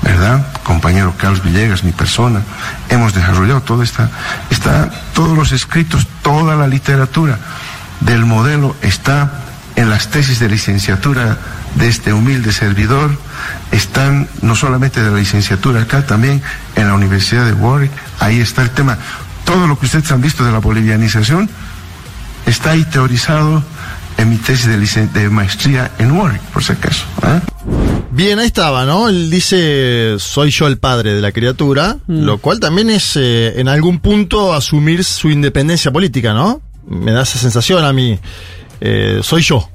¿verdad? 0.02 0.46
Compañero 0.64 1.14
Carlos 1.18 1.44
Villegas, 1.44 1.84
mi 1.84 1.92
persona, 1.92 2.42
hemos 2.90 3.14
desarrollado 3.14 3.62
toda 3.62 3.84
esta, 3.84 4.10
está, 4.50 4.90
todos 5.14 5.38
los 5.38 5.52
escritos, 5.52 6.08
toda 6.22 6.56
la 6.56 6.68
literatura 6.68 7.38
del 8.02 8.26
modelo 8.26 8.76
está 8.82 9.32
en 9.76 9.90
las 9.90 10.10
tesis 10.10 10.40
de 10.40 10.50
licenciatura 10.50 11.38
de 11.76 11.88
este 11.88 12.14
humilde 12.14 12.52
servidor, 12.52 13.12
están 13.72 14.28
no 14.42 14.56
solamente 14.56 15.02
de 15.02 15.10
la 15.10 15.18
licenciatura 15.18 15.84
acá, 15.84 16.06
también 16.06 16.42
en 16.76 16.88
la 16.88 16.94
Universidad 16.94 17.46
de 17.46 17.54
Warwick, 17.54 17.92
ahí 18.20 18.40
está 18.40 18.62
el 18.62 18.72
tema. 18.72 18.98
Todo 19.46 19.68
lo 19.68 19.78
que 19.78 19.86
ustedes 19.86 20.12
han 20.12 20.22
visto 20.22 20.44
de 20.44 20.52
la 20.52 20.60
bolivianización 20.60 21.50
está 22.46 22.72
ahí 22.72 22.84
teorizado 22.86 23.64
en 24.18 24.30
mi 24.30 24.38
tesis 24.38 24.68
de, 24.68 25.08
de 25.08 25.30
maestría 25.30 25.92
en 25.98 26.12
Warwick, 26.12 26.42
por 26.54 26.64
si 26.64 26.74
acaso. 26.74 27.06
¿ah? 27.22 27.42
Bien, 28.12 28.40
ahí 28.40 28.48
estaba, 28.48 28.86
¿no? 28.86 29.10
Él 29.10 29.30
dice, 29.30 30.16
soy 30.20 30.52
yo 30.52 30.68
el 30.68 30.78
padre 30.78 31.14
de 31.14 31.22
la 31.22 31.32
criatura, 31.32 31.98
lo 32.08 32.38
cual 32.40 32.60
también 32.60 32.90
es 32.90 33.16
eh, 33.16 33.60
en 33.60 33.68
algún 33.68 34.00
punto 34.00 34.54
asumir 34.54 35.04
su 35.04 35.30
independencia 35.30 35.92
política, 35.92 36.34
¿no? 36.34 36.62
Me 36.86 37.12
da 37.12 37.24
esa 37.24 37.40
sensación 37.40 37.86
a 37.86 37.94
mí. 37.94 38.20
Eh, 38.82 39.22
soy 39.24 39.42
yo. 39.42 39.70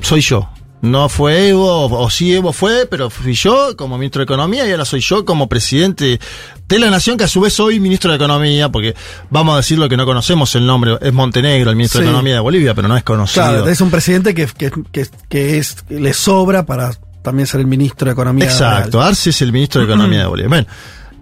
Soy 0.00 0.22
yo. 0.22 0.48
No 0.90 1.08
fue 1.08 1.48
Evo, 1.48 1.86
o, 1.86 2.10
sí 2.10 2.34
Evo 2.34 2.52
fue, 2.52 2.86
pero 2.86 3.10
fui 3.10 3.34
yo 3.34 3.76
como 3.76 3.98
ministro 3.98 4.20
de 4.20 4.24
Economía 4.24 4.66
y 4.66 4.70
ahora 4.70 4.84
soy 4.84 5.00
yo 5.00 5.24
como 5.24 5.48
presidente 5.48 6.20
de 6.68 6.78
la 6.78 6.90
Nación, 6.90 7.16
que 7.16 7.24
a 7.24 7.28
su 7.28 7.40
vez 7.40 7.52
soy 7.52 7.80
ministro 7.80 8.10
de 8.10 8.16
Economía, 8.16 8.70
porque 8.70 8.94
vamos 9.30 9.54
a 9.54 9.56
decir 9.58 9.78
lo 9.78 9.88
que 9.88 9.96
no 9.96 10.04
conocemos 10.06 10.54
el 10.54 10.66
nombre, 10.66 10.98
es 11.00 11.12
Montenegro, 11.12 11.70
el 11.70 11.76
ministro 11.76 12.00
de. 12.00 12.06
Economía 12.06 12.34
de 12.34 12.40
Bolivia, 12.40 12.74
pero 12.74 12.88
no 12.88 12.96
es 12.96 13.02
conocido. 13.04 13.44
Claro, 13.44 13.68
es 13.68 13.80
un 13.80 13.90
presidente 13.90 14.34
que, 14.34 14.46
que, 14.46 14.70
que, 14.92 15.06
que 15.28 15.58
es, 15.58 15.74
que 15.82 16.00
le 16.00 16.12
sobra 16.12 16.64
para 16.66 16.92
también 17.22 17.46
ser 17.46 17.60
el 17.60 17.66
ministro 17.66 18.06
de 18.06 18.12
Economía. 18.12 18.44
Exacto, 18.46 18.98
real. 18.98 19.10
Arce 19.10 19.30
es 19.30 19.42
el 19.42 19.52
ministro 19.52 19.80
de 19.80 19.86
Economía 19.92 20.20
de 20.20 20.26
Bolivia. 20.26 20.48
Bueno, 20.48 20.66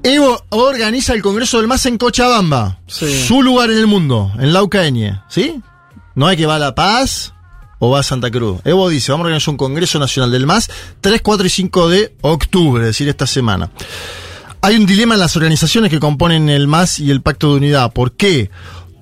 Evo 0.02 0.44
organiza 0.50 1.14
el 1.14 1.22
Congreso 1.22 1.58
del 1.58 1.66
MAS 1.66 1.86
en 1.86 1.96
Cochabamba, 1.96 2.78
Sí. 2.86 3.24
su 3.26 3.42
lugar 3.42 3.70
en 3.70 3.78
el 3.78 3.86
mundo, 3.86 4.30
en 4.38 4.52
Laucañe, 4.52 5.20
¿sí? 5.28 5.60
No 6.14 6.26
hay 6.26 6.36
que 6.36 6.46
va 6.46 6.56
a 6.56 6.58
La 6.58 6.74
Paz 6.74 7.33
o 7.84 7.90
va 7.90 8.00
a 8.00 8.02
Santa 8.02 8.30
Cruz. 8.30 8.60
Evo 8.64 8.88
dice, 8.88 9.12
vamos 9.12 9.24
a 9.24 9.26
organizar 9.26 9.52
un 9.52 9.58
Congreso 9.58 9.98
Nacional 9.98 10.30
del 10.30 10.46
MAS 10.46 10.70
3, 11.00 11.20
4 11.22 11.46
y 11.46 11.50
5 11.50 11.88
de 11.90 12.14
octubre, 12.22 12.82
es 12.82 12.88
decir, 12.88 13.08
esta 13.08 13.26
semana. 13.26 13.70
Hay 14.62 14.76
un 14.76 14.86
dilema 14.86 15.14
en 15.14 15.20
las 15.20 15.36
organizaciones 15.36 15.90
que 15.90 16.00
componen 16.00 16.48
el 16.48 16.66
MAS 16.66 16.98
y 16.98 17.10
el 17.10 17.20
Pacto 17.20 17.50
de 17.50 17.56
Unidad. 17.58 17.92
¿Por 17.92 18.12
qué? 18.12 18.50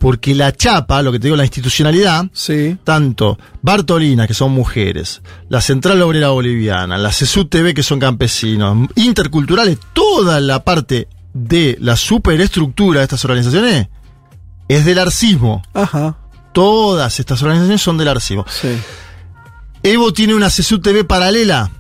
Porque 0.01 0.35
la 0.35 0.51
chapa, 0.51 1.01
lo 1.03 1.13
que 1.13 1.21
te 1.21 1.29
digo, 1.29 1.37
la 1.37 1.45
institucionalidad, 1.45 2.27
tanto 2.83 3.39
Bartolina, 3.63 4.27
que 4.27 4.35
son 4.35 4.51
mujeres, 4.51 5.23
la 5.49 5.61
Central 5.61 6.03
Obrera 6.03 6.31
Boliviana, 6.31 6.99
la 6.99 7.13
CESU 7.13 7.45
TV, 7.45 7.73
que 7.73 7.85
son 7.85 8.01
campesinos, 8.01 8.89
interculturales, 8.97 9.79
toda 9.93 10.41
la 10.41 10.65
parte 10.65 11.07
de 11.33 11.79
la 11.81 11.97
superestructura 11.97 12.99
de 12.99 13.05
estas 13.05 13.25
organizaciones 13.25 13.87
es 14.67 14.85
del 14.85 14.99
arcismo. 14.99 15.63
Ajá. 15.73 16.17
Todas 16.53 17.19
estas 17.21 17.43
organizaciones 17.43 17.81
son 17.83 17.99
del 17.99 18.09
arcismo. 18.09 18.45
Sí. 18.49 18.69
Evo 19.83 20.13
tiene 20.13 20.35
una 20.35 20.51
CESU 20.51 20.81
TV 20.81 21.05
paralela, 21.05 21.71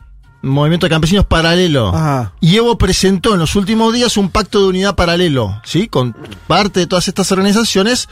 movimiento 0.42 0.86
de 0.86 0.90
campesinos 0.90 1.24
paralelo. 1.26 1.88
Ajá. 1.94 2.32
Y 2.40 2.56
Evo 2.56 2.76
presentó 2.78 3.34
en 3.34 3.38
los 3.40 3.54
últimos 3.54 3.92
días 3.94 4.16
un 4.16 4.30
pacto 4.30 4.60
de 4.60 4.66
unidad 4.68 4.96
paralelo, 4.96 5.60
¿sí? 5.64 5.88
Con 5.88 6.16
parte 6.46 6.80
de 6.80 6.86
todas 6.86 7.06
estas 7.08 7.30
organizaciones. 7.32 8.08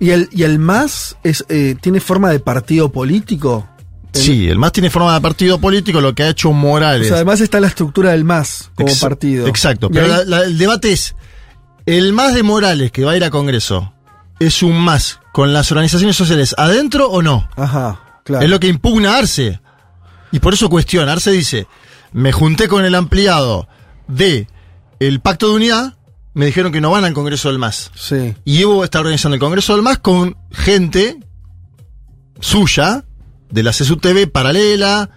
¿Y 0.00 0.10
el, 0.10 0.28
y 0.32 0.42
el 0.42 0.58
MAS 0.58 1.16
es, 1.22 1.44
eh, 1.48 1.76
tiene 1.80 2.00
forma 2.00 2.30
de 2.30 2.40
partido 2.40 2.90
político? 2.90 3.68
Sí, 4.14 4.48
el 4.48 4.58
MAS 4.58 4.72
tiene 4.72 4.90
forma 4.90 5.14
de 5.14 5.20
partido 5.20 5.58
político, 5.60 6.00
lo 6.00 6.14
que 6.14 6.22
ha 6.24 6.28
hecho 6.28 6.48
O 6.48 6.52
Morales. 6.52 7.06
sea, 7.08 7.16
además 7.16 7.40
está 7.40 7.60
la 7.60 7.68
estructura 7.68 8.10
del 8.10 8.24
MAS 8.24 8.70
como 8.74 8.88
Ex- 8.88 8.98
partido. 9.00 9.46
Exacto, 9.46 9.90
pero 9.90 10.04
ahí- 10.06 10.10
la- 10.10 10.24
la- 10.24 10.44
el 10.44 10.58
debate 10.58 10.92
es, 10.92 11.14
el 11.86 12.12
MAS 12.12 12.34
de 12.34 12.42
Morales 12.42 12.90
que 12.90 13.04
va 13.04 13.12
a 13.12 13.16
ir 13.16 13.24
a 13.24 13.30
Congreso, 13.30 13.92
¿es 14.46 14.62
un 14.62 14.78
MAS 14.80 15.20
con 15.32 15.52
las 15.52 15.70
organizaciones 15.72 16.16
sociales 16.16 16.54
adentro 16.58 17.08
o 17.10 17.22
no? 17.22 17.48
Ajá, 17.56 18.20
claro. 18.24 18.44
Es 18.44 18.50
lo 18.50 18.60
que 18.60 18.68
impugna 18.68 19.16
Arce. 19.16 19.60
Y 20.30 20.38
por 20.40 20.54
eso 20.54 20.68
cuestiona. 20.70 21.12
Arce 21.12 21.30
dice, 21.30 21.66
me 22.12 22.32
junté 22.32 22.68
con 22.68 22.84
el 22.84 22.94
ampliado 22.94 23.68
de 24.08 24.48
el 25.00 25.20
Pacto 25.20 25.48
de 25.48 25.54
Unidad, 25.54 25.94
me 26.34 26.46
dijeron 26.46 26.72
que 26.72 26.80
no 26.80 26.90
van 26.90 27.04
al 27.04 27.12
Congreso 27.12 27.48
del 27.48 27.58
MAS. 27.58 27.90
Sí. 27.94 28.34
Y 28.44 28.62
Evo 28.62 28.84
está 28.84 29.00
organizando 29.00 29.34
el 29.34 29.40
Congreso 29.40 29.74
del 29.74 29.82
MAS 29.82 29.98
con 29.98 30.36
gente 30.50 31.18
suya, 32.40 33.04
de 33.50 33.62
la 33.62 33.70
CSU 33.70 33.96
TV 33.96 34.26
paralela, 34.26 35.10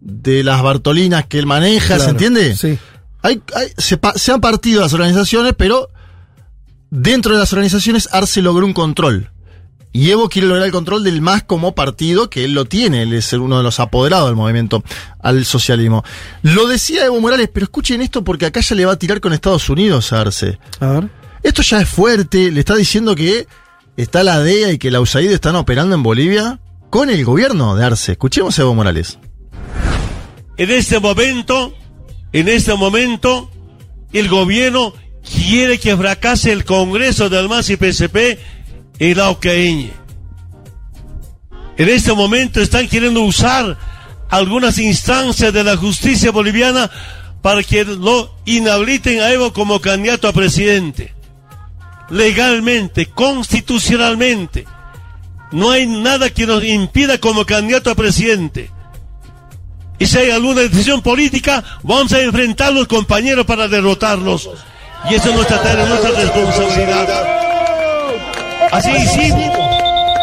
de 0.00 0.42
las 0.44 0.62
Bartolinas 0.62 1.26
que 1.26 1.38
él 1.38 1.46
maneja, 1.46 1.98
¿se 1.98 2.10
entiende? 2.10 2.56
Sí. 2.56 2.78
Hay, 3.22 3.42
hay- 3.54 3.72
se, 3.76 3.96
pa- 3.98 4.14
se 4.14 4.32
han 4.32 4.40
partido 4.40 4.80
las 4.80 4.92
organizaciones, 4.92 5.54
pero 5.56 5.90
dentro 6.92 7.32
de 7.32 7.40
las 7.40 7.52
organizaciones 7.54 8.08
Arce 8.12 8.42
logró 8.42 8.66
un 8.66 8.74
control. 8.74 9.30
Y 9.94 10.10
Evo 10.10 10.28
quiere 10.28 10.46
lograr 10.46 10.66
el 10.66 10.72
control 10.72 11.04
del 11.04 11.20
MAS 11.20 11.42
como 11.42 11.74
partido, 11.74 12.30
que 12.30 12.44
él 12.44 12.52
lo 12.52 12.66
tiene, 12.66 13.02
él 13.02 13.12
es 13.14 13.32
uno 13.32 13.58
de 13.58 13.62
los 13.62 13.80
apoderados 13.80 14.28
del 14.28 14.36
movimiento 14.36 14.84
al 15.20 15.44
socialismo. 15.44 16.04
Lo 16.42 16.66
decía 16.66 17.04
Evo 17.04 17.20
Morales, 17.20 17.50
pero 17.52 17.64
escuchen 17.64 18.00
esto 18.02 18.22
porque 18.22 18.46
acá 18.46 18.60
ya 18.60 18.76
le 18.76 18.86
va 18.86 18.92
a 18.92 18.98
tirar 18.98 19.20
con 19.20 19.32
Estados 19.32 19.68
Unidos 19.68 20.12
a 20.12 20.20
Arce. 20.20 20.58
A 20.80 20.86
ver. 20.86 21.08
Esto 21.42 21.62
ya 21.62 21.80
es 21.80 21.88
fuerte, 21.88 22.50
le 22.50 22.60
está 22.60 22.74
diciendo 22.74 23.14
que 23.14 23.46
está 23.96 24.22
la 24.22 24.40
DEA 24.40 24.72
y 24.72 24.78
que 24.78 24.90
la 24.90 25.00
USAID 25.00 25.32
están 25.32 25.56
operando 25.56 25.94
en 25.94 26.02
Bolivia 26.02 26.60
con 26.90 27.10
el 27.10 27.24
gobierno 27.24 27.74
de 27.74 27.84
Arce. 27.84 28.12
Escuchemos 28.12 28.58
a 28.58 28.62
Evo 28.62 28.74
Morales. 28.74 29.18
En 30.58 30.70
este 30.70 31.00
momento, 31.00 31.74
en 32.32 32.48
este 32.48 32.74
momento, 32.74 33.50
el 34.12 34.28
gobierno 34.28 34.94
quiere 35.22 35.78
que 35.78 35.96
fracase 35.96 36.52
el 36.52 36.64
Congreso 36.64 37.28
del 37.28 37.48
MAS 37.48 37.70
y 37.70 37.76
PSP 37.76 38.38
en 38.98 39.16
la 39.16 39.30
Ocaña. 39.30 39.90
En 41.76 41.88
este 41.88 42.12
momento 42.12 42.60
están 42.60 42.88
queriendo 42.88 43.22
usar 43.22 43.76
algunas 44.30 44.78
instancias 44.78 45.52
de 45.52 45.64
la 45.64 45.76
justicia 45.76 46.30
boliviana 46.30 46.90
para 47.42 47.62
que 47.62 47.84
lo 47.84 48.34
inhabiliten 48.44 49.20
a 49.20 49.30
Evo 49.32 49.52
como 49.52 49.80
candidato 49.80 50.28
a 50.28 50.32
presidente. 50.32 51.12
Legalmente, 52.08 53.06
constitucionalmente. 53.06 54.66
No 55.50 55.70
hay 55.70 55.86
nada 55.86 56.30
que 56.30 56.46
nos 56.46 56.62
impida 56.64 57.18
como 57.18 57.44
candidato 57.44 57.90
a 57.90 57.94
presidente. 57.94 58.70
Y 59.98 60.06
si 60.06 60.18
hay 60.18 60.30
alguna 60.30 60.62
decisión 60.62 61.02
política, 61.02 61.62
vamos 61.82 62.12
a 62.12 62.22
enfrentar 62.22 62.72
los 62.72 62.88
compañeros 62.88 63.44
para 63.44 63.68
derrotarlos. 63.68 64.50
Y 65.10 65.14
eso 65.14 65.30
es 65.30 65.34
nuestra 65.34 65.62
tarea, 65.62 65.86
nuestra 65.86 66.10
responsabilidad. 66.10 67.42
Así 68.70 68.90
hicimos. 68.90 69.72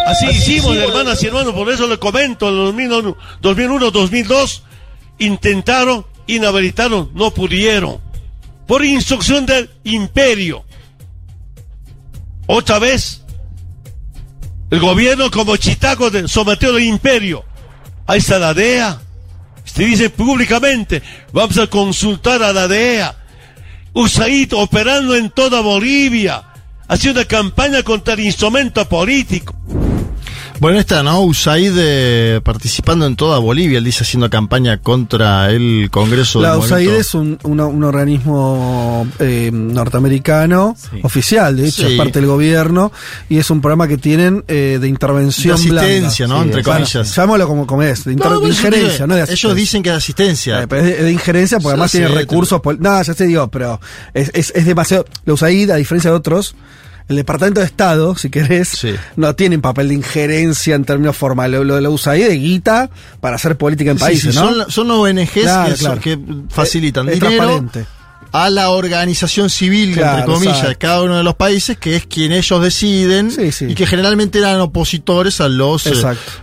Así 0.07 0.26
hicimos, 0.26 0.76
hermanas 0.76 1.22
y 1.22 1.27
hermanos, 1.27 1.53
por 1.53 1.69
eso 1.69 1.85
le 1.88 1.99
comento, 1.99 2.49
en 2.49 2.80
el 2.80 3.15
2001, 3.41 3.91
2002, 3.91 4.64
intentaron, 5.19 6.06
inhabilitaron, 6.26 7.11
no 7.14 7.31
pudieron. 7.31 7.99
Por 8.65 8.84
instrucción 8.84 9.45
del 9.45 9.69
imperio. 9.84 10.64
Otra 12.47 12.80
vez, 12.80 13.22
el 14.72 14.80
gobierno 14.80 15.30
como 15.30 15.57
chitaco 15.57 16.10
sometió 16.27 16.69
al 16.69 16.81
imperio. 16.81 17.43
Ahí 18.07 18.18
está 18.18 18.39
la 18.39 18.56
DEA. 18.56 18.99
Usted 19.64 19.85
dice 19.85 20.10
públicamente, 20.10 21.03
vamos 21.31 21.57
a 21.60 21.68
consultar 21.68 22.41
a 22.41 22.51
la 22.51 22.68
DEA. 22.68 23.15
USAID 23.94 24.53
operando 24.53 25.16
en 25.16 25.30
toda 25.30 25.61
Bolivia. 25.61 26.44
Haciendo 26.88 27.26
campaña 27.28 27.84
contra 27.84 28.16
el 28.16 28.22
instrumento 28.22 28.88
político. 28.88 29.53
Bueno, 30.60 30.77
está, 30.77 31.03
¿no? 31.03 31.22
USAID 31.22 31.72
eh, 31.77 32.41
participando 32.44 33.06
en 33.06 33.15
toda 33.15 33.40
Bolivia, 33.40 33.77
él 33.77 33.84
dice 33.86 34.03
haciendo 34.03 34.30
campaña 34.30 34.80
contra 34.80 35.52
el 35.52 35.88
Congreso 35.90 36.41
La 36.41 36.52
del 36.52 36.60
USAID 36.60 36.90
es 36.95 37.14
un, 37.14 37.40
una- 37.44 37.65
un 37.68 37.81
organismo 37.86 39.07
eh, 39.19 39.52
norteamericano, 39.53 40.76
oficial, 41.03 41.56
de 41.56 41.68
hecho, 41.69 41.84
Sí. 41.88 41.94
es 41.94 41.98
parte 41.98 42.19
del 42.19 42.27
gobierno, 42.27 42.91
y 43.30 43.38
es 43.38 43.49
un 43.49 43.61
programa 43.61 43.88
que 43.88 43.98
tienen 43.98 44.44
eh, 44.49 44.80
de 44.81 44.88
intervención 44.90 45.56
De 45.56 45.61
asistencia, 45.80 46.26
blanda. 46.26 46.44
¿no? 46.44 46.49
Entre 46.49 46.64
comillas. 46.64 47.15
llamémoslo 47.15 47.48
como, 47.48 47.65
como 47.65 47.84
es, 47.84 48.03
de, 48.03 48.15
No, 48.18 48.40
de 48.41 48.49
injerencia, 48.49 49.07
no 49.07 49.15
de 49.15 49.23
Ellos 49.31 49.56
dicen 49.56 49.81
que 49.81 49.90
es 49.91 49.95
asistencia. 49.95 50.61
Eh, 50.64 50.68
pero 50.68 50.86
es 50.86 51.03
de, 51.03 51.11
injerencia 51.11 51.60
porque 51.60 51.69
además 51.73 51.91
tiene 51.91 52.10
recursos. 52.10 52.60
No, 52.80 53.02
ya 53.02 53.14
te 53.14 53.26
digo, 53.26 53.48
pero 53.49 53.80
es, 54.14 54.30
es, 54.34 54.52
es 54.53 54.65
demasiado. 54.65 55.06
La 55.23 55.34
USAID, 55.34 55.69
a 55.72 55.76
diferencia 55.77 56.11
de 56.11 56.18
otros, 56.18 56.53
el 57.10 57.15
Departamento 57.15 57.60
de 57.60 57.65
Estado, 57.65 58.15
si 58.15 58.30
querés, 58.30 58.86
no 59.15 59.36
tiene 59.36 59.56
un 59.57 59.61
papel 59.61 59.90
de 59.90 59.95
injerencia 59.95 60.76
en 60.76 60.86
términos 60.86 61.18
formales. 61.18 61.60
Lo 61.65 61.76
de 61.76 61.81
la 61.81 61.90
USAID 61.90 62.27
de 62.27 62.36
guita 62.38 62.90
para 63.19 63.36
hacer 63.36 63.57
política 63.57 63.91
en 63.91 63.98
Sí, 63.98 64.03
países, 64.03 64.36
sí, 64.36 64.40
¿no? 64.40 64.53
Son, 64.53 64.72
son 64.72 64.91
ONGs 64.91 65.31
Claro, 65.31 65.69
que, 65.72 65.76
son- 65.77 65.86
claro. 65.98 66.02
que 66.02 66.19
facilitan 66.49 67.10
Es- 67.10 67.15
es 67.15 67.19
dinero 67.22 67.45
transparente. 67.48 67.86
a 68.31 68.49
la 68.52 68.69
organización 68.69 69.49
civil, 69.49 69.95
Claro, 69.95 70.19
entre 70.19 70.34
comillas, 70.36 70.68
de 70.68 70.76
cada 70.76 71.02
uno 71.02 71.18
de 71.18 71.23
los 71.23 71.34
países, 71.34 71.77
que 71.80 71.95
es 71.95 72.06
quien 72.06 72.31
ellos 72.31 72.61
deciden 72.61 73.31
y 73.68 73.73
que 73.73 73.88
generalmente 73.88 74.38
eran 74.38 74.60
opositores 74.61 75.41
a 75.41 75.49
los 75.49 75.88
eh, 75.88 75.94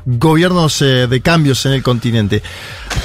gobiernos 0.04 0.82
eh, 0.82 1.06
de 1.06 1.20
cambios 1.20 1.64
en 1.66 1.72
el 1.72 1.82
continente. 1.84 2.42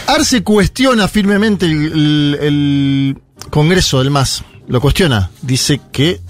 Arce 0.08 0.44
cuestiona 0.44 1.08
firmemente 1.08 1.68
el, 1.68 1.74
el- 1.94 2.38
el 2.42 3.18
Congreso 3.52 4.00
del 4.00 4.10
MAS. 4.10 4.44
Lo 4.68 4.80
cuestiona. 4.80 5.30
Dice 5.42 5.82
que 5.92 6.22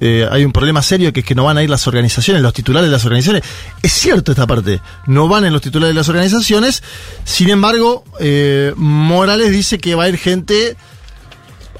eh, 0.00 0.26
hay 0.30 0.44
un 0.44 0.52
problema 0.52 0.82
serio 0.82 1.12
que 1.12 1.20
es 1.20 1.26
que 1.26 1.34
no 1.34 1.44
van 1.44 1.58
a 1.58 1.62
ir 1.62 1.70
las 1.70 1.86
organizaciones, 1.86 2.42
los 2.42 2.52
titulares 2.54 2.88
de 2.88 2.92
las 2.92 3.04
organizaciones. 3.04 3.42
Es 3.82 3.92
cierto 3.92 4.32
esta 4.32 4.46
parte, 4.46 4.80
no 5.06 5.28
van 5.28 5.44
en 5.44 5.52
los 5.52 5.62
titulares 5.62 5.94
de 5.94 6.00
las 6.00 6.08
organizaciones. 6.08 6.82
Sin 7.24 7.50
embargo, 7.50 8.04
eh, 8.18 8.72
Morales 8.76 9.50
dice 9.50 9.78
que 9.78 9.94
va 9.94 10.04
a 10.04 10.08
ir 10.08 10.16
gente 10.18 10.76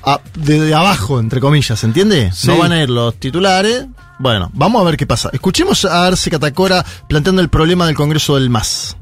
a- 0.04 0.20
de, 0.34 0.60
de 0.60 0.74
abajo, 0.74 1.18
entre 1.20 1.40
comillas, 1.40 1.82
¿entiende? 1.84 2.30
Sí. 2.34 2.46
No 2.48 2.58
van 2.58 2.72
a 2.72 2.82
ir 2.82 2.90
los 2.90 3.14
titulares. 3.16 3.86
Bueno, 4.18 4.50
vamos 4.52 4.82
a 4.82 4.84
ver 4.84 4.96
qué 4.98 5.06
pasa. 5.06 5.30
Escuchemos 5.32 5.84
a 5.86 6.06
Arce 6.06 6.30
Catacora 6.30 6.84
planteando 7.08 7.40
el 7.40 7.48
problema 7.48 7.86
del 7.86 7.94
Congreso 7.94 8.34
del 8.34 8.50
MAS. 8.50 8.96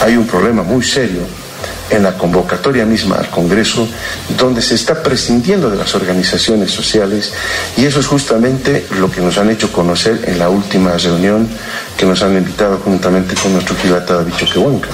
Hay 0.00 0.16
un 0.16 0.26
problema 0.26 0.62
muy 0.62 0.82
serio 0.82 1.20
en 1.92 2.02
la 2.02 2.14
convocatoria 2.14 2.86
misma 2.86 3.16
al 3.16 3.28
Congreso, 3.28 3.86
donde 4.38 4.62
se 4.62 4.74
está 4.74 5.02
prescindiendo 5.02 5.70
de 5.70 5.76
las 5.76 5.94
organizaciones 5.94 6.70
sociales 6.70 7.32
y 7.76 7.84
eso 7.84 8.00
es 8.00 8.06
justamente 8.06 8.86
lo 8.98 9.10
que 9.10 9.20
nos 9.20 9.36
han 9.36 9.50
hecho 9.50 9.70
conocer 9.70 10.24
en 10.26 10.38
la 10.38 10.48
última 10.48 10.96
reunión 10.96 11.48
que 11.96 12.06
nos 12.06 12.22
han 12.22 12.36
invitado 12.36 12.78
juntamente 12.78 13.34
con 13.34 13.52
nuestro 13.52 13.76
quilata 13.76 14.14
David 14.14 14.32
Choquehuanca. 14.36 14.88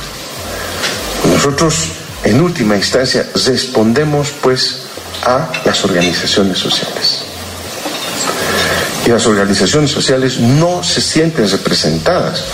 Nosotros, 1.33 1.93
en 2.25 2.41
última 2.41 2.77
instancia, 2.77 3.27
respondemos 3.47 4.33
pues 4.43 4.83
a 5.25 5.51
las 5.65 5.85
organizaciones 5.85 6.59
sociales. 6.59 7.23
Y 9.07 9.11
las 9.11 9.25
organizaciones 9.27 9.91
sociales 9.91 10.39
no 10.41 10.83
se 10.83 11.01
sienten 11.01 11.49
representadas 11.49 12.45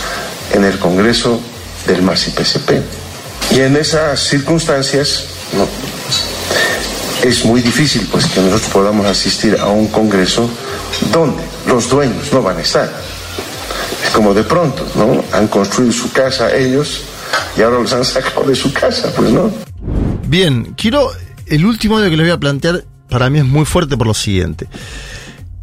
en 0.53 0.63
el 0.63 0.77
Congreso 0.77 1.41
del 1.87 2.03
MAS 2.03 2.27
y 2.27 2.31
PSP. 2.31 3.04
Y 3.51 3.59
en 3.59 3.75
esas 3.77 4.19
circunstancias 4.19 5.25
es 7.23 7.45
muy 7.45 7.61
difícil 7.61 8.07
pues 8.11 8.25
que 8.27 8.39
nosotros 8.41 8.71
podamos 8.71 9.05
asistir 9.05 9.57
a 9.59 9.67
un 9.67 9.87
Congreso 9.87 10.49
donde 11.11 11.43
los 11.67 11.89
dueños 11.89 12.31
no 12.31 12.41
van 12.41 12.57
a 12.57 12.61
estar. 12.61 12.91
Es 14.03 14.11
como 14.11 14.33
de 14.33 14.43
pronto, 14.43 14.85
¿no? 14.95 15.23
Han 15.31 15.47
construido 15.47 15.91
su 15.91 16.11
casa 16.11 16.55
ellos 16.55 17.01
y 17.57 17.61
ahora 17.61 17.79
los 17.79 17.93
han 17.93 18.05
sacado 18.05 18.43
de 18.43 18.55
su 18.55 18.71
casa, 18.73 19.11
pues 19.15 19.31
no. 19.31 19.51
Bien, 20.27 20.73
quiero. 20.75 21.11
El 21.47 21.65
último 21.65 21.97
audio 21.97 22.09
que 22.09 22.17
les 22.17 22.25
voy 22.25 22.33
a 22.33 22.39
plantear 22.39 22.85
para 23.09 23.29
mí 23.29 23.39
es 23.39 23.45
muy 23.45 23.65
fuerte 23.65 23.97
por 23.97 24.07
lo 24.07 24.13
siguiente. 24.13 24.67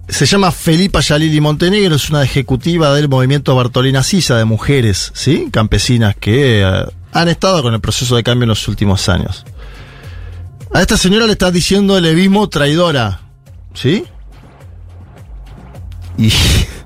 Se 0.09 0.27
llama 0.27 0.53
Felipa 0.53 1.01
Yalili 1.01 1.41
Montenegro, 1.41 1.97
es 1.97 2.11
una 2.11 2.23
ejecutiva 2.23 2.95
del 2.95 3.09
movimiento 3.09 3.55
Bartolina 3.57 4.03
Sisa 4.03 4.37
de 4.37 4.45
mujeres, 4.45 5.11
¿sí? 5.15 5.49
Campesinas 5.51 6.15
que 6.17 6.63
eh, 6.63 6.85
han 7.13 7.29
estado 7.29 7.63
con 7.63 7.75
el 7.75 7.81
proceso 7.81 8.17
de 8.17 8.23
cambio 8.23 8.45
en 8.45 8.51
los 8.51 8.67
últimos 8.69 9.09
años. 9.09 9.45
A 10.73 10.81
esta 10.81 10.97
señora 10.97 11.27
le 11.27 11.33
está 11.33 11.51
diciendo 11.51 11.97
el 11.97 12.05
levismo 12.05 12.49
traidora, 12.49 13.21
¿sí? 13.75 14.05
Y 16.17 16.33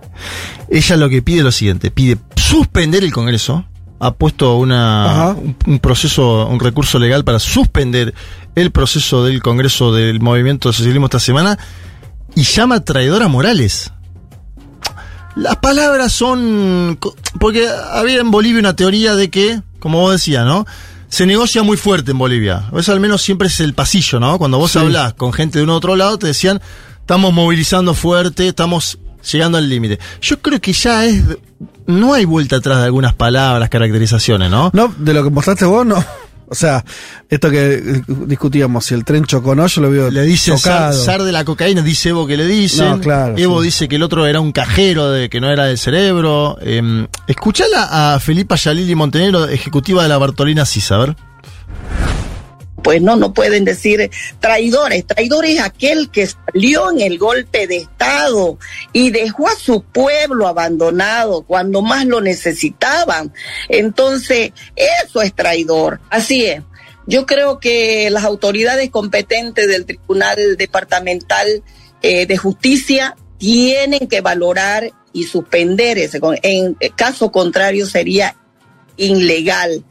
ella 0.69 0.97
lo 0.97 1.09
que 1.09 1.23
pide 1.23 1.39
es 1.39 1.45
lo 1.45 1.53
siguiente, 1.53 1.91
pide 1.91 2.19
suspender 2.35 3.05
el 3.05 3.13
Congreso, 3.13 3.65
ha 3.99 4.13
puesto 4.15 4.57
una, 4.57 5.35
un, 5.37 5.57
un 5.67 5.79
proceso, 5.79 6.47
un 6.47 6.61
recurso 6.61 6.99
legal 6.99 7.25
para 7.25 7.39
suspender 7.39 8.15
el 8.55 8.73
proceso 8.73 9.25
del 9.25 9.43
Congreso 9.43 9.93
del 9.93 10.21
Movimiento 10.21 10.73
Socialismo 10.73 11.07
esta 11.07 11.21
semana 11.21 11.59
y 12.35 12.43
llama 12.43 12.81
traidora 12.81 13.27
a 13.27 13.29
Morales. 13.29 13.93
Las 15.37 15.57
palabras 15.57 16.13
son... 16.13 16.99
Porque 17.39 17.69
había 17.93 18.21
en 18.21 18.31
Bolivia 18.31 18.59
una 18.59 18.75
teoría 18.75 19.15
de 19.15 19.31
que, 19.31 19.61
como 19.87 20.01
vos 20.01 20.11
decías, 20.11 20.45
¿no? 20.45 20.67
Se 21.09 21.27
negocia 21.27 21.63
muy 21.63 21.77
fuerte 21.77 22.11
en 22.11 22.19
Bolivia. 22.19 22.65
Eso 22.77 22.91
al 22.91 22.99
menos 22.99 23.23
siempre 23.23 23.47
es 23.47 23.61
el 23.61 23.73
pasillo, 23.73 24.19
¿no? 24.19 24.37
Cuando 24.37 24.59
vos 24.59 24.73
Sí. 24.73 24.81
hablás 24.81 25.15
con 25.15 25.33
gente 25.33 25.59
de 25.59 25.63
un 25.65 25.71
otro 25.71 25.95
lado, 25.95 26.19
te 26.19 26.27
decían, 26.27 26.61
estamos 26.99 27.33
movilizando 27.33 27.95
fuerte, 27.95 28.49
estamos 28.49 28.99
llegando 29.31 29.59
al 29.59 29.69
límite. 29.69 30.01
Yo 30.21 30.41
creo 30.43 30.61
que 30.61 30.73
ya 30.73 31.05
es... 31.05 31.23
No 31.87 32.15
hay 32.15 32.25
vuelta 32.25 32.57
atrás 32.57 32.79
de 32.79 32.87
algunas 32.87 33.15
palabras, 33.15 33.69
caracterizaciones, 33.71 34.51
¿no? 34.51 34.71
No, 34.75 34.93
de 34.99 35.15
lo 35.15 35.23
que 35.23 35.31
mostraste 35.31 35.65
vos, 35.67 35.87
no. 35.87 36.05
O 36.49 36.55
sea, 36.55 36.85
esto 37.29 37.51
que 37.51 37.75
eh, 37.75 38.03
discutíamos, 38.27 38.85
si 38.85 38.95
el 38.95 39.05
tren 39.05 39.25
chocó 39.25 39.51
o 39.51 39.55
no, 39.55 39.67
yo 39.67 39.81
lo 39.83 39.91
veo 39.91 40.11
Le 40.11 40.23
dicen 40.23 40.59
zar, 40.59 40.91
chocado. 40.93 41.05
zar 41.05 41.23
de 41.25 41.33
la 41.33 41.45
cocaína, 41.45 41.83
dice 41.83 42.11
Evo 42.11 42.27
que 42.27 42.37
le 42.37 42.47
dicen. 42.47 42.89
No, 42.91 43.01
claro, 43.01 43.35
Evo 43.37 43.61
sí. 43.61 43.67
dice 43.67 43.89
que 43.89 43.97
el 43.97 44.03
otro 44.03 44.27
era 44.27 44.41
un 44.41 44.53
cajero, 44.53 45.11
de 45.11 45.29
que 45.29 45.41
no 45.41 45.51
era 45.51 45.65
del 45.67 45.79
cerebro. 45.79 46.57
Eh, 46.61 47.07
escuchala 47.27 48.15
a 48.15 48.21
Felipa 48.21 48.55
Yalili 48.57 48.95
Montenegro, 48.95 49.47
ejecutiva 49.49 50.03
de 50.03 50.09
la 50.09 50.19
Bartolina 50.19 50.65
Sisa, 50.65 50.95
a 50.95 50.99
ver. 50.99 51.17
Pues 52.87 53.03
no, 53.03 53.17
no 53.17 53.35
pueden 53.35 53.65
decir 53.65 54.13
traidores. 54.39 55.05
Traidor 55.05 55.45
es 55.45 55.59
aquel 55.59 56.09
que 56.09 56.29
salió 56.29 56.93
en 56.93 57.01
el 57.01 57.19
golpe 57.19 57.67
de 57.67 57.79
Estado 57.79 58.61
y 58.93 59.11
dejó 59.11 59.49
a 59.49 59.57
su 59.57 59.83
pueblo 59.83 60.47
abandonado 60.47 61.43
cuando 61.43 61.83
más 61.83 62.07
lo 62.07 62.21
necesitaban. 62.21 63.33
Entonces, 63.69 64.53
eso 64.77 65.21
es 65.21 65.35
traidor. 65.35 66.01
Así 66.11 66.47
es. 66.47 66.63
Yo 67.09 67.27
creo 67.27 67.59
que 67.59 68.09
las 68.11 68.23
autoridades 68.23 68.89
competentes 68.91 69.67
del 69.67 69.85
Tribunal 69.85 70.57
Departamental 70.57 71.65
eh, 72.03 72.27
de 72.27 72.37
Justicia 72.37 73.17
tienen 73.37 74.07
que 74.07 74.21
valorar 74.21 74.93
y 75.13 75.25
suspender 75.25 75.99
ese. 75.99 76.21
En 76.45 76.75
caso 76.95 77.33
contrario 77.33 77.85
sería 77.85 78.37
ilegal, 78.97 79.85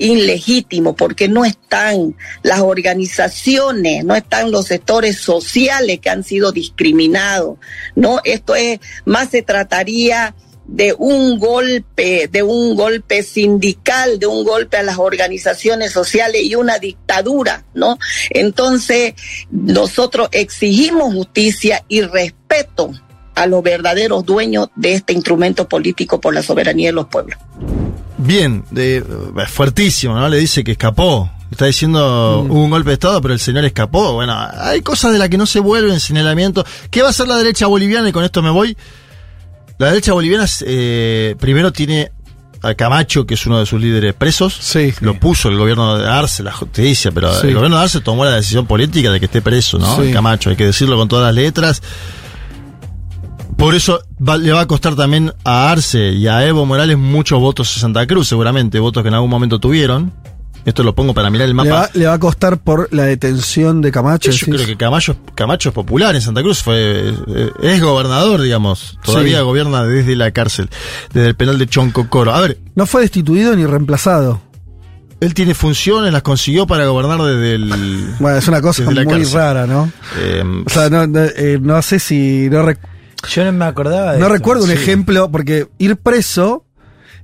ilegítimo, 0.00 0.96
porque 0.96 1.28
no 1.28 1.44
están 1.44 2.16
las 2.42 2.60
organizaciones, 2.60 4.04
no 4.04 4.16
están 4.16 4.50
los 4.50 4.66
sectores 4.66 5.18
sociales 5.18 6.00
que 6.00 6.10
han 6.10 6.24
sido 6.24 6.50
discriminados, 6.50 7.58
¿no? 7.94 8.20
Esto 8.24 8.56
es, 8.56 8.80
más 9.04 9.28
se 9.30 9.42
trataría 9.42 10.34
de 10.66 10.94
un 10.96 11.38
golpe, 11.38 12.28
de 12.28 12.42
un 12.42 12.76
golpe 12.76 13.22
sindical, 13.22 14.18
de 14.18 14.26
un 14.26 14.44
golpe 14.44 14.78
a 14.78 14.82
las 14.82 14.98
organizaciones 14.98 15.92
sociales 15.92 16.44
y 16.44 16.54
una 16.54 16.78
dictadura, 16.78 17.64
¿no? 17.74 17.98
Entonces, 18.30 19.14
nosotros 19.50 20.28
exigimos 20.32 21.12
justicia 21.12 21.84
y 21.88 22.02
respeto 22.02 22.92
a 23.42 23.46
los 23.46 23.62
verdaderos 23.62 24.24
dueños 24.24 24.68
de 24.76 24.94
este 24.94 25.12
instrumento 25.12 25.66
político 25.68 26.20
por 26.20 26.34
la 26.34 26.42
soberanía 26.42 26.88
de 26.88 26.92
los 26.92 27.06
pueblos. 27.06 27.38
Bien, 28.18 28.64
de, 28.70 28.98
eh, 28.98 29.02
fuertísimo, 29.48 30.14
¿no? 30.14 30.28
Le 30.28 30.38
dice 30.38 30.62
que 30.62 30.72
escapó. 30.72 31.30
Está 31.50 31.64
diciendo 31.64 32.46
hubo 32.48 32.62
un 32.64 32.70
golpe 32.70 32.90
de 32.90 32.94
Estado, 32.94 33.20
pero 33.22 33.34
el 33.34 33.40
señor 33.40 33.64
escapó. 33.64 34.12
Bueno, 34.12 34.36
hay 34.58 34.82
cosas 34.82 35.12
de 35.12 35.18
las 35.18 35.28
que 35.30 35.38
no 35.38 35.46
se 35.46 35.58
vuelven 35.58 35.98
señalamiento. 35.98 36.64
¿Qué 36.90 37.00
va 37.02 37.08
a 37.08 37.10
hacer 37.10 37.26
la 37.26 37.36
derecha 37.38 37.66
boliviana? 37.66 38.08
Y 38.08 38.12
con 38.12 38.24
esto 38.24 38.42
me 38.42 38.50
voy. 38.50 38.76
La 39.78 39.88
derecha 39.88 40.12
boliviana 40.12 40.46
eh, 40.66 41.34
primero 41.40 41.72
tiene 41.72 42.12
a 42.62 42.74
Camacho, 42.74 43.24
que 43.24 43.34
es 43.34 43.46
uno 43.46 43.58
de 43.58 43.64
sus 43.66 43.80
líderes 43.80 44.12
presos. 44.14 44.54
Sí. 44.60 44.92
Lo 45.00 45.18
puso 45.18 45.48
el 45.48 45.56
gobierno 45.56 45.96
de 45.98 46.06
Arce, 46.06 46.42
la 46.42 46.52
justicia, 46.52 47.10
pero 47.10 47.32
Sí. 47.40 47.46
el 47.48 47.54
gobierno 47.54 47.78
de 47.78 47.82
Arce 47.84 48.00
tomó 48.00 48.24
la 48.26 48.32
decisión 48.36 48.66
política 48.66 49.10
de 49.10 49.18
que 49.18 49.24
esté 49.26 49.40
preso, 49.40 49.78
¿no? 49.78 49.96
Sí. 50.00 50.12
Camacho, 50.12 50.50
hay 50.50 50.56
que 50.56 50.66
decirlo 50.66 50.96
con 50.98 51.08
todas 51.08 51.24
las 51.24 51.34
letras. 51.42 51.82
Por 53.60 53.74
eso 53.74 54.02
va- 54.26 54.38
le 54.38 54.52
va 54.52 54.62
a 54.62 54.66
costar 54.66 54.96
también 54.96 55.32
a 55.44 55.70
Arce 55.70 56.12
y 56.12 56.26
a 56.26 56.46
Evo 56.46 56.64
Morales 56.64 56.96
muchos 56.96 57.38
votos 57.40 57.72
en 57.76 57.80
Santa 57.82 58.06
Cruz, 58.06 58.26
seguramente, 58.28 58.80
votos 58.80 59.02
que 59.02 59.08
en 59.08 59.14
algún 59.14 59.28
momento 59.30 59.58
tuvieron. 59.60 60.12
Esto 60.64 60.82
lo 60.82 60.94
pongo 60.94 61.14
para 61.14 61.30
mirar 61.30 61.44
el 61.48 61.50
Le 61.50 61.54
mapa. 61.54 61.70
va, 61.70 61.90
le 61.94 62.06
va 62.06 62.14
a 62.14 62.18
costar 62.18 62.58
por 62.58 62.88
la 62.92 63.04
detención 63.04 63.80
de 63.82 63.90
Camacho. 63.92 64.30
Yo 64.30 64.46
creo 64.46 64.66
que 64.66 64.76
Camacho, 64.76 65.16
Camacho 65.34 65.70
es 65.70 65.74
popular 65.74 66.14
en 66.14 66.20
Santa 66.22 66.42
Cruz, 66.42 66.62
fue 66.62 67.14
eh, 67.34 67.50
es 67.62 67.80
gobernador, 67.82 68.40
digamos. 68.42 68.98
Todavía 69.04 69.38
Sí. 69.38 69.44
gobierna 69.44 69.84
desde 69.84 70.16
la 70.16 70.30
cárcel, 70.32 70.68
desde 71.12 71.28
el 71.28 71.34
penal 71.34 71.58
de 71.58 71.66
Choncocoro. 71.66 72.34
A 72.34 72.40
ver, 72.40 72.58
No 72.74 72.86
fue 72.86 73.02
destituido 73.02 73.54
ni 73.56 73.64
reemplazado. 73.66 74.40
él 75.20 75.32
tiene 75.34 75.54
funciones, 75.54 76.12
las 76.14 76.22
consiguió 76.22 76.66
para 76.66 76.86
gobernar 76.86 77.20
desde 77.22 77.54
el. 77.54 78.14
Bueno, 78.20 78.36
es 78.38 78.48
una 78.48 78.60
cosa 78.62 78.82
muy 78.84 78.94
cárcel. 79.06 79.32
rara, 79.32 79.66
¿no? 79.66 79.90
Eh, 80.18 80.42
O 80.66 80.70
sea, 80.70 80.88
no, 80.90 81.06
no, 81.06 81.20
eh, 81.24 81.58
no 81.60 81.80
sé 81.82 81.98
si. 81.98 82.48
No, 82.50 82.62
rec- 82.64 82.78
Yo 83.28 83.44
no 83.44 83.52
me 83.52 83.64
acordaba 83.64 84.12
de 84.12 84.18
no 84.18 84.26
esto. 84.26 84.34
recuerdo 84.36 84.62
un 84.64 84.70
Sí. 84.70 84.74
ejemplo, 84.76 85.30
porque 85.30 85.68
ir 85.78 85.96
preso 85.96 86.64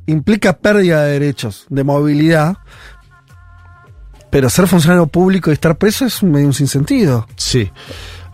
implica 0.06 0.58
pérdida 0.58 1.02
de 1.04 1.12
derechos, 1.12 1.66
de 1.68 1.84
movilidad. 1.84 2.56
Pero 4.30 4.50
ser 4.50 4.66
funcionario 4.66 5.06
público 5.06 5.50
y 5.50 5.54
estar 5.54 5.76
preso 5.78 6.04
es 6.04 6.22
un 6.22 6.32
medio 6.32 6.46
un 6.46 6.52
sinsentido. 6.52 7.26
Sí. 7.36 7.70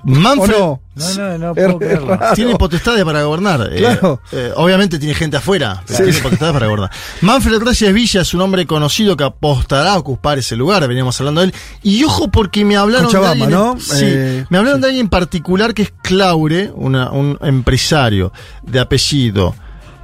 ¿O 0.04 0.10
Manfred 0.10 0.58
no? 0.58 0.80
No, 0.94 1.14
no, 1.14 1.38
no 1.38 1.50
Es- 1.50 1.54
puedo 1.66 1.78
creerlo. 1.78 2.18
tiene 2.34 2.56
potestades 2.56 3.04
para 3.04 3.22
gobernar. 3.22 3.68
eh, 3.72 3.76
Claro. 3.78 4.20
eh, 4.32 4.52
obviamente 4.56 4.98
tiene 4.98 5.14
gente 5.14 5.36
afuera, 5.36 5.82
pero 5.86 5.98
Sí. 5.98 6.04
tiene 6.04 6.18
potestades 6.20 6.52
para 6.52 6.66
gobernar. 6.66 6.90
Manfred 7.20 7.58
Gracias 7.60 7.92
Villa 7.92 8.20
es 8.22 8.34
un 8.34 8.40
hombre 8.40 8.66
conocido 8.66 9.16
que 9.16 9.24
apostará 9.24 9.92
a 9.94 9.98
ocupar 9.98 10.38
ese 10.38 10.56
lugar, 10.56 10.86
veníamos 10.88 11.18
hablando 11.20 11.40
de 11.40 11.46
él. 11.48 11.54
Y 11.82 12.02
ojo 12.04 12.30
porque 12.30 12.64
me 12.64 12.76
hablaron 12.76 13.06
Cochabamba, 13.06 13.34
de 13.34 13.42
alguien. 13.42 13.50
¿no? 13.60 13.78
Sí, 13.80 14.04
Eh, 14.04 14.46
me 14.50 14.58
hablaron 14.58 14.80
de 14.80 14.86
alguien 14.88 15.06
en 15.06 15.10
particular 15.10 15.72
que 15.72 15.82
es 15.82 15.92
Claure, 16.02 16.72
una- 16.74 17.10
un 17.12 17.38
empresario 17.40 18.32
de 18.62 18.80
apellido 18.80 19.54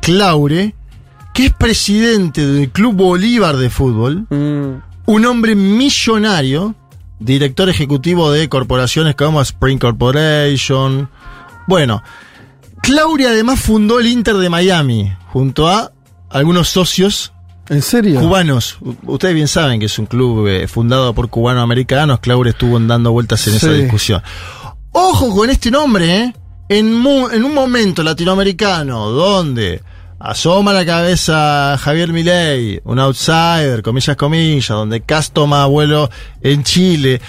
Claure, 0.01 0.75
que 1.35 1.47
es 1.47 1.53
presidente 1.53 2.47
del 2.47 2.70
Club 2.70 2.95
Bolívar 2.95 3.57
de 3.57 3.69
Fútbol, 3.69 4.27
Mm, 4.31 4.81
un 5.07 5.25
hombre 5.27 5.55
millonario, 5.55 6.75
director 7.19 7.69
ejecutivo 7.69 8.31
de 8.31 8.49
corporaciones 8.49 9.15
como 9.15 9.40
Spring 9.43 9.78
Corporation. 9.78 11.11
Bueno, 11.66 12.03
Claudia 12.82 13.31
además 13.31 13.61
fundó 13.61 14.01
el 14.01 14.07
Inter 14.07 14.36
de 14.36 14.49
Miami 14.51 15.12
junto 15.32 15.69
a 15.69 15.93
algunos 16.31 16.69
socios 16.69 17.32
¿En 17.69 17.82
serio? 17.82 18.20
cubanos. 18.20 18.78
U- 18.81 18.95
Ustedes 19.12 19.35
bien 19.35 19.49
saben 19.49 19.78
que 19.81 19.86
es 19.86 19.99
un 19.99 20.07
club 20.07 20.47
eh, 20.47 20.66
fundado 20.69 21.12
por 21.15 21.28
cubano-americanos. 21.28 22.20
Claudia 22.20 22.51
estuvo 22.51 22.78
dando 22.81 23.12
vueltas 23.12 23.47
en 23.49 23.55
esa 23.57 23.73
discusión. 23.73 24.23
Ojo 24.93 25.35
con 25.35 25.51
este 25.51 25.70
nombre, 25.70 26.16
¿eh? 26.16 26.35
En, 26.70 26.86
en 27.32 27.45
un 27.45 27.55
momento 27.55 28.03
latinoamericano 28.03 29.09
donde 29.11 29.82
asoma 30.19 30.73
la 30.73 30.85
cabeza 30.85 31.77
Javier 31.78 32.12
Milei, 32.12 32.81
un 32.85 32.99
outsider, 32.99 33.82
comillas, 33.82 34.16
comillas, 34.16 34.69
donde 34.69 35.03
Cas 35.03 35.31
toma 35.32 35.65
vuelo 35.66 36.11
en 36.43 36.62
Chile. 36.65 37.20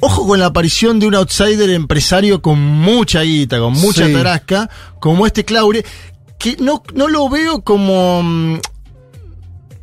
Ojo 0.00 0.26
con 0.26 0.38
la 0.40 0.46
aparición 0.46 0.98
de 0.98 1.06
un 1.06 1.14
outsider 1.14 1.68
empresario 1.70 2.40
con 2.40 2.58
mucha 2.58 3.20
guita, 3.22 3.58
con 3.58 3.74
mucha 3.74 4.06
Sí. 4.06 4.12
tarasca, 4.14 4.70
como 4.98 5.26
este 5.26 5.44
Claure, 5.44 5.84
que 6.38 6.56
no, 6.58 6.82
no 6.94 7.08
lo 7.08 7.28
veo 7.28 7.60
como... 7.62 8.22
mm, 8.22 8.58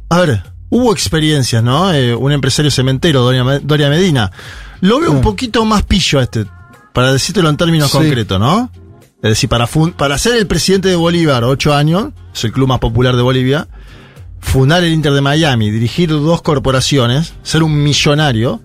a 0.10 0.20
ver, 0.22 0.44
hubo 0.70 0.92
experiencias, 0.92 1.62
¿no? 1.64 1.94
Eh, 1.94 2.16
un 2.16 2.32
empresario 2.32 2.72
cementero, 2.72 3.22
Doria, 3.22 3.44
Me- 3.44 3.60
Doria 3.60 3.90
Medina. 3.90 4.32
Lo 4.82 5.00
veo 5.00 5.12
un 5.12 5.22
poquito 5.22 5.66
más 5.66 5.84
pillo 5.84 6.20
a 6.20 6.24
este, 6.24 6.46
para 6.94 7.12
decírtelo 7.12 7.50
en 7.50 7.58
términos 7.58 7.92
Sí. 7.92 7.98
concretos, 7.98 8.40
¿no? 8.40 8.72
Es 9.28 9.32
decir, 9.32 9.50
para, 9.50 9.68
para 9.98 10.18
ser 10.18 10.36
el 10.38 10.48
presidente 10.48 10.88
de 10.88 10.96
Bolívar, 10.96 11.44
ocho 11.44 11.74
años, 11.74 12.14
es 12.34 12.44
el 12.46 12.52
club 12.52 12.68
más 12.68 12.80
popular 12.80 13.16
de 13.16 13.22
Bolivia, 13.22 13.68
fundar 14.40 14.84
el 14.84 14.94
Inter 14.94 15.12
de 15.14 15.22
Miami, 15.22 15.70
dirigir 15.70 16.10
dos 16.10 16.42
corporaciones, 16.42 17.34
ser 17.44 17.64
un 17.64 17.84
millonario, 17.84 18.62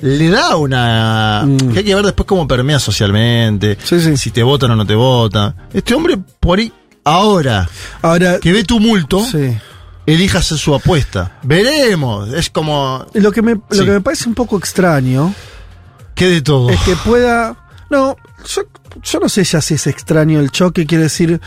le 0.00 0.28
da 0.28 0.56
una... 0.56 1.44
Mm. 1.46 1.72
que 1.72 1.78
hay 1.78 1.84
que 1.86 1.94
ver 1.94 2.04
después 2.04 2.26
cómo 2.26 2.46
permea 2.46 2.78
socialmente, 2.78 3.78
Sí, 3.82 3.98
sí. 4.00 4.16
si 4.18 4.30
te 4.30 4.42
votan 4.42 4.70
o 4.72 4.76
no 4.76 4.86
te 4.86 4.94
votan. 4.94 5.54
Este 5.72 5.94
hombre, 5.94 6.18
por 6.40 6.58
ahí, 6.58 6.70
ahora, 7.04 7.66
Ahora, 8.02 8.38
que 8.38 8.52
ve 8.52 8.64
tumulto, 8.64 9.24
sí. 9.24 9.56
elija 10.04 10.40
hacer 10.40 10.58
su 10.58 10.74
apuesta. 10.74 11.38
Veremos. 11.42 12.28
Es 12.34 12.50
como. 12.50 13.06
Lo 13.14 13.32
que, 13.32 13.40
me, 13.40 13.52
lo 13.54 13.84
que 13.84 13.90
me 13.92 14.00
parece 14.02 14.28
un 14.28 14.34
poco 14.34 14.58
extraño 14.58 15.32
¿Qué 16.14 16.26
de 16.28 16.42
todo? 16.42 16.68
es 16.68 16.80
que 16.80 16.94
pueda. 16.96 17.56
No, 17.88 18.16
yo, 18.54 18.62
yo 19.02 19.20
no 19.20 19.28
sé 19.28 19.44
ya 19.44 19.60
si 19.60 19.74
es 19.74 19.86
extraño 19.86 20.40
el 20.40 20.50
choque, 20.50 20.86
quiere 20.86 21.04
decir. 21.04 21.40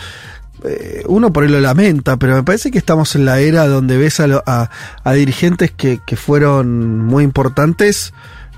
eh, 0.63 1.03
uno 1.07 1.31
por 1.31 1.43
ahí 1.43 1.49
lo 1.49 1.59
lamenta, 1.59 2.17
pero 2.17 2.35
me 2.35 2.43
parece 2.43 2.69
que 2.71 2.77
estamos 2.77 3.15
en 3.15 3.25
la 3.25 3.39
era 3.39 3.67
donde 3.67 3.97
ves 3.97 4.19
a, 4.19 4.69
a- 5.03 5.13
dirigentes 5.13 5.71
que, 5.71 5.99
que 6.05 6.15
fueron 6.17 6.99
muy 7.05 7.23
importantes 7.23 8.13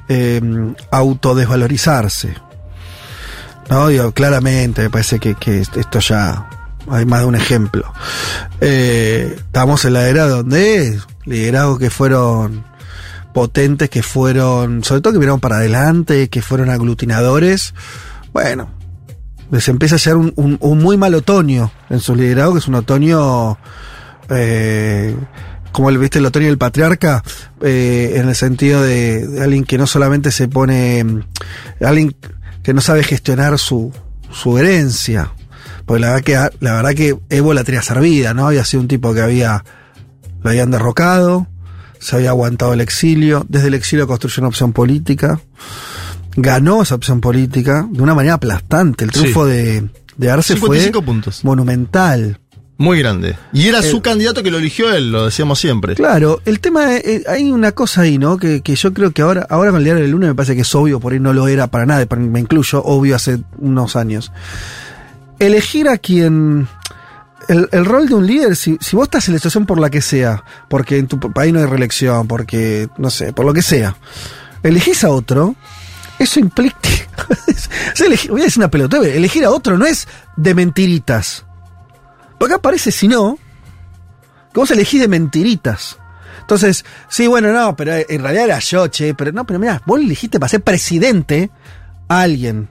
eh, 0.09 0.41
autodesvalorizarse. 0.91 2.33
No, 3.69 3.87
digo, 3.87 4.11
claramente, 4.11 4.81
me 4.81 4.89
parece 4.89 5.19
que, 5.19 5.35
que 5.35 5.61
esto 5.61 5.99
ya 5.99 6.47
hay 6.89 7.05
más 7.05 7.21
de 7.21 7.25
un 7.27 7.35
ejemplo. 7.35 7.93
Eh, 8.59 9.35
estamos 9.37 9.85
en 9.85 9.93
la 9.93 10.09
era 10.09 10.27
donde 10.27 10.99
liderazgos 11.25 11.79
que 11.79 11.89
fueron 11.89 12.65
potentes, 13.33 13.89
que 13.89 14.03
fueron, 14.03 14.83
sobre 14.83 15.01
todo 15.01 15.13
que 15.13 15.19
miraron 15.19 15.39
para 15.39 15.57
adelante, 15.57 16.27
que 16.29 16.41
fueron 16.41 16.69
aglutinadores, 16.69 17.73
bueno, 18.33 18.69
les 19.51 19.67
empieza 19.67 19.95
a 19.95 19.99
ser 19.99 20.15
un, 20.15 20.33
un- 20.35 20.79
muy 20.79 20.97
mal 20.97 21.13
otoño 21.13 21.71
en 21.89 21.99
sus 21.99 22.17
liderazgos, 22.17 22.55
que 22.55 22.59
es 22.59 22.67
un 22.67 22.75
otoño, 22.75 23.57
eh, 24.29 25.15
como 25.71 25.89
el, 25.89 25.97
viste, 25.97 26.19
el 26.19 26.25
otoño 26.25 26.47
del 26.47 26.57
patriarca, 26.57 27.23
eh, 27.61 28.13
en 28.15 28.29
el 28.29 28.35
sentido 28.35 28.81
de, 28.81 29.27
de 29.27 29.43
alguien 29.43 29.63
que 29.63 29.77
no 29.77 29.87
solamente 29.87 30.31
se 30.31 30.47
pone, 30.47 31.03
mm, 31.03 31.23
alguien 31.83 32.15
que 32.63 32.73
no 32.73 32.81
sabe 32.81 33.03
gestionar 33.03 33.57
su, 33.59 33.91
su 34.31 34.57
herencia, 34.57 35.31
porque 35.85 36.01
la 36.01 36.13
verdad 36.13 36.23
que, 36.23 36.57
la 36.63 36.73
verdad 36.73 36.93
que 36.93 37.17
Evo 37.29 37.53
la 37.53 37.63
tenía 37.63 37.81
servida, 37.81 38.33
¿no? 38.33 38.47
Había 38.47 38.63
sido 38.65 38.81
un 38.81 38.87
tipo 38.87 39.13
que 39.13 39.21
había, 39.21 39.63
lo 40.43 40.49
habían 40.49 40.71
derrocado, 40.71 41.47
se 41.99 42.15
había 42.15 42.29
aguantado 42.29 42.73
el 42.73 42.81
exilio, 42.81 43.45
desde 43.49 43.67
el 43.67 43.73
exilio 43.73 44.07
construyó 44.07 44.41
una 44.41 44.47
opción 44.49 44.73
política, 44.73 45.39
ganó 46.35 46.81
esa 46.81 46.95
opción 46.95 47.21
política 47.21 47.87
de 47.89 48.01
una 48.01 48.13
manera 48.15 48.35
aplastante. 48.35 49.03
El 49.05 49.11
triunfo 49.11 49.45
Sí. 49.45 49.51
de, 49.51 49.89
de 50.17 50.29
Arce 50.31 50.53
55 50.55 50.99
fue 50.99 51.05
puntos. 51.05 51.43
monumental. 51.43 52.39
Muy 52.77 52.97
grande. 52.99 53.35
Y 53.53 53.67
era 53.67 53.79
Eh, 53.79 53.83
su 53.83 54.01
candidato 54.01 54.41
que 54.41 54.49
lo 54.49 54.57
eligió 54.57 54.91
él, 54.91 55.11
lo 55.11 55.25
decíamos 55.25 55.59
siempre. 55.59 55.93
Claro, 55.93 56.41
el 56.45 56.59
tema 56.59 56.95
es, 56.95 57.05
eh, 57.05 57.23
hay 57.27 57.51
una 57.51 57.73
cosa 57.73 58.01
ahí, 58.01 58.17
¿no? 58.17 58.37
Que, 58.37 58.61
que 58.61 58.75
yo 58.75 58.91
creo 58.91 59.11
que 59.11 59.21
ahora, 59.21 59.45
ahora 59.51 59.69
con 59.69 59.77
el 59.79 59.83
diario 59.83 60.01
del 60.01 60.11
lunes 60.11 60.29
me 60.29 60.35
parece 60.35 60.55
que 60.55 60.61
es 60.61 60.73
obvio, 60.73 60.99
por 60.99 61.13
ahí 61.13 61.19
no 61.19 61.31
lo 61.31 61.47
era 61.47 61.67
para 61.67 61.85
nada, 61.85 62.03
me 62.17 62.39
incluyo, 62.39 62.81
obvio 62.83 63.15
hace 63.15 63.39
unos 63.59 63.95
años. 63.95 64.31
Elegir 65.39 65.87
a 65.89 65.97
quien. 65.97 66.67
El, 67.47 67.67
el 67.71 67.85
rol 67.85 68.07
de 68.07 68.13
un 68.15 68.25
líder, 68.27 68.55
si, 68.55 68.77
si 68.79 68.95
vos 68.95 69.05
estás 69.05 69.27
en 69.27 69.33
la 69.33 69.39
situación 69.39 69.65
por 69.65 69.79
la 69.79 69.89
que 69.89 70.01
sea, 70.01 70.43
porque 70.69 70.97
en 70.97 71.07
tu 71.07 71.19
país 71.19 71.51
no 71.51 71.59
hay 71.59 71.65
reelección, 71.65 72.27
porque, 72.27 72.87
no 72.97 73.09
sé, 73.09 73.33
por 73.33 73.45
lo 73.45 73.53
que 73.53 73.61
sea, 73.63 73.95
elegís 74.63 75.03
a 75.03 75.09
otro, 75.09 75.55
eso 76.23 76.39
implica. 76.39 76.77
voy 78.29 78.41
a 78.41 78.45
decir 78.45 78.59
una 78.59 78.71
pelota, 78.71 78.97
elegir 78.97 79.45
a 79.45 79.51
otro 79.51 79.77
no 79.77 79.85
es 79.85 80.07
de 80.37 80.53
mentiritas. 80.53 81.45
Porque 82.39 82.55
acá 82.55 82.61
parece, 82.61 82.91
si 82.91 83.07
no, 83.07 83.37
que 84.53 84.59
vos 84.59 84.71
elegís 84.71 85.01
de 85.01 85.07
mentiritas. 85.07 85.97
Entonces, 86.41 86.83
sí, 87.07 87.27
bueno, 87.27 87.53
no, 87.53 87.75
pero 87.75 87.93
en 87.95 88.21
realidad 88.23 88.45
era 88.45 88.59
yo, 88.59 88.87
che, 88.87 89.13
pero 89.13 89.31
no, 89.31 89.45
pero 89.45 89.59
mira, 89.59 89.81
vos 89.85 89.99
elegiste 89.99 90.39
para 90.39 90.49
ser 90.49 90.61
presidente 90.61 91.49
a 92.07 92.21
alguien. 92.21 92.67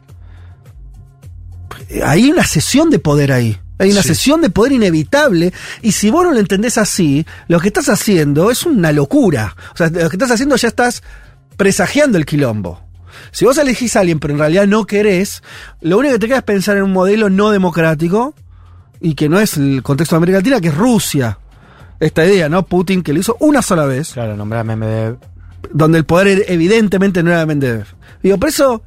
Hay 2.05 2.31
una 2.31 2.45
sesión 2.45 2.91
de 2.91 2.99
poder 2.99 3.33
ahí. 3.33 3.59
Hay 3.79 3.93
una 3.93 4.03
Sí. 4.03 4.09
sesión 4.09 4.43
de 4.43 4.51
poder 4.51 4.73
inevitable. 4.73 5.55
Y 5.81 5.93
si 5.93 6.11
vos 6.11 6.25
no 6.25 6.33
lo 6.33 6.41
entendés 6.41 6.77
así, 6.77 7.25
lo 7.49 7.61
que 7.61 7.69
estás 7.69 7.89
haciendo 7.89 8.51
es 8.51 8.67
una 8.67 8.93
locura. 8.93 9.57
O 9.73 9.77
sea, 9.77 9.89
lo 9.89 10.11
que 10.11 10.17
estás 10.17 10.31
haciendo 10.33 10.57
ya 10.57 10.69
estás 10.69 11.03
presagiando 11.57 12.19
el 12.19 12.27
quilombo. 12.27 12.83
Si 13.31 13.45
vos 13.45 13.59
elegís 13.59 13.97
a 13.97 14.01
alguien, 14.01 14.19
pero 14.19 14.35
en 14.35 14.41
realidad 14.41 14.67
no 14.67 14.87
querés, 14.87 15.43
lo 15.81 15.99
único 15.99 16.15
que 16.15 16.19
te 16.21 16.27
queda 16.27 16.39
es 16.39 16.45
pensar 16.45 16.77
en 16.77 16.85
un 16.85 16.93
modelo 16.93 17.31
no 17.31 17.51
democrático 17.51 18.35
y 19.01 19.15
que 19.15 19.29
no 19.29 19.41
es 19.41 19.57
el 19.57 19.83
contexto 19.83 20.15
de 20.15 20.19
América 20.19 20.39
Latina, 20.39 20.61
que 20.61 20.69
es 20.69 20.77
Rusia. 20.77 21.39
Esta 21.99 22.25
idea, 22.25 22.49
¿no? 22.49 22.65
Putin, 22.65 23.03
que 23.03 23.13
lo 23.13 23.21
hizo 23.21 23.37
una 23.41 23.63
sola 23.63 23.85
vez. 23.85 24.13
Claro, 24.13 24.37
nombrar 24.37 24.65
Medvedev. 24.65 25.19
Donde 25.73 25.99
el 25.99 26.05
poder 26.05 26.45
evidentemente 26.49 27.23
no 27.23 27.31
era 27.31 27.45
Medvedev. 27.47 27.87
Digo, 28.23 28.39
por 28.39 28.49
eso. 28.49 28.83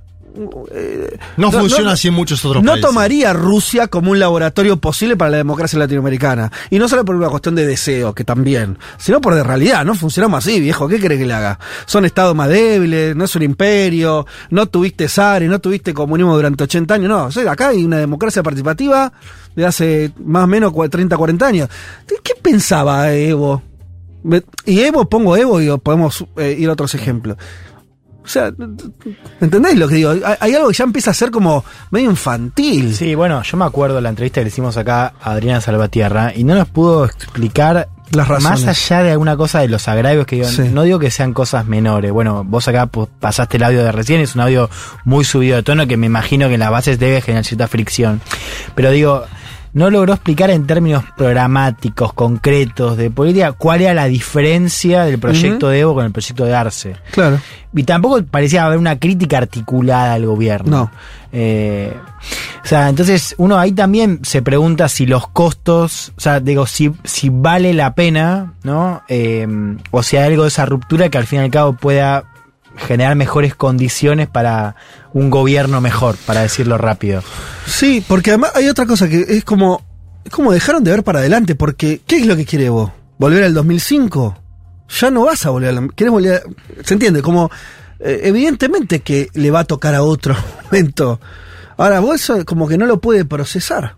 Eh, 0.72 1.18
No, 1.38 1.52
funciona 1.52 1.92
así 1.92 2.08
en 2.08 2.14
muchos 2.16 2.44
otros 2.46 2.64
no 2.64 2.72
países. 2.72 2.90
tomaría 2.90 3.34
Rusia 3.34 3.88
como 3.88 4.12
un 4.12 4.20
laboratorio 4.20 4.78
posible 4.78 5.16
para 5.16 5.32
la 5.32 5.38
democracia 5.38 5.78
latinoamericana. 5.80 6.52
Y 6.70 6.80
no 6.80 6.88
solo 6.88 7.06
por 7.06 7.16
una 7.16 7.30
cuestión 7.30 7.56
de 7.56 7.66
deseo, 7.68 8.14
que 8.14 8.24
también, 8.24 8.78
sino 8.98 9.22
por 9.22 9.36
de 9.36 9.44
realidad, 9.44 9.86
¿no? 9.86 9.96
Funcionamos 9.96 10.40
así, 10.46 10.60
viejo. 10.60 10.88
¿Qué 10.88 11.00
querés 11.00 11.20
que 11.20 11.26
le 11.26 11.34
haga? 11.34 11.60
Son 11.86 12.06
estados 12.06 12.36
más 12.36 12.50
débiles, 12.50 13.16
no 13.16 13.26
es 13.26 13.36
un 13.36 13.44
imperio, 13.44 14.26
no 14.50 14.66
tuviste 14.68 15.08
zares, 15.08 15.50
no 15.50 15.60
tuviste 15.60 15.94
comunismo 15.94 16.36
durante 16.36 16.64
80 16.64 16.94
años, 16.96 17.10
no. 17.10 17.26
O 17.26 17.32
sea, 17.32 17.52
acá 17.52 17.70
hay 17.70 17.84
una 17.84 17.98
democracia 17.98 18.42
participativa 18.44 19.12
de 19.56 19.66
hace 19.66 20.12
más 20.26 20.46
o 20.46 20.48
menos 20.48 20.72
cua- 20.74 20.90
30, 20.90 21.16
40 21.16 21.46
años. 21.48 21.70
¿Qué 22.08 22.34
pensaba 22.42 23.14
Evo? 23.14 23.62
Y 24.66 24.80
Evo, 24.80 25.10
pongo 25.10 25.36
Evo 25.36 25.62
y 25.62 25.70
podemos 25.80 26.26
eh, 26.38 26.56
ir 26.58 26.70
a 26.70 26.74
otros 26.74 26.96
ejemplos. 26.96 27.38
O 28.24 28.28
sea, 28.28 28.52
¿entendés 29.42 29.78
lo 29.78 29.88
que 29.88 29.96
digo? 29.96 30.14
Hay, 30.40 30.54
algo 30.56 30.70
que 30.70 30.74
ya 30.76 30.84
empieza 30.86 31.12
a 31.12 31.14
ser 31.14 31.30
como 31.30 31.64
medio 31.92 32.10
infantil. 32.10 32.96
Sí, 32.96 33.16
bueno, 33.16 33.42
yo 33.44 33.58
me 33.58 33.66
acuerdo 33.66 34.00
la 34.00 34.10
entrevista 34.10 34.40
que 34.40 34.46
le 34.46 34.50
hicimos 34.50 34.78
acá 34.78 35.14
a 35.22 35.32
Adriana 35.32 35.60
Salvatierra 35.62 36.32
y 36.36 36.44
no 36.44 36.56
nos 36.56 36.70
pudo 36.70 37.06
explicar 37.06 37.90
Las 38.12 38.28
razones. 38.30 38.66
más 38.66 38.68
allá 38.68 39.04
de 39.04 39.12
alguna 39.12 39.36
cosa 39.36 39.60
de 39.60 39.68
los 39.68 39.88
agravios 39.90 40.26
que 40.26 40.38
digo, 40.38 40.48
Sí. 40.48 40.70
no 40.72 40.84
digo 40.84 41.00
que 41.00 41.12
sean 41.12 41.34
cosas 41.34 41.66
menores. 41.66 42.12
Bueno, 42.14 42.44
vos 42.46 42.66
acá 42.68 42.88
pasaste 42.88 43.58
el 43.58 43.64
audio 43.64 43.84
de 43.84 43.92
recién, 43.92 44.22
es 44.22 44.36
un 44.36 44.42
audio 44.42 44.70
muy 45.04 45.26
subido 45.26 45.58
de 45.58 45.64
tono 45.64 45.86
que 45.86 45.98
me 45.98 46.06
imagino 46.06 46.48
que 46.48 46.54
en 46.54 46.62
las 46.62 46.72
bases 46.72 47.00
debe 47.00 47.20
generar 47.22 47.44
cierta 47.44 47.68
fricción. 47.68 48.22
Pero 48.74 48.92
digo, 48.92 49.26
no 49.74 49.90
logró 49.90 50.14
explicar 50.14 50.52
en 50.52 50.68
términos 50.68 51.04
programáticos, 51.18 52.14
concretos, 52.14 52.96
de 52.96 53.10
política, 53.10 53.52
cuál 53.54 53.82
era 53.82 53.94
la 53.94 54.06
diferencia 54.06 55.04
del 55.04 55.20
proyecto 55.20 55.70
de 55.70 55.80
Evo 55.80 55.96
con 55.96 56.06
el 56.06 56.12
proyecto 56.12 56.46
de 56.46 56.56
Arce. 56.56 56.96
Claro. 57.12 57.40
Y 57.74 57.84
tampoco 57.84 58.24
parecía 58.24 58.66
haber 58.66 58.78
una 58.78 59.00
crítica 59.00 59.40
articulada 59.40 60.14
al 60.14 60.26
gobierno. 60.28 60.72
No. 60.72 60.92
Eh, 61.32 61.92
o 62.64 62.68
sea, 62.68 62.88
entonces 62.90 63.34
uno 63.40 63.58
ahí 63.58 63.72
también 63.72 64.20
se 64.24 64.44
pregunta 64.44 64.88
si 64.88 65.08
los 65.08 65.28
costos, 65.28 66.14
o 66.16 66.22
sea, 66.22 66.40
digo, 66.40 66.68
si, 66.68 66.92
si 67.04 67.30
vale 67.30 67.74
la 67.74 67.96
pena, 67.96 68.54
¿no? 68.62 69.02
Eh, 69.10 69.48
o 69.90 70.04
si 70.04 70.18
hay 70.18 70.28
algo 70.28 70.44
de 70.44 70.50
esa 70.50 70.68
ruptura 70.68 71.10
que 71.10 71.18
al 71.18 71.26
fin 71.26 71.40
y 71.40 71.44
al 71.44 71.52
cabo 71.52 71.74
pueda 71.74 72.26
generar 72.78 73.16
mejores 73.16 73.56
condiciones 73.56 74.28
para 74.28 74.76
un 75.14 75.30
gobierno 75.30 75.80
mejor, 75.82 76.16
para 76.26 76.42
decirlo 76.42 76.78
rápido. 76.78 77.22
Sí, 77.66 78.04
porque 78.08 78.32
además 78.32 78.52
hay 78.56 78.68
otra 78.70 78.86
cosa 78.86 79.08
que 79.08 79.22
es 79.28 79.44
como. 79.44 79.82
Es 80.26 80.32
como 80.32 80.52
dejaron 80.54 80.84
de 80.84 80.92
ver 80.92 81.04
para 81.04 81.20
adelante, 81.20 81.54
porque 81.56 82.02
¿qué 82.08 82.16
es 82.18 82.26
lo 82.26 82.36
que 82.38 82.46
quiere 82.46 82.70
vos? 82.70 82.92
¿Volver 83.18 83.44
al 83.44 83.54
2005? 83.54 84.38
Ya 85.00 85.12
no 85.12 85.26
vas 85.26 85.46
a 85.46 85.50
volver 85.50 85.70
al. 85.78 85.94
¿Querés 85.94 86.12
volver 86.12 86.36
a- 86.46 86.84
¿Se 86.84 86.94
entiende? 86.94 87.22
Como. 87.22 87.52
eh, 88.00 88.22
evidentemente 88.24 89.02
que 89.02 89.28
le 89.34 89.52
va 89.52 89.60
a 89.62 89.66
tocar 89.66 89.94
a 89.96 90.04
otro 90.04 90.36
momento. 90.66 91.20
Ahora, 91.78 92.00
vos 92.00 92.16
eso 92.22 92.46
como 92.46 92.68
que 92.68 92.78
no 92.78 92.86
lo 92.86 93.02
puede 93.02 93.26
procesar. 93.26 93.96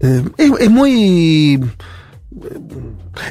Eh, 0.00 0.22
es, 0.36 0.50
es 0.60 0.70
muy. 0.70 1.60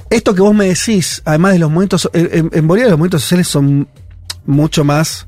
Esto 0.10 0.34
que 0.34 0.42
vos 0.42 0.56
me 0.56 0.66
decís, 0.66 1.22
además 1.26 1.54
de 1.54 1.60
los 1.60 1.70
momentos. 1.72 2.10
En, 2.14 2.30
en- 2.32 2.50
en 2.54 2.68
Bolivia 2.68 2.90
los 2.90 2.98
momentos 2.98 3.22
sociales 3.22 3.48
son 3.48 3.88
mucho 4.46 4.84
más 4.84 5.28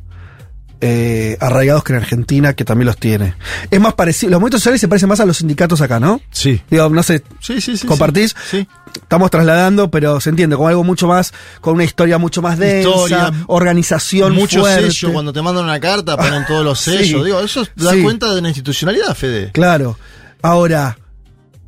eh, 0.79 1.37
arraigados 1.39 1.83
que 1.83 1.93
en 1.93 1.99
Argentina, 1.99 2.53
que 2.53 2.63
también 2.63 2.85
los 2.87 2.97
tiene. 2.97 3.33
Es 3.71 3.79
más 3.79 3.93
parecido. 3.95 4.31
Los 4.31 4.39
movimientos 4.39 4.61
sociales 4.61 4.79
se 4.81 4.87
parecen 4.87 5.09
más 5.09 5.19
a 5.19 5.25
los 5.25 5.37
sindicatos 5.37 5.81
acá, 5.81 5.99
¿no? 5.99 6.21
Sí. 6.31 6.61
Digo, 6.69 6.89
no 6.89 7.01
sé. 7.03 7.23
Sí, 7.39 7.61
sí, 7.61 7.77
sí. 7.77 7.87
¿Compartís? 7.87 8.35
Sí. 8.49 8.67
Estamos 8.95 9.29
trasladando, 9.31 9.91
pero 9.91 10.19
se 10.19 10.29
entiende, 10.29 10.55
como 10.55 10.69
algo 10.69 10.83
mucho 10.83 11.07
más, 11.07 11.33
con 11.61 11.75
una 11.75 11.83
historia 11.83 12.17
mucho 12.17 12.41
más 12.41 12.57
densa, 12.57 12.89
Historia, 12.89 13.33
organización 13.47 14.33
Muchos 14.33 14.61
fuerte. 14.61 14.91
sellos, 14.91 15.11
cuando 15.13 15.33
te 15.33 15.41
mandan 15.41 15.65
una 15.65 15.79
carta 15.79 16.15
ponen 16.17 16.45
todos 16.47 16.63
los 16.63 16.79
Sí. 16.81 16.91
sellos. 16.91 17.25
Digo, 17.25 17.39
eso 17.41 17.63
da 17.75 17.91
Sí. 17.93 18.01
cuenta 18.01 18.31
de 18.33 18.39
una 18.39 18.49
institucionalidad, 18.49 19.13
Fede. 19.15 19.51
Claro. 19.51 19.97
Ahora, 20.41 20.97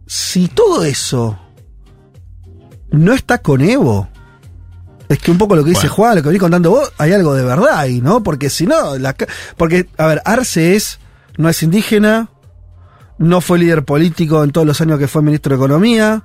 si 0.07 0.47
todo 0.47 0.84
eso 0.84 1.39
no 2.91 3.14
está 3.14 3.40
con 3.40 3.61
Evo, 3.61 4.10
es 5.07 5.18
que 5.20 5.32
un 5.32 5.38
poco 5.38 5.56
lo 5.56 5.64
que 5.64 5.70
dice 5.72 5.82
Bueno. 5.88 5.95
Juan, 5.95 6.16
lo 6.18 6.22
que 6.22 6.28
venís 6.30 6.41
contando 6.41 6.70
vos, 6.72 6.91
hay 6.98 7.14
algo 7.14 7.34
de 7.34 7.44
verdad 7.44 7.78
ahí, 7.78 8.02
¿no? 8.02 8.22
Porque 8.24 8.49
si 8.49 8.68
no, 8.68 8.98
la 8.98 9.16
porque, 9.57 9.88
a 9.98 10.07
ver, 10.07 10.22
Arce 10.26 10.76
es, 10.76 10.99
no 11.38 11.49
es 11.49 11.64
indígena, 11.64 12.30
no 13.18 13.41
fue 13.41 13.60
líder 13.60 13.84
político 13.86 14.44
en 14.44 14.52
todos 14.52 14.68
los 14.68 14.80
años 14.82 14.99
que 14.99 15.07
fue 15.07 15.22
ministro 15.22 15.49
de 15.56 15.56
Economía. 15.64 16.24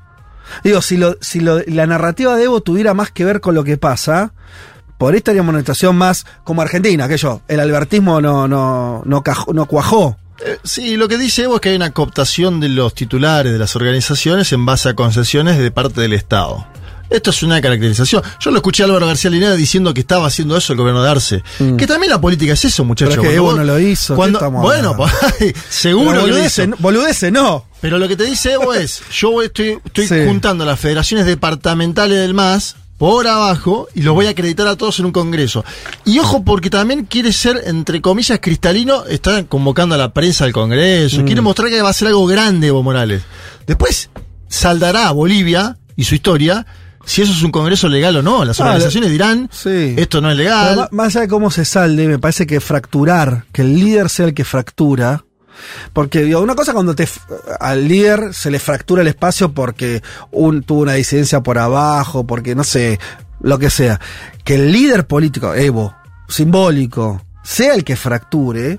Digo, 0.62 0.82
si, 0.82 0.96
lo, 0.98 1.16
si 1.22 1.40
lo- 1.40 1.60
la 1.66 1.86
narrativa 1.86 2.36
de 2.36 2.44
Evo 2.44 2.60
tuviera 2.60 2.92
más 2.92 3.10
que 3.10 3.24
ver 3.24 3.40
con 3.40 3.54
lo 3.54 3.64
que 3.64 3.78
pasa, 3.78 4.32
por 4.98 5.12
ahí 5.14 5.18
estaríamos 5.18 5.48
en 5.50 5.54
una 5.56 5.60
situación 5.62 5.96
más 5.96 6.26
como 6.44 6.60
Argentina, 6.62 7.08
que 7.08 7.16
yo, 7.16 7.40
el 7.48 7.60
albertismo 7.60 8.20
no, 8.20 8.46
no, 8.46 9.02
no, 9.06 9.22
cajó- 9.24 9.54
no 9.54 9.64
cuajó. 9.66 10.18
Eh, 10.44 10.58
sí, 10.64 10.96
lo 10.96 11.08
que 11.08 11.16
dice 11.18 11.42
Evo 11.44 11.56
es 11.56 11.60
que 11.60 11.68
hay 11.70 11.76
una 11.76 11.90
cooptación 11.92 12.60
de 12.60 12.68
los 12.68 12.94
titulares 12.94 13.52
de 13.52 13.58
las 13.58 13.76
organizaciones 13.76 14.52
en 14.52 14.66
base 14.66 14.88
a 14.88 14.94
concesiones 14.94 15.58
de 15.58 15.70
parte 15.70 16.00
del 16.00 16.12
Estado. 16.12 16.66
Esto 17.10 17.30
es 17.30 17.42
una 17.42 17.60
caracterización. 17.60 18.22
Yo 18.40 18.50
lo 18.50 18.56
escuché 18.56 18.82
a 18.82 18.86
Álvaro 18.86 19.06
García 19.06 19.30
Linera 19.30 19.54
diciendo 19.54 19.92
que 19.94 20.00
estaba 20.00 20.26
haciendo 20.26 20.56
eso 20.56 20.72
el 20.72 20.78
gobierno 20.78 21.02
de 21.02 21.10
Arce. 21.10 21.42
Que 21.78 21.86
también 21.86 22.10
la 22.10 22.20
política 22.20 22.54
es 22.54 22.64
eso, 22.64 22.82
muchachos. 22.84 23.14
Mm. 23.14 23.20
Pero 23.20 23.22
es 23.22 23.28
que 23.30 23.36
Evo 23.36 23.46
vos- 23.48 23.56
no 23.56 23.62
lo 23.64 23.78
hizo, 23.78 24.14
¿qué 24.14 24.16
Cuando, 24.16 24.50
bueno, 24.50 24.96
seguro 25.68 26.10
Pero 26.12 26.24
que 26.24 26.30
lo 26.30 26.44
hizo. 26.44 26.62
boludeces 26.78 27.30
no. 27.30 27.66
Pero 27.80 27.98
lo 27.98 28.08
que 28.08 28.16
te 28.16 28.24
dice 28.24 28.52
Evo 28.54 28.72
es, 28.74 29.02
yo 29.12 29.42
estoy, 29.42 29.78
estoy 29.84 30.08
Sí. 30.08 30.14
juntando 30.26 30.64
las 30.64 30.80
federaciones 30.80 31.26
departamentales 31.26 32.18
del 32.18 32.34
MAS 32.34 32.76
por 33.04 33.26
abajo 33.28 33.86
y 33.94 34.00
los 34.00 34.14
voy 34.14 34.24
a 34.24 34.30
acreditar 34.30 34.66
a 34.66 34.76
todos 34.76 34.98
en 34.98 35.04
un 35.04 35.12
congreso. 35.12 35.62
Y 36.06 36.18
ojo, 36.20 36.42
porque 36.42 36.70
también 36.70 37.04
quiere 37.04 37.34
ser, 37.34 37.60
entre 37.66 38.00
comillas, 38.00 38.38
cristalino, 38.40 39.04
está 39.04 39.44
convocando 39.44 39.94
a 39.94 39.98
la 39.98 40.14
prensa 40.14 40.46
al 40.46 40.54
congreso, 40.54 41.20
Mm. 41.20 41.24
quiere 41.26 41.42
mostrar 41.42 41.68
que 41.68 41.82
va 41.82 41.90
a 41.90 41.92
ser 41.92 42.08
algo 42.08 42.24
grande 42.24 42.68
Evo 42.68 42.82
Morales. 42.82 43.20
Después 43.66 44.08
saldará 44.48 45.08
a 45.08 45.12
Bolivia 45.12 45.76
y 45.96 46.04
su 46.04 46.14
historia 46.14 46.64
si 47.04 47.20
eso 47.20 47.32
es 47.32 47.42
un 47.42 47.50
congreso 47.52 47.90
legal 47.90 48.16
o 48.16 48.22
no. 48.22 48.42
Las 48.42 48.58
Ah, 48.62 48.64
organizaciones 48.68 49.10
dirán, 49.10 49.50
Sí. 49.52 49.96
esto 49.98 50.22
no 50.22 50.30
es 50.30 50.38
legal. 50.38 50.88
más 50.90 51.08
allá 51.14 51.20
de 51.20 51.28
cómo 51.28 51.50
se 51.50 51.66
salde, 51.66 52.08
me 52.08 52.18
parece 52.18 52.46
que 52.46 52.58
fracturar, 52.58 53.44
que 53.52 53.60
el 53.60 53.78
líder 53.78 54.08
sea 54.08 54.24
el 54.24 54.32
que 54.32 54.44
fractura. 54.44 55.26
Porque 55.92 56.22
digo, 56.22 56.40
una 56.40 56.54
cosa 56.54 56.72
cuando 56.72 56.94
te 56.94 57.08
al 57.60 57.86
líder 57.88 58.34
se 58.34 58.50
le 58.50 58.58
fractura 58.58 59.02
el 59.02 59.08
espacio 59.08 59.52
porque 59.52 60.02
un, 60.30 60.62
tuvo 60.62 60.82
una 60.82 60.94
disidencia 60.94 61.42
por 61.42 61.58
abajo, 61.58 62.26
porque 62.26 62.54
no 62.54 62.64
sé, 62.64 62.98
lo 63.40 63.58
que 63.58 63.70
sea. 63.70 64.00
Que 64.44 64.56
el 64.56 64.72
líder 64.72 65.06
político, 65.06 65.54
Evo, 65.54 65.94
simbólico, 66.28 67.22
sea 67.42 67.74
el 67.74 67.84
que 67.84 67.96
fracture, 67.96 68.78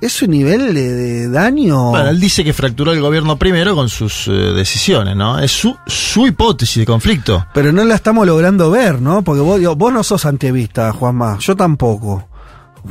es 0.00 0.22
un 0.22 0.30
nivel 0.30 0.74
de, 0.74 0.92
de 0.92 1.28
daño. 1.30 1.90
Bueno, 1.90 2.10
él 2.10 2.20
dice 2.20 2.44
que 2.44 2.52
fracturó 2.52 2.92
el 2.92 3.00
gobierno 3.00 3.38
primero 3.38 3.74
con 3.74 3.88
sus 3.88 4.28
eh, 4.28 4.30
decisiones, 4.30 5.16
¿no? 5.16 5.38
Es 5.38 5.52
su, 5.52 5.76
su 5.86 6.26
hipótesis 6.26 6.76
de 6.76 6.86
conflicto. 6.86 7.46
Pero 7.54 7.72
no 7.72 7.84
la 7.84 7.94
estamos 7.94 8.26
logrando 8.26 8.70
ver, 8.70 9.00
¿no? 9.00 9.22
Porque 9.22 9.40
vos, 9.40 9.58
digo, 9.58 9.74
vos 9.76 9.92
no 9.92 10.02
sos 10.02 10.26
antievista, 10.26 10.92
Juanma. 10.92 11.38
Yo 11.40 11.56
tampoco. 11.56 12.28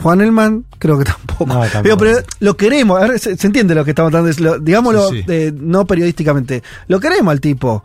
Juan 0.01 0.21
Elman, 0.21 0.65
creo 0.79 0.97
que 0.97 1.05
tampoco. 1.05 1.45
No, 1.45 1.59
tampoco. 1.61 1.83
Digo, 1.83 1.97
pero 1.97 2.17
lo 2.39 2.55
queremos, 2.57 3.01
a 3.01 3.07
ver, 3.07 3.19
se, 3.19 3.35
se 3.37 3.47
entiende 3.47 3.75
lo 3.75 3.83
que 3.85 3.91
estamos 3.91 4.11
tratando 4.11 4.33
lo- 4.43 4.59
digámoslo 4.59 5.09
Sí, 5.09 5.19
sí. 5.19 5.25
eh, 5.27 5.53
no 5.55 5.85
periodísticamente. 5.85 6.63
Lo 6.87 6.99
queremos 6.99 7.31
al 7.31 7.41
tipo. 7.41 7.83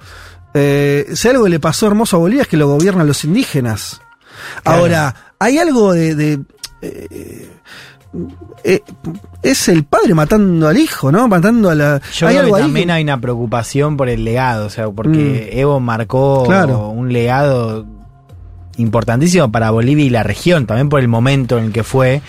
Eh, 0.54 1.06
si 1.14 1.28
algo 1.28 1.46
le 1.48 1.60
pasó 1.60 1.86
hermoso 1.86 2.16
a 2.16 2.20
Bolivia 2.20 2.42
es 2.42 2.48
que 2.48 2.56
lo 2.56 2.68
gobiernan 2.68 3.06
los 3.06 3.24
indígenas. 3.24 4.00
Ahora, 4.64 5.14
hay 5.38 5.58
algo 5.58 5.92
de. 5.92 6.14
de, 6.14 6.40
eh, 6.82 7.50
eh, 8.64 8.80
es 9.42 9.68
el 9.68 9.84
padre 9.84 10.14
matando 10.14 10.66
al 10.68 10.76
hijo, 10.76 11.12
¿no? 11.12 11.28
Matando 11.28 11.70
a 11.70 11.74
la. 11.74 12.00
Yo 12.12 12.26
hay 12.26 12.34
creo 12.34 12.44
algo 12.46 12.56
que 12.56 12.62
también 12.62 12.86
que- 12.88 12.92
hay 12.92 13.02
una 13.04 13.20
preocupación 13.20 13.96
por 13.96 14.08
el 14.08 14.24
legado, 14.24 14.66
o 14.66 14.70
sea, 14.70 14.88
porque 14.90 15.50
Evo 15.60 15.78
marcó 15.80 16.44
Claro. 16.46 16.88
un 16.88 17.12
legado 17.12 17.86
importantísimo 18.80 19.52
para 19.52 19.70
Bolivia 19.70 20.04
y 20.04 20.10
la 20.10 20.22
región, 20.22 20.66
también 20.66 20.88
por 20.88 21.00
el 21.00 21.08
momento 21.08 21.58
en 21.58 21.66
el 21.66 21.72
que 21.72 21.84
fue. 21.84 22.22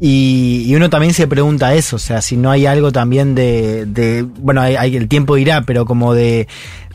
Y, 0.00 0.64
y 0.66 0.74
uno 0.74 0.90
también 0.90 1.14
se 1.14 1.28
pregunta 1.28 1.74
eso, 1.74 1.94
o 1.96 1.98
sea, 2.00 2.20
si 2.22 2.36
no 2.36 2.50
hay 2.50 2.66
algo 2.66 2.90
también 2.90 3.36
de, 3.36 3.86
de 3.86 4.22
bueno, 4.22 4.60
hay, 4.60 4.74
hay- 4.74 4.96
el 4.96 5.06
tiempo 5.06 5.36
dirá, 5.36 5.62
pero 5.62 5.84
como 5.86 6.12
de, 6.12 6.48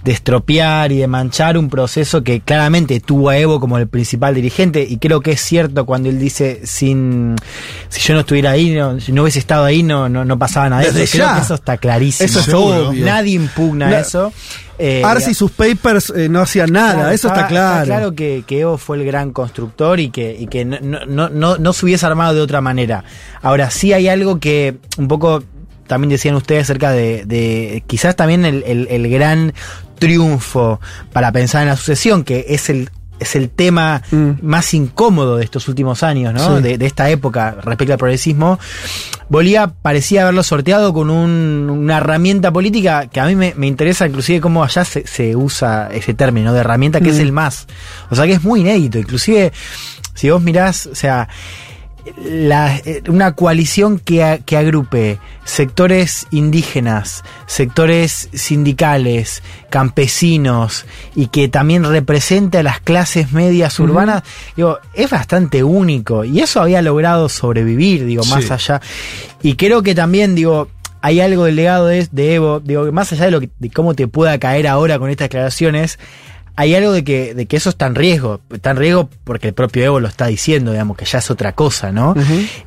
de 0.07 0.13
estropear 0.13 0.91
y 0.93 0.99
de 0.99 1.07
manchar 1.07 1.57
un 1.57 1.69
proceso 1.69 2.23
que 2.23 2.39
claramente 2.39 3.01
tuvo 3.01 3.27
a 3.27 3.37
Evo 3.37 3.59
como 3.59 3.77
el 3.77 3.87
principal 3.89 4.33
dirigente, 4.35 4.85
y 4.89 4.97
creo 4.99 5.19
que 5.19 5.31
es 5.31 5.41
cierto 5.41 5.85
cuando 5.85 6.07
él 6.07 6.17
dice, 6.17 6.61
sin, 6.63 7.35
si 7.89 7.99
yo 7.99 8.13
no 8.13 8.21
estuviera 8.21 8.51
ahí, 8.51 8.71
no, 8.73 9.01
si 9.01 9.11
no 9.11 9.23
hubiese 9.23 9.39
estado 9.39 9.65
ahí, 9.65 9.83
no, 9.83 10.07
no, 10.07 10.23
no 10.23 10.39
pasaba 10.39 10.69
nada. 10.69 10.81
de 10.83 10.87
Desde 10.87 11.03
eso. 11.03 11.17
Creo 11.17 11.35
que 11.35 11.41
eso 11.41 11.55
está 11.55 11.75
clarísimo. 11.77 12.25
Eso 12.25 12.39
es 12.39 12.53
obvio. 12.53 12.93
Nadie 13.05 13.33
impugna 13.35 13.89
Na- 13.89 13.99
eso. 13.99 14.31
Eh, 14.79 15.01
Arce 15.03 15.31
y 15.31 15.33
sus 15.33 15.51
papers 15.51 16.13
eh, 16.15 16.29
no 16.29 16.39
hacían 16.39 16.71
nada, 16.71 16.93
Claro, 16.93 17.09
eso 17.11 17.27
está, 17.27 17.41
estaba- 17.47 17.83
claro. 17.83 18.13
que, 18.15 18.43
que 18.47 18.59
Evo 18.61 18.77
fue 18.77 18.95
el 18.97 19.05
gran 19.05 19.33
constructor 19.33 19.99
y 19.99 20.09
que, 20.09 20.37
y 20.39 20.47
que 20.47 20.63
no, 20.63 20.77
no, 20.81 21.05
no, 21.05 21.29
no, 21.29 21.57
no 21.57 21.73
se 21.73 21.85
hubiese 21.85 22.05
armado 22.05 22.33
de 22.35 22.41
otra 22.41 22.61
manera. 22.61 23.03
Ahora 23.41 23.71
sí 23.71 23.91
hay 23.91 24.07
algo 24.07 24.39
que 24.39 24.77
un 24.97 25.07
poco 25.09 25.43
también 25.87 26.09
decían 26.11 26.35
ustedes 26.35 26.63
acerca 26.63 26.91
de, 26.91 27.25
de 27.25 27.81
quizás 27.87 28.15
también 28.15 28.45
el, 28.45 28.63
el- 28.67 28.87
el 28.89 29.09
gran 29.09 29.53
triunfo 29.97 30.79
para 31.13 31.31
pensar 31.31 31.63
en 31.63 31.69
la 31.69 31.75
sucesión, 31.75 32.23
que 32.23 32.45
es 32.49 32.69
el 32.69 32.89
es 33.19 33.35
el 33.35 33.49
tema 33.49 34.03
más 34.43 34.75
incómodo 34.75 35.37
de 35.37 35.43
estos 35.43 35.67
últimos 35.67 36.03
años, 36.03 36.35
¿no? 36.35 36.57
Sí. 36.57 36.61
De, 36.61 36.77
de 36.77 36.85
esta 36.85 37.09
época 37.09 37.57
respecto 37.63 37.93
al 37.93 37.97
progresismo. 37.97 38.59
Bolivia 39.27 39.73
parecía 39.81 40.21
haberlo 40.21 40.43
sorteado 40.43 40.93
con 40.93 41.09
un- 41.09 41.67
una 41.67 41.97
herramienta 41.97 42.51
política 42.51 43.07
que 43.07 43.19
a 43.19 43.25
mí 43.25 43.35
me, 43.35 43.55
me 43.57 43.65
interesa 43.65 44.05
inclusive 44.05 44.39
cómo 44.39 44.63
allá 44.63 44.85
se, 44.85 45.07
se 45.07 45.35
usa 45.35 45.89
ese 45.91 46.13
término 46.13 46.53
de 46.53 46.59
herramienta 46.59 47.01
que 47.01 47.09
es 47.09 47.17
Mm. 47.17 47.21
el 47.21 47.31
más. 47.31 47.65
O 48.11 48.15
sea 48.15 48.25
que 48.27 48.33
es 48.33 48.43
muy 48.43 48.59
inédito. 48.61 48.99
Inclusive, 48.99 49.51
si 50.13 50.29
vos 50.29 50.43
mirás, 50.43 50.85
o 50.85 50.93
sea, 50.93 51.27
la- 52.23 52.77
eh, 52.77 53.01
una 53.07 53.33
coalición 53.33 53.99
que, 53.99 54.23
a- 54.23 54.37
que 54.39 54.57
agrupe 54.57 55.19
sectores 55.45 56.27
indígenas, 56.31 57.23
sectores 57.45 58.29
sindicales, 58.33 59.41
campesinos 59.69 60.85
y 61.15 61.27
que 61.27 61.47
también 61.47 61.83
represente 61.83 62.59
a 62.59 62.63
las 62.63 62.79
clases 62.79 63.31
medias 63.31 63.79
urbanas, 63.79 64.23
digo, 64.55 64.79
es 64.93 65.09
bastante 65.09 65.63
único 65.63 66.23
y 66.23 66.39
eso 66.41 66.61
había 66.61 66.81
logrado 66.81 67.29
sobrevivir, 67.29 68.05
digo, 68.05 68.23
más 68.25 68.43
Sí. 68.45 68.53
allá. 68.53 68.81
Y 69.41 69.55
creo 69.55 69.81
que 69.83 69.95
también, 69.95 70.35
digo, 70.35 70.67
hay 71.01 71.19
algo 71.21 71.45
del 71.45 71.55
legado 71.55 71.87
de, 71.87 72.07
de 72.11 72.35
Evo, 72.35 72.59
digo, 72.59 72.91
más 72.91 73.11
allá 73.13 73.25
de, 73.25 73.31
lo 73.31 73.39
que, 73.39 73.49
de 73.59 73.69
cómo 73.69 73.93
te 73.93 74.07
pueda 74.07 74.37
caer 74.39 74.67
ahora 74.67 74.99
con 74.99 75.09
estas 75.09 75.25
declaraciones, 75.25 75.99
hay 76.59 76.73
algo 76.73 76.91
de 76.91 77.03
que, 77.03 77.35
de 77.35 77.45
que 77.45 77.55
eso 77.55 77.69
está 77.69 77.85
en 77.85 77.93
riesgo. 77.93 78.41
Está 78.51 78.71
en 78.71 78.77
riesgo 78.77 79.09
porque 79.23 79.49
el 79.49 79.53
propio 79.53 79.83
Evo 79.85 79.99
lo 79.99 80.07
está 80.07 80.25
diciendo, 80.25 80.71
digamos, 80.71 80.97
que 80.97 81.05
ya 81.05 81.19
es 81.19 81.29
otra 81.29 81.53
cosa, 81.53 81.91
¿no? 81.91 82.15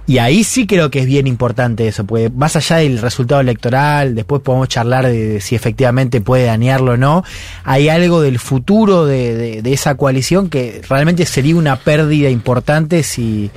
Y 0.07 0.19
ahí 0.19 0.45
sí 0.45 0.67
creo 0.69 0.91
que 0.93 1.01
es 1.01 1.07
bien 1.07 1.27
importante 1.27 1.89
eso, 1.89 2.05
porque 2.05 2.31
más 2.31 2.55
allá 2.55 2.77
del 2.77 2.99
resultado 2.99 3.41
electoral, 3.41 4.15
después 4.15 4.43
podemos 4.43 4.69
charlar 4.69 5.07
de, 5.07 5.27
de 5.27 5.41
si 5.41 5.57
efectivamente 5.57 6.21
puede 6.21 6.45
dañarlo 6.45 6.93
o 6.93 6.97
no, 6.97 7.25
hay 7.65 7.89
algo 7.89 8.21
del 8.23 8.39
futuro 8.39 9.07
de, 9.07 9.35
de- 9.35 9.63
de 9.63 9.73
esa 9.73 9.97
coalición 9.97 10.49
que 10.49 10.81
realmente 10.89 11.27
sería 11.27 11.57
una 11.57 11.75
pérdida 11.77 12.31
importante 12.31 13.03
si, 13.03 13.51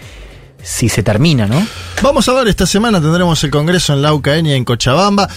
si 0.63 0.89
se 0.89 1.03
termina, 1.03 1.45
¿no? 1.45 1.63
Vamos 2.01 2.27
a 2.27 2.33
ver, 2.33 2.47
esta 2.47 2.65
semana 2.65 2.99
tendremos 2.99 3.43
el 3.43 3.51
Congreso 3.51 3.93
en 3.93 4.01
la 4.01 4.11
y 4.43 4.51
en 4.51 4.65
Cochabamba. 4.65 5.29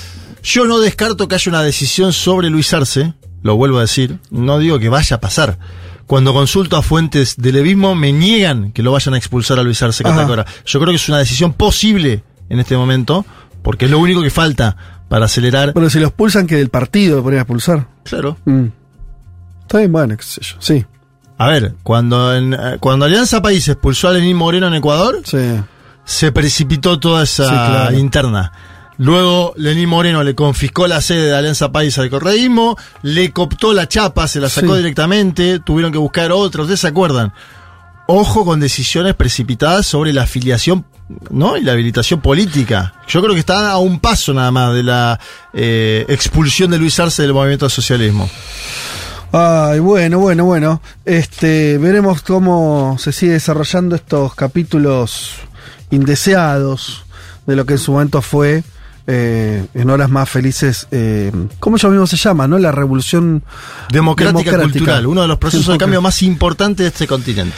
Yo 0.43 0.64
no 0.66 0.78
descarto 0.78 1.28
que 1.28 1.35
haya 1.35 1.51
una 1.51 1.62
decisión 1.62 2.12
sobre 2.14 2.48
Luis 2.48 2.73
Arce, 2.73 3.12
lo 3.47 3.56
vuelvo 3.56 3.78
a 3.78 3.82
decir, 3.82 4.18
no 4.31 4.59
digo 4.59 4.78
que 4.78 4.89
vaya 4.90 5.16
a 5.16 5.20
pasar. 5.20 5.59
Cuando 6.06 6.32
consulto 6.35 6.77
a 6.77 6.82
fuentes 6.82 7.36
del 7.36 7.55
levismo 7.55 7.94
me 7.94 8.12
niegan 8.12 8.70
que 8.73 8.82
lo 8.82 8.93
vayan 8.93 9.14
a 9.14 9.16
expulsar 9.16 9.59
a 9.59 9.62
Luis 9.62 9.82
Arce. 9.82 10.05
Catacora. 10.05 10.44
Yo 10.64 10.78
creo 10.78 10.90
que 10.93 10.97
es 10.97 11.09
una 11.09 11.18
decisión 11.18 11.52
posible 11.55 12.23
en 12.48 12.60
este 12.60 12.77
momento, 12.77 13.24
porque 13.62 13.86
es 13.86 13.90
lo 13.90 13.98
único 13.98 14.23
que 14.23 14.31
falta 14.31 14.77
para 15.09 15.24
acelerar. 15.24 15.73
Bueno, 15.73 15.90
si 15.90 15.98
los 15.98 16.09
expulsan, 16.10 16.47
que 16.47 16.56
del 16.56 16.68
partido 16.68 17.16
lo 17.16 17.23
podrían 17.23 17.40
expulsar. 17.43 17.89
Claro. 18.05 18.36
Mm. 18.44 18.66
Está 19.62 19.78
bien, 19.78 19.90
bueno, 19.93 20.16
qué 20.16 20.23
sé 20.23 20.40
yo. 20.43 20.56
Sí. 20.60 20.85
A 21.39 21.48
ver, 21.48 21.74
cuando, 21.82 22.35
en, 22.35 22.55
eh, 22.55 22.77
cuando 22.78 23.05
Alianza 23.05 23.43
País 23.43 23.66
expulsó 23.66 24.09
a 24.09 24.12
Lenín 24.12 24.36
Moreno 24.36 24.68
en 24.68 24.74
Ecuador, 24.74 25.20
se 26.05 26.31
precipitó 26.32 27.01
toda 27.01 27.24
esa 27.24 27.44
Sí, 27.44 27.51
claro. 27.51 27.98
interna. 27.98 28.52
Luego 28.98 29.52
Lenín 29.56 29.89
Moreno 29.89 30.23
le 30.24 30.35
confiscó 30.35 30.86
la 30.86 31.01
sede 31.02 31.27
de 31.27 31.36
Alianza 31.36 31.70
País 31.70 31.98
al 31.98 32.09
correísmo, 32.10 32.77
le 33.02 33.31
cooptó 33.31 33.73
la 33.74 33.86
chapa, 33.89 34.27
se 34.27 34.40
la 34.40 34.48
sacó 34.48 34.73
Sí. 34.73 34.78
directamente, 34.78 35.59
tuvieron 35.60 35.93
que 35.93 35.98
buscar 35.98 36.32
otra, 36.32 36.62
¿ustedes 36.62 36.81
se 36.81 36.89
acuerdan? 36.89 37.32
Ojo 38.09 38.44
con 38.44 38.60
decisiones 38.60 39.14
precipitadas 39.14 39.85
sobre 39.86 40.12
la 40.12 40.23
afiliación 40.23 40.86
¿no? 41.31 41.56
y 41.56 41.62
la 41.62 41.73
habilitación 41.73 42.20
política. 42.20 42.94
Yo 43.09 43.20
creo 43.20 43.35
que 43.35 43.40
está 43.40 43.70
a 43.73 43.78
un 43.78 44.01
paso 44.01 44.32
nada 44.32 44.51
más 44.51 44.74
de 44.74 44.82
la 44.85 45.20
eh, 45.52 46.05
expulsión 46.09 46.70
de 46.70 46.78
Luis 46.78 46.98
Arce 47.01 47.23
del 47.23 47.35
movimiento 47.35 47.64
al 47.66 47.70
socialismo. 47.70 48.31
Ay, 49.32 49.81
bueno, 49.81 50.20
bueno, 50.20 50.44
bueno. 50.44 50.81
Este, 51.05 51.78
veremos 51.78 52.23
cómo 52.23 52.97
se 52.98 53.12
sigue 53.12 53.32
desarrollando 53.32 53.97
estos 53.97 54.35
capítulos 54.36 55.32
indeseados 55.90 57.05
de 57.47 57.56
lo 57.56 57.66
que 57.66 57.74
en 57.74 57.78
su 57.81 57.93
momento 57.93 58.23
fue 58.23 58.62
eh, 59.06 59.64
en 59.74 59.90
horas 59.90 60.10
más 60.10 60.28
felices, 60.28 60.88
eh, 60.90 61.30
¿cómo 61.60 61.76
ellos 61.76 61.90
mismos 61.90 62.10
se 62.10 62.16
llama, 62.16 62.48
no? 62.48 62.58
La 62.58 62.72
revolución 62.72 63.42
Democrática, 63.90 64.58
cultural, 64.60 65.06
uno 65.06 65.22
de 65.22 65.28
los 65.28 65.38
procesos 65.38 65.72
de 65.72 65.78
cambio 65.78 66.02
más 66.02 66.22
importantes 66.22 66.84
de 66.84 66.88
este 66.88 67.06
continente. 67.06 67.56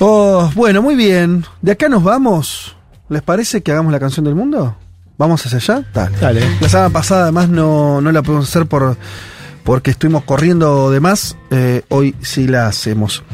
Oh, 0.00 0.50
bueno, 0.54 0.80
muy 0.80 0.94
bien. 0.94 1.44
De 1.60 1.72
acá 1.72 1.88
nos 1.88 2.02
vamos. 2.02 2.76
¿Les 3.08 3.22
parece 3.22 3.62
que 3.62 3.72
hagamos 3.72 3.90
la 3.92 3.98
canción 3.98 4.24
del 4.24 4.34
mundo? 4.34 4.76
¿Vamos 5.16 5.44
hacia 5.44 5.58
allá? 5.58 5.84
Dale. 5.92 6.16
Dale. 6.18 6.56
La 6.60 6.68
semana 6.68 6.90
pasada 6.90 7.22
además 7.24 7.48
no, 7.48 8.00
no 8.00 8.12
la 8.12 8.22
pudimos 8.22 8.48
hacer 8.48 8.66
por, 8.66 8.96
porque 9.64 9.90
estuvimos 9.90 10.22
corriendo 10.22 10.90
de 10.90 11.00
más. 11.00 11.36
Eh, 11.50 11.82
hoy 11.88 12.14
sí 12.20 12.46
la 12.46 12.68
hacemos. 12.68 13.24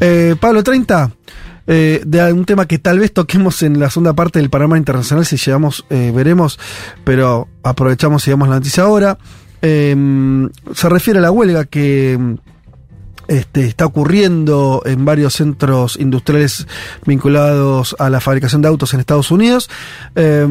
Eh, 0.00 0.34
Pablo 0.40 0.64
30, 0.64 1.12
eh, 1.66 2.02
de 2.06 2.32
un 2.32 2.44
tema 2.44 2.66
que 2.66 2.78
tal 2.78 2.98
vez 2.98 3.12
toquemos 3.12 3.62
en 3.62 3.78
la 3.80 3.90
segunda 3.90 4.14
parte 4.14 4.38
del 4.38 4.50
panorama 4.50 4.78
internacional, 4.78 5.26
si 5.26 5.36
llegamos, 5.36 5.84
eh, 5.90 6.12
veremos, 6.14 6.58
pero 7.04 7.48
aprovechamos 7.62 8.26
y 8.26 8.30
damos 8.30 8.48
la 8.48 8.56
noticia 8.56 8.84
ahora. 8.84 9.18
Eh, 9.62 10.48
se 10.74 10.88
refiere 10.88 11.18
a 11.18 11.22
la 11.22 11.30
huelga 11.30 11.64
que 11.64 12.36
este, 13.28 13.66
está 13.66 13.86
ocurriendo 13.86 14.82
en 14.84 15.04
varios 15.04 15.34
centros 15.34 15.96
industriales 15.98 16.66
vinculados 17.04 17.96
a 17.98 18.08
la 18.08 18.20
fabricación 18.20 18.62
de 18.62 18.68
autos 18.68 18.94
en 18.94 19.00
Estados 19.00 19.32
Unidos 19.32 19.68
eh, 20.14 20.46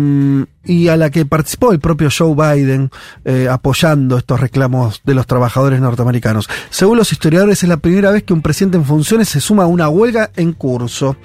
y 0.65 0.87
a 0.87 0.97
la 0.97 1.09
que 1.09 1.25
participó 1.25 1.71
el 1.71 1.79
propio 1.79 2.09
Joe 2.15 2.35
Biden 2.35 2.91
eh, 3.23 3.47
apoyando 3.49 4.17
estos 4.17 4.39
reclamos 4.39 5.01
de 5.03 5.13
los 5.13 5.27
trabajadores 5.27 5.79
norteamericanos. 5.79 6.49
Según 6.69 6.97
los 6.97 7.11
historiadores 7.11 7.63
es 7.63 7.69
la 7.69 7.77
primera 7.77 8.11
vez 8.11 8.23
que 8.23 8.33
un 8.33 8.41
presidente 8.41 8.77
en 8.77 8.85
funciones 8.85 9.29
se 9.29 9.39
suma 9.39 9.63
a 9.63 9.67
una 9.67 9.89
huelga 9.89 10.31
en 10.35 10.53
curso. 10.53 11.15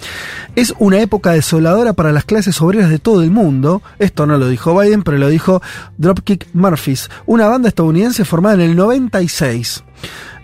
Es 0.56 0.74
una 0.78 1.00
época 1.00 1.32
desoladora 1.32 1.92
para 1.92 2.12
las 2.12 2.24
clases 2.24 2.60
obreras 2.60 2.90
de 2.90 2.98
todo 2.98 3.22
el 3.22 3.30
mundo. 3.30 3.82
Esto 3.98 4.26
no 4.26 4.38
lo 4.38 4.48
dijo 4.48 4.78
Biden, 4.78 5.02
pero 5.02 5.18
lo 5.18 5.28
dijo 5.28 5.62
Dropkick 5.98 6.48
Murphys, 6.52 7.08
una 7.26 7.46
banda 7.46 7.68
estadounidense 7.68 8.24
formada 8.24 8.56
en 8.56 8.70
el 8.70 8.76
96 8.76 9.84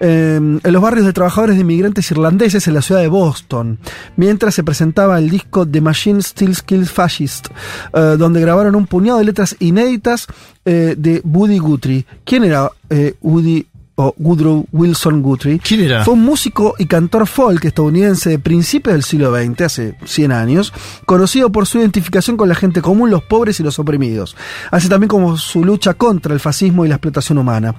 eh, 0.00 0.36
en 0.36 0.60
los 0.62 0.82
barrios 0.82 1.06
de 1.06 1.12
trabajadores 1.12 1.56
de 1.56 1.62
inmigrantes 1.62 2.10
irlandeses 2.10 2.68
en 2.68 2.74
la 2.74 2.82
ciudad 2.82 3.00
de 3.00 3.08
Boston, 3.08 3.78
mientras 4.16 4.54
se 4.54 4.62
presentaba 4.62 5.18
el 5.18 5.30
disco 5.30 5.66
The 5.66 5.80
Machine 5.80 6.22
Still 6.22 6.56
Kills 6.64 6.90
Fascist, 6.90 7.48
eh, 7.94 8.16
donde 8.18 8.40
grabaron 8.40 8.74
un 8.74 8.85
puñado 8.86 9.18
de 9.18 9.24
letras 9.24 9.56
inéditas 9.60 10.26
eh, 10.64 10.94
de 10.96 11.20
Woody 11.24 11.58
Guthrie. 11.58 12.06
¿Quién 12.24 12.44
era 12.44 12.70
eh, 12.90 13.14
Woody 13.20 13.66
o 13.96 14.14
Woodrow 14.18 14.66
Wilson 14.72 15.22
Guthrie? 15.22 15.58
¿Quién 15.58 15.80
era? 15.80 16.04
Fue 16.04 16.14
un 16.14 16.22
músico 16.22 16.74
y 16.78 16.86
cantor 16.86 17.26
folk 17.26 17.64
estadounidense 17.64 18.30
de 18.30 18.38
principios 18.38 18.94
del 18.94 19.02
siglo 19.02 19.34
XX, 19.34 19.60
hace 19.62 19.96
100 20.04 20.32
años, 20.32 20.72
conocido 21.06 21.50
por 21.50 21.66
su 21.66 21.78
identificación 21.78 22.36
con 22.36 22.48
la 22.48 22.54
gente 22.54 22.82
común, 22.82 23.10
los 23.10 23.22
pobres 23.22 23.58
y 23.60 23.62
los 23.62 23.78
oprimidos, 23.78 24.36
así 24.70 24.88
también 24.88 25.08
como 25.08 25.36
su 25.36 25.64
lucha 25.64 25.94
contra 25.94 26.34
el 26.34 26.40
fascismo 26.40 26.84
y 26.84 26.88
la 26.88 26.96
explotación 26.96 27.38
humana. 27.38 27.74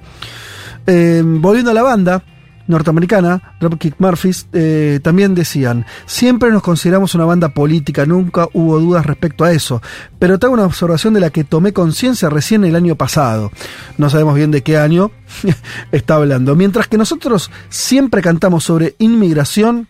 Eh, 0.86 1.22
volviendo 1.24 1.70
a 1.70 1.74
la 1.74 1.82
banda, 1.82 2.22
norteamericana, 2.68 3.56
Dropkick 3.60 3.96
Murphys, 3.98 4.46
eh, 4.52 5.00
también 5.02 5.34
decían, 5.34 5.86
siempre 6.06 6.50
nos 6.50 6.62
consideramos 6.62 7.14
una 7.14 7.24
banda 7.24 7.48
política, 7.48 8.06
nunca 8.06 8.48
hubo 8.52 8.78
dudas 8.78 9.04
respecto 9.04 9.44
a 9.44 9.52
eso, 9.52 9.82
pero 10.18 10.38
tengo 10.38 10.54
una 10.54 10.64
observación 10.64 11.14
de 11.14 11.20
la 11.20 11.30
que 11.30 11.44
tomé 11.44 11.72
conciencia 11.72 12.30
recién 12.30 12.64
el 12.64 12.76
año 12.76 12.94
pasado. 12.94 13.50
No 13.96 14.10
sabemos 14.10 14.36
bien 14.36 14.50
de 14.50 14.62
qué 14.62 14.78
año 14.78 15.10
está 15.92 16.14
hablando. 16.14 16.54
Mientras 16.54 16.86
que 16.86 16.98
nosotros 16.98 17.50
siempre 17.68 18.22
cantamos 18.22 18.64
sobre 18.64 18.94
inmigración, 18.98 19.88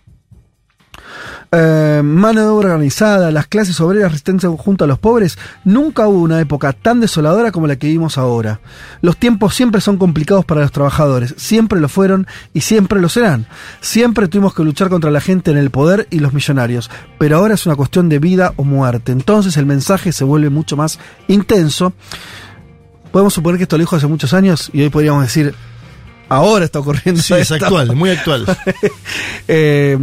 eh, 1.51 2.03
mano 2.05 2.43
de 2.43 2.47
obra 2.47 2.69
organizada, 2.75 3.31
las 3.31 3.47
clases 3.47 3.81
obreras 3.81 4.13
resistencia 4.13 4.51
junto 4.51 4.85
a 4.85 4.87
los 4.87 4.99
pobres, 4.99 5.39
nunca 5.65 6.07
hubo 6.07 6.21
una 6.21 6.41
época 6.41 6.75
tan 6.75 7.01
desoladora 7.01 7.53
como 7.53 7.67
la 7.67 7.77
que 7.77 7.87
vivimos 7.87 8.19
ahora. 8.19 8.61
Los 9.01 9.17
tiempos 9.17 9.55
siempre 9.55 9.81
son 9.81 9.97
complicados 9.97 10.45
para 10.45 10.61
los 10.61 10.73
trabajadores, 10.73 11.35
siempre 11.39 11.81
lo 11.81 11.89
fueron 11.89 12.27
y 12.53 12.61
siempre 12.61 13.01
lo 13.01 13.09
serán. 13.09 13.47
Siempre 13.81 14.29
tuvimos 14.29 14.55
que 14.55 14.63
luchar 14.63 14.91
contra 14.91 15.11
la 15.11 15.23
gente 15.23 15.51
en 15.51 15.57
el 15.57 15.71
poder 15.71 16.07
y 16.11 16.19
los 16.19 16.35
millonarios, 16.35 16.91
pero 17.19 17.39
ahora 17.39 17.55
es 17.55 17.65
una 17.65 17.77
cuestión 17.77 18.11
de 18.11 18.19
vida 18.19 18.53
o 18.57 18.65
muerte. 18.65 19.13
Entonces 19.13 19.57
el 19.57 19.65
mensaje 19.65 20.13
se 20.13 20.25
vuelve 20.25 20.51
mucho 20.51 20.77
más 20.77 20.99
intenso. 21.29 21.95
Podemos 23.11 23.33
suponer 23.33 23.57
que 23.57 23.63
esto 23.63 23.79
lo 23.79 23.83
dijo 23.83 23.97
hace 23.97 24.07
muchos 24.07 24.35
años 24.35 24.71
y 24.75 24.83
hoy 24.83 24.91
podríamos 24.91 25.23
decir, 25.23 25.55
ahora 26.29 26.67
está 26.67 26.81
ocurriendo. 26.81 27.23
Sí, 27.23 27.33
es 27.33 27.51
actual, 27.53 27.97
muy 27.97 28.11
actual. 28.11 28.45
Eh, 29.51 29.97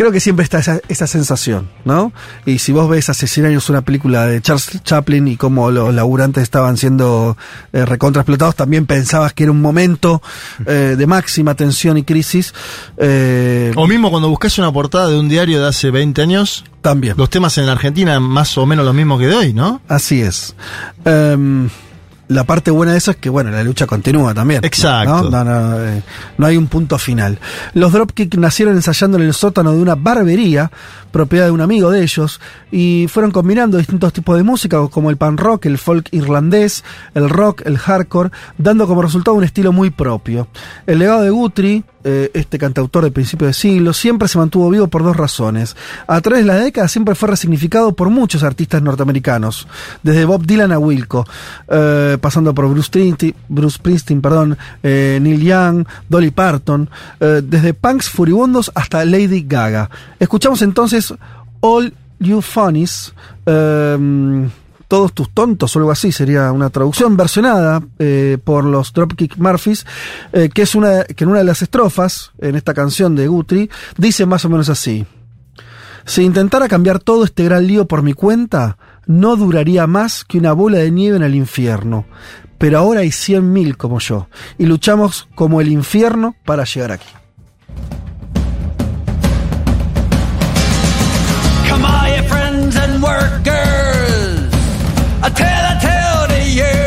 creo 0.00 0.12
que 0.12 0.20
siempre 0.20 0.44
está 0.44 0.60
esa, 0.60 0.80
esa 0.88 1.06
sensación, 1.06 1.68
¿no? 1.84 2.10
Y 2.46 2.60
si 2.60 2.72
vos 2.72 2.88
ves 2.88 3.10
hace 3.10 3.26
100 3.26 3.48
años 3.48 3.68
una 3.68 3.82
película 3.82 4.24
de 4.24 4.40
Charles 4.40 4.82
Chaplin 4.82 5.28
y 5.28 5.36
cómo 5.36 5.70
los 5.70 5.92
laburantes 5.92 6.42
estaban 6.42 6.78
siendo 6.78 7.36
eh, 7.74 7.84
recontraexplotados, 7.84 8.56
también 8.56 8.86
pensabas 8.86 9.34
que 9.34 9.42
era 9.42 9.52
un 9.52 9.60
momento 9.60 10.22
eh, 10.64 10.94
de 10.96 11.06
máxima 11.06 11.54
tensión 11.54 11.98
y 11.98 12.04
crisis. 12.04 12.54
Eh, 12.96 13.72
O 13.76 13.86
mismo 13.86 14.10
cuando 14.10 14.30
buscas 14.30 14.56
una 14.56 14.72
portada 14.72 15.08
de 15.08 15.20
un 15.20 15.28
diario 15.28 15.60
de 15.60 15.68
hace 15.68 15.90
20 15.90 16.22
años. 16.22 16.64
También. 16.80 17.18
Los 17.18 17.28
temas 17.28 17.58
en 17.58 17.66
la 17.66 17.72
Argentina 17.72 18.18
más 18.20 18.56
o 18.56 18.64
menos 18.64 18.86
los 18.86 18.94
mismos 18.94 19.20
que 19.20 19.26
de 19.26 19.34
hoy, 19.34 19.52
¿no? 19.52 19.82
Así 19.86 20.22
es. 20.22 20.54
Em, 21.04 21.68
la 22.30 22.44
parte 22.44 22.70
buena 22.70 22.92
de 22.92 22.98
eso 22.98 23.10
es 23.10 23.16
que, 23.16 23.28
bueno, 23.28 23.50
la 23.50 23.62
lucha 23.64 23.86
continúa 23.86 24.32
también. 24.32 24.64
Exacto. 24.64 25.28
No, 25.30 25.44
no, 25.44 25.44
no, 25.44 25.84
eh, 25.84 26.00
no 26.38 26.46
hay 26.46 26.56
un 26.56 26.68
punto 26.68 26.96
final. 26.96 27.40
Los 27.74 27.92
Dropkick 27.92 28.36
nacieron 28.36 28.76
ensayando 28.76 29.18
en 29.18 29.24
el 29.24 29.34
sótano 29.34 29.72
de 29.72 29.82
una 29.82 29.96
barbería, 29.96 30.70
propiedad 31.10 31.46
de 31.46 31.50
un 31.50 31.60
amigo 31.60 31.90
de 31.90 32.02
ellos, 32.02 32.40
y 32.70 33.06
fueron 33.08 33.30
combinando 33.30 33.78
distintos 33.78 34.12
tipos 34.12 34.36
de 34.36 34.42
música, 34.42 34.78
como 34.88 35.10
el 35.10 35.16
pan 35.16 35.36
rock, 35.36 35.66
el 35.66 35.78
folk 35.78 36.08
irlandés, 36.12 36.84
el 37.14 37.28
rock, 37.28 37.62
el 37.64 37.78
hardcore, 37.78 38.30
dando 38.58 38.86
como 38.86 39.02
resultado 39.02 39.36
un 39.36 39.44
estilo 39.44 39.72
muy 39.72 39.90
propio. 39.90 40.48
El 40.86 40.98
legado 41.00 41.22
de 41.22 41.30
Guthrie, 41.30 41.84
eh, 42.02 42.30
este 42.32 42.58
cantautor 42.58 43.04
de 43.04 43.10
principio 43.10 43.46
de 43.46 43.52
siglo, 43.52 43.92
siempre 43.92 44.28
se 44.28 44.38
mantuvo 44.38 44.70
vivo 44.70 44.86
por 44.86 45.02
dos 45.02 45.16
razones. 45.16 45.76
A 46.06 46.20
través 46.20 46.44
de 46.44 46.46
la 46.46 46.56
década 46.56 46.88
siempre 46.88 47.14
fue 47.14 47.28
resignificado 47.28 47.92
por 47.94 48.08
muchos 48.08 48.42
artistas 48.42 48.80
norteamericanos, 48.80 49.68
desde 50.02 50.24
Bob 50.24 50.46
Dylan 50.46 50.72
a 50.72 50.78
Wilco, 50.78 51.26
eh, 51.68 52.16
pasando 52.20 52.54
por 52.54 52.68
Bruce 52.68 52.86
Springsteen, 52.86 53.34
Bruce 53.48 53.76
Springsteen 53.76 54.20
perdón, 54.22 54.56
eh, 54.82 55.18
Neil 55.20 55.42
Young, 55.42 55.86
Dolly 56.08 56.30
Parton, 56.30 56.88
desde 57.18 57.74
punks 57.74 58.08
furibundos 58.08 58.70
hasta 58.74 59.04
Lady 59.04 59.44
Gaga. 59.46 59.90
Escuchamos 60.18 60.62
entonces 60.62 60.99
All 61.60 61.92
You 62.18 62.40
Funnies, 62.42 63.12
eh, 63.46 64.48
todos 64.90 65.12
tus 65.12 65.30
tontos 65.30 65.74
o 65.74 65.78
algo 65.78 65.92
así, 65.92 66.10
sería 66.10 66.50
una 66.50 66.68
traducción 66.68 67.16
versionada 67.16 67.80
eh, 68.00 68.38
por 68.42 68.64
los 68.64 68.92
Dropkick 68.92 69.36
Murphys, 69.36 69.86
eh, 70.32 70.48
que 70.52 70.62
es 70.62 70.74
una 70.74 71.04
que 71.04 71.22
en 71.22 71.30
una 71.30 71.38
de 71.38 71.44
las 71.44 71.62
estrofas, 71.62 72.32
en 72.38 72.56
esta 72.56 72.74
canción 72.74 73.14
de 73.14 73.28
Guthrie, 73.28 73.70
dice 73.96 74.26
más 74.26 74.44
o 74.44 74.48
menos 74.48 74.68
así. 74.68 75.06
Si 76.04 76.22
intentara 76.22 76.66
cambiar 76.66 76.98
todo 76.98 77.22
este 77.22 77.44
gran 77.44 77.68
lío 77.68 77.86
por 77.86 78.02
mi 78.02 78.14
cuenta, 78.14 78.78
no 79.06 79.36
duraría 79.36 79.86
más 79.86 80.24
que 80.24 80.38
una 80.38 80.52
bola 80.54 80.78
de 80.78 80.90
nieve 80.90 81.16
en 81.16 81.22
el 81.22 81.36
infierno. 81.36 82.04
Pero 82.58 82.78
ahora 82.78 83.00
hay 83.00 83.12
cien 83.12 83.52
mil 83.52 83.76
como 83.76 84.00
yo, 84.00 84.28
y 84.58 84.66
luchamos 84.66 85.28
como 85.36 85.60
el 85.60 85.68
infierno 85.68 86.34
para 86.44 86.64
llegar 86.64 86.90
aquí. 86.92 87.19
Workers. 93.20 94.48
I 95.22 95.28
tell 95.40 95.64
a 95.72 95.76
tale 95.88 96.24
to 96.34 96.40
you 96.60 96.80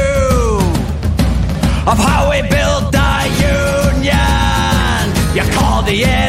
of 1.91 1.97
how 2.07 2.22
we 2.31 2.39
built 2.55 2.95
our 2.95 3.26
union. 3.60 5.03
You 5.38 5.43
call 5.57 5.80
the 5.84 5.97
NMU. 6.01 6.23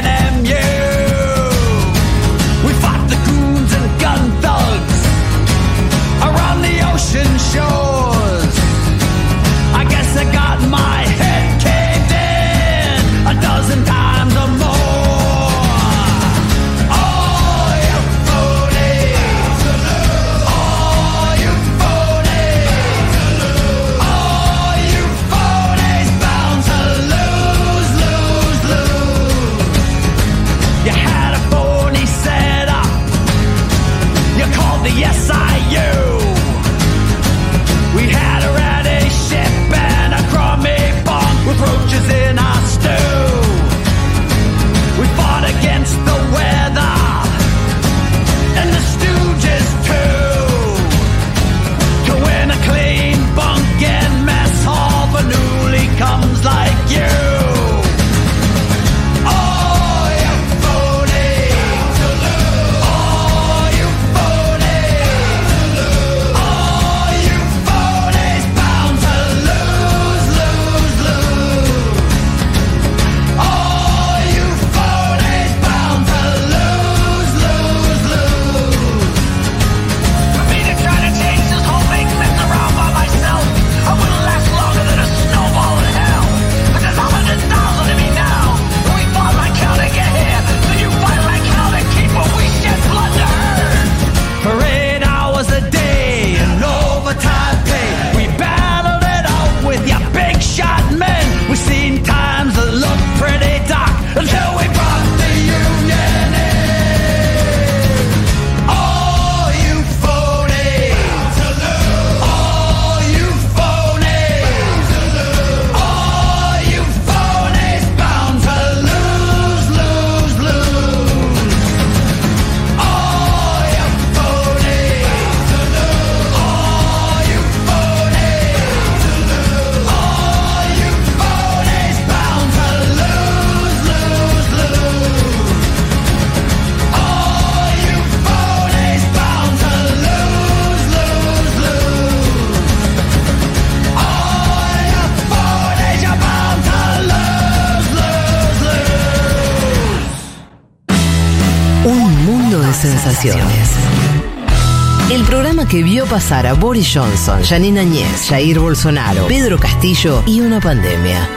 Programa 156.14 156.20
que 156.20 156.20
vio 156.20 156.20
pasar 156.20 156.46
a 156.46 156.54
Boris 156.54 156.92
Johnson, 156.92 157.42
Janine 157.42 157.80
Añez, 157.80 158.28
Jair 158.28 158.58
Bolsonaro, 158.58 159.26
Pedro 159.26 159.58
Castillo 159.58 160.22
y 160.26 160.40
una 160.40 160.60
pandemia. 160.60 161.28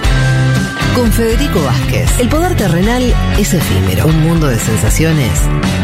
Con 0.96 1.12
Federico 1.12 1.64
Vázquez, 1.64 2.20
el 2.20 2.30
poder 2.30 2.56
terrenal 2.56 3.04
es 3.38 3.54
efímero. 3.54 4.06
Un 4.06 4.22
mundo 4.22 4.48
de 4.48 4.60
sensaciones 4.60 5.32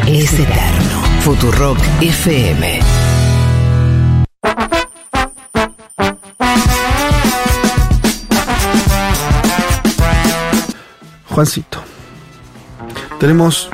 es 0.07 0.33
eterno. 0.33 1.01
Futurock 1.21 1.77
FM. 2.01 2.79
Juancito. 11.29 11.83
Tenemos 13.19 13.69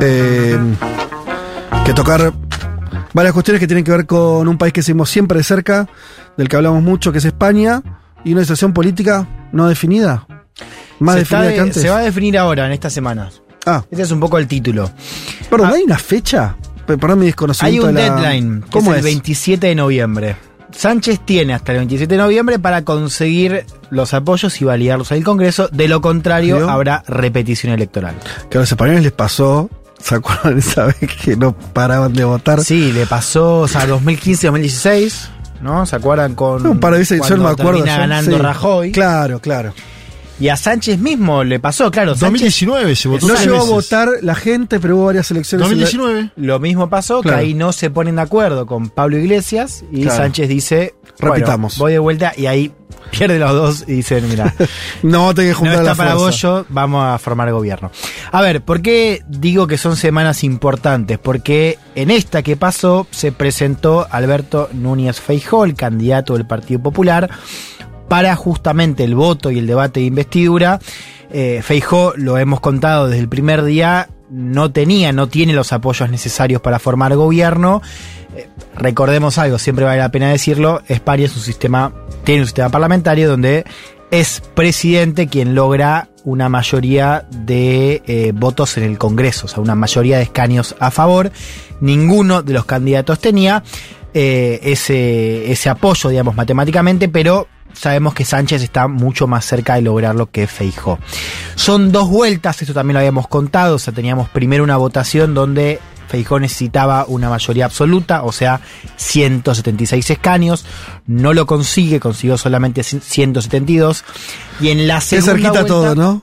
eh, 0.00 0.58
que 1.84 1.92
tocar 1.94 2.32
varias 3.16 3.32
cuestiones 3.32 3.60
que 3.60 3.66
tienen 3.66 3.82
que 3.82 3.90
ver 3.90 4.04
con 4.06 4.46
un 4.46 4.58
país 4.58 4.74
que 4.74 4.82
seguimos 4.82 5.08
siempre 5.08 5.38
de 5.38 5.44
cerca, 5.44 5.88
del 6.36 6.48
que 6.50 6.56
hablamos 6.56 6.82
mucho, 6.82 7.12
que 7.12 7.18
es 7.18 7.24
España, 7.24 7.82
y 8.24 8.32
una 8.34 8.42
situación 8.42 8.72
política 8.74 9.26
no 9.52 9.66
definida. 9.68 10.26
Más 10.98 11.14
se, 11.14 11.18
definida 11.20 11.52
que 11.54 11.60
antes. 11.60 11.82
se 11.82 11.88
va 11.88 11.98
a 11.98 12.02
definir 12.02 12.36
ahora, 12.36 12.66
en 12.66 12.72
estas 12.72 12.92
semanas. 12.92 13.40
Ah. 13.64 13.82
Ese 13.90 14.02
es 14.02 14.10
un 14.10 14.20
poco 14.20 14.36
el 14.38 14.46
título. 14.46 14.90
Perdón, 15.50 15.72
¿hay 15.74 15.82
una 15.82 15.98
fecha? 15.98 16.56
Pe- 16.86 16.98
Perdón 16.98 17.18
mi 17.20 17.24
Hay 17.24 17.28
desconocimiento 17.30 17.88
un 17.88 17.94
de 17.94 18.08
la- 18.08 18.14
deadline, 18.20 18.62
que 18.62 18.70
¿Cómo 18.70 18.92
es 18.92 18.98
es? 19.00 19.04
el 19.06 19.10
27 19.12 19.66
de 19.66 19.74
noviembre. 19.74 20.36
Sánchez 20.72 21.20
tiene 21.24 21.54
hasta 21.54 21.72
el 21.72 21.78
27 21.78 22.14
de 22.16 22.20
noviembre 22.22 22.58
para 22.58 22.84
conseguir 22.84 23.64
los 23.88 24.12
apoyos 24.12 24.60
y 24.60 24.64
validarlos 24.66 25.10
en 25.10 25.18
el 25.18 25.24
Congreso. 25.24 25.68
De 25.72 25.88
lo 25.88 26.00
contrario, 26.02 26.68
habrá 26.68 27.02
repetición 27.08 27.72
electoral. 27.72 28.14
Que 28.50 28.58
a 28.58 28.60
los 28.60 28.70
españoles 28.70 29.02
les 29.02 29.12
pasó, 29.12 29.70
¿se 30.06 30.14
acuerdan 30.14 30.58
esa 30.58 30.84
vez 30.86 30.96
que 31.24 31.36
no 31.36 31.52
paraban 31.56 32.12
de 32.12 32.24
votar? 32.24 32.62
Sí, 32.62 32.92
le 32.92 33.06
pasó, 33.06 33.60
o 33.60 33.68
sea, 33.68 33.86
2015-2016, 33.88 35.28
¿no? 35.62 35.84
¿Se 35.86 35.96
acuerdan 35.96 36.34
con. 36.34 36.66
Un 36.66 36.78
par 36.80 36.92
de 36.92 37.00
veces, 37.00 37.20
yo 37.28 37.36
no 37.36 37.44
me 37.44 37.50
acuerdo. 37.50 37.72
termina 37.82 37.94
yo- 37.94 38.00
ganando 38.00 38.36
sí. 38.36 38.42
Rajoy. 38.42 38.92
Claro, 38.92 39.40
claro. 39.40 39.72
Y 40.38 40.48
a 40.50 40.56
Sánchez 40.56 40.98
mismo 40.98 41.44
le 41.44 41.58
pasó, 41.60 41.90
claro. 41.90 42.12
Sánchez- 42.14 42.20
2019 42.20 42.94
se 42.96 43.08
votó 43.08 43.26
No 43.28 43.34
llegó 43.36 43.56
a 43.56 43.64
votar 43.64 44.08
la 44.20 44.34
gente, 44.34 44.78
pero 44.80 44.96
hubo 44.96 45.06
varias 45.06 45.30
elecciones. 45.30 45.66
en 45.70 45.78
la- 45.78 45.84
2019. 45.86 46.30
Lo 46.36 46.58
mismo 46.60 46.90
pasó, 46.90 47.22
Claro. 47.22 47.38
que 47.38 47.44
ahí 47.44 47.54
no 47.54 47.72
se 47.72 47.88
ponen 47.90 48.16
de 48.16 48.22
acuerdo 48.22 48.66
con 48.66 48.90
Pablo 48.90 49.16
Iglesias 49.18 49.82
y 49.90 50.02
Claro. 50.02 50.16
Sánchez 50.18 50.48
dice, 50.48 50.94
bueno, 51.20 51.34
Repitamos. 51.36 51.78
voy 51.78 51.92
de 51.92 51.98
vuelta 51.98 52.34
y 52.36 52.46
ahí 52.46 52.70
pierde 53.12 53.38
los 53.38 53.52
dos 53.52 53.84
y 53.88 53.92
dicen, 53.94 54.28
mira, 54.28 54.54
No, 55.02 55.34
tenés 55.34 55.56
que 55.56 55.62
no 55.64 55.70
juntar 55.70 55.74
está 55.78 55.90
la 55.90 55.94
para 55.94 56.16
fuerza. 56.16 56.26
vos 56.26 56.42
yo, 56.42 56.66
vamos 56.68 57.02
a 57.06 57.18
formar 57.18 57.50
gobierno. 57.50 57.90
A 58.30 58.42
ver, 58.42 58.60
¿por 58.62 58.82
qué 58.82 59.22
digo 59.28 59.66
que 59.66 59.78
son 59.78 59.96
semanas 59.96 60.44
importantes? 60.44 61.18
Porque 61.18 61.78
en 61.94 62.10
esta 62.10 62.42
que 62.42 62.56
pasó 62.56 63.06
se 63.10 63.32
presentó 63.32 64.06
Alberto 64.10 64.68
Núñez 64.74 65.18
Feijó, 65.18 65.64
el 65.64 65.74
candidato 65.74 66.34
del 66.34 66.46
Partido 66.46 66.82
Popular, 66.82 67.30
para 68.08 68.34
justamente 68.36 69.04
el 69.04 69.14
voto 69.14 69.50
y 69.50 69.58
el 69.58 69.66
debate 69.66 70.00
de 70.00 70.06
investidura. 70.06 70.80
Eh, 71.30 71.60
Feijó, 71.62 72.12
lo 72.16 72.38
hemos 72.38 72.60
contado 72.60 73.08
desde 73.08 73.20
el 73.20 73.28
primer 73.28 73.64
día, 73.64 74.08
no 74.30 74.70
tenía, 74.70 75.12
no 75.12 75.28
tiene 75.28 75.52
los 75.52 75.72
apoyos 75.72 76.10
necesarios 76.10 76.60
para 76.60 76.78
formar 76.78 77.14
gobierno. 77.16 77.82
Eh, 78.36 78.48
recordemos 78.76 79.38
algo, 79.38 79.58
siempre 79.58 79.84
vale 79.84 79.98
la 79.98 80.10
pena 80.10 80.30
decirlo, 80.30 80.82
España 80.88 81.24
es 81.24 81.36
un 81.36 81.42
sistema, 81.42 81.92
tiene 82.24 82.42
un 82.42 82.46
sistema 82.46 82.68
parlamentario 82.68 83.28
donde 83.28 83.64
es 84.10 84.40
presidente 84.54 85.26
quien 85.26 85.54
logra 85.54 86.08
una 86.24 86.48
mayoría 86.48 87.26
de 87.30 88.02
eh, 88.06 88.32
votos 88.34 88.76
en 88.76 88.84
el 88.84 88.98
Congreso, 88.98 89.46
o 89.46 89.48
sea, 89.48 89.62
una 89.62 89.74
mayoría 89.74 90.16
de 90.18 90.24
escaños 90.24 90.74
a 90.78 90.90
favor. 90.90 91.30
Ninguno 91.80 92.42
de 92.42 92.52
los 92.52 92.64
candidatos 92.64 93.18
tenía 93.20 93.62
eh, 94.14 94.60
ese, 94.62 95.50
ese 95.50 95.68
apoyo, 95.68 96.10
digamos, 96.10 96.34
matemáticamente, 96.34 97.08
pero 97.08 97.48
sabemos 97.78 98.14
que 98.14 98.24
Sánchez 98.24 98.62
está 98.62 98.88
mucho 98.88 99.26
más 99.26 99.44
cerca 99.44 99.74
de 99.74 99.82
lograrlo 99.82 100.30
que 100.30 100.46
Feijó. 100.46 100.98
Son 101.54 101.92
dos 101.92 102.08
vueltas, 102.08 102.60
esto 102.62 102.74
también 102.74 102.94
lo 102.94 103.00
habíamos 103.00 103.28
contado, 103.28 103.76
o 103.76 103.78
sea, 103.78 103.92
teníamos 103.92 104.28
primero 104.30 104.64
una 104.64 104.76
votación 104.76 105.34
donde 105.34 105.78
Feijó 106.08 106.38
necesitaba 106.38 107.04
una 107.08 107.28
mayoría 107.28 107.64
absoluta, 107.64 108.22
o 108.22 108.32
sea, 108.32 108.60
176 108.96 110.10
escaños, 110.10 110.64
no 111.06 111.32
lo 111.34 111.46
consigue, 111.46 111.98
consiguió 112.00 112.38
solamente 112.38 112.82
172, 112.82 114.04
y 114.60 114.68
en 114.68 114.86
la 114.86 115.00
segunda 115.00 115.32
cerquita 115.32 115.50
vuelta- 115.50 115.68
todo, 115.68 115.94
¿no? 115.94 116.22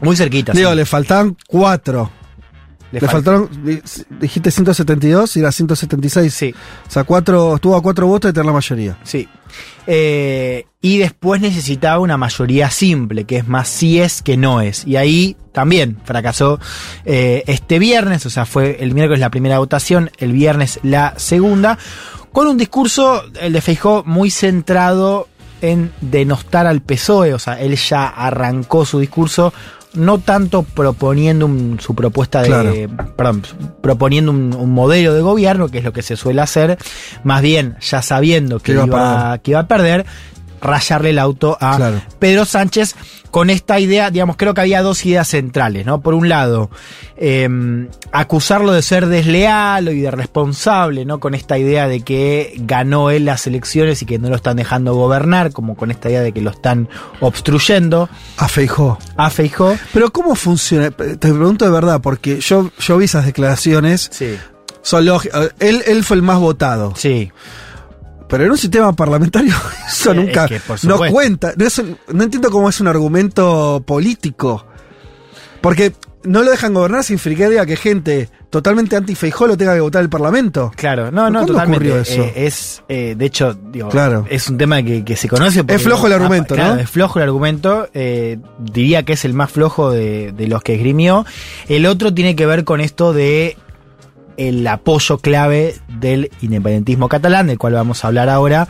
Muy 0.00 0.16
cerquita, 0.16 0.52
Digo, 0.52 0.70
sí. 0.70 0.76
le 0.76 0.84
faltaban 0.86 1.36
cuatro. 1.46 2.10
Le 2.92 3.00
Le, 3.00 3.06
fal- 3.06 3.10
faltaron, 3.12 3.48
di- 3.64 3.80
dijiste 4.20 4.50
172 4.50 5.36
y 5.36 5.40
era 5.40 5.50
176. 5.50 6.32
Sí. 6.32 6.54
O 6.86 6.90
sea, 6.90 7.04
cuatro, 7.04 7.54
estuvo 7.56 7.74
a 7.76 7.82
cuatro 7.82 8.06
votos 8.06 8.28
de 8.28 8.32
tener 8.34 8.46
la 8.46 8.52
mayoría. 8.52 8.98
Sí. 9.02 9.26
Eh, 9.86 10.66
y 10.80 10.98
después 10.98 11.40
necesitaba 11.40 11.98
una 11.98 12.16
mayoría 12.16 12.70
simple, 12.70 13.24
que 13.24 13.38
es 13.38 13.48
más 13.48 13.68
sí 13.68 14.00
es 14.00 14.22
que 14.22 14.36
no 14.36 14.60
es. 14.60 14.86
Y 14.86 14.96
ahí 14.96 15.36
también 15.52 15.98
fracasó 16.04 16.60
eh, 17.04 17.42
este 17.46 17.78
viernes, 17.78 18.24
o 18.26 18.30
sea, 18.30 18.46
fue 18.46 18.78
el 18.80 18.94
miércoles 18.94 19.20
la 19.20 19.30
primera 19.30 19.58
votación, 19.58 20.10
el 20.18 20.32
viernes 20.32 20.78
la 20.82 21.14
segunda, 21.16 21.78
con 22.32 22.46
un 22.46 22.56
discurso, 22.56 23.22
el 23.40 23.52
de 23.52 23.60
Feijó, 23.60 24.02
muy 24.06 24.30
centrado 24.30 25.28
en 25.60 25.92
denostar 26.00 26.66
al 26.66 26.80
PSOE, 26.80 27.34
o 27.34 27.38
sea, 27.38 27.60
él 27.60 27.76
ya 27.76 28.06
arrancó 28.08 28.84
su 28.84 28.98
discurso 28.98 29.52
no 29.94 30.18
tanto 30.18 30.62
proponiendo 30.62 31.46
un- 31.46 31.78
su 31.80 31.94
propuesta 31.94 32.42
de, 32.42 32.48
Claro. 32.48 32.72
perdón, 33.16 33.42
proponiendo 33.80 34.30
un, 34.30 34.54
un 34.54 34.70
modelo 34.72 35.12
de 35.14 35.20
gobierno, 35.20 35.68
que 35.68 35.78
es 35.78 35.84
lo 35.84 35.92
que 35.92 36.02
se 36.02 36.16
suele 36.16 36.40
hacer, 36.40 36.78
más 37.24 37.42
bien 37.42 37.76
ya 37.80 38.02
sabiendo 38.02 38.58
que, 38.60 38.72
iba 38.72 39.32
a 39.32 39.38
que 39.38 39.50
iba 39.52 39.60
a 39.60 39.68
perder, 39.68 40.06
rayarle 40.62 41.10
el 41.10 41.18
auto 41.18 41.58
a 41.60 41.76
Claro. 41.76 42.00
Pedro 42.18 42.44
Sánchez 42.44 42.94
con 43.30 43.50
esta 43.50 43.80
idea, 43.80 44.10
digamos, 44.10 44.36
creo 44.36 44.52
que 44.54 44.60
había 44.60 44.82
dos 44.82 45.04
ideas 45.06 45.26
centrales, 45.28 45.86
¿no? 45.86 46.00
Por 46.02 46.12
un 46.14 46.28
lado, 46.28 46.70
eh, 47.16 47.48
acusarlo 48.12 48.72
de 48.72 48.82
ser 48.82 49.06
desleal 49.06 49.88
y 49.88 50.00
de 50.02 50.10
responsable, 50.10 51.04
¿no? 51.06 51.18
Con 51.18 51.34
esta 51.34 51.56
idea 51.58 51.88
de 51.88 52.00
que 52.02 52.52
ganó 52.58 53.10
él 53.10 53.24
las 53.24 53.46
elecciones 53.46 54.02
y 54.02 54.06
que 54.06 54.18
no 54.18 54.28
lo 54.28 54.36
están 54.36 54.56
dejando 54.56 54.94
gobernar, 54.94 55.50
como 55.52 55.76
con 55.76 55.90
esta 55.90 56.10
idea 56.10 56.20
de 56.20 56.32
que 56.32 56.42
lo 56.42 56.50
están 56.50 56.88
obstruyendo 57.20 58.08
A 58.36 58.48
Feijó. 58.48 58.98
a 59.16 59.30
Feijó. 59.30 59.76
Pero 59.94 60.12
¿cómo 60.12 60.34
funciona? 60.34 60.90
Te 60.90 61.16
pregunto 61.16 61.64
de 61.64 61.70
verdad, 61.70 62.00
porque 62.02 62.38
yo, 62.40 62.70
yo 62.78 62.98
vi 62.98 63.06
esas 63.06 63.24
declaraciones. 63.24 64.08
Sí. 64.12 64.36
Son 64.82 65.06
lógicas. 65.06 65.54
Él, 65.58 65.82
él 65.86 66.04
fue 66.04 66.16
el 66.16 66.22
más 66.22 66.38
votado. 66.38 66.92
Sí. 66.96 67.30
Pero 68.32 68.44
en 68.46 68.50
un 68.50 68.58
sistema 68.58 68.92
parlamentario 68.92 69.54
eso 69.88 70.12
nunca 70.12 70.46
es 70.46 70.62
que, 70.62 70.86
no 70.88 70.98
cuenta. 70.98 71.52
No, 71.56 71.64
es 71.66 71.78
un- 71.78 71.96
no 72.12 72.24
entiendo 72.24 72.50
cómo 72.50 72.68
es 72.68 72.80
un 72.80 72.88
argumento 72.88 73.82
político. 73.86 74.66
Porque 75.60 75.92
no 76.24 76.42
lo 76.42 76.50
dejan 76.50 76.74
gobernar 76.74 77.04
sin 77.04 77.18
que 77.18 77.48
diga 77.50 77.64
que 77.66 77.76
gente 77.76 78.28
totalmente 78.50 78.96
anti-Feijó 78.96 79.46
lo 79.46 79.56
tenga 79.56 79.74
que 79.74 79.80
votar 79.80 80.02
el 80.02 80.08
Parlamento. 80.08 80.72
Claro, 80.76 81.10
no, 81.12 81.30
no, 81.30 81.38
¿Cuándo 81.40 81.52
totalmente. 81.52 81.86
ocurrió 81.88 82.00
eso? 82.02 82.22
Eh, 82.22 82.32
es, 82.46 82.82
eh, 82.88 83.14
de 83.16 83.24
hecho, 83.24 83.54
digo, 83.70 83.88
Claro. 83.88 84.26
es 84.28 84.48
un 84.48 84.58
tema 84.58 84.82
que, 84.82 85.04
que 85.04 85.14
se 85.16 85.28
conoce. 85.28 85.58
porque- 85.62 85.74
Es 85.76 85.82
flojo 85.82 86.06
el 86.08 86.12
argumento, 86.14 86.54
ah, 86.54 86.56
claro, 86.56 86.74
¿no? 86.76 86.80
Es 86.80 86.90
flojo 86.90 87.18
el 87.18 87.22
argumento. 87.24 87.88
eh, 87.94 88.38
diría 88.58 89.04
que 89.04 89.12
es 89.14 89.24
el 89.24 89.34
más 89.34 89.50
flojo 89.52 89.90
de, 89.90 90.32
de 90.32 90.46
los 90.48 90.62
que 90.62 90.74
esgrimió. 90.74 91.24
El 91.68 91.86
otro 91.86 92.12
tiene 92.12 92.34
que 92.36 92.46
ver 92.46 92.64
con 92.64 92.80
esto 92.80 93.12
de 93.12 93.56
el 94.36 94.66
apoyo 94.66 95.18
clave 95.18 95.74
del 96.00 96.30
independentismo 96.40 97.08
catalán, 97.08 97.46
del 97.46 97.58
cual 97.58 97.74
vamos 97.74 98.04
a 98.04 98.08
hablar 98.08 98.28
ahora. 98.28 98.68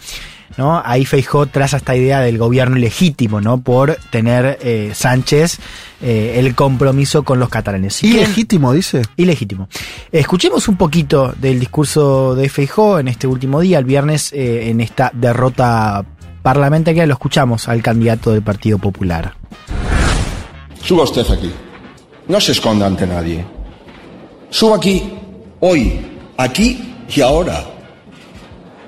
¿no? 0.56 0.82
Ahí 0.84 1.04
Feijó 1.04 1.46
traza 1.46 1.78
esta 1.78 1.96
idea 1.96 2.20
del 2.20 2.38
gobierno 2.38 2.76
ilegítimo, 2.76 3.40
¿no? 3.40 3.60
Por 3.60 3.96
tener 4.10 4.58
eh, 4.62 4.92
Sánchez 4.94 5.58
eh, 6.02 6.34
el 6.36 6.54
compromiso 6.54 7.22
con 7.22 7.38
los 7.38 7.48
catalanes. 7.48 8.02
Ilegítimo, 8.02 8.72
dice. 8.72 9.02
Ilegítimo. 9.16 9.68
Escuchemos 10.10 10.68
un 10.68 10.76
poquito 10.76 11.34
del 11.38 11.60
discurso 11.60 12.34
de 12.34 12.48
Feijó 12.48 12.98
en 12.98 13.08
este 13.08 13.26
último 13.26 13.60
día, 13.60 13.78
el 13.78 13.84
viernes, 13.84 14.32
eh, 14.32 14.70
en 14.70 14.80
esta 14.80 15.10
derrota 15.14 16.04
parlamentaria. 16.42 17.06
Lo 17.06 17.14
escuchamos 17.14 17.68
al 17.68 17.82
candidato 17.82 18.32
del 18.32 18.42
Partido 18.42 18.78
Popular. 18.78 19.34
Suba 20.82 21.04
usted 21.04 21.24
aquí. 21.30 21.52
No 22.28 22.40
se 22.40 22.52
esconda 22.52 22.86
ante 22.86 23.06
nadie. 23.06 23.44
Suba 24.50 24.76
aquí, 24.76 25.02
hoy, 25.64 26.00
aquí 26.36 26.94
y 27.08 27.20
ahora. 27.20 27.64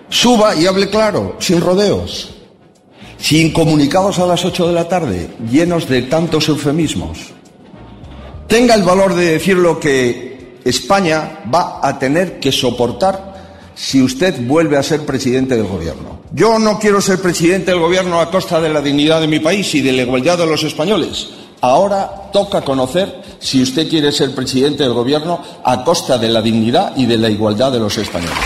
Suba 0.08 0.56
y 0.56 0.66
hable 0.66 0.90
claro, 0.90 1.36
sin 1.38 1.60
rodeos, 1.60 2.34
sin 3.16 3.52
comunicados 3.52 4.18
a 4.18 4.26
las 4.26 4.44
8 4.44 4.68
de 4.68 4.72
la 4.72 4.88
tarde, 4.88 5.30
llenos 5.50 5.88
de 5.88 6.02
tantos 6.02 6.48
eufemismos. 6.48 7.18
Tenga 8.48 8.74
el 8.74 8.82
valor 8.82 9.14
de 9.14 9.32
decir 9.32 9.56
lo 9.56 9.78
que 9.78 10.58
España 10.64 11.44
va 11.52 11.78
a 11.80 11.98
tener 11.98 12.40
que 12.40 12.50
soportar 12.50 13.72
si 13.74 14.02
usted 14.02 14.44
vuelve 14.46 14.76
a 14.76 14.82
ser 14.82 15.06
presidente 15.06 15.56
del 15.56 15.66
gobierno. 15.66 16.20
Yo 16.32 16.58
no 16.58 16.78
quiero 16.80 17.00
ser 17.00 17.20
presidente 17.20 17.70
del 17.70 17.80
gobierno 17.80 18.20
a 18.20 18.30
costa 18.30 18.60
de 18.60 18.68
la 18.68 18.80
dignidad 18.80 19.20
de 19.20 19.28
mi 19.28 19.38
país 19.38 19.72
y 19.76 19.80
de 19.80 19.92
la 19.92 20.02
igualdad 20.02 20.38
de 20.38 20.46
los 20.46 20.64
españoles. 20.64 21.28
Ahora 21.64 22.30
toca 22.30 22.60
conocer 22.60 23.22
si 23.38 23.62
usted 23.62 23.88
quiere 23.88 24.12
ser 24.12 24.34
presidente 24.34 24.82
del 24.82 24.92
gobierno 24.92 25.40
a 25.64 25.82
costa 25.82 26.18
de 26.18 26.28
la 26.28 26.42
dignidad 26.42 26.92
y 26.94 27.06
de 27.06 27.16
la 27.16 27.30
igualdad 27.30 27.72
de 27.72 27.80
los 27.80 27.96
españoles. 27.96 28.36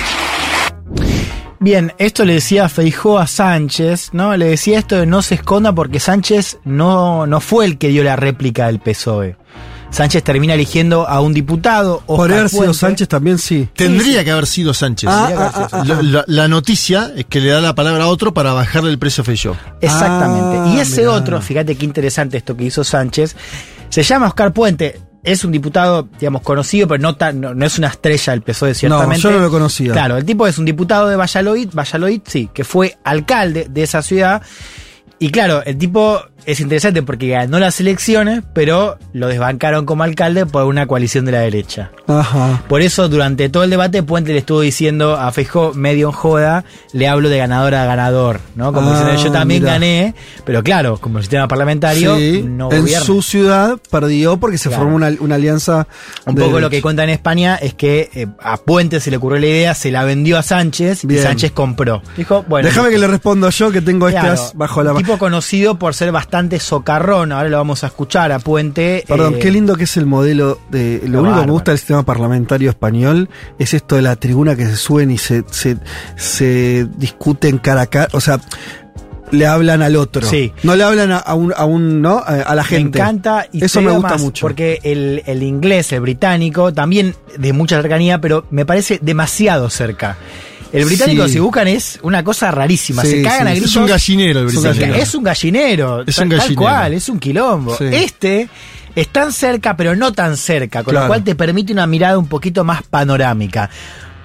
Bien, 1.59 1.93
esto 1.99 2.24
le 2.24 2.35
decía 2.35 2.69
Feijó 2.69 3.19
a 3.19 3.27
Sánchez, 3.27 4.11
¿no? 4.12 4.36
Le 4.36 4.47
decía 4.47 4.78
esto 4.78 4.95
de 4.95 5.07
no 5.07 5.23
se 5.23 5.35
esconda 5.35 5.73
porque 5.73 5.99
Sánchez 5.99 6.59
no, 6.62 7.27
no 7.27 7.40
fue 7.40 7.65
el 7.65 7.78
que 7.78 7.89
dio 7.89 8.05
la 8.05 8.15
réplica 8.15 8.69
del 8.69 8.78
PSOE. 8.78 9.36
Sánchez 9.90 10.23
termina 10.23 10.55
eligiendo 10.55 11.09
a 11.09 11.20
un 11.20 11.32
diputado. 11.32 12.01
Por 12.06 12.20
Oscar 12.20 12.39
haber 12.39 12.48
sido 12.51 12.60
Puente. 12.62 12.78
Sánchez 12.78 13.09
también 13.09 13.39
sí. 13.39 13.69
Tendría 13.74 14.23
que 14.23 14.31
haber 14.31 14.47
sido 14.47 14.74
Sánchez. 14.74 15.09
Ah, 15.10 15.31
ah, 15.36 15.52
ah, 15.55 15.69
ah, 15.73 15.85
La, 15.86 16.02
la- 16.02 16.24
la 16.27 16.47
noticia 16.48 17.10
es 17.16 17.24
que 17.24 17.40
le 17.40 17.51
da 17.51 17.60
la 17.60 17.74
palabra 17.74 18.05
a 18.05 18.09
otro 18.09 18.35
para 18.35 18.52
bajarle 18.52 18.90
el 18.90 18.98
precio 18.98 19.24
a. 19.24 19.56
Exactamente. 19.81 20.59
Ah, 20.59 20.74
y 20.77 20.81
ese 20.81 21.01
mirá. 21.02 21.12
otro, 21.12 21.40
fíjate 21.40 21.74
qué 21.77 21.85
interesante 21.86 22.36
esto 22.36 22.56
que 22.56 22.65
hizo 22.65 22.85
Sánchez, 22.85 23.35
se 23.89 24.02
llama 24.02 24.27
Oscar 24.28 24.52
Puente. 24.52 25.01
Es 25.24 25.44
un 25.44 25.51
diputado, 25.52 26.09
digamos, 26.20 26.43
conocido, 26.43 26.86
pero 26.86 27.02
no, 27.02 27.16
tan, 27.16 27.40
no, 27.40 27.52
no 27.52 27.66
es 27.66 27.77
una 27.77 27.89
estrella 27.89 28.31
del 28.32 28.43
PSOE, 28.43 28.73
ciertamente. 28.74 29.20
yo 29.23 29.31
no 29.32 29.40
lo 29.40 29.51
conocía. 29.51 29.93
Claro, 29.93 30.16
el 30.16 30.24
tipo 30.24 30.47
es 30.47 30.59
un 30.59 30.65
diputado 30.65 31.09
de 31.09 31.16
Valladolid, 31.16 31.70
Valladolid, 31.74 32.20
sí, 32.24 32.48
que 32.55 32.62
fue 32.65 32.97
alcalde 33.05 33.66
de 33.69 33.82
esa 33.82 34.01
ciudad. 34.01 34.40
Y 35.19 35.31
claro, 35.31 35.62
el 35.65 35.77
tipo 35.77 36.20
es 36.51 36.61
interesante 36.61 37.03
porque 37.03 37.29
ganó 37.29 37.59
las 37.59 37.79
elecciones, 37.79 38.43
pero 38.55 38.97
lo 39.12 39.29
desbancaron 39.29 39.85
como 39.85 40.03
alcalde 40.03 40.47
por 40.47 40.65
una 40.65 40.87
coalición 40.87 41.27
de 41.27 41.33
la 41.33 41.41
derecha. 41.41 41.91
Ajá. 42.07 42.62
Por 42.69 42.81
eso, 42.81 43.09
durante 43.11 43.51
todo 43.51 43.65
el 43.65 43.70
debate, 43.70 44.03
Puente 44.03 44.33
le 44.33 44.39
estuvo 44.39 44.62
diciendo 44.62 45.16
a 45.16 45.31
Feijó, 45.31 45.75
medio 45.75 46.07
en 46.09 46.12
joda, 46.12 46.65
le 46.95 47.07
hablo 47.07 47.29
de 47.29 47.37
ganador 47.37 47.75
a 47.75 47.85
ganador, 47.85 48.41
¿no? 48.57 48.73
Como 48.73 48.91
Ah, 48.91 48.99
diciendo, 48.99 49.23
yo 49.23 49.31
también 49.31 49.62
mira. 49.62 49.75
gané, 49.75 50.15
pero 50.47 50.62
claro, 50.62 50.97
como 50.97 51.20
sistema 51.20 51.47
parlamentario, 51.49 52.16
Sí, 52.16 52.43
no 52.43 52.73
en 52.73 52.81
gobierna. 52.81 53.05
su 53.05 53.20
ciudad 53.20 53.79
perdió 53.91 54.39
porque 54.41 54.57
se 54.57 54.70
Claro. 54.70 54.85
formó 54.85 54.97
una, 54.97 55.11
una 55.20 55.35
alianza. 55.35 55.87
Un 56.25 56.35
de 56.35 56.43
poco 56.45 56.61
lo 56.61 56.70
que 56.70 56.81
cuenta 56.81 57.05
en 57.05 57.11
España 57.11 57.57
es 57.57 57.75
que 57.75 58.09
eh, 58.15 58.27
a 58.41 58.57
Puente 58.57 59.01
se 59.01 59.11
le 59.11 59.19
ocurrió 59.19 59.39
la 59.39 59.47
idea, 59.49 59.75
se 59.75 59.91
la 59.91 60.05
vendió 60.05 60.39
a 60.39 60.43
Sánchez 60.43 61.05
Bien. 61.05 61.20
y 61.20 61.23
Sánchez 61.23 61.53
compró. 61.53 62.01
Dijo, 62.16 62.43
bueno. 62.49 62.66
Déjame 62.66 62.89
que 62.89 62.97
le 62.99 63.07
respondo 63.07 63.51
yo 63.51 63.70
que 63.70 63.83
tengo 63.83 64.09
este 64.09 64.19
Claro, 64.20 64.33
as 64.35 64.53
bajo 64.55 64.83
la 64.83 64.95
mano. 64.95 65.05
tipo 65.05 65.19
conocido 65.19 65.79
por 65.79 65.93
ser 65.95 66.11
bastante 66.11 66.38
socarrón, 66.59 67.32
ahora 67.32 67.48
lo 67.48 67.56
vamos 67.56 67.85
a 67.85 67.89
escuchar 67.89 68.32
a 68.32 68.39
Puente. 68.39 69.05
Perdón, 69.06 69.35
eh, 69.35 69.39
qué 69.39 69.51
lindo 69.51 69.77
que 69.77 69.85
es 69.85 69.97
el 69.97 70.06
modelo 70.06 70.59
de. 70.70 71.02
Lo 71.06 71.23
único 71.23 71.40
que 71.40 71.47
me 71.47 71.52
gusta 71.52 71.70
del 71.73 71.78
sistema 71.78 72.05
parlamentario 72.05 72.70
español 72.70 73.28
es 73.59 73.74
esto 73.74 73.97
de 73.97 74.02
la 74.02 74.16
tribuna 74.16 74.56
que 74.56 74.66
se 74.66 74.77
suben 74.77 75.10
y 75.10 75.19
se, 75.19 75.44
se, 75.51 75.77
se 76.16 76.86
discuten 76.97 77.59
cara 77.59 77.82
a 77.82 77.86
cara. 77.86 78.09
O 78.12 78.20
sea, 78.20 78.40
le 79.31 79.47
hablan 79.47 79.82
al 79.82 79.97
otro. 79.97 80.27
Sí. 80.27 80.52
No 80.62 80.77
le 80.77 80.85
hablan 80.85 81.12
a, 81.12 81.35
un, 81.35 81.52
a 81.56 81.65
un, 81.65 82.02
¿no? 82.02 82.23
A, 82.24 82.55
la 82.55 82.65
gente. 82.65 82.98
Me 82.98 83.05
encanta 83.05 83.47
y 83.52 83.65
Eso 83.65 83.81
me 83.81 83.93
gusta 83.93 84.10
más, 84.10 84.23
mucho. 84.23 84.47
Porque 84.47 84.81
el, 84.82 85.23
el 85.27 85.43
inglés, 85.43 85.93
el 85.93 86.01
británico, 86.01 86.73
también 86.73 87.15
de 87.36 87.52
mucha 87.52 87.81
cercanía, 87.81 88.20
pero 88.20 88.47
me 88.51 88.65
parece 88.65 88.98
demasiado 89.02 89.70
cerca. 89.70 90.16
El 90.73 90.85
británico, 90.85 91.27
Sí. 91.27 91.35
si 91.35 91.39
buscan, 91.39 91.66
es 91.69 91.99
una 92.03 92.23
cosa 92.23 92.51
rarísima. 92.51 93.03
Sí, 93.03 93.09
se 93.11 93.23
cagan 93.23 93.47
sí, 93.47 93.49
a 93.49 93.51
gritos. 93.53 93.70
Es 93.70 93.77
un 93.77 93.86
gallinero 93.86 94.40
el 94.40 94.47
británico. 94.47 94.95
Es 94.99 95.15
un 95.15 95.24
gallinero. 95.24 96.03
Es 96.07 96.16
tal- 96.16 96.24
un 96.24 96.31
Tal 96.31 96.39
gallinero. 96.39 96.61
cual, 96.62 96.93
es 96.95 97.09
un 97.09 97.19
quilombo. 97.19 97.77
Este 97.81 98.49
es 98.95 99.09
tan 99.09 99.32
cerca, 99.32 99.77
pero 99.77 99.97
no 99.97 100.12
tan 100.12 100.36
cerca, 100.36 100.82
con 100.82 100.93
Claro. 100.93 101.07
lo 101.07 101.09
cual 101.09 101.24
te 101.24 101.35
permite 101.35 101.73
una 101.73 101.86
mirada 101.86 102.19
un 102.19 102.27
poquito 102.27 102.65
más 102.65 102.82
panorámica. 102.82 103.70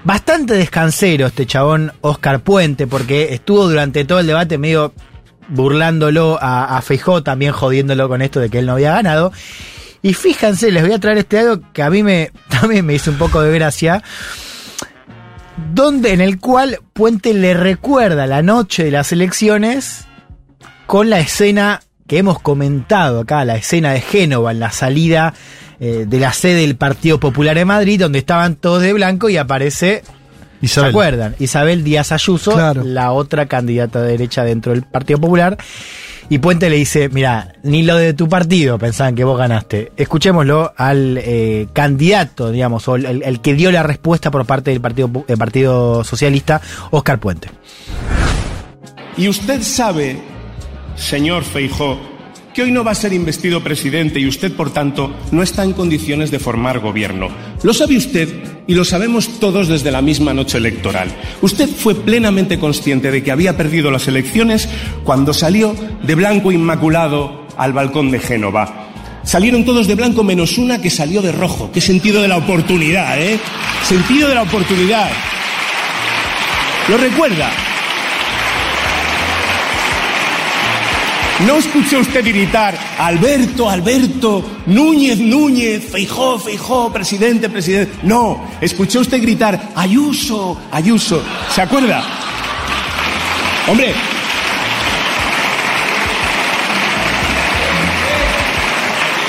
Bastante 0.03 0.55
descansero 0.55 1.27
este 1.27 1.45
chabón 1.45 1.93
Oscar 2.01 2.41
Puente, 2.41 2.87
porque 2.87 3.33
estuvo 3.33 3.67
durante 3.69 4.03
todo 4.03 4.19
el 4.19 4.27
debate 4.27 4.57
medio 4.57 4.93
burlándolo 5.47 6.37
a, 6.41 6.77
a 6.77 6.81
Feijó, 6.81 7.23
también 7.23 7.51
jodiéndolo 7.53 8.09
con 8.09 8.21
esto 8.21 8.39
de 8.39 8.49
que 8.49 8.59
él 8.59 8.65
no 8.65 8.73
había 8.73 8.91
ganado. 8.93 9.31
Y 10.01 10.13
fíjense, 10.13 10.71
les 10.71 10.83
voy 10.83 10.91
a 10.91 10.99
traer 10.99 11.19
este 11.19 11.39
algo 11.39 11.61
que 11.71 11.83
a 11.83 11.89
mí 11.89 12.03
me, 12.03 12.31
también 12.49 12.85
me 12.85 12.93
hizo 12.95 13.11
un 13.11 13.17
poco 13.17 13.41
de 13.41 13.53
gracia, 13.53 14.03
donde 15.73 16.13
en 16.13 16.21
el 16.21 16.39
cual 16.39 16.79
Puente 16.93 17.33
le 17.33 17.53
recuerda 17.53 18.27
la 18.27 18.41
noche 18.41 18.83
de 18.85 18.91
las 18.91 19.11
elecciones 19.11 20.05
con 20.87 21.09
la 21.09 21.19
escena 21.19 21.81
que 22.07 22.17
hemos 22.17 22.39
comentado 22.39 23.21
acá, 23.21 23.45
la 23.45 23.55
escena 23.55 23.91
de 23.93 24.01
Génova 24.01 24.51
en 24.51 24.59
la 24.59 24.71
salida 24.71 25.33
eh, 25.79 26.05
de 26.07 26.19
la 26.19 26.33
sede 26.33 26.61
del 26.61 26.75
Partido 26.75 27.19
Popular 27.19 27.55
de 27.57 27.65
Madrid, 27.65 27.99
donde 27.99 28.19
estaban 28.19 28.55
todos 28.55 28.81
de 28.81 28.93
blanco 28.93 29.29
y 29.29 29.37
aparece 29.37 30.03
¿Se 30.59 30.65
Isabel. 30.65 30.89
acuerdan? 30.91 31.35
Isabel 31.39 31.83
Díaz 31.83 32.11
Ayuso, 32.11 32.51
Claro. 32.53 32.83
la 32.83 33.11
otra 33.11 33.47
candidata 33.47 34.01
de 34.01 34.11
derecha 34.11 34.43
dentro 34.43 34.71
del 34.73 34.83
Partido 34.83 35.19
Popular. 35.19 35.57
Y 36.29 36.39
Puente 36.39 36.69
le 36.69 36.77
dice, 36.77 37.09
mira, 37.09 37.53
ni 37.63 37.83
lo 37.83 37.95
de 37.95 38.13
tu 38.13 38.27
partido 38.27 38.77
pensaban 38.77 39.15
que 39.15 39.23
vos 39.23 39.37
ganaste. 39.37 39.91
Escuchémoslo 39.97 40.73
al 40.77 41.17
eh, 41.17 41.67
candidato, 41.73 42.51
digamos, 42.51 42.87
o 42.87 42.95
el, 42.95 43.41
que 43.41 43.53
dio 43.53 43.71
la 43.71 43.83
respuesta 43.83 44.31
por 44.31 44.45
parte 44.45 44.71
del 44.71 44.81
Partido, 44.81 45.09
del 45.27 45.37
partido 45.37 46.03
Socialista, 46.03 46.61
Oscar 46.91 47.19
Puente. 47.19 47.49
Y 49.17 49.27
usted 49.27 49.61
sabe, 49.61 50.19
señor 50.95 51.43
Feijó, 51.43 51.99
que 52.53 52.61
hoy 52.61 52.71
no 52.71 52.83
va 52.83 52.91
a 52.91 52.95
ser 52.95 53.13
investido 53.13 53.63
presidente 53.63 54.19
y 54.19 54.27
usted, 54.27 54.53
por 54.53 54.71
tanto, 54.71 55.13
no 55.31 55.41
está 55.41 55.63
en 55.63 55.73
condiciones 55.73 56.31
de 56.31 56.39
formar 56.39 56.79
gobierno. 56.79 57.29
Lo 57.63 57.73
sabe 57.73 57.97
usted 57.97 58.29
y 58.67 58.75
lo 58.75 58.85
sabemos 58.85 59.39
todos 59.39 59.67
desde 59.67 59.91
la 59.91 60.01
misma 60.01 60.33
noche 60.33 60.59
electoral. 60.59 61.09
Usted 61.41 61.67
fue 61.67 61.95
plenamente 61.95 62.59
consciente 62.59 63.11
de 63.11 63.23
que 63.23 63.31
había 63.31 63.57
perdido 63.57 63.91
las 63.91 64.07
elecciones 64.07 64.69
cuando 65.03 65.33
salió 65.33 65.75
de 66.03 66.15
blanco 66.15 66.51
inmaculado 66.51 67.47
al 67.57 67.73
balcón 67.73 68.11
de 68.11 68.19
Génova. 68.19 68.89
Salieron 69.23 69.65
todos 69.65 69.87
de 69.87 69.95
blanco 69.95 70.23
menos 70.23 70.57
una 70.57 70.81
que 70.81 70.89
salió 70.89 71.21
de 71.21 71.31
rojo. 71.31 71.71
Qué 71.73 71.81
sentido 71.81 72.21
de 72.21 72.27
la 72.27 72.37
oportunidad, 72.37 73.19
¿eh? 73.21 73.39
Sentido 73.83 74.29
de 74.29 74.35
la 74.35 74.43
oportunidad. 74.43 75.09
¿Lo 76.89 76.97
recuerda? 76.97 77.72
No 81.45 81.57
escuché 81.57 81.97
usted 81.97 82.23
gritar, 82.23 82.77
Alberto, 82.97 83.69
Alberto, 83.69 84.45
Núñez, 84.65 85.17
Núñez, 85.17 85.83
Feijó, 85.91 86.39
Feijó, 86.39 86.91
presidente, 86.91 87.49
presidente. 87.49 87.93
No, 88.03 88.49
escuché 88.61 88.99
usted 88.99 89.21
gritar, 89.21 89.71
Ayuso, 89.75 90.57
Ayuso. 90.71 91.21
¿Se 91.53 91.61
acuerda? 91.61 92.01
Hombre. 93.67 93.93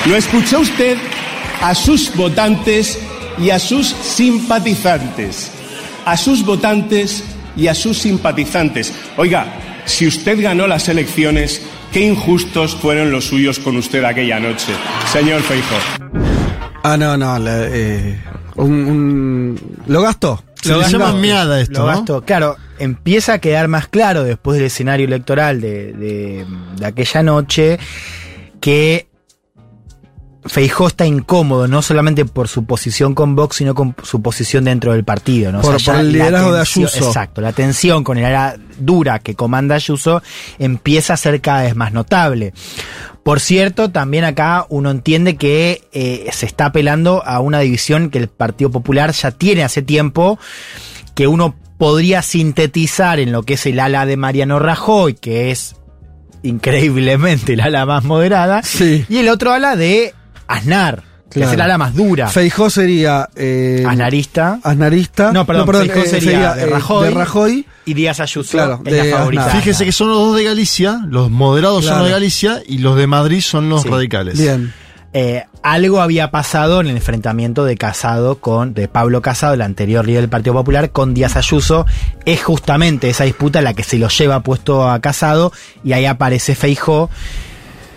Lo 0.07 0.15
escuchó 0.15 0.59
usted 0.59 0.97
a 1.61 1.75
sus 1.75 2.15
votantes 2.15 2.97
y 3.37 3.49
a 3.49 3.59
sus 3.59 3.87
simpatizantes. 3.87 5.51
A 6.05 6.15
sus 6.15 6.45
votantes 6.45 7.23
y 7.57 7.67
a 7.67 7.75
sus 7.75 7.97
simpatizantes. 7.97 8.93
Oiga, 9.17 9.47
si 9.85 10.07
usted 10.07 10.41
ganó 10.41 10.67
las 10.67 10.89
elecciones, 10.89 11.61
qué 11.95 12.01
injustos 12.01 12.75
fueron 12.75 13.09
los 13.09 13.23
suyos 13.23 13.57
con 13.57 13.77
usted 13.77 14.03
aquella 14.03 14.37
noche, 14.37 14.73
señor 15.13 15.41
Feijó. 15.41 15.75
Ah, 16.83 16.97
no, 16.97 17.15
no. 17.15 17.39
la, 17.39 17.67
eh, 17.69 18.19
un, 18.57 18.69
un- 18.73 19.59
lo 19.87 20.01
gastó. 20.01 20.43
Se 20.61 20.73
le 20.75 20.83
llama 20.89 21.13
meada 21.13 21.61
esto, 21.61 21.79
Lo 21.79 21.85
¿no? 21.91 21.97
gasto. 21.97 22.21
Claro, 22.25 22.57
empieza 22.79 23.35
a 23.35 23.39
quedar 23.39 23.69
más 23.69 23.87
claro 23.87 24.25
después 24.25 24.57
del 24.57 24.65
escenario 24.67 25.05
electoral 25.05 25.61
de, 25.61 25.93
de- 25.93 26.45
de 26.75 26.85
aquella 26.85 27.23
noche 27.23 27.79
que 28.59 29.07
Feijó 30.47 30.87
está 30.87 31.05
incómodo, 31.07 31.67
no 31.67 31.81
solamente 31.81 32.23
por 32.25 32.47
su 32.47 32.65
posición 32.65 33.15
con 33.15 33.35
Vox, 33.35 33.55
sino 33.57 33.73
con 33.73 33.95
su 34.03 34.21
posición 34.21 34.65
dentro 34.65 34.93
del 34.93 35.03
partido. 35.03 35.51
¿no? 35.51 35.59
O 35.59 35.61
Por- 35.61 35.81
sea, 35.81 35.95
por 35.95 36.01
el 36.01 36.11
liderazgo 36.11 36.53
de 36.53 36.61
Ayuso. 36.61 37.07
Exacto, 37.07 37.41
la 37.41 37.51
tensión 37.51 38.03
con 38.03 38.17
el 38.19 38.25
área 38.25 38.55
dura 38.77 39.17
que 39.19 39.33
comanda 39.35 39.73
Ayuso 39.75 40.21
empieza 40.59 41.13
a 41.13 41.17
ser 41.17 41.41
cada 41.41 41.63
vez 41.63 41.75
más 41.75 41.93
notable. 41.93 42.53
Por 43.23 43.39
cierto, 43.39 43.89
también 43.89 44.23
acá 44.23 44.67
uno 44.69 44.91
entiende 44.91 45.35
que 45.35 45.81
eh, 45.93 46.29
se 46.31 46.45
está 46.45 46.67
apelando 46.67 47.23
a 47.25 47.39
una 47.39 47.59
división 47.61 48.11
que 48.11 48.19
el 48.19 48.27
Partido 48.27 48.69
Popular 48.69 49.13
ya 49.13 49.31
tiene 49.31 49.63
hace 49.63 49.81
tiempo, 49.81 50.37
que 51.15 51.25
uno 51.25 51.55
podría 51.79 52.21
sintetizar 52.21 53.19
en 53.19 53.31
lo 53.31 53.41
que 53.41 53.55
es 53.55 53.65
el 53.65 53.79
ala 53.79 54.05
de 54.05 54.15
Mariano 54.15 54.59
Rajoy, 54.59 55.15
que 55.15 55.49
es 55.49 55.75
increíblemente 56.43 57.53
el 57.53 57.61
ala 57.61 57.85
más 57.87 58.03
moderada, 58.03 58.61
y 59.09 59.17
el 59.17 59.29
otro 59.29 59.51
ala 59.51 59.75
de 59.75 60.13
Aznar, 60.47 61.03
que 61.29 61.43
es 61.43 61.51
el 61.51 61.59
ala 61.61 61.77
más 61.77 61.93
dura. 61.95 62.27
Feijó 62.27 62.69
sería. 62.69 63.27
Eh, 63.35 63.83
Aznarista. 63.87 64.59
Aznarista. 64.63 65.31
No, 65.31 65.45
perdón, 65.45 65.67
Feijó 65.87 65.99
eh, 65.99 66.07
sería, 66.07 66.53
de, 66.53 66.63
eh, 66.63 66.65
Rajoy, 66.67 67.07
de 67.09 67.13
Rajoy. 67.13 67.65
y 67.85 67.93
Díaz 67.93 68.19
Ayuso 68.19 68.51
Claro, 68.51 68.81
es 68.85 68.93
la 68.93 69.03
de 69.03 69.11
favorita. 69.11 69.45
Aznar. 69.47 69.61
Fíjese 69.61 69.85
que 69.85 69.91
son 69.91 70.09
los 70.09 70.17
dos 70.17 70.35
de 70.37 70.43
Galicia, 70.43 71.01
los 71.09 71.29
moderados 71.31 71.83
son 71.83 71.91
Claro. 71.93 71.99
los 71.99 72.07
de 72.07 72.13
Galicia 72.13 72.61
y 72.67 72.77
los 72.77 72.95
de 72.97 73.07
Madrid 73.07 73.41
son 73.41 73.69
los 73.69 73.81
Sí. 73.83 73.89
radicales. 73.89 74.37
Bien. 74.39 74.73
Eh, 75.17 75.45
algo 75.63 76.01
había 76.01 76.29
pasado 76.29 76.81
en 76.81 76.87
el 76.87 76.97
enfrentamiento 76.97 77.63
de 77.63 77.77
Casado 77.77 78.39
con, 78.39 78.73
de 78.73 78.89
Pablo 78.89 79.21
Casado, 79.21 79.53
el 79.53 79.61
anterior 79.61 80.05
líder 80.05 80.21
del 80.23 80.29
Partido 80.29 80.53
Popular, 80.53 80.91
con 80.91 81.13
Díaz 81.13 81.37
Ayuso. 81.37 81.85
Es 82.25 82.43
justamente 82.43 83.09
esa 83.09 83.23
disputa 83.23 83.61
la 83.61 83.73
que 83.73 83.83
se 83.83 83.97
lo 83.97 84.09
lleva 84.09 84.41
puesto 84.41 84.89
a 84.89 84.99
Casado 84.99 85.53
y 85.85 85.93
ahí 85.93 86.05
aparece 86.05 86.53
Feijó. 86.53 87.09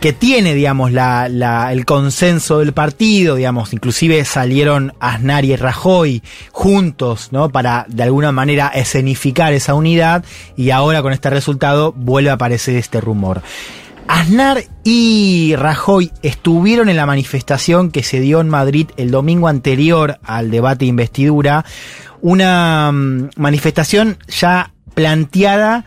Que 0.00 0.12
tiene, 0.12 0.54
digamos, 0.54 0.92
la, 0.92 1.28
la- 1.28 1.72
el 1.72 1.84
consenso 1.84 2.60
del 2.60 2.72
partido, 2.72 3.34
digamos, 3.34 3.72
inclusive 3.72 4.24
salieron 4.24 4.94
Aznar 5.00 5.44
y 5.44 5.56
Rajoy 5.56 6.22
juntos, 6.52 7.28
¿no? 7.32 7.48
Para 7.50 7.84
de 7.88 8.04
alguna 8.04 8.30
manera 8.30 8.68
escenificar 8.68 9.52
esa 9.52 9.74
unidad 9.74 10.24
y 10.56 10.70
ahora 10.70 11.02
con 11.02 11.12
este 11.12 11.30
resultado 11.30 11.92
vuelve 11.92 12.30
a 12.30 12.34
aparecer 12.34 12.76
este 12.76 13.00
rumor. 13.00 13.42
Aznar 14.06 14.62
y 14.84 15.54
Rajoy 15.56 16.10
estuvieron 16.22 16.88
en 16.88 16.96
la 16.96 17.04
manifestación 17.04 17.90
que 17.90 18.02
se 18.02 18.20
dio 18.20 18.40
en 18.40 18.48
Madrid 18.48 18.88
el 18.96 19.10
domingo 19.10 19.48
anterior 19.48 20.18
al 20.22 20.50
debate 20.50 20.84
de 20.84 20.90
investidura, 20.90 21.64
una 22.22 22.90
mm, 22.92 23.30
manifestación 23.36 24.16
ya 24.28 24.72
planteada 24.94 25.84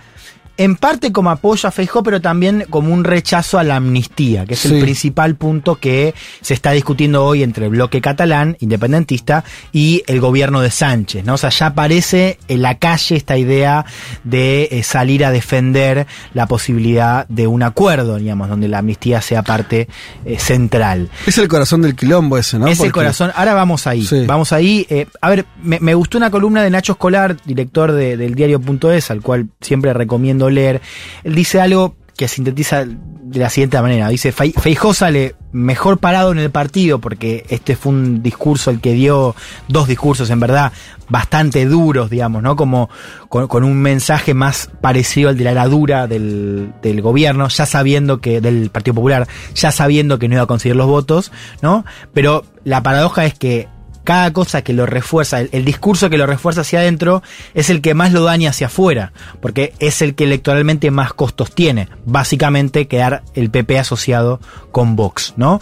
en 0.58 0.76
parte 0.76 1.12
como 1.12 1.30
apoyo 1.32 1.68
a 1.68 1.72
Feijóo, 1.72 2.04
pero 2.04 2.22
también 2.22 2.66
como 2.70 2.94
un 2.94 3.04
rechazo 3.04 3.58
a 3.58 3.64
la 3.64 3.78
amnistía, 3.78 4.46
que 4.46 4.54
es 4.54 4.66
el 4.66 4.80
principal 4.82 5.36
punto 5.36 5.76
que 5.76 6.14
se 6.42 6.54
está 6.54 6.72
discutiendo 6.72 7.26
hoy 7.26 7.42
entre 7.44 7.66
el 7.66 7.72
bloque 7.72 8.02
catalán, 8.02 8.58
independentista, 8.60 9.44
y 9.72 10.04
el 10.08 10.20
gobierno 10.20 10.62
de 10.62 10.70
Sánchez, 10.72 11.26
¿no? 11.26 11.34
O 11.34 11.38
sea, 11.38 11.50
ya 11.50 11.68
aparece 11.68 12.38
en 12.48 12.62
la 12.62 12.78
calle 12.78 13.16
esta 13.16 13.38
idea 13.38 13.86
de 14.24 14.70
eh, 14.72 14.84
salir 14.84 15.26
a 15.26 15.32
defender 15.32 16.06
la 16.34 16.48
posibilidad 16.48 17.28
de 17.28 17.48
un 17.48 17.64
acuerdo, 17.64 18.18
digamos, 18.18 18.50
donde 18.50 18.68
la 18.68 18.80
amnistía 18.80 19.22
sea 19.22 19.44
parte 19.44 19.88
eh, 20.26 20.38
central. 20.40 21.10
Es 21.26 21.38
el 21.38 21.48
corazón 21.48 21.82
del 21.82 21.96
quilombo 21.96 22.38
ese, 22.38 22.60
¿no? 22.60 22.68
Es 22.68 22.80
el 22.82 22.92
corazón. 22.92 23.32
Ahora 23.36 23.54
vamos 23.54 23.88
ahí. 23.88 24.06
Sí. 24.06 24.26
Vamos 24.28 24.52
ahí. 24.54 24.86
Eh, 24.90 25.08
a 25.22 25.30
ver, 25.30 25.46
me, 25.64 25.80
me 25.80 25.94
gustó 25.96 26.18
una 26.18 26.30
columna 26.30 26.62
de 26.64 26.70
Nacho 26.70 26.94
Escolar, 26.94 27.38
director 27.46 27.92
de- 27.92 28.18
del 28.18 28.36
diario.es, 28.36 29.12
al 29.12 29.22
cual 29.22 29.48
siempre 29.62 29.94
recomiendo 29.94 30.41
leer. 30.50 30.82
Él 31.24 31.36
dice 31.36 31.62
algo 31.62 31.96
que 32.18 32.28
sintetiza 32.28 32.86
de 32.86 33.40
la 33.40 33.50
siguiente 33.50 33.82
manera. 33.82 34.10
Dice, 34.10 34.34
"Fei- 34.34 34.54
Feijó 34.60 34.94
sale 34.94 35.36
mejor 35.54 35.98
parado 35.98 36.32
en 36.32 36.38
el 36.38 36.52
partido 36.52 37.00
porque 37.00 37.46
este 37.50 37.76
fue 37.76 37.94
un 37.94 38.22
discurso 38.22 38.70
el 38.70 38.80
que 38.82 38.94
dio 38.94 39.36
dos 39.68 39.88
discursos 39.88 40.30
en 40.30 40.40
verdad 40.40 40.72
bastante 41.10 41.66
duros, 41.66 42.10
digamos, 42.10 42.44
¿no? 42.44 42.56
Como 42.56 42.90
con, 43.28 43.48
con 43.48 43.64
un 43.64 43.78
mensaje 43.82 44.34
más 44.34 44.70
parecido 44.82 45.30
al 45.30 45.38
de 45.38 45.44
la 45.46 45.52
heradura 45.52 46.08
del, 46.08 46.74
del 46.82 47.02
gobierno, 47.02 47.48
ya 47.48 47.66
sabiendo 47.66 48.22
que, 48.22 48.40
del 48.40 48.70
Partido 48.70 48.96
Popular, 48.96 49.28
ya 49.56 49.72
sabiendo 49.72 50.20
que 50.20 50.28
no 50.28 50.36
iba 50.36 50.44
a 50.44 50.48
conseguir 50.48 50.76
los 50.76 50.88
votos, 50.88 51.32
¿no? 51.62 51.86
Pero 52.14 52.46
la 52.64 52.84
paradoja 52.84 53.26
es 53.26 53.34
que 53.34 53.68
cada 54.04 54.32
cosa 54.34 54.62
que 54.64 54.74
lo 54.74 54.86
refuerza, 54.86 55.40
el, 55.42 55.50
el 55.52 55.66
discurso 55.66 56.10
que 56.10 56.18
lo 56.18 56.26
refuerza 56.26 56.62
hacia 56.62 56.80
adentro, 56.80 57.22
es 57.54 57.70
el 57.70 57.82
que 57.82 57.94
más 57.94 58.12
lo 58.14 58.24
daña 58.24 58.50
hacia 58.50 58.68
afuera, 58.68 59.14
porque 59.42 59.74
es 59.80 60.02
el 60.02 60.16
que 60.16 60.24
electoralmente 60.26 60.92
más 60.92 61.14
costos 61.14 61.54
tiene. 61.54 61.88
Básicamente 62.06 62.88
quedar 62.88 63.24
el 63.34 63.50
PP 63.52 63.80
asociado 63.80 64.40
con 64.72 64.96
Vox, 64.96 65.34
¿no? 65.38 65.60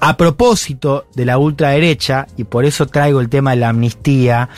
A 0.00 0.16
propósito 0.16 1.06
de 1.14 1.24
la 1.26 1.36
ultraderecha, 1.38 2.26
y 2.36 2.44
por 2.44 2.64
eso 2.64 2.86
traigo 2.86 3.20
el 3.20 3.28
tema 3.28 3.50
de 3.50 3.56
la 3.58 3.68
amnistía, 3.68 4.48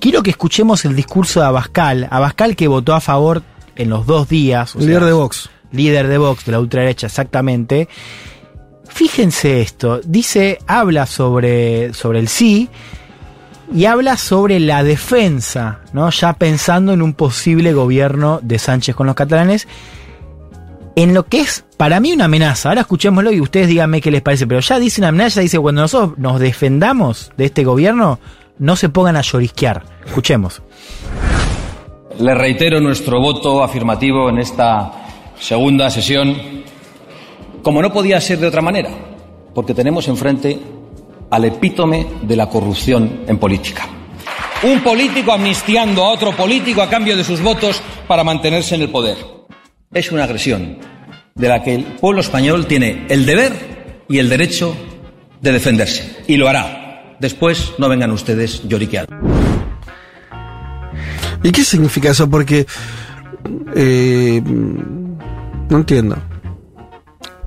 quiero 0.00 0.22
que 0.22 0.30
escuchemos 0.30 0.84
el 0.84 0.96
discurso 0.96 1.40
de 1.40 1.46
Abascal. 1.46 2.08
Abascal 2.10 2.56
que 2.56 2.66
votó 2.68 2.94
a 2.94 3.00
favor 3.00 3.42
en 3.76 3.88
los 3.90 4.06
dos 4.06 4.28
días. 4.28 4.74
o 4.74 4.80
Líder 4.80 4.98
sea, 4.98 5.06
de 5.06 5.12
Vox. 5.12 5.50
líder 5.72 6.08
de 6.08 6.18
Vox, 6.18 6.44
de 6.44 6.52
la 6.52 6.60
ultraderecha, 6.60 7.06
exactamente. 7.06 7.88
Fíjense 8.90 9.62
esto, 9.62 10.00
dice, 10.04 10.58
habla 10.66 11.06
sobre, 11.06 11.94
sobre 11.94 12.18
el 12.18 12.28
sí 12.28 12.68
y 13.74 13.84
habla 13.86 14.16
sobre 14.16 14.60
la 14.60 14.82
defensa, 14.82 15.80
¿no? 15.92 16.10
Ya 16.10 16.32
pensando 16.34 16.92
en 16.92 17.02
un 17.02 17.14
posible 17.14 17.72
gobierno 17.72 18.40
de 18.42 18.58
Sánchez 18.58 18.94
con 18.94 19.06
los 19.06 19.14
catalanes, 19.16 19.68
en 20.96 21.14
lo 21.14 21.24
que 21.26 21.40
es 21.40 21.64
para 21.76 22.00
mí 22.00 22.12
una 22.12 22.26
amenaza. 22.26 22.68
Ahora 22.68 22.82
escuchémoslo 22.82 23.32
y 23.32 23.40
ustedes 23.40 23.68
díganme 23.68 24.00
qué 24.00 24.10
les 24.10 24.22
parece, 24.22 24.46
pero 24.46 24.60
ya 24.60 24.78
dice 24.78 25.00
una 25.00 25.08
amenaza, 25.08 25.40
dice, 25.40 25.58
cuando 25.58 25.82
nosotros 25.82 26.18
nos 26.18 26.40
defendamos 26.40 27.32
de 27.36 27.46
este 27.46 27.64
gobierno, 27.64 28.18
no 28.58 28.76
se 28.76 28.88
pongan 28.88 29.16
a 29.16 29.22
llorisquear. 29.22 29.82
Escuchemos. 30.04 30.62
Le 32.18 32.34
reitero 32.34 32.80
nuestro 32.80 33.20
voto 33.20 33.62
afirmativo 33.62 34.28
en 34.28 34.38
esta 34.38 34.92
segunda 35.38 35.88
sesión, 35.90 36.36
como 37.62 37.82
no 37.82 37.92
podía 37.92 38.20
ser 38.20 38.38
de 38.38 38.46
otra 38.46 38.62
manera, 38.62 38.90
porque 39.54 39.74
tenemos 39.74 40.08
enfrente 40.08 40.58
al 41.30 41.44
epítome 41.44 42.06
de 42.22 42.36
la 42.36 42.48
corrupción 42.48 43.20
en 43.26 43.38
política. 43.38 43.88
Un 44.62 44.80
político 44.82 45.32
amnistiando 45.32 46.04
a 46.04 46.12
otro 46.12 46.32
político 46.32 46.82
a 46.82 46.90
cambio 46.90 47.16
de 47.16 47.24
sus 47.24 47.40
votos 47.40 47.80
para 48.06 48.24
mantenerse 48.24 48.74
en 48.74 48.82
el 48.82 48.90
poder. 48.90 49.16
Es 49.92 50.12
una 50.12 50.24
agresión 50.24 50.78
de 51.34 51.48
la 51.48 51.62
que 51.62 51.74
el 51.74 51.84
pueblo 51.84 52.20
español 52.20 52.66
tiene 52.66 53.06
el 53.08 53.24
deber 53.24 54.04
y 54.08 54.18
el 54.18 54.28
derecho 54.28 54.76
de 55.40 55.52
defenderse. 55.52 56.24
Y 56.26 56.36
lo 56.36 56.48
hará. 56.48 57.16
Después 57.20 57.72
no 57.78 57.88
vengan 57.88 58.10
ustedes 58.10 58.62
lloriqueando. 58.68 59.14
¿Y 61.42 61.52
qué 61.52 61.64
significa 61.64 62.10
eso? 62.10 62.28
Porque. 62.28 62.66
eh, 63.74 64.42
no 64.44 65.76
entiendo. 65.76 66.16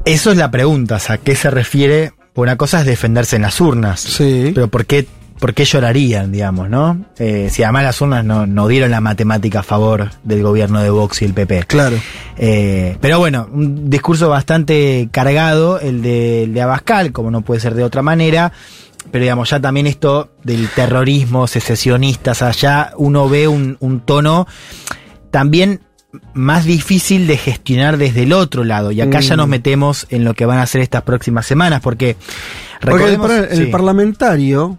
Eso 0.05 0.31
es 0.31 0.37
la 0.37 0.51
pregunta, 0.51 0.95
o 0.95 0.99
sea, 0.99 1.15
¿a 1.15 1.17
qué 1.17 1.35
se 1.35 1.49
refiere? 1.49 2.11
Una 2.35 2.57
cosa 2.57 2.81
es 2.81 2.85
defenderse 2.85 3.37
en 3.37 3.43
las 3.43 3.61
urnas. 3.61 4.01
Sí. 4.01 4.51
Pero 4.53 4.67
¿por 4.67 4.85
qué, 4.85 5.07
por 5.39 5.53
qué 5.53 5.63
llorarían, 5.63 6.29
digamos, 6.29 6.69
no? 6.69 7.05
Eh, 7.17 7.47
si 7.49 7.63
además 7.63 7.83
las 7.83 8.01
urnas 8.01 8.25
no, 8.25 8.45
no 8.45 8.67
dieron 8.67 8.91
la 8.91 8.99
matemática 8.99 9.59
a 9.59 9.63
favor 9.63 10.09
del 10.23 10.43
gobierno 10.43 10.81
de 10.81 10.89
Vox 10.89 11.21
y 11.21 11.25
el 11.25 11.33
PP. 11.33 11.63
Claro. 11.67 11.95
Eh, 12.37 12.97
pero 12.99 13.19
bueno, 13.19 13.47
un 13.49 13.89
discurso 13.89 14.27
bastante 14.27 15.07
cargado, 15.09 15.79
el 15.79 16.01
de, 16.01 16.43
el 16.43 16.53
de 16.53 16.61
Abascal, 16.61 17.13
como 17.13 17.31
no 17.31 17.41
puede 17.41 17.61
ser 17.61 17.73
de 17.73 17.85
otra 17.85 18.01
manera. 18.01 18.51
Pero 19.09 19.23
digamos, 19.23 19.49
ya 19.51 19.61
también 19.61 19.87
esto 19.87 20.31
del 20.43 20.67
terrorismo 20.69 21.47
secesionista, 21.47 22.31
o 22.31 22.35
sea, 22.35 22.51
ya 22.51 22.91
uno 22.97 23.29
ve 23.29 23.47
un, 23.47 23.77
un 23.79 24.01
tono 24.01 24.47
también 25.29 25.81
más 26.33 26.65
difícil 26.65 27.25
de 27.27 27.37
gestionar 27.37 27.97
desde 27.97 28.23
el 28.23 28.33
otro 28.33 28.63
lado. 28.63 28.91
Y 28.91 29.01
acá 29.01 29.19
ya 29.19 29.35
Mm. 29.35 29.37
nos 29.37 29.47
metemos 29.47 30.05
en 30.09 30.23
lo 30.23 30.33
que 30.33 30.45
van 30.45 30.59
a 30.59 30.63
hacer 30.63 30.81
estas 30.81 31.01
próximas 31.03 31.45
semanas, 31.45 31.81
porque 31.81 32.15
Porque 32.81 33.05
el, 33.13 33.21
el 33.51 33.57
sí. 33.57 33.65
parlamentario. 33.67 34.77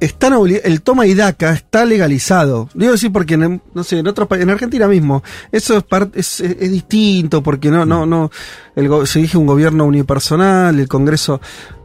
Están 0.00 0.32
el 0.48 0.82
toma 0.82 1.06
y 1.06 1.14
daca 1.14 1.52
está 1.52 1.84
legalizado. 1.84 2.68
Digo 2.74 2.94
así 2.94 3.08
porque 3.08 3.34
en, 3.34 3.62
no 3.72 3.84
sé, 3.84 4.00
en 4.00 4.08
otros 4.08 4.26
en 4.32 4.50
Argentina 4.50 4.88
mismo 4.88 5.22
eso 5.52 5.76
es, 5.78 5.84
es, 6.16 6.40
es- 6.40 6.56
es 6.60 6.70
distinto 6.72 7.40
porque 7.40 7.70
no 7.70 7.86
no 7.86 8.04
no 8.04 8.28
el 8.74 9.06
se 9.06 9.20
elige 9.20 9.38
un 9.38 9.46
gobierno 9.46 9.84
unipersonal, 9.84 10.76
el 10.80 10.88
Congreso 10.88 11.40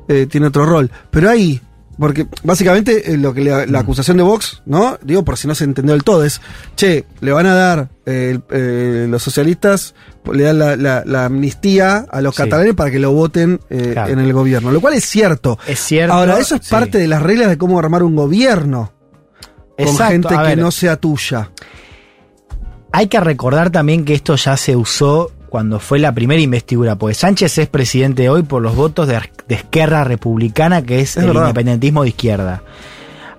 eh, 0.07 0.26
tiene 0.27 0.48
otro 0.48 0.65
rol, 0.65 0.89
pero 1.11 1.30
ahí 1.30 1.61
porque 1.99 2.28
básicamente 2.44 3.11
eh, 3.14 3.18
lo 3.18 3.34
que 3.34 3.41
le- 3.41 3.68
la 3.68 3.80
acusación 3.80 4.18
de 4.18 4.24
Vox, 4.24 4.61
¿no? 4.65 4.98
Digo 5.03 5.24
por 5.26 5.38
si 5.38 5.48
no 5.48 5.56
se 5.56 5.64
entendió 5.64 5.94
del 5.94 6.03
todo 6.03 6.24
es, 6.24 6.41
che, 6.76 7.06
le 7.22 7.32
van 7.32 7.45
a 7.48 7.53
dar 7.56 7.90
eh, 8.06 8.40
eh, 8.52 9.07
los 9.10 9.24
socialistas 9.24 9.95
le 10.32 10.44
dan 10.44 10.60
la, 10.60 10.76
la- 10.76 11.03
la 11.06 11.26
amnistía 11.26 12.06
a 12.11 12.22
los 12.22 12.36
Sí. 12.36 12.44
catalanes 12.44 12.74
para 12.76 12.91
que 12.91 12.99
lo 12.99 13.11
voten 13.14 13.60
eh, 13.69 13.91
Claro. 13.94 14.11
en 14.11 14.19
el 14.19 14.34
gobierno, 14.34 14.72
lo 14.72 14.82
cual 14.82 14.94
es 14.94 15.06
cierto. 15.06 15.57
Es 15.68 15.80
cierto. 15.80 16.14
Ahora, 16.14 16.38
eso 16.38 16.56
es 16.56 16.61
sí. 16.65 16.69
parte 16.72 16.98
de 16.98 17.07
las 17.07 17.22
reglas 17.22 17.48
de 17.49 17.57
cómo 17.57 17.80
armar 17.80 18.03
un 18.03 18.15
gobierno. 18.15 18.91
Con 19.78 19.88
Exacto, 19.88 20.11
gente 20.11 20.36
a 20.36 20.41
que 20.41 20.48
ver. 20.49 20.57
no 20.57 20.72
sea 20.72 20.98
tuya. 20.98 21.52
Hay 22.91 23.07
que 23.07 23.19
recordar 23.19 23.69
también 23.69 24.06
que 24.06 24.14
esto 24.15 24.36
ya 24.36 24.57
se 24.57 24.76
usó 24.76 25.32
cuando 25.58 25.80
fue 25.80 25.98
la 25.98 26.12
primera 26.12 26.40
investidura, 26.40 26.98
porque 26.98 27.16
Sánchez 27.16 27.58
es 27.58 27.68
presidente 27.68 28.30
hoy 28.30 28.44
por 28.44 28.62
los 28.62 28.76
votos 28.76 29.08
de, 29.08 29.20
de 29.48 29.56
Esquerra 29.56 30.04
Republicana, 30.04 30.84
que 30.84 31.00
es, 31.00 31.18
Es 31.18 31.24
el 31.24 31.30
verdad. 31.30 31.48
independentismo 31.48 32.04
de 32.04 32.10
izquierda. 32.10 32.62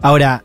Ahora, 0.02 0.42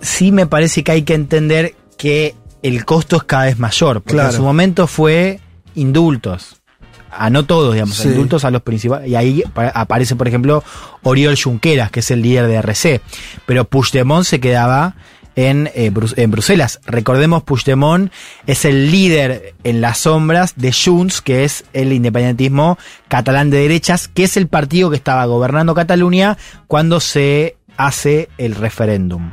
sí 0.00 0.32
me 0.32 0.46
parece 0.46 0.82
que 0.82 0.92
hay 0.92 1.02
que 1.02 1.12
entender 1.12 1.74
que 1.98 2.34
el 2.62 2.86
costo 2.86 3.16
es 3.16 3.24
cada 3.24 3.44
vez 3.44 3.58
mayor, 3.58 4.00
porque 4.00 4.14
Claro. 4.14 4.30
en 4.30 4.36
su 4.36 4.42
momento 4.42 4.86
fue 4.86 5.38
indultos. 5.74 6.62
A 7.10 7.28
no 7.28 7.44
todos, 7.44 7.74
digamos, 7.74 7.94
Sí. 7.96 8.08
indultos 8.08 8.46
a 8.46 8.50
los 8.50 8.62
principales. 8.62 9.06
Y 9.10 9.14
ahí 9.14 9.44
pa- 9.52 9.68
aparece, 9.68 10.16
por 10.16 10.28
ejemplo, 10.28 10.64
Oriol 11.02 11.36
Junqueras, 11.38 11.90
que 11.90 12.00
es 12.00 12.10
el 12.10 12.22
líder 12.22 12.46
de 12.46 12.54
RC. 12.54 13.02
Pero 13.44 13.66
Puigdemont 13.66 14.24
se 14.24 14.40
quedaba 14.40 14.96
en, 15.36 15.70
eh, 15.74 15.92
en 16.16 16.30
Bruselas. 16.30 16.80
Recordemos, 16.86 17.42
Puigdemont 17.42 18.12
es 18.46 18.64
el 18.64 18.90
líder 18.90 19.54
en 19.64 19.80
las 19.80 19.98
sombras 19.98 20.54
de 20.56 20.72
Junts, 20.72 21.20
que 21.20 21.44
es 21.44 21.64
el 21.72 21.92
independentismo 21.92 22.78
catalán 23.08 23.50
de 23.50 23.58
derechas, 23.58 24.08
que 24.08 24.24
es 24.24 24.36
el 24.36 24.48
partido 24.48 24.90
que 24.90 24.96
estaba 24.96 25.24
gobernando 25.26 25.74
Cataluña 25.74 26.36
cuando 26.66 27.00
se 27.00 27.56
hace 27.76 28.28
el 28.38 28.54
referéndum. 28.54 29.32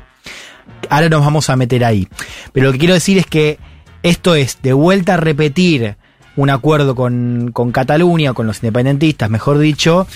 Ahora 0.90 1.10
nos 1.10 1.24
vamos 1.24 1.50
a 1.50 1.56
meter 1.56 1.84
ahí. 1.84 2.08
Pero 2.54 2.68
lo 2.68 2.72
que 2.72 2.80
quiero 2.80 2.94
decir 2.94 3.18
es 3.18 3.26
que 3.26 3.60
esto 4.02 4.36
es 4.36 4.62
de 4.62 4.74
vuelta 4.74 5.16
a 5.16 5.18
repetir 5.18 5.98
un 6.36 6.50
acuerdo 6.50 6.96
con, 6.96 7.52
con 7.52 7.72
Cataluña, 7.72 8.34
con 8.34 8.48
los 8.48 8.64
independentistas, 8.64 9.30
mejor 9.30 9.58
dicho, 9.60 10.08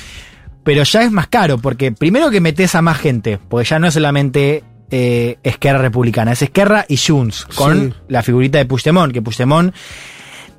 pero 0.63 0.83
ya 0.83 1.03
es 1.03 1.11
más 1.11 1.27
caro, 1.27 1.57
porque 1.57 1.91
primero 1.91 2.31
que 2.31 2.39
metes 2.39 2.75
a 2.75 2.81
más 2.81 2.97
gente, 2.97 3.39
porque 3.49 3.67
ya 3.67 3.79
no 3.79 3.87
es 3.87 3.93
solamente 3.93 4.63
eh, 4.95 5.39
Esquerra 5.41 5.79
Republicana, 5.79 6.33
es 6.33 6.43
Esquerra 6.43 6.85
y 6.87 6.97
Junts, 6.97 7.45
con 7.55 7.89
Sí. 7.89 7.93
la 8.09 8.21
figurita 8.21 8.59
de 8.59 8.65
Puigdemont, 8.65 9.11
que 9.11 9.23
Puigdemont 9.23 9.73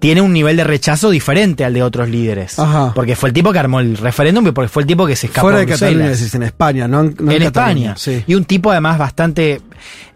tiene 0.00 0.20
un 0.20 0.32
nivel 0.32 0.56
de 0.56 0.64
rechazo 0.64 1.08
diferente 1.08 1.64
al 1.64 1.72
de 1.72 1.82
otros 1.84 2.08
líderes. 2.08 2.58
Ajá. 2.58 2.92
Porque 2.94 3.14
fue 3.14 3.28
el 3.30 3.32
tipo 3.32 3.52
que 3.52 3.60
armó 3.60 3.78
el 3.78 3.96
referéndum 3.96 4.46
y 4.48 4.50
porque 4.50 4.68
fue 4.68 4.82
el 4.82 4.86
tipo 4.88 5.06
que 5.06 5.14
se 5.16 5.28
escapó 5.28 5.46
Fuera 5.46 5.58
de 5.60 5.66
Bruselas. 5.66 5.92
Cataluña, 5.92 6.10
decís, 6.10 6.34
en 6.34 6.42
España, 6.42 6.88
no, 6.88 7.00
en- 7.02 7.16
no 7.20 7.30
en, 7.32 7.42
Cataluña, 7.44 7.92
España. 7.92 7.94
Sí. 7.96 8.24
Y 8.26 8.34
un 8.34 8.44
tipo 8.44 8.70
además 8.72 8.98
bastante, 8.98 9.62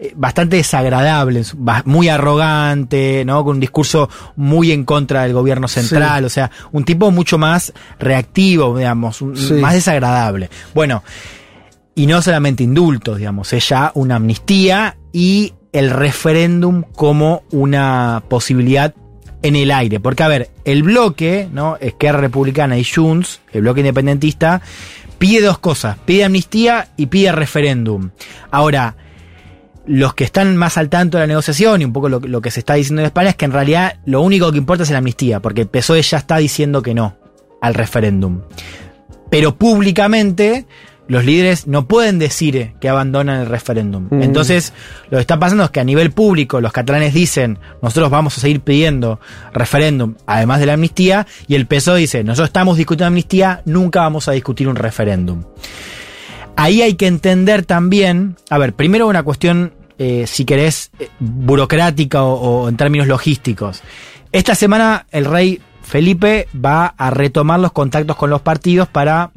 eh, 0.00 0.12
bastante 0.16 0.56
desagradable, 0.56 1.42
muy 1.86 2.08
arrogante, 2.08 3.22
¿no? 3.24 3.44
Con 3.44 3.54
un 3.56 3.60
discurso 3.60 4.10
muy 4.36 4.72
en 4.72 4.84
contra 4.84 5.22
del 5.22 5.32
gobierno 5.32 5.68
central, 5.68 6.20
Sí. 6.22 6.26
o 6.26 6.28
sea, 6.30 6.50
un 6.72 6.84
tipo 6.84 7.10
mucho 7.12 7.38
más 7.38 7.72
reactivo, 7.98 8.76
digamos, 8.76 9.18
Sí. 9.36 9.54
más 9.54 9.72
desagradable. 9.74 10.50
Bueno, 10.74 11.02
y 11.98 12.06
no 12.06 12.22
solamente 12.22 12.62
indultos, 12.62 13.18
digamos, 13.18 13.52
es 13.52 13.70
ya 13.70 13.90
una 13.96 14.14
amnistía 14.14 14.96
y 15.12 15.54
el 15.72 15.90
referéndum 15.90 16.84
como 16.94 17.42
una 17.50 18.22
posibilidad 18.28 18.94
en 19.42 19.56
el 19.56 19.72
aire. 19.72 19.98
Porque, 19.98 20.22
a 20.22 20.28
ver, 20.28 20.48
el 20.64 20.84
bloque, 20.84 21.48
¿no? 21.52 21.76
Esquerra 21.80 22.20
Republicana 22.20 22.78
y 22.78 22.84
Junts, 22.84 23.40
el 23.52 23.62
bloque 23.62 23.80
independentista, 23.80 24.62
pide 25.18 25.40
dos 25.40 25.58
cosas, 25.58 25.96
pide 26.04 26.22
amnistía 26.22 26.86
y 26.96 27.06
pide 27.06 27.32
referéndum. 27.32 28.10
Ahora, 28.52 28.94
los 29.84 30.14
que 30.14 30.22
están 30.22 30.56
más 30.56 30.78
al 30.78 30.90
tanto 30.90 31.18
de 31.18 31.24
la 31.24 31.26
negociación 31.26 31.82
y 31.82 31.84
un 31.84 31.92
poco 31.92 32.08
lo, 32.08 32.40
que 32.40 32.52
se 32.52 32.60
está 32.60 32.74
diciendo 32.74 33.02
en 33.02 33.06
España 33.06 33.30
es 33.30 33.36
que 33.36 33.46
en 33.46 33.52
realidad 33.52 33.98
lo 34.04 34.20
único 34.22 34.52
que 34.52 34.58
importa 34.58 34.84
es 34.84 34.90
la 34.90 34.98
amnistía, 34.98 35.40
porque 35.40 35.62
el 35.62 35.68
PSOE 35.68 36.02
ya 36.02 36.18
está 36.18 36.36
diciendo 36.36 36.80
que 36.80 36.94
no 36.94 37.16
al 37.60 37.74
referéndum. 37.74 38.42
Pero 39.30 39.56
públicamente 39.56 40.64
los 41.08 41.24
líderes 41.24 41.66
no 41.66 41.88
pueden 41.88 42.18
decir 42.18 42.74
que 42.80 42.88
abandonan 42.88 43.40
el 43.40 43.46
referéndum. 43.46 44.08
Mm. 44.10 44.22
Entonces, 44.22 44.72
lo 45.10 45.16
que 45.16 45.22
está 45.22 45.38
pasando 45.38 45.64
es 45.64 45.70
que 45.70 45.80
a 45.80 45.84
nivel 45.84 46.12
público 46.12 46.60
los 46.60 46.70
catalanes 46.70 47.14
dicen, 47.14 47.58
nosotros 47.82 48.10
vamos 48.10 48.36
a 48.36 48.40
seguir 48.40 48.60
pidiendo 48.60 49.18
referéndum, 49.52 50.14
además 50.26 50.60
de 50.60 50.66
la 50.66 50.74
amnistía, 50.74 51.26
y 51.46 51.54
el 51.54 51.66
PSOE 51.66 52.00
dice, 52.00 52.22
nosotros 52.22 52.50
estamos 52.50 52.76
discutiendo 52.76 53.08
amnistía, 53.08 53.62
nunca 53.64 54.00
vamos 54.00 54.28
a 54.28 54.32
discutir 54.32 54.68
un 54.68 54.76
referéndum. 54.76 55.44
Ahí 56.56 56.82
hay 56.82 56.94
que 56.94 57.06
entender 57.06 57.64
también, 57.64 58.36
a 58.50 58.58
ver, 58.58 58.74
primero 58.74 59.06
una 59.06 59.22
cuestión, 59.22 59.72
eh, 59.98 60.24
si 60.26 60.44
querés, 60.44 60.90
eh, 60.98 61.08
burocrática 61.18 62.22
o, 62.22 62.34
o 62.34 62.68
en 62.68 62.76
términos 62.76 63.06
logísticos. 63.06 63.82
Esta 64.30 64.54
semana 64.54 65.06
el 65.10 65.24
rey 65.24 65.60
Felipe 65.82 66.48
va 66.54 66.94
a 66.98 67.08
retomar 67.08 67.60
los 67.60 67.72
contactos 67.72 68.16
con 68.16 68.28
los 68.28 68.42
partidos 68.42 68.88
para 68.88 69.30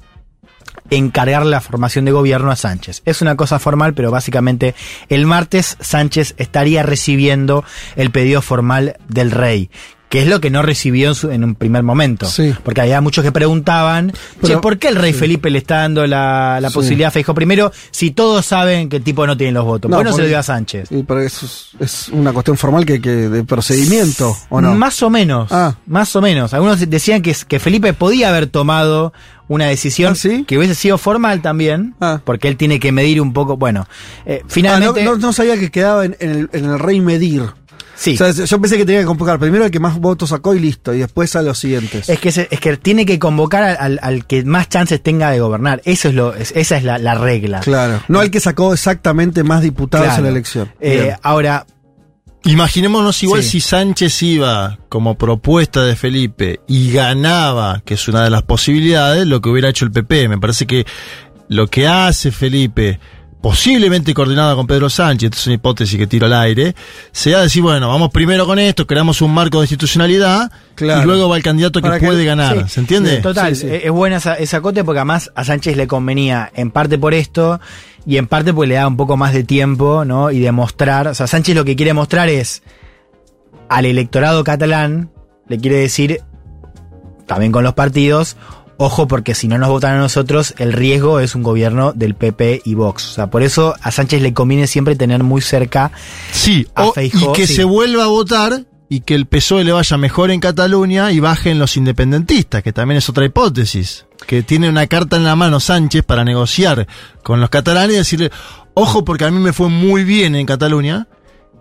encargar 0.91 1.45
la 1.45 1.61
formación 1.61 2.05
de 2.05 2.11
gobierno 2.11 2.51
a 2.51 2.55
Sánchez. 2.55 3.01
Es 3.05 3.22
una 3.22 3.35
cosa 3.35 3.57
formal, 3.57 3.95
pero 3.95 4.11
básicamente 4.11 4.76
el 5.09 5.26
martes 5.26 5.77
Sánchez 5.80 6.35
estaría 6.38 6.84
recibiendo 6.84 7.63
el 7.95 8.11
pedido 8.11 8.41
formal 8.41 8.97
del 9.07 9.31
rey. 9.31 9.72
Que 10.11 10.21
es 10.21 10.27
lo 10.27 10.41
que 10.41 10.49
no 10.49 10.61
recibió 10.61 11.07
en, 11.07 11.15
su- 11.15 11.31
en 11.31 11.43
un 11.45 11.55
primer 11.55 11.83
momento. 11.83 12.27
Porque 12.63 12.81
había 12.81 12.99
muchos 12.99 13.23
que 13.23 13.31
preguntaban, 13.31 14.11
Pero- 14.41 14.55
che, 14.55 14.57
¿por 14.61 14.77
qué 14.77 14.89
el 14.89 14.97
rey 14.97 15.13
Felipe 15.13 15.49
le 15.49 15.57
está 15.57 15.77
dando 15.77 16.05
la, 16.05 16.59
la 16.61 16.67
Sí. 16.67 16.73
posibilidad 16.75 17.07
a 17.07 17.11
Feijóo 17.11 17.33
primero 17.33 17.71
si 17.91 18.11
todos 18.11 18.45
saben 18.45 18.89
que 18.89 18.97
el 18.97 19.03
tipo 19.03 19.25
no 19.25 19.38
tiene 19.38 19.53
los 19.53 19.63
votos? 19.63 19.89
¿Por 19.89 19.99
qué 19.99 20.03
no 20.03 20.13
se 20.13 20.21
lo 20.23 20.27
dio 20.27 20.38
a 20.38 20.43
Sánchez? 20.43 20.89
Sí, 20.89 21.03
pero 21.07 21.21
eso 21.21 21.45
es, 21.45 21.69
es 21.79 22.09
una 22.09 22.33
cuestión 22.33 22.57
formal 22.57 22.85
que, 22.85 22.99
que 22.99 23.09
de 23.09 23.43
procedimiento, 23.45 24.35
¿o 24.49 24.59
no? 24.59 24.75
Más 24.75 25.01
o 25.01 25.09
menos. 25.09 25.49
Ah. 25.51 25.75
Más 25.88 26.13
o 26.15 26.21
menos. 26.21 26.53
Algunos 26.53 26.89
decían 26.89 27.21
que, 27.21 27.33
que 27.47 27.59
Felipe 27.59 27.93
podía 27.93 28.27
haber 28.29 28.47
tomado 28.47 29.13
una 29.47 29.65
decisión 29.67 30.13
¿Ah, 30.15 30.43
que 30.47 30.57
hubiese 30.57 30.75
sido 30.75 30.97
formal 30.97 31.41
también, 31.41 31.95
porque 32.25 32.47
él 32.49 32.57
tiene 32.57 32.79
que 32.79 32.91
medir 32.91 33.21
un 33.21 33.33
poco. 33.33 33.55
Bueno, 33.57 33.88
eh, 34.25 34.43
finalmente. 34.47 35.01
Ah, 35.01 35.05
no, 35.05 35.11
no- 35.15 35.17
no 35.17 35.33
sabía 35.33 35.57
que 35.57 35.71
quedaba 35.71 36.05
en, 36.05 36.15
en 36.19 36.29
el, 36.31 36.49
en 36.53 36.65
el 36.65 36.79
rey 36.79 36.99
medir. 37.01 37.43
Sí. 38.02 38.15
O 38.19 38.34
sea, 38.34 38.45
yo 38.45 38.60
pensé 38.60 38.78
que 38.78 38.86
tenía 38.86 39.02
que 39.02 39.06
convocar 39.06 39.38
primero 39.38 39.64
el 39.64 39.69
que 39.69 39.80
más 39.80 39.99
votos 39.99 40.30
sacó 40.30 40.56
y 40.56 40.60
listo, 40.60 40.91
y 40.91 40.98
después 40.99 41.36
a 41.36 41.44
los 41.44 41.60
siguientes. 41.60 42.10
Es 42.10 42.19
que, 42.19 42.32
se- 42.32 42.48
es 42.49 42.60
que 42.60 42.76
tiene 42.78 43.06
que 43.06 43.19
convocar 43.19 43.64
al, 43.64 43.78
al- 43.80 43.99
al 44.02 44.26
que 44.26 44.44
más 44.44 44.69
chances 44.69 45.03
tenga 45.03 45.30
de 45.30 45.40
gobernar. 45.40 45.84
Eso 45.86 46.07
es 46.10 46.15
lo, 46.15 46.34
es- 46.34 46.52
esa 46.56 46.78
es 46.78 46.84
la, 46.84 46.98
la 46.98 47.14
regla. 47.14 47.60
Claro. 47.60 48.02
No 48.07 48.23
el 48.23 48.32
que 48.32 48.40
sacó 48.40 48.73
exactamente 48.73 49.44
más 49.44 49.61
diputados 49.61 50.07
Claro. 50.07 50.18
en 50.19 50.23
la 50.23 50.30
elección. 50.32 50.72
Eh, 50.80 51.15
ahora, 51.22 51.68
Imaginémonos 52.44 53.22
igual 53.22 53.44
Sí. 53.44 53.49
si 53.49 53.60
Sánchez 53.61 54.23
iba 54.23 54.80
como 54.90 55.15
propuesta 55.15 55.84
de 55.86 55.95
Felipe 55.95 56.60
y 56.68 56.91
ganaba, 56.91 57.84
que 57.86 57.94
es 57.94 58.07
una 58.07 58.23
de 58.23 58.32
las 58.32 58.41
posibilidades, 58.41 59.28
lo 59.28 59.41
que 59.41 59.49
hubiera 59.49 59.69
hecho 59.69 59.86
el 59.86 59.91
PP. 59.91 60.28
Me 60.28 60.40
parece 60.40 60.65
que 60.65 60.88
lo 61.49 61.68
que 61.68 61.88
hace 61.88 62.32
Felipe, 62.32 62.99
posiblemente 63.41 64.13
coordinado 64.13 64.55
con 64.55 64.68
Pedro 64.68 64.89
Sánchez, 64.89 65.27
esto 65.27 65.38
es 65.38 65.47
una 65.47 65.55
hipótesis 65.55 65.97
que 65.97 66.05
tiro 66.07 66.27
al 66.27 66.34
aire, 66.34 66.76
sea 67.11 67.41
decir, 67.41 67.63
bueno, 67.63 67.88
vamos 67.88 68.11
primero 68.11 68.45
con 68.45 68.59
esto, 68.59 68.85
creamos 68.85 69.22
un 69.22 69.34
marco 69.34 69.59
de 69.59 69.63
institucionalidad 69.65 70.51
Claro. 70.76 71.01
y 71.01 71.05
luego 71.05 71.27
va 71.27 71.38
el 71.38 71.43
candidato 71.43 71.80
que 71.81 71.88
Para 71.88 71.99
que- 71.99 72.05
puede 72.05 72.23
ganar. 72.23 72.55
Sí. 72.63 72.69
¿Se 72.69 72.80
entiende? 72.81 73.18
Total, 73.18 73.55
Sí, 73.55 73.61
sí. 73.68 73.73
es 73.76 73.85
es 73.85 73.91
buena 73.91 74.18
esa, 74.18 74.35
esa 74.35 74.61
cote 74.61 74.84
porque 74.84 74.99
además 74.99 75.31
a 75.35 75.43
Sánchez 75.43 75.76
le 75.76 75.88
convenía 75.88 76.51
en 76.53 76.69
parte 76.72 76.97
por 76.99 77.13
esto 77.15 77.59
y 78.05 78.18
en 78.18 78.27
parte 78.27 78.53
porque 78.53 78.68
le 78.69 78.76
da 78.76 78.88
un 78.88 78.97
poco 78.97 79.18
más 79.18 79.34
de 79.34 79.43
tiempo, 79.43 80.05
¿no? 80.05 80.30
Y 80.31 80.39
demostrar, 80.39 81.07
o 81.07 81.15
sea, 81.15 81.26
Sánchez 81.27 81.55
lo 81.55 81.65
que 81.65 81.76
quiere 81.76 81.93
mostrar 81.93 82.30
es 82.30 82.61
al 83.69 83.85
electorado 83.85 84.43
catalán, 84.43 85.09
le 85.47 85.57
quiere 85.57 85.77
decir, 85.77 86.22
también 87.26 87.51
con 87.51 87.63
los 87.63 87.73
partidos, 87.73 88.38
ojo 88.84 89.08
porque 89.08 89.36
si 89.36 89.48
no 89.48 89.58
nos 89.58 89.70
votan 89.70 89.95
a 89.95 89.99
nosotros, 89.99 90.53
el 90.58 90.74
riesgo 90.74 91.20
es 91.20 91.36
un 91.36 91.44
gobierno 91.44 91.94
del 91.94 92.16
PP 92.16 92.62
y 92.66 92.74
Vox. 92.76 93.12
O 93.12 93.14
sea, 93.14 93.28
por 93.30 93.44
eso 93.44 93.76
a 93.82 93.91
Sánchez 93.91 94.22
le 94.22 94.34
conviene 94.34 94.68
siempre 94.68 94.95
tener 94.95 95.24
muy 95.24 95.41
cerca 95.41 95.91
Sí, 96.32 96.68
a 96.76 96.88
o- 96.88 96.94
y 96.98 97.10
que 97.34 97.48
sí. 97.48 97.56
se 97.56 97.64
vuelva 97.64 98.06
a 98.06 98.08
votar 98.08 98.64
y 98.90 99.02
que 99.02 99.16
el 99.16 99.26
PSOE 99.26 99.64
le 99.64 99.72
vaya 99.72 99.98
mejor 99.98 100.32
en 100.32 100.40
Cataluña 100.41 101.12
y 101.12 101.20
bajen 101.22 101.60
los 101.60 101.78
independentistas, 101.78 102.62
que 102.62 102.74
también 102.74 102.98
es 102.98 103.08
otra 103.08 103.24
hipótesis. 103.24 104.06
Que 104.28 104.44
tiene 104.44 104.68
una 104.68 104.86
carta 104.88 105.16
en 105.16 105.24
la 105.24 105.36
mano 105.36 105.60
Sánchez 105.60 106.03
para 106.03 106.26
negociar 106.26 106.88
con 107.24 107.40
los 107.40 107.49
catalanes 107.49 107.94
y 107.95 107.98
decirle, 107.99 108.32
ojo 108.74 109.06
porque 109.06 109.26
a 109.26 109.32
mí 109.32 109.40
me 109.40 109.53
fue 109.53 109.70
muy 109.70 110.03
bien 110.03 110.36
en 110.36 110.45
Cataluña 110.45 111.08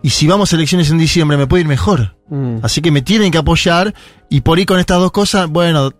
y 0.02 0.10
si 0.10 0.26
vamos 0.26 0.52
a 0.52 0.56
elecciones 0.56 0.90
en 0.90 0.98
diciembre 0.98 1.36
me 1.36 1.46
puede 1.46 1.62
ir 1.62 1.68
mejor. 1.68 2.16
Mm. 2.28 2.58
Así 2.62 2.80
que 2.80 2.90
me 2.90 3.02
tienen 3.02 3.30
que 3.30 3.38
apoyar 3.38 3.94
y 4.28 4.40
por 4.42 4.58
ahí 4.58 4.66
con 4.66 4.78
estas 4.78 4.98
dos 4.98 5.12
cosas, 5.12 5.48
bueno, 5.48 5.92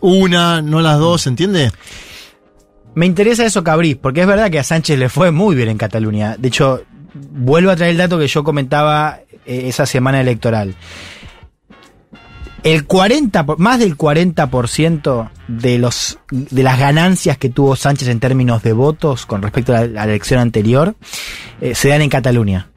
una, 0.00 0.62
no 0.62 0.80
las 0.80 0.98
dos, 0.98 1.26
¿entiende? 1.26 1.70
Me 2.94 3.06
interesa 3.06 3.44
eso, 3.44 3.62
Cabrís, 3.64 3.96
porque 3.96 4.20
es 4.22 4.26
verdad 4.26 4.50
que 4.50 4.58
a 4.58 4.64
Sánchez 4.64 4.98
le 4.98 5.08
fue 5.08 5.30
muy 5.30 5.54
bien 5.54 5.68
en 5.68 5.78
Cataluña. 5.78 6.36
De 6.38 6.48
hecho, 6.48 6.82
vuelvo 7.14 7.70
a 7.70 7.76
traer 7.76 7.92
el 7.92 7.98
dato 7.98 8.18
que 8.18 8.26
yo 8.28 8.42
comentaba 8.44 9.20
eh, 9.46 9.64
esa 9.68 9.86
semana 9.86 10.20
electoral. 10.20 10.74
El 12.64 12.86
40, 12.86 13.46
por- 13.46 13.58
más 13.60 13.78
del 13.78 13.96
40% 13.96 15.30
de, 15.46 15.78
los, 15.78 16.18
de 16.30 16.62
las 16.64 16.78
ganancias 16.78 17.38
que 17.38 17.48
tuvo 17.50 17.76
Sánchez 17.76 18.08
en 18.08 18.18
términos 18.18 18.62
de 18.64 18.72
votos 18.72 19.26
con 19.26 19.42
respecto 19.42 19.74
a 19.74 19.82
la, 19.86 20.02
a 20.02 20.06
la 20.06 20.12
elección 20.12 20.40
anterior 20.40 20.96
eh, 21.60 21.74
se 21.76 21.88
dan 21.88 22.02
en 22.02 22.10
Cataluña. 22.10 22.68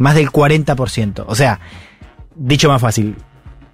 Más 0.00 0.14
del 0.14 0.30
40%. 0.30 1.24
O 1.26 1.34
sea, 1.34 1.60
dicho 2.34 2.68
más 2.70 2.80
fácil, 2.80 3.16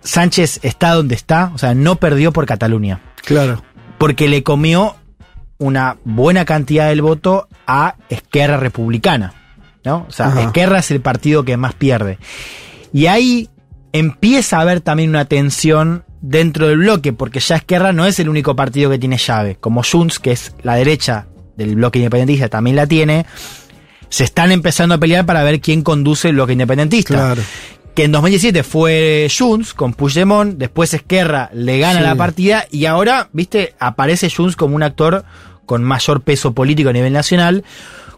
Sánchez 0.01 0.59
está 0.65 0.91
donde 0.93 1.15
está, 1.15 1.53
o 1.55 1.59
sea, 1.59 1.73
no 1.75 1.97
perdió 1.97 2.33
por 2.33 2.47
Cataluña 2.47 3.01
Claro. 3.25 3.63
porque 3.97 4.29
le 4.29 4.43
comió 4.43 4.97
una 5.59 5.99
buena 6.05 6.45
cantidad 6.45 6.89
del 6.89 7.01
voto 7.01 7.47
a 7.67 7.95
Esquerra 8.09 8.57
Republicana. 8.57 9.35
¿no? 9.85 10.05
O 10.09 10.13
sea, 10.13 10.27
Ajá. 10.27 10.43
Esquerra 10.43 10.81
es 10.81 10.91
el 10.91 11.01
partido 11.01 11.45
que 11.45 11.57
más 11.57 11.75
pierde. 11.75 12.19
Y 12.93 13.07
ahí 13.07 13.49
empieza 13.93 14.59
a 14.59 14.63
haber 14.63 14.81
también 14.81 15.11
una 15.11 15.27
tensión 15.27 16.05
dentro 16.21 16.67
del 16.67 16.79
bloque, 16.79 17.13
porque 17.13 17.39
ya 17.39 17.55
Esquerra 17.55 17.93
no 17.93 18.05
es 18.05 18.19
el 18.19 18.29
único 18.29 18.57
partido 18.57 18.91
que 18.91 18.99
tiene 18.99 19.17
llave. 19.17 19.57
Como 19.61 19.83
Junts, 19.85 20.19
que 20.19 20.33
es 20.33 20.55
la 20.65 20.75
derecha 20.75 21.27
del 21.57 21.77
bloque 21.77 22.01
independentista, 22.01 22.49
también 22.49 22.75
la 22.75 22.87
tiene. 22.89 23.27
Se 24.09 24.25
están 24.25 24.53
empezando 24.53 24.95
a 24.95 24.99
pelear 24.99 25.27
para 25.27 25.43
ver 25.43 25.61
quién 25.61 25.83
conduce 25.83 26.29
el 26.29 26.35
bloque 26.37 26.53
independentista 26.53 27.15
Claro. 27.15 27.43
que 27.95 28.05
en 28.05 28.13
2017 28.13 28.63
fue 28.63 29.29
Junts 29.37 29.75
con 29.75 29.95
Puigdemont, 29.95 30.57
después 30.59 30.93
Esquerra 30.95 31.51
le 31.55 31.79
gana 31.79 32.01
Sí. 32.01 32.05
la 32.05 32.15
partida 32.15 32.67
y 32.71 32.85
ahora, 32.87 33.29
viste, 33.33 33.75
aparece 33.79 34.31
Junts 34.31 34.55
como 34.57 34.77
un 34.77 34.83
actor 34.83 35.25
con 35.65 35.83
mayor 35.83 36.21
peso 36.21 36.53
político 36.55 36.91
a 36.91 36.93
nivel 36.93 37.13
nacional, 37.13 37.65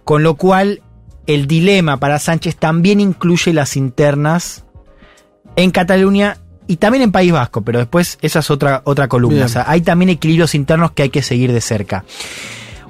con 0.05 0.23
lo 0.23 0.35
cual 0.35 0.83
el 1.27 1.47
dilema 1.47 1.99
para 1.99 2.19
Sánchez 2.19 2.57
también 2.57 3.01
incluye 3.01 3.53
las 3.53 3.77
internas 3.77 4.65
en 5.57 5.71
Cataluña 5.71 6.39
y 6.67 6.77
también 6.77 7.03
en 7.03 7.13
País 7.13 7.33
Vasco, 7.33 7.63
pero 7.63 7.79
después 7.79 8.19
esa 8.21 8.41
es 8.41 8.51
otra, 8.51 8.83
otra 8.85 9.09
columna. 9.09 9.37
Bien. 9.37 9.47
O 9.47 9.49
sea, 9.49 9.65
hay 9.67 9.81
también 9.81 10.09
equilibrios 10.11 10.55
internos 10.55 10.91
que 10.93 11.05
hay 11.05 11.11
que 11.11 11.23
seguir 11.23 11.53
de 11.53 11.61
cerca. 11.61 12.05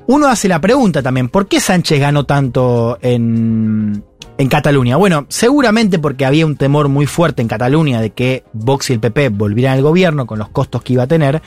Uno 0.08 0.28
hace 0.28 0.48
la 0.48 0.58
pregunta 0.58 1.02
también, 1.02 1.28
¿por 1.28 1.48
qué 1.48 1.60
Sánchez 1.60 2.00
ganó 2.00 2.24
tanto 2.24 2.96
en, 3.02 4.02
en 4.38 4.48
Cataluña? 4.48 4.96
Bueno, 4.96 5.26
seguramente 5.28 5.98
porque 5.98 6.24
había 6.24 6.46
un 6.46 6.56
temor 6.56 6.88
muy 6.88 7.04
fuerte 7.04 7.42
en 7.42 7.48
Cataluña 7.48 8.00
de 8.00 8.08
que 8.08 8.42
Vox 8.54 8.88
y 8.88 8.94
el 8.94 9.00
PP 9.00 9.28
volvieran 9.28 9.74
al 9.76 9.82
gobierno 9.82 10.26
con 10.26 10.38
los 10.38 10.48
costos 10.48 10.82
que 10.82 10.94
iba 10.94 11.02
a 11.02 11.06
tener. 11.06 11.42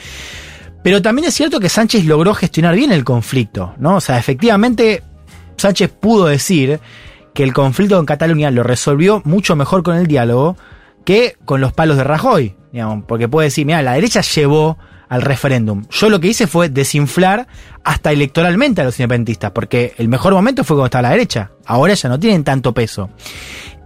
Pero 0.84 1.02
también 1.02 1.28
es 1.28 1.34
cierto 1.34 1.60
que 1.60 1.70
Sánchez 1.70 2.06
logró 2.06 2.36
gestionar 2.36 2.76
bien 2.76 2.92
el 2.92 3.04
conflicto, 3.04 3.74
¿no? 3.80 3.96
O 3.96 4.00
sea, 4.00 4.20
efectivamente, 4.20 5.02
Sánchez 5.58 5.90
pudo 6.00 6.28
decir 6.28 6.80
que 7.34 7.42
el 7.42 7.54
conflicto 7.54 7.98
en 7.98 8.06
Cataluña 8.06 8.52
lo 8.52 8.62
resolvió 8.62 9.24
mucho 9.26 9.56
mejor 9.56 9.82
con 9.82 9.98
el 9.98 10.06
diálogo 10.06 10.56
que 11.04 11.36
con 11.46 11.62
los 11.62 11.74
palos 11.74 11.98
de 11.98 12.04
Rajoy. 12.04 12.56
digamos, 12.72 13.06
porque 13.08 13.28
puede 13.28 13.48
decir, 13.48 13.66
mira, 13.66 13.82
la 13.82 13.94
derecha 13.94 14.22
llevó 14.22 14.78
al 15.12 15.22
referéndum. 15.24 15.84
Yo 15.92 16.10
lo 16.10 16.22
que 16.22 16.30
hice 16.30 16.48
fue 16.48 16.70
desinflar 16.70 17.46
hasta 17.84 18.14
electoralmente 18.14 18.80
a 18.80 18.86
los 18.86 18.98
independentistas, 18.98 19.52
porque 19.52 19.94
el 19.98 20.08
mejor 20.08 20.34
momento 20.34 20.64
fue 20.64 20.78
cuando 20.78 20.86
estaba 20.86 21.02
la 21.02 21.10
derecha. 21.10 21.52
Ahora 21.66 21.94
ya 21.96 22.08
no 22.08 22.18
tienen 22.18 22.46
tanto 22.46 22.74
peso. 22.74 23.10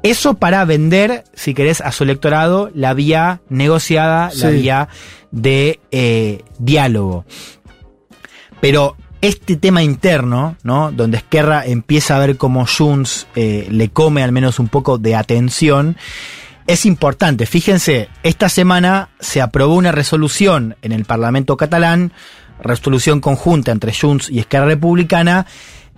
Eso 0.04 0.36
para 0.36 0.64
vender, 0.66 1.24
si 1.34 1.56
querés, 1.56 1.82
a 1.82 1.92
su 1.92 2.04
electorado 2.04 2.70
la 2.76 2.94
vía 2.94 3.42
negociada, 3.50 4.30
la 4.36 4.50
vía 4.52 4.88
de 5.32 5.80
eh, 5.90 6.44
diálogo. 6.60 7.26
Pero 8.62 8.96
este 9.22 9.56
tema 9.56 9.82
interno, 9.82 10.58
¿no? 10.62 10.92
Donde 10.92 11.18
Esquerra 11.18 11.66
empieza 11.66 12.18
a 12.18 12.20
ver 12.20 12.38
cómo 12.38 12.68
Junts 12.68 13.26
eh, 13.36 13.68
le 13.72 13.90
come 13.90 14.22
al 14.22 14.32
menos 14.32 14.60
un 14.60 14.68
poco 14.68 15.00
de 15.00 15.16
atención, 15.16 15.98
es 16.68 16.86
importante. 16.86 17.46
Fíjense, 17.46 18.10
esta 18.24 18.50
semana 18.50 19.10
se 19.20 19.42
aprobó 19.42 19.76
una 19.76 19.92
resolución 19.92 20.76
en 20.82 20.92
el 20.92 21.06
Parlamento 21.06 21.58
catalán, 21.58 22.12
resolución 22.62 23.20
conjunta 23.22 23.72
entre 23.72 23.94
Junts 23.94 24.30
y 24.30 24.40
Esquerra 24.40 24.66
Republicana, 24.66 25.46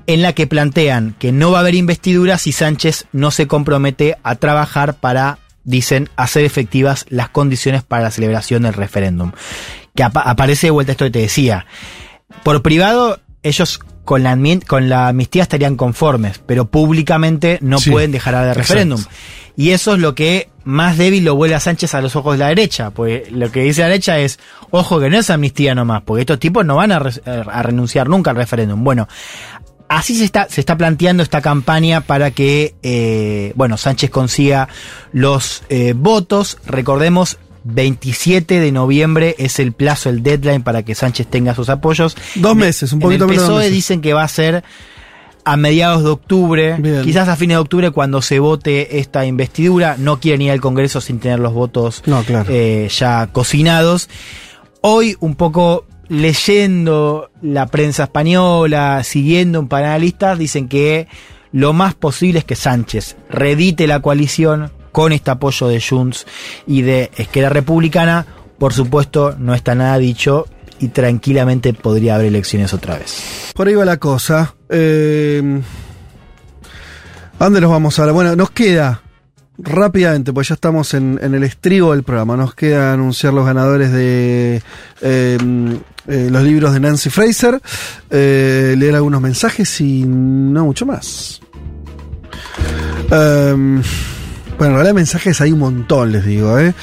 en 0.07 0.22
la 0.22 0.34
que 0.34 0.48
plantean 0.48 1.15
que 1.19 1.31
no 1.31 1.52
va 1.52 1.60
a 1.60 1.61
haber 1.61 1.76
investidura 1.76 2.38
si 2.38 2.52
Sánchez 2.52 3.06
no 3.11 3.31
se 3.31 3.48
compromete 3.48 4.18
a 4.23 4.35
trabajar 4.35 4.95
para, 4.95 5.39
dicen, 5.64 6.10
hacer 6.15 6.45
efectivas 6.45 7.06
las 7.10 7.30
condiciones 7.30 7.84
para 7.84 8.03
la 8.03 8.11
celebración 8.11 8.64
del 8.64 8.73
referéndum. 8.73 9.31
Que 9.95 10.03
apa- 10.03 10.22
aparece 10.22 10.68
de 10.68 10.72
vuelta 10.72 10.91
esto 10.94 11.06
que 11.06 11.11
te 11.11 11.19
decía. 11.19 11.65
Por 12.44 12.61
privado, 12.61 13.19
ellos 13.44 13.80
con 14.06 14.23
la, 14.23 14.38
con 14.65 14.88
la 14.88 15.10
amnistía 15.10 15.44
estarían 15.44 15.76
conformes, 15.76 16.39
pero 16.45 16.65
públicamente 16.65 17.57
no 17.61 17.77
Sí, 17.80 17.91
pueden 17.91 18.11
dejar 18.14 18.35
de 18.35 18.52
exacto. 18.52 19.10
Y 19.59 19.71
eso 19.71 19.95
es 19.95 19.99
lo 19.99 20.13
que 20.13 20.49
más 20.65 20.97
débil 20.99 21.25
lo 21.25 21.34
vuelve 21.35 21.55
a 21.55 21.59
Sánchez 21.59 21.95
a 21.95 22.01
los 22.01 22.15
ojos 22.15 22.34
de 22.35 22.38
la 22.39 22.49
derecha. 22.49 22.91
Porque 22.91 23.27
lo 23.31 23.51
que 23.51 23.61
dice 23.63 23.81
la 23.81 23.88
derecha 23.88 24.19
es, 24.19 24.38
ojo 24.69 24.99
que 24.99 25.09
no 25.09 25.17
es 25.17 25.31
amnistía 25.31 25.73
nomás, 25.73 26.03
porque 26.05 26.21
estos 26.21 26.38
tipos 26.39 26.63
no 26.63 26.75
van 26.75 26.91
a, 26.91 26.99
re- 26.99 27.21
a 27.25 27.63
renunciar 27.63 28.07
nunca 28.07 28.29
al 28.29 28.38
referéndum. 28.38 28.84
Bueno, 28.84 29.07
así 29.89 30.15
se 30.15 30.25
está, 30.25 30.47
se 30.47 30.61
está 30.61 30.77
planteando 30.77 31.23
esta 31.23 31.41
campaña 31.41 32.01
para 32.01 32.29
que, 32.29 32.75
eh, 32.84 33.51
bueno, 33.55 33.77
Sánchez 33.77 34.11
consiga 34.11 34.67
los 35.11 35.63
eh, 35.69 35.93
votos. 35.97 36.59
Recordemos, 36.67 37.39
27 37.63 38.59
de 38.59 38.71
noviembre 38.71 39.35
es 39.39 39.57
el 39.59 39.71
plazo, 39.71 40.09
el 40.09 40.21
deadline 40.21 40.61
para 40.61 40.84
que 40.84 40.93
Sánchez 40.93 41.27
tenga 41.27 41.55
sus 41.55 41.69
apoyos. 41.69 42.15
Dos 42.35 42.55
meses, 42.55 42.93
un 42.93 42.99
poquito 42.99 43.23
en 43.25 43.31
el 43.31 43.35
menos 43.38 43.49
dos 43.49 43.57
PSOE 43.59 43.71
dicen 43.71 44.01
que 44.01 44.13
va 44.13 44.23
a 44.23 44.27
ser 44.27 44.63
a 45.49 45.56
mediados 45.56 46.03
de 46.03 46.10
octubre, 46.10 46.76
quizás 47.06 47.30
a 47.30 47.38
fines 47.38 47.56
de 47.56 47.60
octubre 47.61 47.91
cuando 47.91 48.22
se 48.22 48.40
vote 48.40 48.99
esta 48.99 49.26
investidura. 49.26 49.95
No 49.98 50.19
quieren 50.19 50.41
ir 50.41 50.52
al 50.52 50.60
Congreso 50.60 50.99
sin 50.99 51.19
tener 51.19 51.40
los 51.40 51.53
votos 51.53 52.03
No, 52.06 52.22
claro. 52.24 52.49
eh, 52.52 52.90
ya 52.91 53.28
cocinados. 53.32 54.10
Hoy 54.82 55.15
un 55.22 55.36
poco 55.36 55.86
leyendo 56.10 57.30
la 57.41 57.65
prensa 57.68 58.03
española, 58.03 59.02
siguiendo 59.06 59.61
un 59.61 59.69
par 59.69 59.84
de 59.84 59.88
analistas, 59.88 60.38
dicen 60.38 60.68
que 60.68 61.07
lo 61.53 61.72
más 61.72 61.94
posible 61.95 62.40
es 62.40 62.45
que 62.45 62.56
Sánchez 62.56 63.15
redite 63.30 63.88
la 63.88 64.02
coalición 64.02 64.72
con 64.91 65.14
este 65.14 65.32
apoyo 65.32 65.69
de 65.69 65.82
Junts 65.82 66.26
y 66.65 66.82
de 66.82 67.10
Esquerra 67.15 67.49
Republicana. 67.49 68.26
Por 68.57 68.74
supuesto, 68.74 69.34
no 69.40 69.53
está 69.53 69.76
nada 69.76 69.98
dicho 69.98 70.45
y 70.79 70.89
tranquilamente 70.89 71.73
podría 71.73 72.15
haber 72.15 72.27
elecciones 72.27 72.73
otra 72.73 72.97
vez. 72.97 73.51
Por 73.53 73.67
ahí 73.67 73.75
va 73.75 73.85
la 73.85 73.97
cosa. 73.97 74.55
Eh, 74.69 75.61
¿A 77.39 77.43
dónde 77.43 77.61
nos 77.61 77.69
vamos 77.69 77.97
ahora? 77.99 78.11
Bueno, 78.11 78.35
nos 78.35 78.51
queda 78.51 79.01
rápidamente, 79.59 80.33
pues 80.33 80.49
ya 80.49 80.55
estamos 80.55 80.93
en, 80.93 81.19
el 81.21 81.43
estribo 81.43 81.91
del 81.91 82.03
programa. 82.03 82.37
Nos 82.37 82.55
queda 82.55 82.93
anunciar 82.93 83.33
los 83.33 83.45
ganadores 83.45 83.91
de 83.91 84.61
eh, 85.01 85.37
eh, 86.07 86.29
los 86.31 86.43
libros 86.43 86.73
de 86.73 86.79
Nancy 86.79 87.09
Fraser, 87.09 87.61
leer 88.09 88.95
algunos 88.95 89.21
mensajes 89.21 89.81
y 89.81 90.03
no 90.05 90.65
mucho 90.65 90.85
más. 90.85 91.41
Bueno, 94.57 94.71
en 94.71 94.73
realidad 94.73 94.95
mensajes 94.95 95.39
hay 95.39 95.51
un 95.51 95.59
montón, 95.59 96.11
les 96.11 96.25
digo, 96.25 96.57
¿eh? 96.57 96.73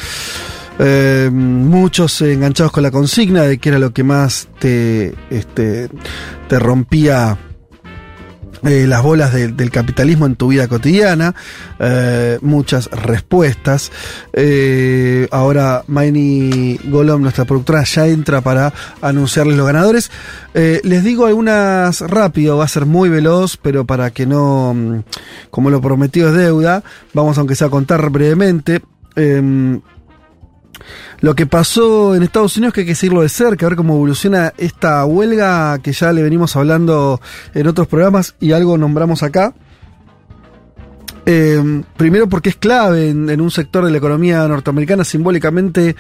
Eh, 0.78 1.30
muchos 1.32 2.20
enganchados 2.22 2.72
con 2.72 2.82
la 2.82 2.90
consigna 2.90 3.42
de 3.42 3.58
que 3.58 3.68
era 3.68 3.78
lo 3.78 3.92
que 3.92 4.02
más 4.02 4.48
te, 4.58 5.14
este, 5.30 5.88
te 6.48 6.58
rompía 6.58 7.38
eh, 8.64 8.86
las 8.88 9.02
bolas 9.02 9.32
de- 9.34 9.48
del 9.48 9.70
capitalismo 9.70 10.24
en 10.24 10.36
tu 10.36 10.48
vida 10.48 10.66
cotidiana, 10.68 11.34
eh, 11.78 12.38
muchas 12.40 12.86
respuestas. 12.90 13.92
Ahora 15.30 15.84
Maini 15.86 16.78
Golom, 16.84 17.20
nuestra 17.22 17.44
productora, 17.44 17.84
ya 17.84 18.06
entra 18.08 18.40
para 18.40 18.72
anunciarles 19.02 19.56
los 19.58 19.66
ganadores. 19.66 20.10
Les 20.54 21.04
digo 21.04 21.26
algunas 21.26 22.00
rápido, 22.00 22.56
va 22.56 22.64
a 22.64 22.68
ser 22.68 22.86
muy 22.86 23.10
veloz, 23.10 23.58
pero 23.58 23.84
para 23.84 24.10
que 24.12 24.24
no, 24.26 24.72
mm, 24.74 25.02
como 25.50 25.68
lo 25.70 25.80
prometido 25.82 26.30
es 26.30 26.34
deuda, 26.34 26.82
vamos 27.12 27.36
aunque 27.38 27.54
sea 27.56 27.66
a 27.66 27.70
contar 27.70 28.08
brevemente. 28.10 28.80
Lo 31.20 31.34
que 31.34 31.46
pasó 31.46 32.14
en 32.14 32.22
Estados 32.22 32.56
Unidos 32.56 32.74
que 32.74 32.80
hay 32.80 32.86
que 32.86 32.94
seguirlo 32.94 33.22
de 33.22 33.28
cerca, 33.28 33.66
a 33.66 33.68
ver 33.68 33.76
cómo 33.76 33.94
evoluciona 33.94 34.52
esta 34.58 35.04
huelga 35.04 35.78
que 35.78 35.92
ya 35.92 36.12
le 36.12 36.22
venimos 36.22 36.56
hablando 36.56 37.20
en 37.54 37.66
otros 37.66 37.86
programas 37.86 38.34
y 38.40 38.52
algo 38.52 38.76
nombramos 38.78 39.22
acá. 39.22 39.54
Eh, 41.26 41.82
primero 41.96 42.28
porque 42.28 42.50
es 42.50 42.56
clave 42.56 43.08
en, 43.08 43.40
un 43.40 43.50
sector 43.50 43.84
de 43.84 43.90
la 43.90 43.98
economía 43.98 44.46
norteamericana, 44.46 45.04
simbólicamente 45.04 45.96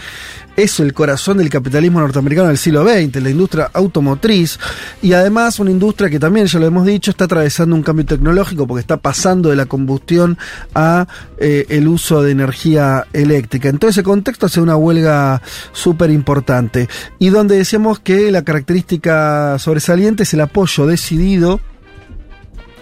es 0.54 0.80
el 0.80 0.92
corazón 0.92 1.38
del 1.38 1.48
capitalismo 1.48 2.00
norteamericano 2.00 2.48
del 2.48 2.58
siglo 2.58 2.84
XX, 2.84 3.22
la 3.22 3.30
industria 3.30 3.70
automotriz, 3.72 4.58
y 5.00 5.14
además 5.14 5.58
una 5.58 5.70
industria 5.70 6.10
que 6.10 6.18
también, 6.18 6.46
ya 6.46 6.58
lo 6.58 6.66
hemos 6.66 6.84
dicho, 6.86 7.10
está 7.10 7.24
atravesando 7.24 7.74
un 7.74 7.82
cambio 7.82 8.04
tecnológico 8.04 8.66
porque 8.66 8.80
está 8.80 8.98
pasando 8.98 9.48
de 9.48 9.56
la 9.56 9.66
combustión 9.66 10.36
a 10.74 11.06
eh, 11.38 11.66
el 11.70 11.88
uso 11.88 12.22
de 12.22 12.30
energía 12.30 13.06
eléctrica. 13.12 13.68
En 13.68 13.78
todo 13.78 13.90
ese 13.90 14.02
contexto 14.02 14.46
hace 14.46 14.60
una 14.60 14.76
huelga 14.76 15.40
súper 15.72 16.10
importante 16.10 16.88
y 17.18 17.30
donde 17.30 17.56
decíamos 17.56 17.98
que 17.98 18.30
la 18.30 18.42
característica 18.42 19.58
sobresaliente 19.58 20.24
es 20.24 20.34
el 20.34 20.42
apoyo 20.42 20.86
decidido 20.86 21.60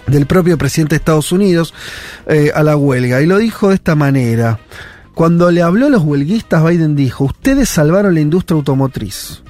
del 0.07 0.27
propio 0.27 0.59
presidente 0.59 0.95
de 0.95 0.99
Estados 0.99 1.33
Unidos 1.33 1.74
eh, 2.27 2.51
a 2.55 2.62
la 2.62 2.77
huelga. 2.77 3.20
Y 3.20 3.27
lo 3.27 3.39
dijo 3.39 3.69
de 3.69 3.77
esta 3.77 3.95
manera. 3.95 4.59
Cuando 5.15 5.51
le 5.51 5.62
habló 5.62 5.87
a 5.87 5.91
los 5.91 6.03
huelguistas, 6.03 6.65
Biden 6.65 6.97
dijo, 6.97 7.24
ustedes 7.24 7.69
salvaron 7.69 8.15
la 8.15 8.20
industria 8.20 8.57
automotriz. 8.57 9.43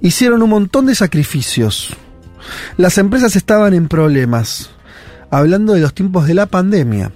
Hicieron 0.00 0.42
un 0.42 0.50
montón 0.50 0.86
de 0.86 0.94
sacrificios. 0.94 1.96
Las 2.76 2.96
empresas 2.98 3.36
estaban 3.36 3.74
en 3.74 3.88
problemas. 3.88 4.70
Hablando 5.30 5.74
de 5.74 5.80
los 5.80 5.94
tiempos 5.94 6.26
de 6.26 6.34
la 6.34 6.46
pandemia. 6.46 7.12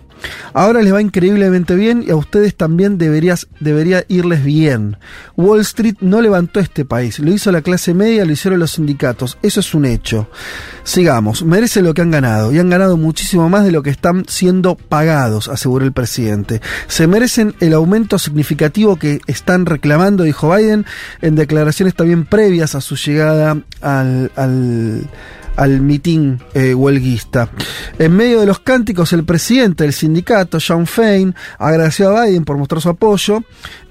Ahora 0.52 0.82
les 0.82 0.92
va 0.92 1.01
increíblemente 1.01 1.74
bien 1.74 2.05
y 2.06 2.10
a 2.10 2.16
ustedes 2.16 2.55
también 2.55 2.98
deberías, 2.98 3.48
debería 3.60 4.05
irles 4.09 4.44
bien. 4.44 4.96
Wall 5.36 5.60
Street 5.60 5.96
no 6.01 6.20
levantó 6.20 6.60
este 6.60 6.84
país, 6.84 7.18
lo 7.18 7.32
hizo 7.32 7.51
la 7.52 7.62
clase 7.62 7.94
media, 7.94 8.24
lo 8.24 8.32
hicieron 8.32 8.60
los 8.60 8.72
sindicatos. 8.72 9.38
Eso 9.42 9.60
es 9.60 9.74
un 9.74 9.84
hecho. 9.84 10.28
Sigamos, 10.84 11.42
merecen 11.44 11.84
lo 11.84 11.94
que 11.94 12.02
han 12.02 12.10
ganado 12.10 12.52
y 12.52 12.59
han 12.59 12.70
ganado 12.70 12.96
muchísimo 12.96 13.48
más 13.48 13.64
de 13.64 13.72
lo 13.72 13.82
que 13.82 13.90
están 13.90 14.24
siendo 14.28 14.76
pagados, 14.76 15.48
aseguró 15.48 15.84
el 15.84 15.92
presidente. 15.92 16.60
Se 16.88 17.06
merecen 17.06 17.55
el 17.60 17.72
aumento 17.72 18.18
significativo 18.18 18.96
que 18.96 19.20
están 19.26 19.66
reclamando, 19.66 20.24
dijo 20.24 20.55
Biden, 20.55 20.84
en 21.22 21.34
declaraciones 21.34 21.94
también 21.94 22.26
previas 22.26 22.74
a 22.74 22.80
su 22.80 22.96
llegada 22.96 23.59
al, 23.80 24.30
al 24.36 25.09
al 25.56 25.81
mitin 25.81 26.40
eh, 26.55 26.74
huelguista. 26.74 27.51
En 27.98 28.16
medio 28.16 28.40
de 28.40 28.47
los 28.47 28.60
cánticos, 28.60 29.12
el 29.12 29.24
presidente 29.24 29.85
del 29.85 29.93
sindicato, 29.93 30.59
Sean 30.60 30.86
Fein, 30.86 31.35
agradeció 31.59 32.16
a 32.16 32.24
Biden 32.24 32.44
por 32.44 32.59
mostrar 32.59 32.81
su 32.81 32.89
apoyo 32.89 33.43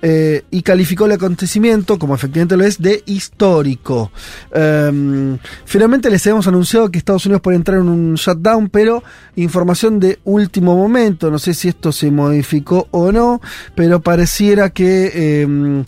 eh, 0.01 0.43
y 0.51 0.61
calificó 0.61 1.05
el 1.05 1.13
acontecimiento, 1.13 1.97
como 1.97 2.15
efectivamente 2.15 2.57
lo 2.57 2.65
es, 2.65 2.81
de 2.81 3.03
histórico. 3.05 4.11
Um, 4.53 5.37
finalmente 5.65 6.09
les 6.09 6.25
hemos 6.27 6.47
anunciado 6.47 6.91
que 6.91 6.97
Estados 6.97 7.25
Unidos 7.25 7.41
puede 7.41 7.57
entrar 7.57 7.79
en 7.79 7.87
un 7.87 8.15
shutdown, 8.15 8.69
pero 8.69 9.03
información 9.35 9.99
de 9.99 10.19
último 10.25 10.75
momento, 10.75 11.31
no 11.31 11.39
sé 11.39 11.53
si 11.53 11.69
esto 11.69 11.91
se 11.91 12.11
modificó 12.11 12.87
o 12.91 13.11
no, 13.11 13.41
pero 13.75 14.01
pareciera 14.01 14.69
que... 14.71 15.11
Eh, 15.13 15.83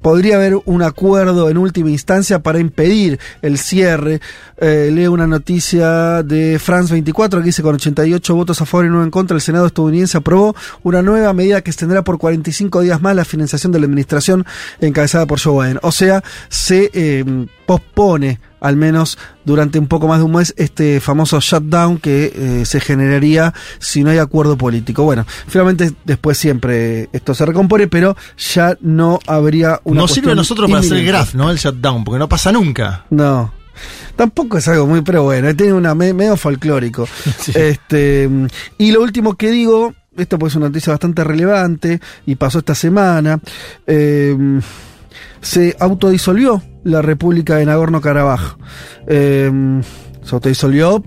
podría 0.00 0.36
haber 0.36 0.58
un 0.64 0.82
acuerdo 0.82 1.48
en 1.50 1.58
última 1.58 1.90
instancia 1.90 2.40
para 2.40 2.58
impedir 2.58 3.18
el 3.42 3.58
cierre. 3.58 4.20
Eh, 4.58 4.90
leo 4.92 5.12
una 5.12 5.26
noticia 5.26 6.22
de 6.22 6.58
France 6.58 6.92
24 6.92 7.40
que 7.40 7.46
dice 7.46 7.62
con 7.62 7.74
88 7.74 8.34
votos 8.34 8.60
a 8.60 8.66
favor 8.66 8.86
y 8.86 8.88
9 8.88 9.04
en 9.04 9.10
contra, 9.10 9.34
el 9.34 9.40
Senado 9.40 9.66
estadounidense 9.66 10.16
aprobó 10.16 10.56
una 10.82 11.02
nueva 11.02 11.32
medida 11.32 11.60
que 11.60 11.70
extenderá 11.70 12.02
por 12.02 12.18
45 12.18 12.80
días 12.80 13.00
más 13.02 13.14
la 13.14 13.24
financiación 13.24 13.72
de 13.72 13.80
la 13.80 13.86
administración 13.86 14.46
encabezada 14.80 15.26
por 15.26 15.40
Joe 15.40 15.66
Biden. 15.66 15.78
O 15.82 15.92
sea, 15.92 16.22
se... 16.48 16.90
Eh, 16.92 17.46
pospone 17.66 18.40
al 18.60 18.76
menos 18.76 19.18
durante 19.44 19.78
un 19.78 19.86
poco 19.86 20.08
más 20.08 20.18
de 20.18 20.24
un 20.24 20.32
mes 20.32 20.54
este 20.56 20.98
famoso 21.00 21.38
shutdown 21.40 21.98
que 21.98 22.32
eh, 22.34 22.64
se 22.64 22.80
generaría 22.80 23.52
si 23.78 24.02
no 24.02 24.10
hay 24.10 24.18
acuerdo 24.18 24.56
político. 24.56 25.02
Bueno, 25.04 25.24
finalmente 25.46 25.92
después 26.04 26.38
siempre 26.38 27.08
esto 27.12 27.34
se 27.34 27.44
recompone, 27.46 27.86
pero 27.88 28.16
ya 28.54 28.76
no 28.80 29.18
habría 29.26 29.80
una 29.84 30.00
Nos 30.02 30.12
sirve 30.12 30.32
a 30.32 30.34
nosotros 30.34 30.68
para 30.70 30.80
hacer 30.80 30.92
el 30.94 30.98
inminente. 31.00 31.18
graph, 31.18 31.34
¿no? 31.34 31.50
El 31.50 31.58
shutdown, 31.58 32.02
porque 32.04 32.18
no 32.18 32.28
pasa 32.28 32.50
nunca. 32.50 33.04
No. 33.10 33.52
Tampoco 34.16 34.56
es 34.56 34.66
algo 34.68 34.86
muy, 34.86 35.02
pero 35.02 35.24
bueno, 35.24 35.54
tiene 35.54 35.74
una 35.74 35.94
me- 35.94 36.14
medio 36.14 36.36
folclórico. 36.36 37.06
Este, 37.54 38.28
y 38.78 38.90
lo 38.90 39.02
último 39.02 39.34
que 39.36 39.50
digo, 39.50 39.94
esto 40.16 40.38
pues 40.38 40.54
es 40.54 40.56
una 40.56 40.68
noticia 40.68 40.92
bastante 40.94 41.22
relevante 41.22 42.00
y 42.24 42.34
pasó 42.36 42.60
esta 42.60 42.74
semana. 42.74 43.38
eh, 43.86 44.34
se 45.40 45.76
autodisolvió 45.78 46.62
la 46.84 47.02
República 47.02 47.56
de 47.56 47.66
Nagorno-Karabaj. 47.66 48.56
Eh, 49.06 49.80
se 50.22 50.34
autodisolvió 50.34 51.02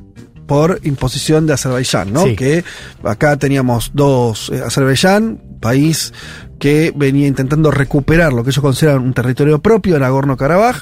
por 0.47 0.79
imposición 0.83 1.45
de 1.45 1.53
Azerbaiyán, 1.53 2.11
¿no? 2.11 2.23
Sí. 2.25 2.35
Que 2.35 2.63
acá 3.03 3.37
teníamos 3.37 3.91
dos, 3.93 4.49
eh, 4.53 4.61
Azerbaiyán, 4.65 5.39
país 5.59 6.11
que 6.57 6.91
venía 6.95 7.27
intentando 7.27 7.69
recuperar 7.71 8.33
lo 8.33 8.43
que 8.43 8.49
ellos 8.49 8.61
consideran 8.61 9.01
un 9.03 9.13
territorio 9.13 9.59
propio, 9.59 9.97
Nagorno-Karabaj, 9.99 10.81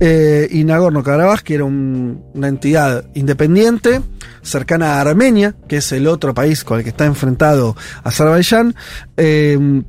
eh, 0.00 0.48
y 0.50 0.64
Nagorno-Karabaj, 0.64 1.42
que 1.42 1.54
era 1.54 1.64
un- 1.64 2.24
una 2.34 2.48
entidad 2.48 3.04
independiente, 3.14 4.00
cercana 4.42 4.94
a 4.96 5.00
Armenia, 5.00 5.54
que 5.68 5.76
es 5.78 5.92
el 5.92 6.06
otro 6.08 6.34
país 6.34 6.64
con 6.64 6.78
el 6.78 6.84
que 6.84 6.90
está 6.90 7.06
enfrentado 7.06 7.76
Azerbaiyán, 8.02 8.74
eh, 9.16 9.82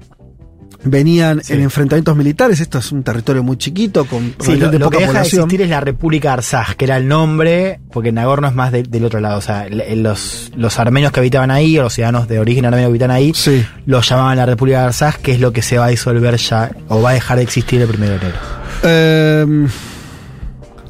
venían 0.86 1.42
en 1.50 1.62
enfrentamientos 1.62 2.16
militares, 2.16 2.60
esto 2.60 2.78
es 2.78 2.92
un 2.92 3.04
territorio 3.04 3.44
muy 3.44 3.58
chiquito, 3.58 4.06
con 4.06 4.36
Sí, 4.40 4.56
lo, 4.56 4.66
lo 4.68 4.72
que 4.72 4.80
poca 4.80 4.98
deja 4.98 5.08
de 5.12 5.14
población. 5.18 5.42
existir 5.44 5.62
es 5.64 5.70
la 5.70 5.80
República 5.82 6.34
Arsaj, 6.34 6.76
que 6.76 6.86
era 6.86 6.98
el 6.98 7.08
nombre, 7.08 7.80
porque 7.92 8.12
Nagorno 8.12 8.48
es 8.48 8.56
más 8.56 8.72
de- 8.72 8.84
del 8.84 9.06
otro 9.06 9.20
lado. 9.20 9.38
O 9.40 9.42
sea, 9.42 9.68
los, 9.70 10.52
los 10.56 10.80
armenios 10.80 11.12
que 11.12 11.20
habitaban 11.20 11.52
ahí, 11.52 11.78
o 11.78 11.84
los 11.84 11.94
ciudadanos 11.94 12.28
de 12.28 12.40
origen 12.40 12.66
armenio 12.66 12.88
que 12.88 12.92
habitan 12.92 13.12
ahí, 13.12 13.34
los 13.86 14.08
llamaban 14.10 14.38
la 14.38 14.46
República 14.46 14.80
de 14.82 14.86
Arsaj, 14.86 15.18
que 15.18 15.32
es 15.34 15.40
lo 15.40 15.52
que 15.52 15.62
se 15.62 15.78
va 15.78 15.86
a 15.86 15.90
disolver 15.90 16.38
ya, 16.38 16.72
o 16.88 17.02
va 17.02 17.10
a 17.10 17.14
dejar 17.14 17.38
de 17.38 17.44
existir 17.44 17.82
el 17.82 17.88
primero 17.88 18.14
de 18.14 18.18
enero. 18.20 18.38
Eh, 18.84 19.68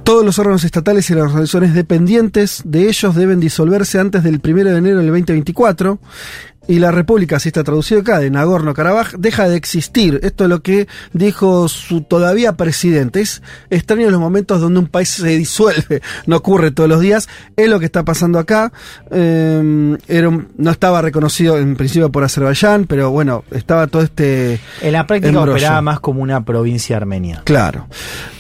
todos 0.04 0.24
los 0.24 0.38
órganos 0.38 0.64
estatales 0.64 1.10
y 1.10 1.14
las 1.16 1.24
organizaciones 1.24 1.74
dependientes 1.74 2.62
de 2.64 2.90
ellos 2.90 3.16
deben 3.16 3.40
disolverse 3.40 3.98
antes 4.00 4.24
del 4.24 4.40
1 4.44 4.64
de 4.66 4.78
enero 4.78 4.98
del 4.98 5.08
2024. 5.08 6.00
Y 6.68 6.80
la 6.80 6.92
República, 6.92 7.36
así 7.38 7.50
está 7.50 7.64
traducido 7.64 8.02
acá, 8.02 8.20
de 8.20 8.32
Nagorno-Karabaj, 8.32 9.18
deja 9.18 9.48
de 9.48 9.56
existir. 9.56 10.20
Esto 10.24 10.46
es 10.46 10.50
lo 10.50 10.62
que 10.62 10.88
dijo 11.14 11.68
su 11.68 12.02
todavía 12.02 12.54
presidente. 12.54 13.22
Es 13.22 13.44
extraño 13.70 14.10
los 14.10 14.20
momentos 14.20 14.62
donde 14.62 14.80
un 14.80 14.88
país 14.88 15.10
se 15.10 15.28
disuelve. 15.38 16.02
No 16.26 16.38
ocurre 16.38 16.72
todos 16.72 16.90
los 16.90 17.02
días. 17.02 17.28
Es 17.56 17.70
lo 17.70 17.80
que 17.80 17.86
está 17.86 18.04
pasando 18.04 18.40
acá. 18.40 18.72
Eh, 19.12 19.98
era 20.08 20.30
un- 20.30 20.48
no 20.58 20.72
estaba 20.72 21.02
reconocido 21.02 21.58
en 21.58 21.76
principio 21.76 22.12
por 22.12 22.24
Azerbaiyán, 22.24 22.86
pero 22.86 23.12
bueno, 23.12 23.44
estaba 23.52 23.88
todo 23.88 24.02
este. 24.02 24.60
En 24.82 24.94
la 24.94 25.06
práctica 25.08 25.30
embrollo. 25.30 25.52
operaba 25.54 25.82
más 25.82 26.00
como 26.00 26.22
una 26.22 26.44
provincia 26.44 26.98
armenia. 26.98 27.42
Claro. 27.46 27.88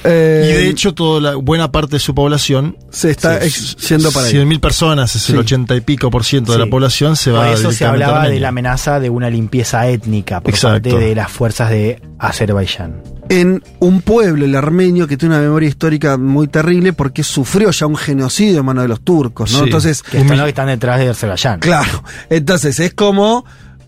y 0.03 0.07
de 0.07 0.69
hecho, 0.69 0.93
toda 0.93 1.19
la 1.19 1.35
buena 1.35 1.71
parte 1.71 1.95
de 1.95 1.99
su 1.99 2.13
población 2.13 2.77
se 2.91 3.09
está 3.11 3.43
ex- 3.43 3.75
yendo 3.87 4.11
para 4.11 4.27
ahí. 4.27 4.33
100.000 4.33 4.59
personas, 4.59 5.15
es 5.15 5.29
el 5.29 5.35
Sí. 5.35 5.39
80 5.41 5.75
y 5.75 5.81
pico 5.81 6.09
por 6.11 6.23
ciento 6.23 6.51
de 6.51 6.59
Sí. 6.59 6.63
la 6.63 6.69
población, 6.69 7.15
se 7.15 7.31
va 7.31 7.45
Por 7.45 7.53
eso 7.53 7.71
se 7.71 7.85
hablaba 8.17 8.33
de 8.33 8.39
la 8.39 8.47
amenaza 8.49 8.99
de 8.99 9.09
una 9.09 9.29
limpieza 9.29 9.87
étnica 9.87 10.41
por 10.41 10.53
Exacto. 10.53 10.89
parte 10.89 11.05
de 11.05 11.15
las 11.15 11.31
fuerzas 11.31 11.69
de 11.69 12.01
Azerbaiyán. 12.19 13.01
en 13.29 13.63
un 13.79 14.01
pueblo, 14.01 14.45
el 14.45 14.55
armenio, 14.55 15.07
que 15.07 15.17
tiene 15.17 15.35
una 15.35 15.43
memoria 15.43 15.67
histórica 15.69 16.17
muy 16.17 16.47
terrible 16.47 16.93
porque 16.93 17.23
sufrió 17.23 17.71
ya 17.71 17.87
un 17.87 17.95
genocidio 17.95 18.59
en 18.59 18.65
manos 18.65 18.83
de 18.83 18.87
los 18.87 19.01
turcos, 19.01 19.51
¿no? 19.51 19.59
Sí, 19.59 19.63
Entonces, 19.65 20.03
que 20.03 20.19
están 20.19 20.37
que 20.37 20.49
están 20.49 20.67
detrás 20.67 20.99
de 20.99 21.09
Azerbaiyán. 21.09 21.59
Claro. 21.59 22.03
Entonces, 22.29 22.79
es 22.79 22.93
como. 22.93 23.45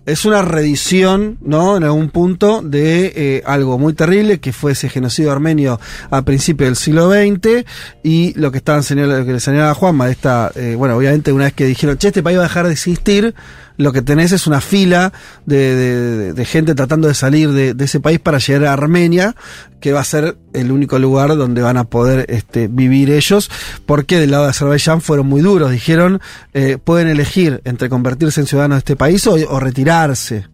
Es 0.08 0.24
una 0.24 0.42
reedición, 0.42 1.38
¿no? 1.42 1.76
En 1.76 1.84
algún 1.84 2.10
punto 2.12 2.62
de 2.64 3.12
eh, 3.14 3.44
algo 3.46 3.78
muy 3.78 3.92
terrible 3.94 4.40
que 4.40 4.54
fue 4.54 4.72
ese 4.72 4.88
genocidio 4.88 5.34
armenio 5.34 5.82
a 6.10 6.22
principios 6.22 6.70
del 6.70 6.76
siglo 6.78 7.12
XX 7.12 7.66
y 8.04 8.34
lo 8.40 8.50
que 8.50 8.60
estaban 8.60 8.84
señalando, 8.84 9.20
lo 9.20 9.26
que 9.26 9.34
le 9.34 9.40
señalaba 9.42 9.74
Juanma, 9.74 10.10
esta, 10.10 10.50
eh, 10.56 10.76
bueno, 10.78 10.96
obviamente 10.96 11.34
una 11.34 11.44
vez 11.44 11.54
que 11.54 11.66
dijeron, 11.66 11.98
che, 11.98 12.08
este 12.08 12.24
país 12.24 12.38
va 12.38 12.44
a 12.44 12.48
dejar 12.48 12.68
de 12.68 12.72
existir, 12.72 13.36
lo 13.78 13.94
que 13.94 14.02
tenés 14.02 14.32
es 14.32 14.48
una 14.48 14.60
fila 14.62 15.14
de, 15.46 15.76
de- 15.76 16.34
de 16.34 16.46
gente 16.46 16.76
tratando 16.76 17.08
de 17.08 17.14
salir 17.14 17.52
de, 17.52 17.74
de 17.74 17.86
ese 17.86 18.00
país 18.00 18.20
para 18.20 18.40
llegar 18.40 18.66
a 18.66 18.74
Armenia, 18.74 19.36
que 19.80 19.94
va 19.94 20.00
a 20.02 20.04
ser 20.04 20.38
el 20.54 20.72
único 20.72 20.98
lugar 21.00 21.36
donde 21.38 21.62
van 21.62 21.78
a 21.78 21.84
poder 21.84 22.26
este, 22.30 22.68
vivir 22.68 23.12
ellos, 23.12 23.50
porque 23.86 24.20
del 24.20 24.32
lado 24.32 24.46
de 24.46 24.50
Azerbaiyán 24.50 25.02
fueron 25.02 25.28
muy 25.28 25.42
duros, 25.42 25.70
dijeron, 25.72 26.20
eh, 26.54 26.78
pueden 26.84 27.08
elegir 27.08 27.62
entre 27.64 27.88
convertirse 27.90 28.42
en 28.42 28.48
ciudadanos 28.48 28.78
de 28.78 28.80
este 28.80 28.96
país 28.96 29.26
o, 29.28 29.34
o 29.36 29.60
retirarse. 29.60 30.48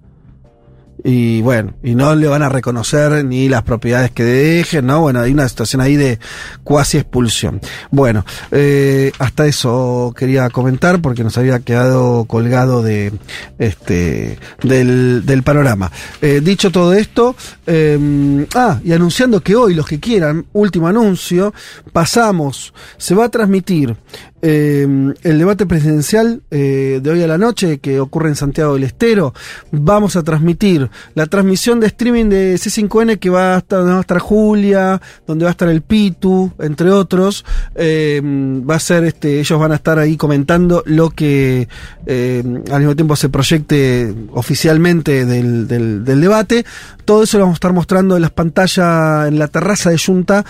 Y 1.03 1.41
bueno, 1.41 1.73
y 1.83 1.95
no 1.95 2.15
le 2.15 2.27
van 2.27 2.43
a 2.43 2.49
reconocer 2.49 3.25
ni 3.25 3.49
las 3.49 3.63
propiedades 3.63 4.11
que 4.11 4.23
dejen, 4.23 4.85
¿no? 4.85 5.01
Bueno, 5.01 5.19
hay 5.19 5.33
una 5.33 5.49
situación 5.49 5.81
ahí 5.81 5.97
de 5.97 6.17
cuasi 6.63 6.97
expulsión. 6.97 7.59
Bueno, 7.91 8.25
eh, 8.51 9.11
hasta 9.19 9.45
eso 9.45 10.13
quería 10.15 10.49
comentar 10.49 11.01
porque 11.01 11.23
nos 11.23 11.37
había 11.37 11.59
quedado 11.59 12.23
colgado 12.25 12.81
de 12.81 13.11
este 13.59 14.39
del, 14.61 15.25
del 15.25 15.43
panorama. 15.43 15.91
Eh, 16.21 16.39
dicho 16.41 16.71
todo 16.71 16.93
esto, 16.93 17.35
eh, 17.67 18.47
ah, 18.55 18.79
y 18.83 18.93
anunciando 18.93 19.41
que 19.41 19.55
hoy 19.55 19.73
los 19.73 19.85
que 19.85 19.99
quieran, 19.99 20.45
último 20.53 20.87
anuncio, 20.87 21.53
pasamos, 21.91 22.73
se 22.97 23.13
va 23.13 23.25
a 23.25 23.29
transmitir 23.29 23.97
eh, 24.45 24.85
el 25.23 25.39
debate 25.39 25.65
presidencial 25.65 26.41
eh, 26.51 26.99
de 27.01 27.09
hoy 27.09 27.23
a 27.23 27.27
la 27.27 27.37
noche 27.37 27.79
que 27.79 27.99
ocurre 28.01 28.27
en 28.29 28.35
Santiago 28.35 28.73
del 28.73 28.83
Estero. 28.83 29.33
Vamos 29.71 30.17
a 30.17 30.21
transmitir 30.23 30.89
la 31.15 31.25
transmisión 31.27 31.79
de 31.79 31.87
streaming 31.87 32.25
de 32.29 32.55
C5N 32.55 33.19
que 33.19 33.29
va 33.29 33.55
a 33.55 33.57
estar, 33.59 33.79
donde 33.79 33.93
va 33.93 33.97
a 33.99 34.01
estar 34.01 34.19
Julia, 34.19 35.01
donde 35.25 35.45
va 35.45 35.49
a 35.49 35.53
estar 35.53 35.69
el 35.69 35.81
Pitu, 35.81 36.51
entre 36.59 36.91
otros. 36.91 37.45
Eh, 37.75 38.21
va 38.23 38.75
a 38.75 38.79
ser 38.79 39.05
este, 39.05 39.39
ellos 39.39 39.57
van 39.59 39.71
a 39.71 39.75
estar 39.75 39.97
ahí 39.97 40.17
comentando 40.17 40.83
lo 40.85 41.09
que 41.09 41.69
eh, 42.05 42.43
al 42.69 42.79
mismo 42.79 42.95
tiempo 42.97 43.15
se 43.15 43.29
proyecte 43.29 44.13
oficialmente 44.33 45.25
del, 45.25 45.67
del- 45.69 46.03
debate. 46.21 46.65
Todo 47.05 47.23
eso 47.23 47.37
lo 47.37 47.45
vamos 47.45 47.55
a 47.55 47.59
estar 47.59 47.73
mostrando 47.73 48.15
en 48.17 48.21
las 48.21 48.31
pantallas 48.31 49.27
en 49.27 49.39
la 49.39 49.47
terraza 49.47 49.89
de 49.89 49.97
Junta 49.97 50.45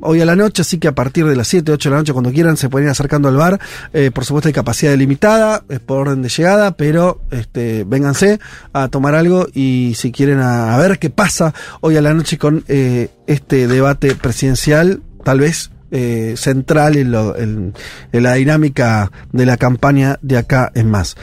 hoy 0.00 0.20
a 0.20 0.24
la 0.24 0.36
noche, 0.36 0.62
así 0.62 0.78
que 0.78 0.88
a 0.88 0.94
partir 0.94 1.26
de 1.26 1.34
las 1.36 1.48
7, 1.48 1.72
8 1.72 1.88
de 1.88 1.92
la 1.92 1.98
noche, 2.00 2.12
cuando 2.12 2.32
quieran, 2.32 2.56
se 2.56 2.68
pueden 2.68 2.86
ir 2.86 2.90
acercando 3.16 3.28
al 3.28 3.36
bar. 3.36 3.60
Eh, 3.92 4.10
por 4.12 4.24
supuesto, 4.24 4.48
hay 4.48 4.52
capacidad 4.52 4.90
delimitada, 4.92 5.62
es 5.68 5.80
por 5.80 5.98
orden 6.08 6.22
de 6.22 6.28
llegada, 6.28 6.72
pero 6.76 7.20
este, 7.30 7.84
vénganse 7.84 8.38
a 8.72 8.88
tomar 8.88 9.14
algo 9.14 9.46
y 9.54 9.94
si 9.96 10.12
quieren 10.12 10.40
a, 10.40 10.74
a 10.74 10.78
ver 10.78 10.98
qué 10.98 11.10
pasa 11.10 11.54
hoy 11.80 11.96
a 11.96 12.02
la 12.02 12.12
noche 12.14 12.38
con 12.38 12.64
eh, 12.68 13.08
este 13.26 13.66
debate 13.68 14.14
presidencial, 14.14 15.00
tal 15.24 15.40
vez 15.40 15.70
eh, 15.92 16.34
central 16.36 16.96
en, 16.96 17.12
lo- 17.12 17.36
en- 17.36 17.72
en 18.12 18.22
la 18.22 18.34
dinámica 18.34 19.10
de 19.32 19.46
la 19.46 19.56
campaña 19.56 20.18
de 20.22 20.36
acá 20.38 20.70
en 20.74 20.90
más. 20.90 21.16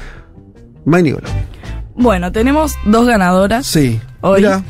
Maynigolo. 0.86 1.28
Bueno, 1.96 2.32
tenemos 2.32 2.74
dos 2.86 3.06
ganadoras. 3.06 3.66
Sí. 3.68 4.00
Hoy. 4.22 4.42
Mira, 4.42 4.64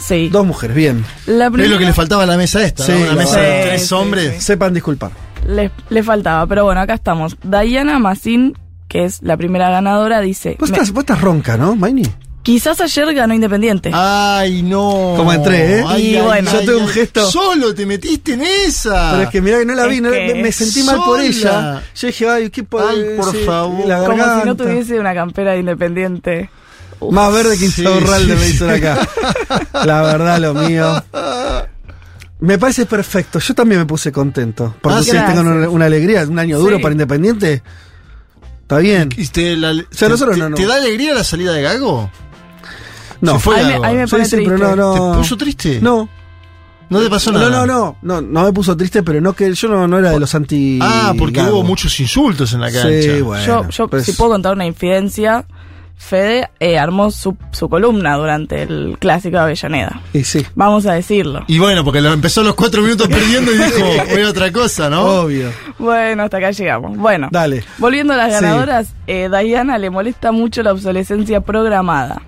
Sí. 0.00 0.28
dos 0.30 0.46
mujeres, 0.46 0.76
bien. 0.76 1.04
La 1.26 1.50
primera 1.50 1.64
Es 1.66 1.72
lo 1.72 1.78
que 1.78 1.84
le 1.86 1.92
faltaba 1.92 2.22
a 2.22 2.26
la 2.26 2.36
mesa 2.36 2.62
esta, 2.64 2.86
¿no? 2.86 2.96
Una 2.96 3.06
la 3.06 3.14
mesa 3.14 3.40
de 3.40 3.62
tres 3.64 3.88
sí, 3.88 3.94
hombres. 3.94 4.44
Sepan 4.44 4.72
disculpar. 4.72 5.10
Le, 5.48 5.70
le 5.90 6.02
faltaba, 6.04 6.46
pero 6.46 6.64
bueno, 6.64 6.80
acá 6.80 6.94
estamos. 6.94 7.36
Diana 7.42 7.98
Massin, 7.98 8.56
que 8.86 9.04
es 9.04 9.20
la 9.22 9.36
primera 9.36 9.68
ganadora, 9.70 10.20
dice: 10.20 10.56
Vos 10.60 10.70
"Me- 10.70 10.76
estás, 10.76 10.92
vos 10.92 11.02
estás 11.02 11.20
ronca, 11.20 11.56
¿no, 11.56 11.74
Mayni? 11.74 12.04
Quizás 12.42 12.80
ayer 12.80 13.12
ganó 13.12 13.34
Independiente. 13.34 13.90
Ay, 13.92 14.62
no. 14.62 15.14
Como 15.16 15.32
entré, 15.32 15.80
¿eh? 15.80 15.84
Y 15.98 16.16
bueno. 16.18 16.50
yo 16.50 16.60
tuve 16.60 16.76
un 16.76 16.88
gesto. 16.88 17.30
Solo 17.30 17.74
te 17.74 17.84
metiste 17.84 18.34
en 18.34 18.42
esa. 18.42 19.10
Pero 19.10 19.22
es 19.24 19.28
que 19.28 19.42
mirá 19.42 19.58
que 19.58 19.66
no 19.66 19.74
la 19.74 19.84
vi, 19.86 19.96
Es 19.96 20.02
no- 20.02 20.10
que 20.10 20.32
me, 20.34 20.42
me 20.44 20.52
sentí 20.52 20.82
mal 20.84 20.96
por 20.96 21.18
sola. 21.18 21.24
ella. 21.24 21.82
Yo 21.94 22.06
dije, 22.06 22.28
ay, 22.30 22.48
qué 22.50 22.62
po- 22.62 22.80
Ay, 22.80 23.04
por 23.18 23.32
sí, 23.32 23.38
favor. 23.44 23.86
la 23.86 23.98
Como 23.98 24.12
si 24.12 24.18
no 24.18 24.26
garganta. 24.26 24.64
tuviese 24.64 24.98
una 24.98 25.12
campera 25.14 25.52
de 25.52 25.58
Independiente. 25.58 26.48
Uf. 27.00 27.12
Más 27.12 27.32
verde 27.34 27.50
que 27.58 27.68
Sí, 27.68 27.82
Insaurralde 27.82 28.32
sí, 28.34 28.40
me 28.40 28.46
sí. 28.46 28.54
hizo 28.54 28.70
acá. 28.70 29.06
La 29.84 30.00
verdad, 30.02 30.38
lo 30.38 30.54
mío. 30.54 31.02
Me 32.40 32.56
parece 32.58 32.86
perfecto. 32.86 33.38
Yo 33.40 33.54
también 33.54 33.80
me 33.80 33.86
puse 33.86 34.12
contento. 34.12 34.74
Porque 34.80 34.98
Ah, 34.98 35.02
sí, 35.02 35.10
gracias. 35.10 35.34
tengo 35.36 35.50
una, 35.50 35.68
una 35.68 35.86
alegría. 35.86 36.22
Un 36.24 36.38
año 36.38 36.58
duro 36.58 36.76
Sí. 36.76 36.82
para 36.82 36.92
Independiente. 36.92 37.62
Está 38.62 38.78
bien. 38.78 39.08
¿Y 39.16 39.26
te, 39.28 39.56
la- 39.56 39.72
sea, 39.74 39.84
te- 40.06 40.08
nosotros 40.10 40.36
te- 40.36 40.42
no, 40.42 40.50
no. 40.50 40.56
¿Te 40.56 40.66
da 40.66 40.76
alegría 40.76 41.14
la 41.14 41.24
salida 41.24 41.52
de 41.52 41.62
Gago? 41.62 42.10
No. 43.20 43.32
Se 43.34 43.38
fue 43.40 43.54
A 43.56 43.58
mí 43.58 43.64
me- 43.64 43.72
Gago. 43.72 43.84
a 43.84 43.88
mí 43.90 43.96
me 43.96 44.06
Sí, 44.06 44.10
pone 44.12 44.24
sí, 44.26 44.36
pero 44.36 44.48
triste. 44.56 44.64
no, 44.66 44.76
no. 44.76 45.12
¿Te 45.12 45.18
puso 45.18 45.36
triste? 45.36 45.78
No. 45.80 46.08
¿No 46.90 47.00
te 47.02 47.10
pasó 47.10 47.32
No, 47.32 47.38
nada? 47.40 47.50
no, 47.50 47.66
no, 47.66 47.96
no, 48.00 48.20
no 48.22 48.44
me 48.44 48.52
puso 48.52 48.74
triste, 48.76 49.02
pero 49.02 49.20
no 49.20 49.34
que 49.34 49.52
yo 49.52 49.68
no, 49.68 49.86
no 49.88 49.98
era 49.98 50.10
de 50.12 50.20
los 50.20 50.34
anti. 50.34 50.78
Ah, 50.80 51.12
porque 51.18 51.36
Gago. 51.40 51.56
hubo 51.58 51.62
muchos 51.64 51.98
insultos 52.00 52.52
en 52.54 52.60
la 52.60 52.70
cancha. 52.72 52.88
Sí, 53.02 53.20
bueno. 53.20 53.44
yo, 53.44 53.68
yo 53.68 53.88
pues- 53.88 54.06
si 54.06 54.12
puedo 54.12 54.30
contar 54.30 54.54
una 54.54 54.64
infidencia, 54.64 55.44
Fede 56.00 56.48
eh, 56.60 56.78
armó 56.78 57.10
su, 57.10 57.36
su 57.50 57.68
columna 57.68 58.14
durante 58.16 58.62
el 58.62 58.96
clásico 58.98 59.36
de 59.36 59.42
Avellaneda. 59.42 60.00
Y 60.14 60.22
sí. 60.24 60.46
Vamos 60.54 60.86
a 60.86 60.94
decirlo. 60.94 61.42
Y 61.48 61.58
bueno, 61.58 61.84
porque 61.84 62.00
lo 62.00 62.12
empezó 62.12 62.42
los 62.42 62.54
cuatro 62.54 62.80
minutos 62.82 63.08
perdiendo 63.08 63.52
y 63.52 63.58
dijo, 63.58 63.84
voy 64.12 64.22
a 64.22 64.28
otra 64.30 64.50
cosa, 64.52 64.88
¿no? 64.88 65.02
Obvio. 65.22 65.50
Bueno, 65.78 66.22
hasta 66.22 66.38
acá 66.38 66.50
llegamos. 66.52 66.96
Bueno, 66.96 67.28
Dale. 67.32 67.64
volviendo 67.78 68.14
a 68.14 68.16
las 68.16 68.28
Sí. 68.38 68.44
ganadoras, 68.44 68.94
eh, 69.06 69.28
Diana 69.28 69.76
le 69.76 69.90
molesta 69.90 70.30
mucho 70.32 70.62
la 70.62 70.72
obsolescencia 70.72 71.40
programada. 71.40 72.22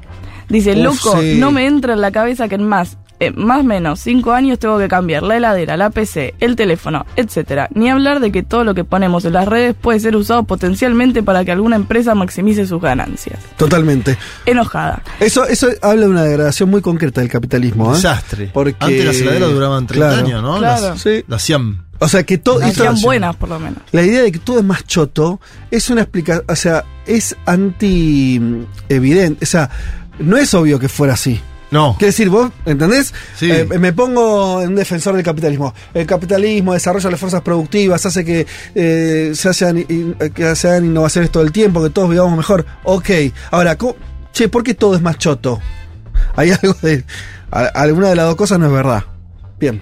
Dice, 0.48 0.72
Uf, 0.72 0.78
loco, 1.04 1.20
sí. 1.20 1.36
no 1.38 1.52
me 1.52 1.66
entra 1.66 1.92
en 1.92 2.00
la 2.00 2.10
cabeza 2.10 2.48
que 2.48 2.56
en 2.56 2.66
más, 2.66 2.98
eh, 3.20 3.30
más 3.32 3.60
o 3.60 3.64
menos 3.64 4.00
cinco 4.00 4.32
años 4.32 4.58
tengo 4.58 4.78
que 4.78 4.88
cambiar 4.88 5.22
la 5.22 5.36
heladera, 5.36 5.76
la 5.76 5.90
PC, 5.90 6.34
el 6.40 6.56
teléfono, 6.56 7.06
etcétera. 7.16 7.68
Ni 7.74 7.88
hablar 7.90 8.18
de 8.20 8.32
que 8.32 8.42
todo 8.42 8.64
lo 8.64 8.74
que 8.74 8.82
ponemos 8.84 9.24
en 9.24 9.34
las 9.34 9.46
redes 9.46 9.74
puede 9.80 10.00
ser 10.00 10.16
usado 10.16 10.42
potencialmente 10.44 11.22
para 11.22 11.44
que 11.44 11.52
alguna 11.52 11.76
empresa 11.76 12.14
maximice 12.14 12.66
sus 12.66 12.80
ganancias. 12.80 13.38
Totalmente. 13.56 14.16
Enojada. 14.46 15.02
Eso, 15.20 15.44
eso 15.46 15.68
habla 15.82 16.02
de 16.02 16.08
una 16.08 16.22
degradación 16.24 16.70
muy 16.70 16.80
concreta 16.80 17.20
del 17.20 17.30
capitalismo. 17.30 17.92
¿eh? 17.92 17.96
Desastre. 17.96 18.50
Porque, 18.52 18.74
Antes 18.80 19.04
las 19.04 19.16
heladeras 19.20 19.50
duraban 19.50 19.86
30 19.86 20.08
Claro. 20.08 20.26
años, 20.26 20.42
¿no? 20.42 20.58
Claro. 20.58 20.88
Las, 20.90 21.00
Sí. 21.00 21.24
las 21.28 21.42
hacían. 21.42 21.84
O 21.98 22.08
sea, 22.08 22.22
que 22.24 22.38
todo. 22.38 22.64
Hacían 22.64 22.98
buenas, 23.02 23.36
por 23.36 23.50
lo 23.50 23.58
menos. 23.60 23.78
La 23.92 24.02
idea 24.02 24.22
de 24.22 24.32
que 24.32 24.38
todo 24.38 24.58
es 24.58 24.64
más 24.64 24.86
choto 24.86 25.38
es 25.70 25.90
una 25.90 26.00
explicación. 26.00 26.44
O 26.48 26.56
sea, 26.56 26.84
es 27.06 27.36
anti 27.44 28.38
mm, 28.40 28.64
evidente. 28.88 29.44
O 29.44 29.46
sea, 29.46 29.68
no 30.18 30.38
es 30.38 30.54
obvio 30.54 30.78
que 30.78 30.88
fuera 30.88 31.12
así. 31.12 31.38
No. 31.70 31.94
Quiere 31.98 32.06
decir, 32.10 32.28
vos, 32.28 32.50
¿entendés? 32.66 33.14
Sí. 33.36 33.50
Eh, 33.50 33.64
me 33.78 33.92
pongo 33.92 34.60
en 34.62 34.70
un 34.70 34.74
defensor 34.74 35.14
del 35.14 35.22
capitalismo. 35.24 35.72
El 35.94 36.04
capitalismo 36.06 36.72
desarrolla 36.72 37.10
las 37.10 37.20
fuerzas 37.20 37.42
productivas, 37.42 38.04
hace 38.06 38.24
que, 38.24 38.46
eh, 38.74 39.32
se, 39.34 39.86
que 40.34 40.56
se 40.56 40.68
hagan 40.68 40.84
innovaciones 40.86 41.30
todo 41.30 41.42
el 41.44 41.52
tiempo, 41.52 41.82
que 41.82 41.90
todos 41.90 42.10
vivamos 42.10 42.36
mejor. 42.36 42.66
Ok. 42.84 43.10
Ahora, 43.52 43.76
¿cómo- 43.76 43.94
che, 44.32 44.48
¿por 44.48 44.64
qué 44.64 44.74
todo 44.74 44.96
es 44.96 45.02
más 45.02 45.16
choto? 45.18 45.60
Hay 46.36 46.50
algo 46.62 46.74
de. 46.82 47.04
a- 47.52 47.66
alguna 47.66 48.08
de 48.08 48.16
las 48.16 48.26
dos 48.26 48.36
cosas 48.36 48.58
no 48.58 48.66
es 48.66 48.72
verdad. 48.72 49.04
Bien. 49.58 49.80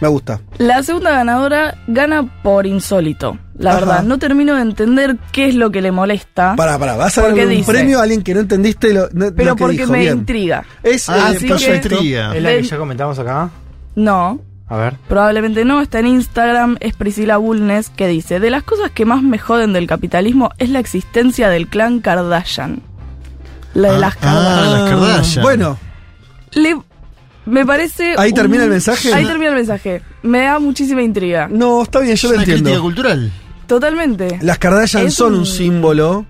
Me 0.00 0.08
gusta. 0.08 0.40
La 0.58 0.82
segunda 0.82 1.12
ganadora 1.12 1.76
gana 1.86 2.40
por 2.42 2.66
insólito. 2.66 3.38
La 3.56 3.70
Ajá. 3.70 3.80
verdad, 3.80 4.02
no 4.02 4.18
termino 4.18 4.54
de 4.56 4.62
entender 4.62 5.16
qué 5.32 5.48
es 5.48 5.54
lo 5.54 5.70
que 5.70 5.80
le 5.80 5.92
molesta. 5.92 6.56
Para, 6.56 6.78
para, 6.78 6.96
vas 6.96 7.16
a 7.18 7.22
darle 7.22 7.44
un 7.44 7.50
dice- 7.50 7.72
premio 7.72 8.00
a 8.00 8.02
alguien 8.02 8.22
que 8.22 8.34
no 8.34 8.40
entendiste 8.40 8.92
lo, 8.92 9.08
no- 9.12 9.32
Pero 9.34 9.50
lo 9.50 9.56
que 9.56 9.62
porque 9.64 9.76
dijo. 9.78 9.92
me 9.92 10.00
Bien. 10.00 10.18
intriga. 10.18 10.64
Es 10.82 11.08
Ah, 11.08 11.30
eh, 11.32 11.36
Así 11.36 11.48
causó 11.48 11.66
que- 11.68 11.76
intriga. 11.76 12.34
¿Es 12.36 12.42
la 12.42 12.50
que 12.50 12.62
ya 12.64 12.76
comentamos 12.76 13.18
acá? 13.20 13.50
No, 13.94 14.40
A 14.68 14.76
ver. 14.76 14.96
probablemente 15.08 15.64
no. 15.64 15.80
Está 15.80 16.00
en 16.00 16.08
Instagram, 16.08 16.76
es 16.80 16.94
Priscila 16.96 17.36
Bulnes, 17.36 17.90
que 17.90 18.08
dice: 18.08 18.40
De 18.40 18.50
las 18.50 18.64
cosas 18.64 18.90
que 18.90 19.04
más 19.04 19.22
me 19.22 19.38
joden 19.38 19.72
del 19.72 19.86
capitalismo 19.86 20.50
es 20.58 20.68
la 20.70 20.80
existencia 20.80 21.48
del 21.48 21.68
clan 21.68 22.00
Kardashian. 22.00 22.82
La 23.74 23.90
de 23.90 23.96
Ah, 23.96 23.98
las 24.00 24.16
ah, 24.16 24.18
Kardashian. 24.20 24.72
las 24.72 24.90
Kardashian. 24.90 25.42
Bueno, 25.44 25.78
Le- 26.52 26.82
me 27.46 27.64
parece. 27.66 28.14
¿Ahí 28.16 28.32
termina 28.32 28.64
el 28.64 28.70
mensaje? 28.70 29.12
Ahí 29.12 29.24
termina 29.24 29.50
el 29.50 29.56
mensaje. 29.56 30.02
Me 30.22 30.40
da 30.42 30.58
muchísima 30.58 31.02
intriga. 31.02 31.48
no, 31.50 31.82
está 31.82 32.00
bien, 32.00 32.16
yo 32.16 32.28
es 32.28 32.30
lo 32.32 32.36
una 32.36 32.44
crítica 32.44 32.58
entiendo. 32.58 32.82
cultural. 32.82 33.32
Totalmente. 33.66 34.38
Las 34.42 34.58
Kardashian 34.58 35.06
Es 35.06 35.14
son 35.14 35.32
un... 35.34 35.38
un- 35.40 35.46
símbolo 35.46 36.26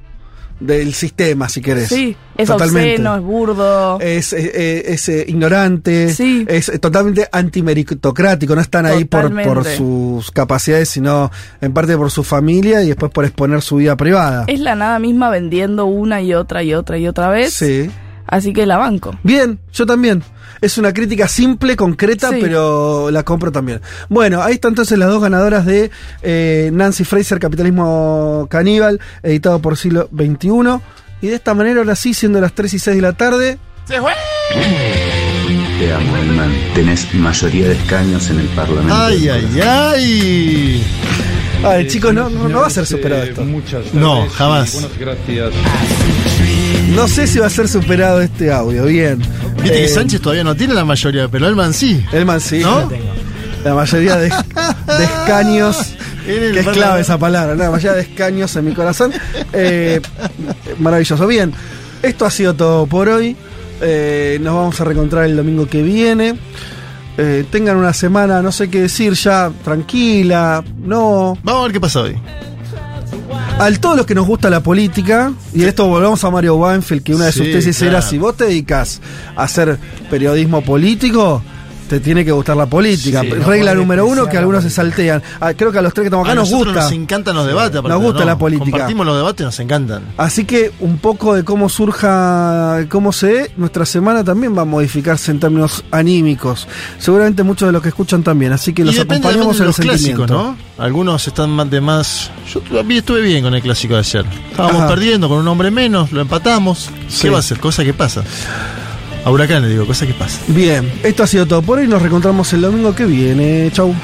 del 0.60 0.94
sistema, 0.94 1.48
si 1.48 1.60
querés. 1.60 1.88
Sí, 1.88 2.16
es 2.36 2.46
Totalmente. 2.46 2.90
obsceno, 2.92 3.16
es 3.16 3.22
burdo. 3.22 4.00
Es, 4.00 4.32
eh, 4.32 4.52
eh, 4.54 4.82
es, 4.86 5.08
eh, 5.08 5.24
ignorante, 5.26 6.08
Sí. 6.14 6.44
es 6.48 6.70
totalmente 6.80 7.28
antimeritocrático, 7.30 8.54
no 8.54 8.60
están 8.60 8.86
ahí 8.86 9.04
por, 9.04 9.42
por 9.42 9.64
sus 9.64 10.30
capacidades, 10.30 10.88
sino 10.88 11.30
en 11.60 11.72
parte 11.74 11.96
por 11.96 12.10
su 12.10 12.22
familia 12.22 12.82
y 12.82 12.86
después 12.88 13.10
por 13.12 13.24
exponer 13.24 13.62
su 13.62 13.76
vida 13.76 13.96
privada. 13.96 14.44
Es 14.46 14.60
la 14.60 14.76
nada 14.76 14.98
misma 15.00 15.28
vendiendo 15.28 15.86
una 15.86 16.22
y 16.22 16.34
otra 16.34 16.62
y 16.62 16.72
otra 16.72 16.98
y 16.98 17.08
otra 17.08 17.28
vez. 17.28 17.52
Sí. 17.52 17.90
Así 18.26 18.52
que 18.52 18.64
la 18.64 18.76
banco. 18.78 19.14
Bien, 19.24 19.58
yo 19.72 19.84
también. 19.86 20.22
Es 20.64 20.78
una 20.78 20.92
crítica 20.92 21.28
simple, 21.28 21.76
concreta, 21.76 22.30
Sí. 22.30 22.36
pero 22.40 23.10
la 23.10 23.22
compro 23.22 23.52
también. 23.52 23.80
Bueno, 24.08 24.42
ahí 24.42 24.54
están 24.54 24.70
entonces 24.72 24.96
las 24.98 25.08
dos 25.08 25.20
ganadoras 25.22 25.66
de 25.66 25.90
eh, 26.22 26.70
Nancy 26.72 27.04
Fraser, 27.04 27.38
Capitalismo 27.38 28.46
Caníbal, 28.50 29.00
editado 29.22 29.58
por 29.60 29.76
siglo 29.76 30.08
XXI. 30.14 30.80
Y 31.20 31.28
de 31.28 31.34
esta 31.34 31.54
manera, 31.54 31.80
ahora 31.80 31.94
sí, 31.96 32.14
siendo 32.14 32.40
las 32.40 32.52
3 32.54 32.74
y 32.74 32.78
6 32.78 32.96
de 32.96 33.02
la 33.02 33.12
tarde, 33.12 33.58
Te 35.78 35.92
amo, 35.92 36.16
Elman. 36.16 36.52
Tenés 36.74 37.12
mayoría 37.14 37.68
de 37.68 37.74
escaños 37.74 38.30
en 38.30 38.40
el 38.40 38.46
Parlamento. 38.48 38.94
Ay, 38.94 39.28
ay, 39.28 39.60
ay. 39.60 40.82
Ay, 41.62 41.86
chicos, 41.88 42.12
no, 42.12 42.28
no, 42.28 42.48
no 42.48 42.60
va 42.60 42.66
a 42.66 42.70
ser 42.70 42.86
superado 42.86 43.22
esto. 43.22 43.44
No, 43.94 44.28
jamás. 44.30 44.76
No 46.94 47.08
sé 47.08 47.26
si 47.26 47.38
va 47.38 47.46
a 47.46 47.50
ser 47.50 47.68
superado 47.68 48.20
este 48.20 48.52
audio. 48.52 48.84
Bien. 48.84 49.18
Viste 49.62 49.70
que 49.78 49.84
Eh, 49.84 49.88
Sánchez 49.88 50.20
todavía 50.20 50.44
no 50.44 50.54
tiene 50.54 50.74
la 50.74 50.84
mayoría, 50.84 51.28
pero 51.28 51.46
Elman 51.48 51.72
sí. 51.72 52.04
Elman 52.12 52.40
sí. 52.40 52.58
¿No? 52.60 52.90
La 53.64 53.74
mayoría 53.74 54.16
de, 54.16 54.28
de 54.28 55.04
escaños. 55.04 55.94
Que 56.24 56.58
es 56.58 56.66
clave 56.68 57.02
esa 57.02 57.18
palabra, 57.18 57.54
la 57.54 57.70
mayoría 57.70 57.92
de 57.92 58.00
escaños 58.00 58.56
en 58.56 58.64
mi 58.64 58.72
corazón. 58.72 59.12
Eh, 59.52 60.00
maravilloso. 60.78 61.26
Bien, 61.26 61.52
esto 62.02 62.24
ha 62.24 62.30
sido 62.30 62.54
todo 62.54 62.86
por 62.86 63.10
hoy. 63.10 63.36
Eh, 63.82 64.38
nos 64.40 64.54
vamos 64.54 64.80
a 64.80 64.84
reencontrar 64.84 65.26
el 65.26 65.36
domingo 65.36 65.66
que 65.66 65.82
viene. 65.82 66.34
Eh, 67.16 67.44
tengan 67.50 67.76
una 67.76 67.92
semana, 67.92 68.42
no 68.42 68.50
sé 68.50 68.68
qué 68.68 68.82
decir 68.82 69.12
ya, 69.14 69.52
tranquila, 69.62 70.64
no. 70.78 71.38
Vamos 71.42 71.60
a 71.60 71.62
ver 71.64 71.72
qué 71.72 71.80
pasa 71.80 72.00
hoy. 72.00 72.16
A 73.58 73.70
todos 73.78 73.96
los 73.96 74.04
que 74.04 74.16
nos 74.16 74.26
gusta 74.26 74.50
la 74.50 74.60
política, 74.60 75.32
y 75.52 75.60
de 75.60 75.68
esto 75.68 75.86
volvamos 75.86 76.24
a 76.24 76.30
Mario 76.30 76.56
Weinfeld, 76.56 77.04
que 77.04 77.14
una 77.14 77.26
de 77.26 77.32
sus 77.32 77.46
Sí, 77.46 77.52
tesis 77.52 77.80
era, 77.82 78.02
si 78.02 78.18
vos 78.18 78.36
te 78.36 78.46
dedicas 78.46 79.00
a 79.36 79.44
hacer 79.44 79.78
periodismo 80.10 80.62
político, 80.62 81.40
te 81.88 82.00
tiene 82.00 82.24
que 82.24 82.32
gustar 82.32 82.56
la 82.56 82.66
política. 82.66 83.20
Sí, 83.22 83.30
Regla 83.30 83.74
número 83.74 84.06
uno, 84.06 84.26
que 84.28 84.36
algunos 84.38 84.62
se 84.64 84.70
saltean. 84.70 85.22
Ah, 85.40 85.52
creo 85.54 85.70
que 85.72 85.78
a 85.78 85.82
los 85.82 85.92
tres 85.94 86.04
que 86.04 86.06
estamos 86.08 86.26
acá 86.26 86.32
A 86.32 86.34
nos 86.36 86.50
gusta. 86.50 86.72
nos 86.72 86.92
encantan 86.92 87.36
los 87.36 87.46
debates. 87.46 87.76
aparte, 87.78 87.94
Nos 87.94 88.02
gusta 88.02 88.20
¿no? 88.20 88.26
la 88.26 88.38
política. 88.38 88.70
Compartimos 88.70 89.06
los 89.06 89.16
debates, 89.16 89.44
nos 89.46 89.60
encantan. 89.60 90.02
Así 90.16 90.44
que 90.44 90.72
un 90.80 90.98
poco 90.98 91.34
de 91.34 91.44
cómo 91.44 91.68
surja, 91.68 92.86
cómo 92.88 93.12
se 93.12 93.26
dé, 93.26 93.50
nuestra 93.56 93.84
semana 93.86 94.24
también 94.24 94.56
va 94.56 94.62
a 94.62 94.66
modificarse 94.66 95.30
en 95.30 95.40
términos 95.40 95.84
anímicos. 95.90 96.66
Seguramente 96.98 97.42
muchos 97.42 97.68
de 97.68 97.72
los 97.72 97.82
que 97.82 97.88
escuchan 97.88 98.22
también, 98.22 98.52
así 98.52 98.72
que 98.72 98.84
los 98.84 98.94
depende 98.94 99.28
acompañamos 99.28 99.56
también 99.58 99.72
en 99.74 99.76
de 99.76 99.82
el 99.82 99.88
los 99.88 100.00
clásicos. 100.26 100.30
¿no? 100.30 100.56
Algunos 100.78 101.26
están 101.26 101.50
más 101.50 101.70
de 101.70 101.80
más. 101.80 102.30
Yo 102.52 102.60
todavía 102.60 102.98
estuve 102.98 103.20
bien 103.20 103.42
con 103.44 103.54
el 103.54 103.62
clásico 103.62 103.94
de 103.94 104.00
ayer. 104.00 104.24
Estábamos 104.50 104.82
Ajá. 104.82 104.88
perdiendo 104.88 105.28
con 105.28 105.38
un 105.38 105.48
hombre 105.48 105.70
menos, 105.70 106.12
lo 106.12 106.20
empatamos. 106.20 106.90
Sí. 107.08 107.22
¿Qué 107.22 107.30
va 107.30 107.38
a 107.38 107.42
ser? 107.42 107.60
Cosa 107.60 107.84
que 107.84 107.94
pasa. 107.94 108.22
A 109.24 109.30
Huracán 109.30 109.62
le 109.62 109.68
digo, 109.68 109.86
cosa 109.86 110.06
que 110.06 110.12
pasa. 110.14 110.40
Bien, 110.48 110.90
esto 111.02 111.22
ha 111.22 111.26
sido 111.26 111.46
todo 111.46 111.62
por 111.62 111.78
hoy. 111.78 111.88
Nos 111.88 112.02
reencontramos 112.02 112.52
el 112.52 112.60
domingo 112.60 112.94
que 112.94 113.06
viene. 113.06 113.70
Chau. 113.72 113.94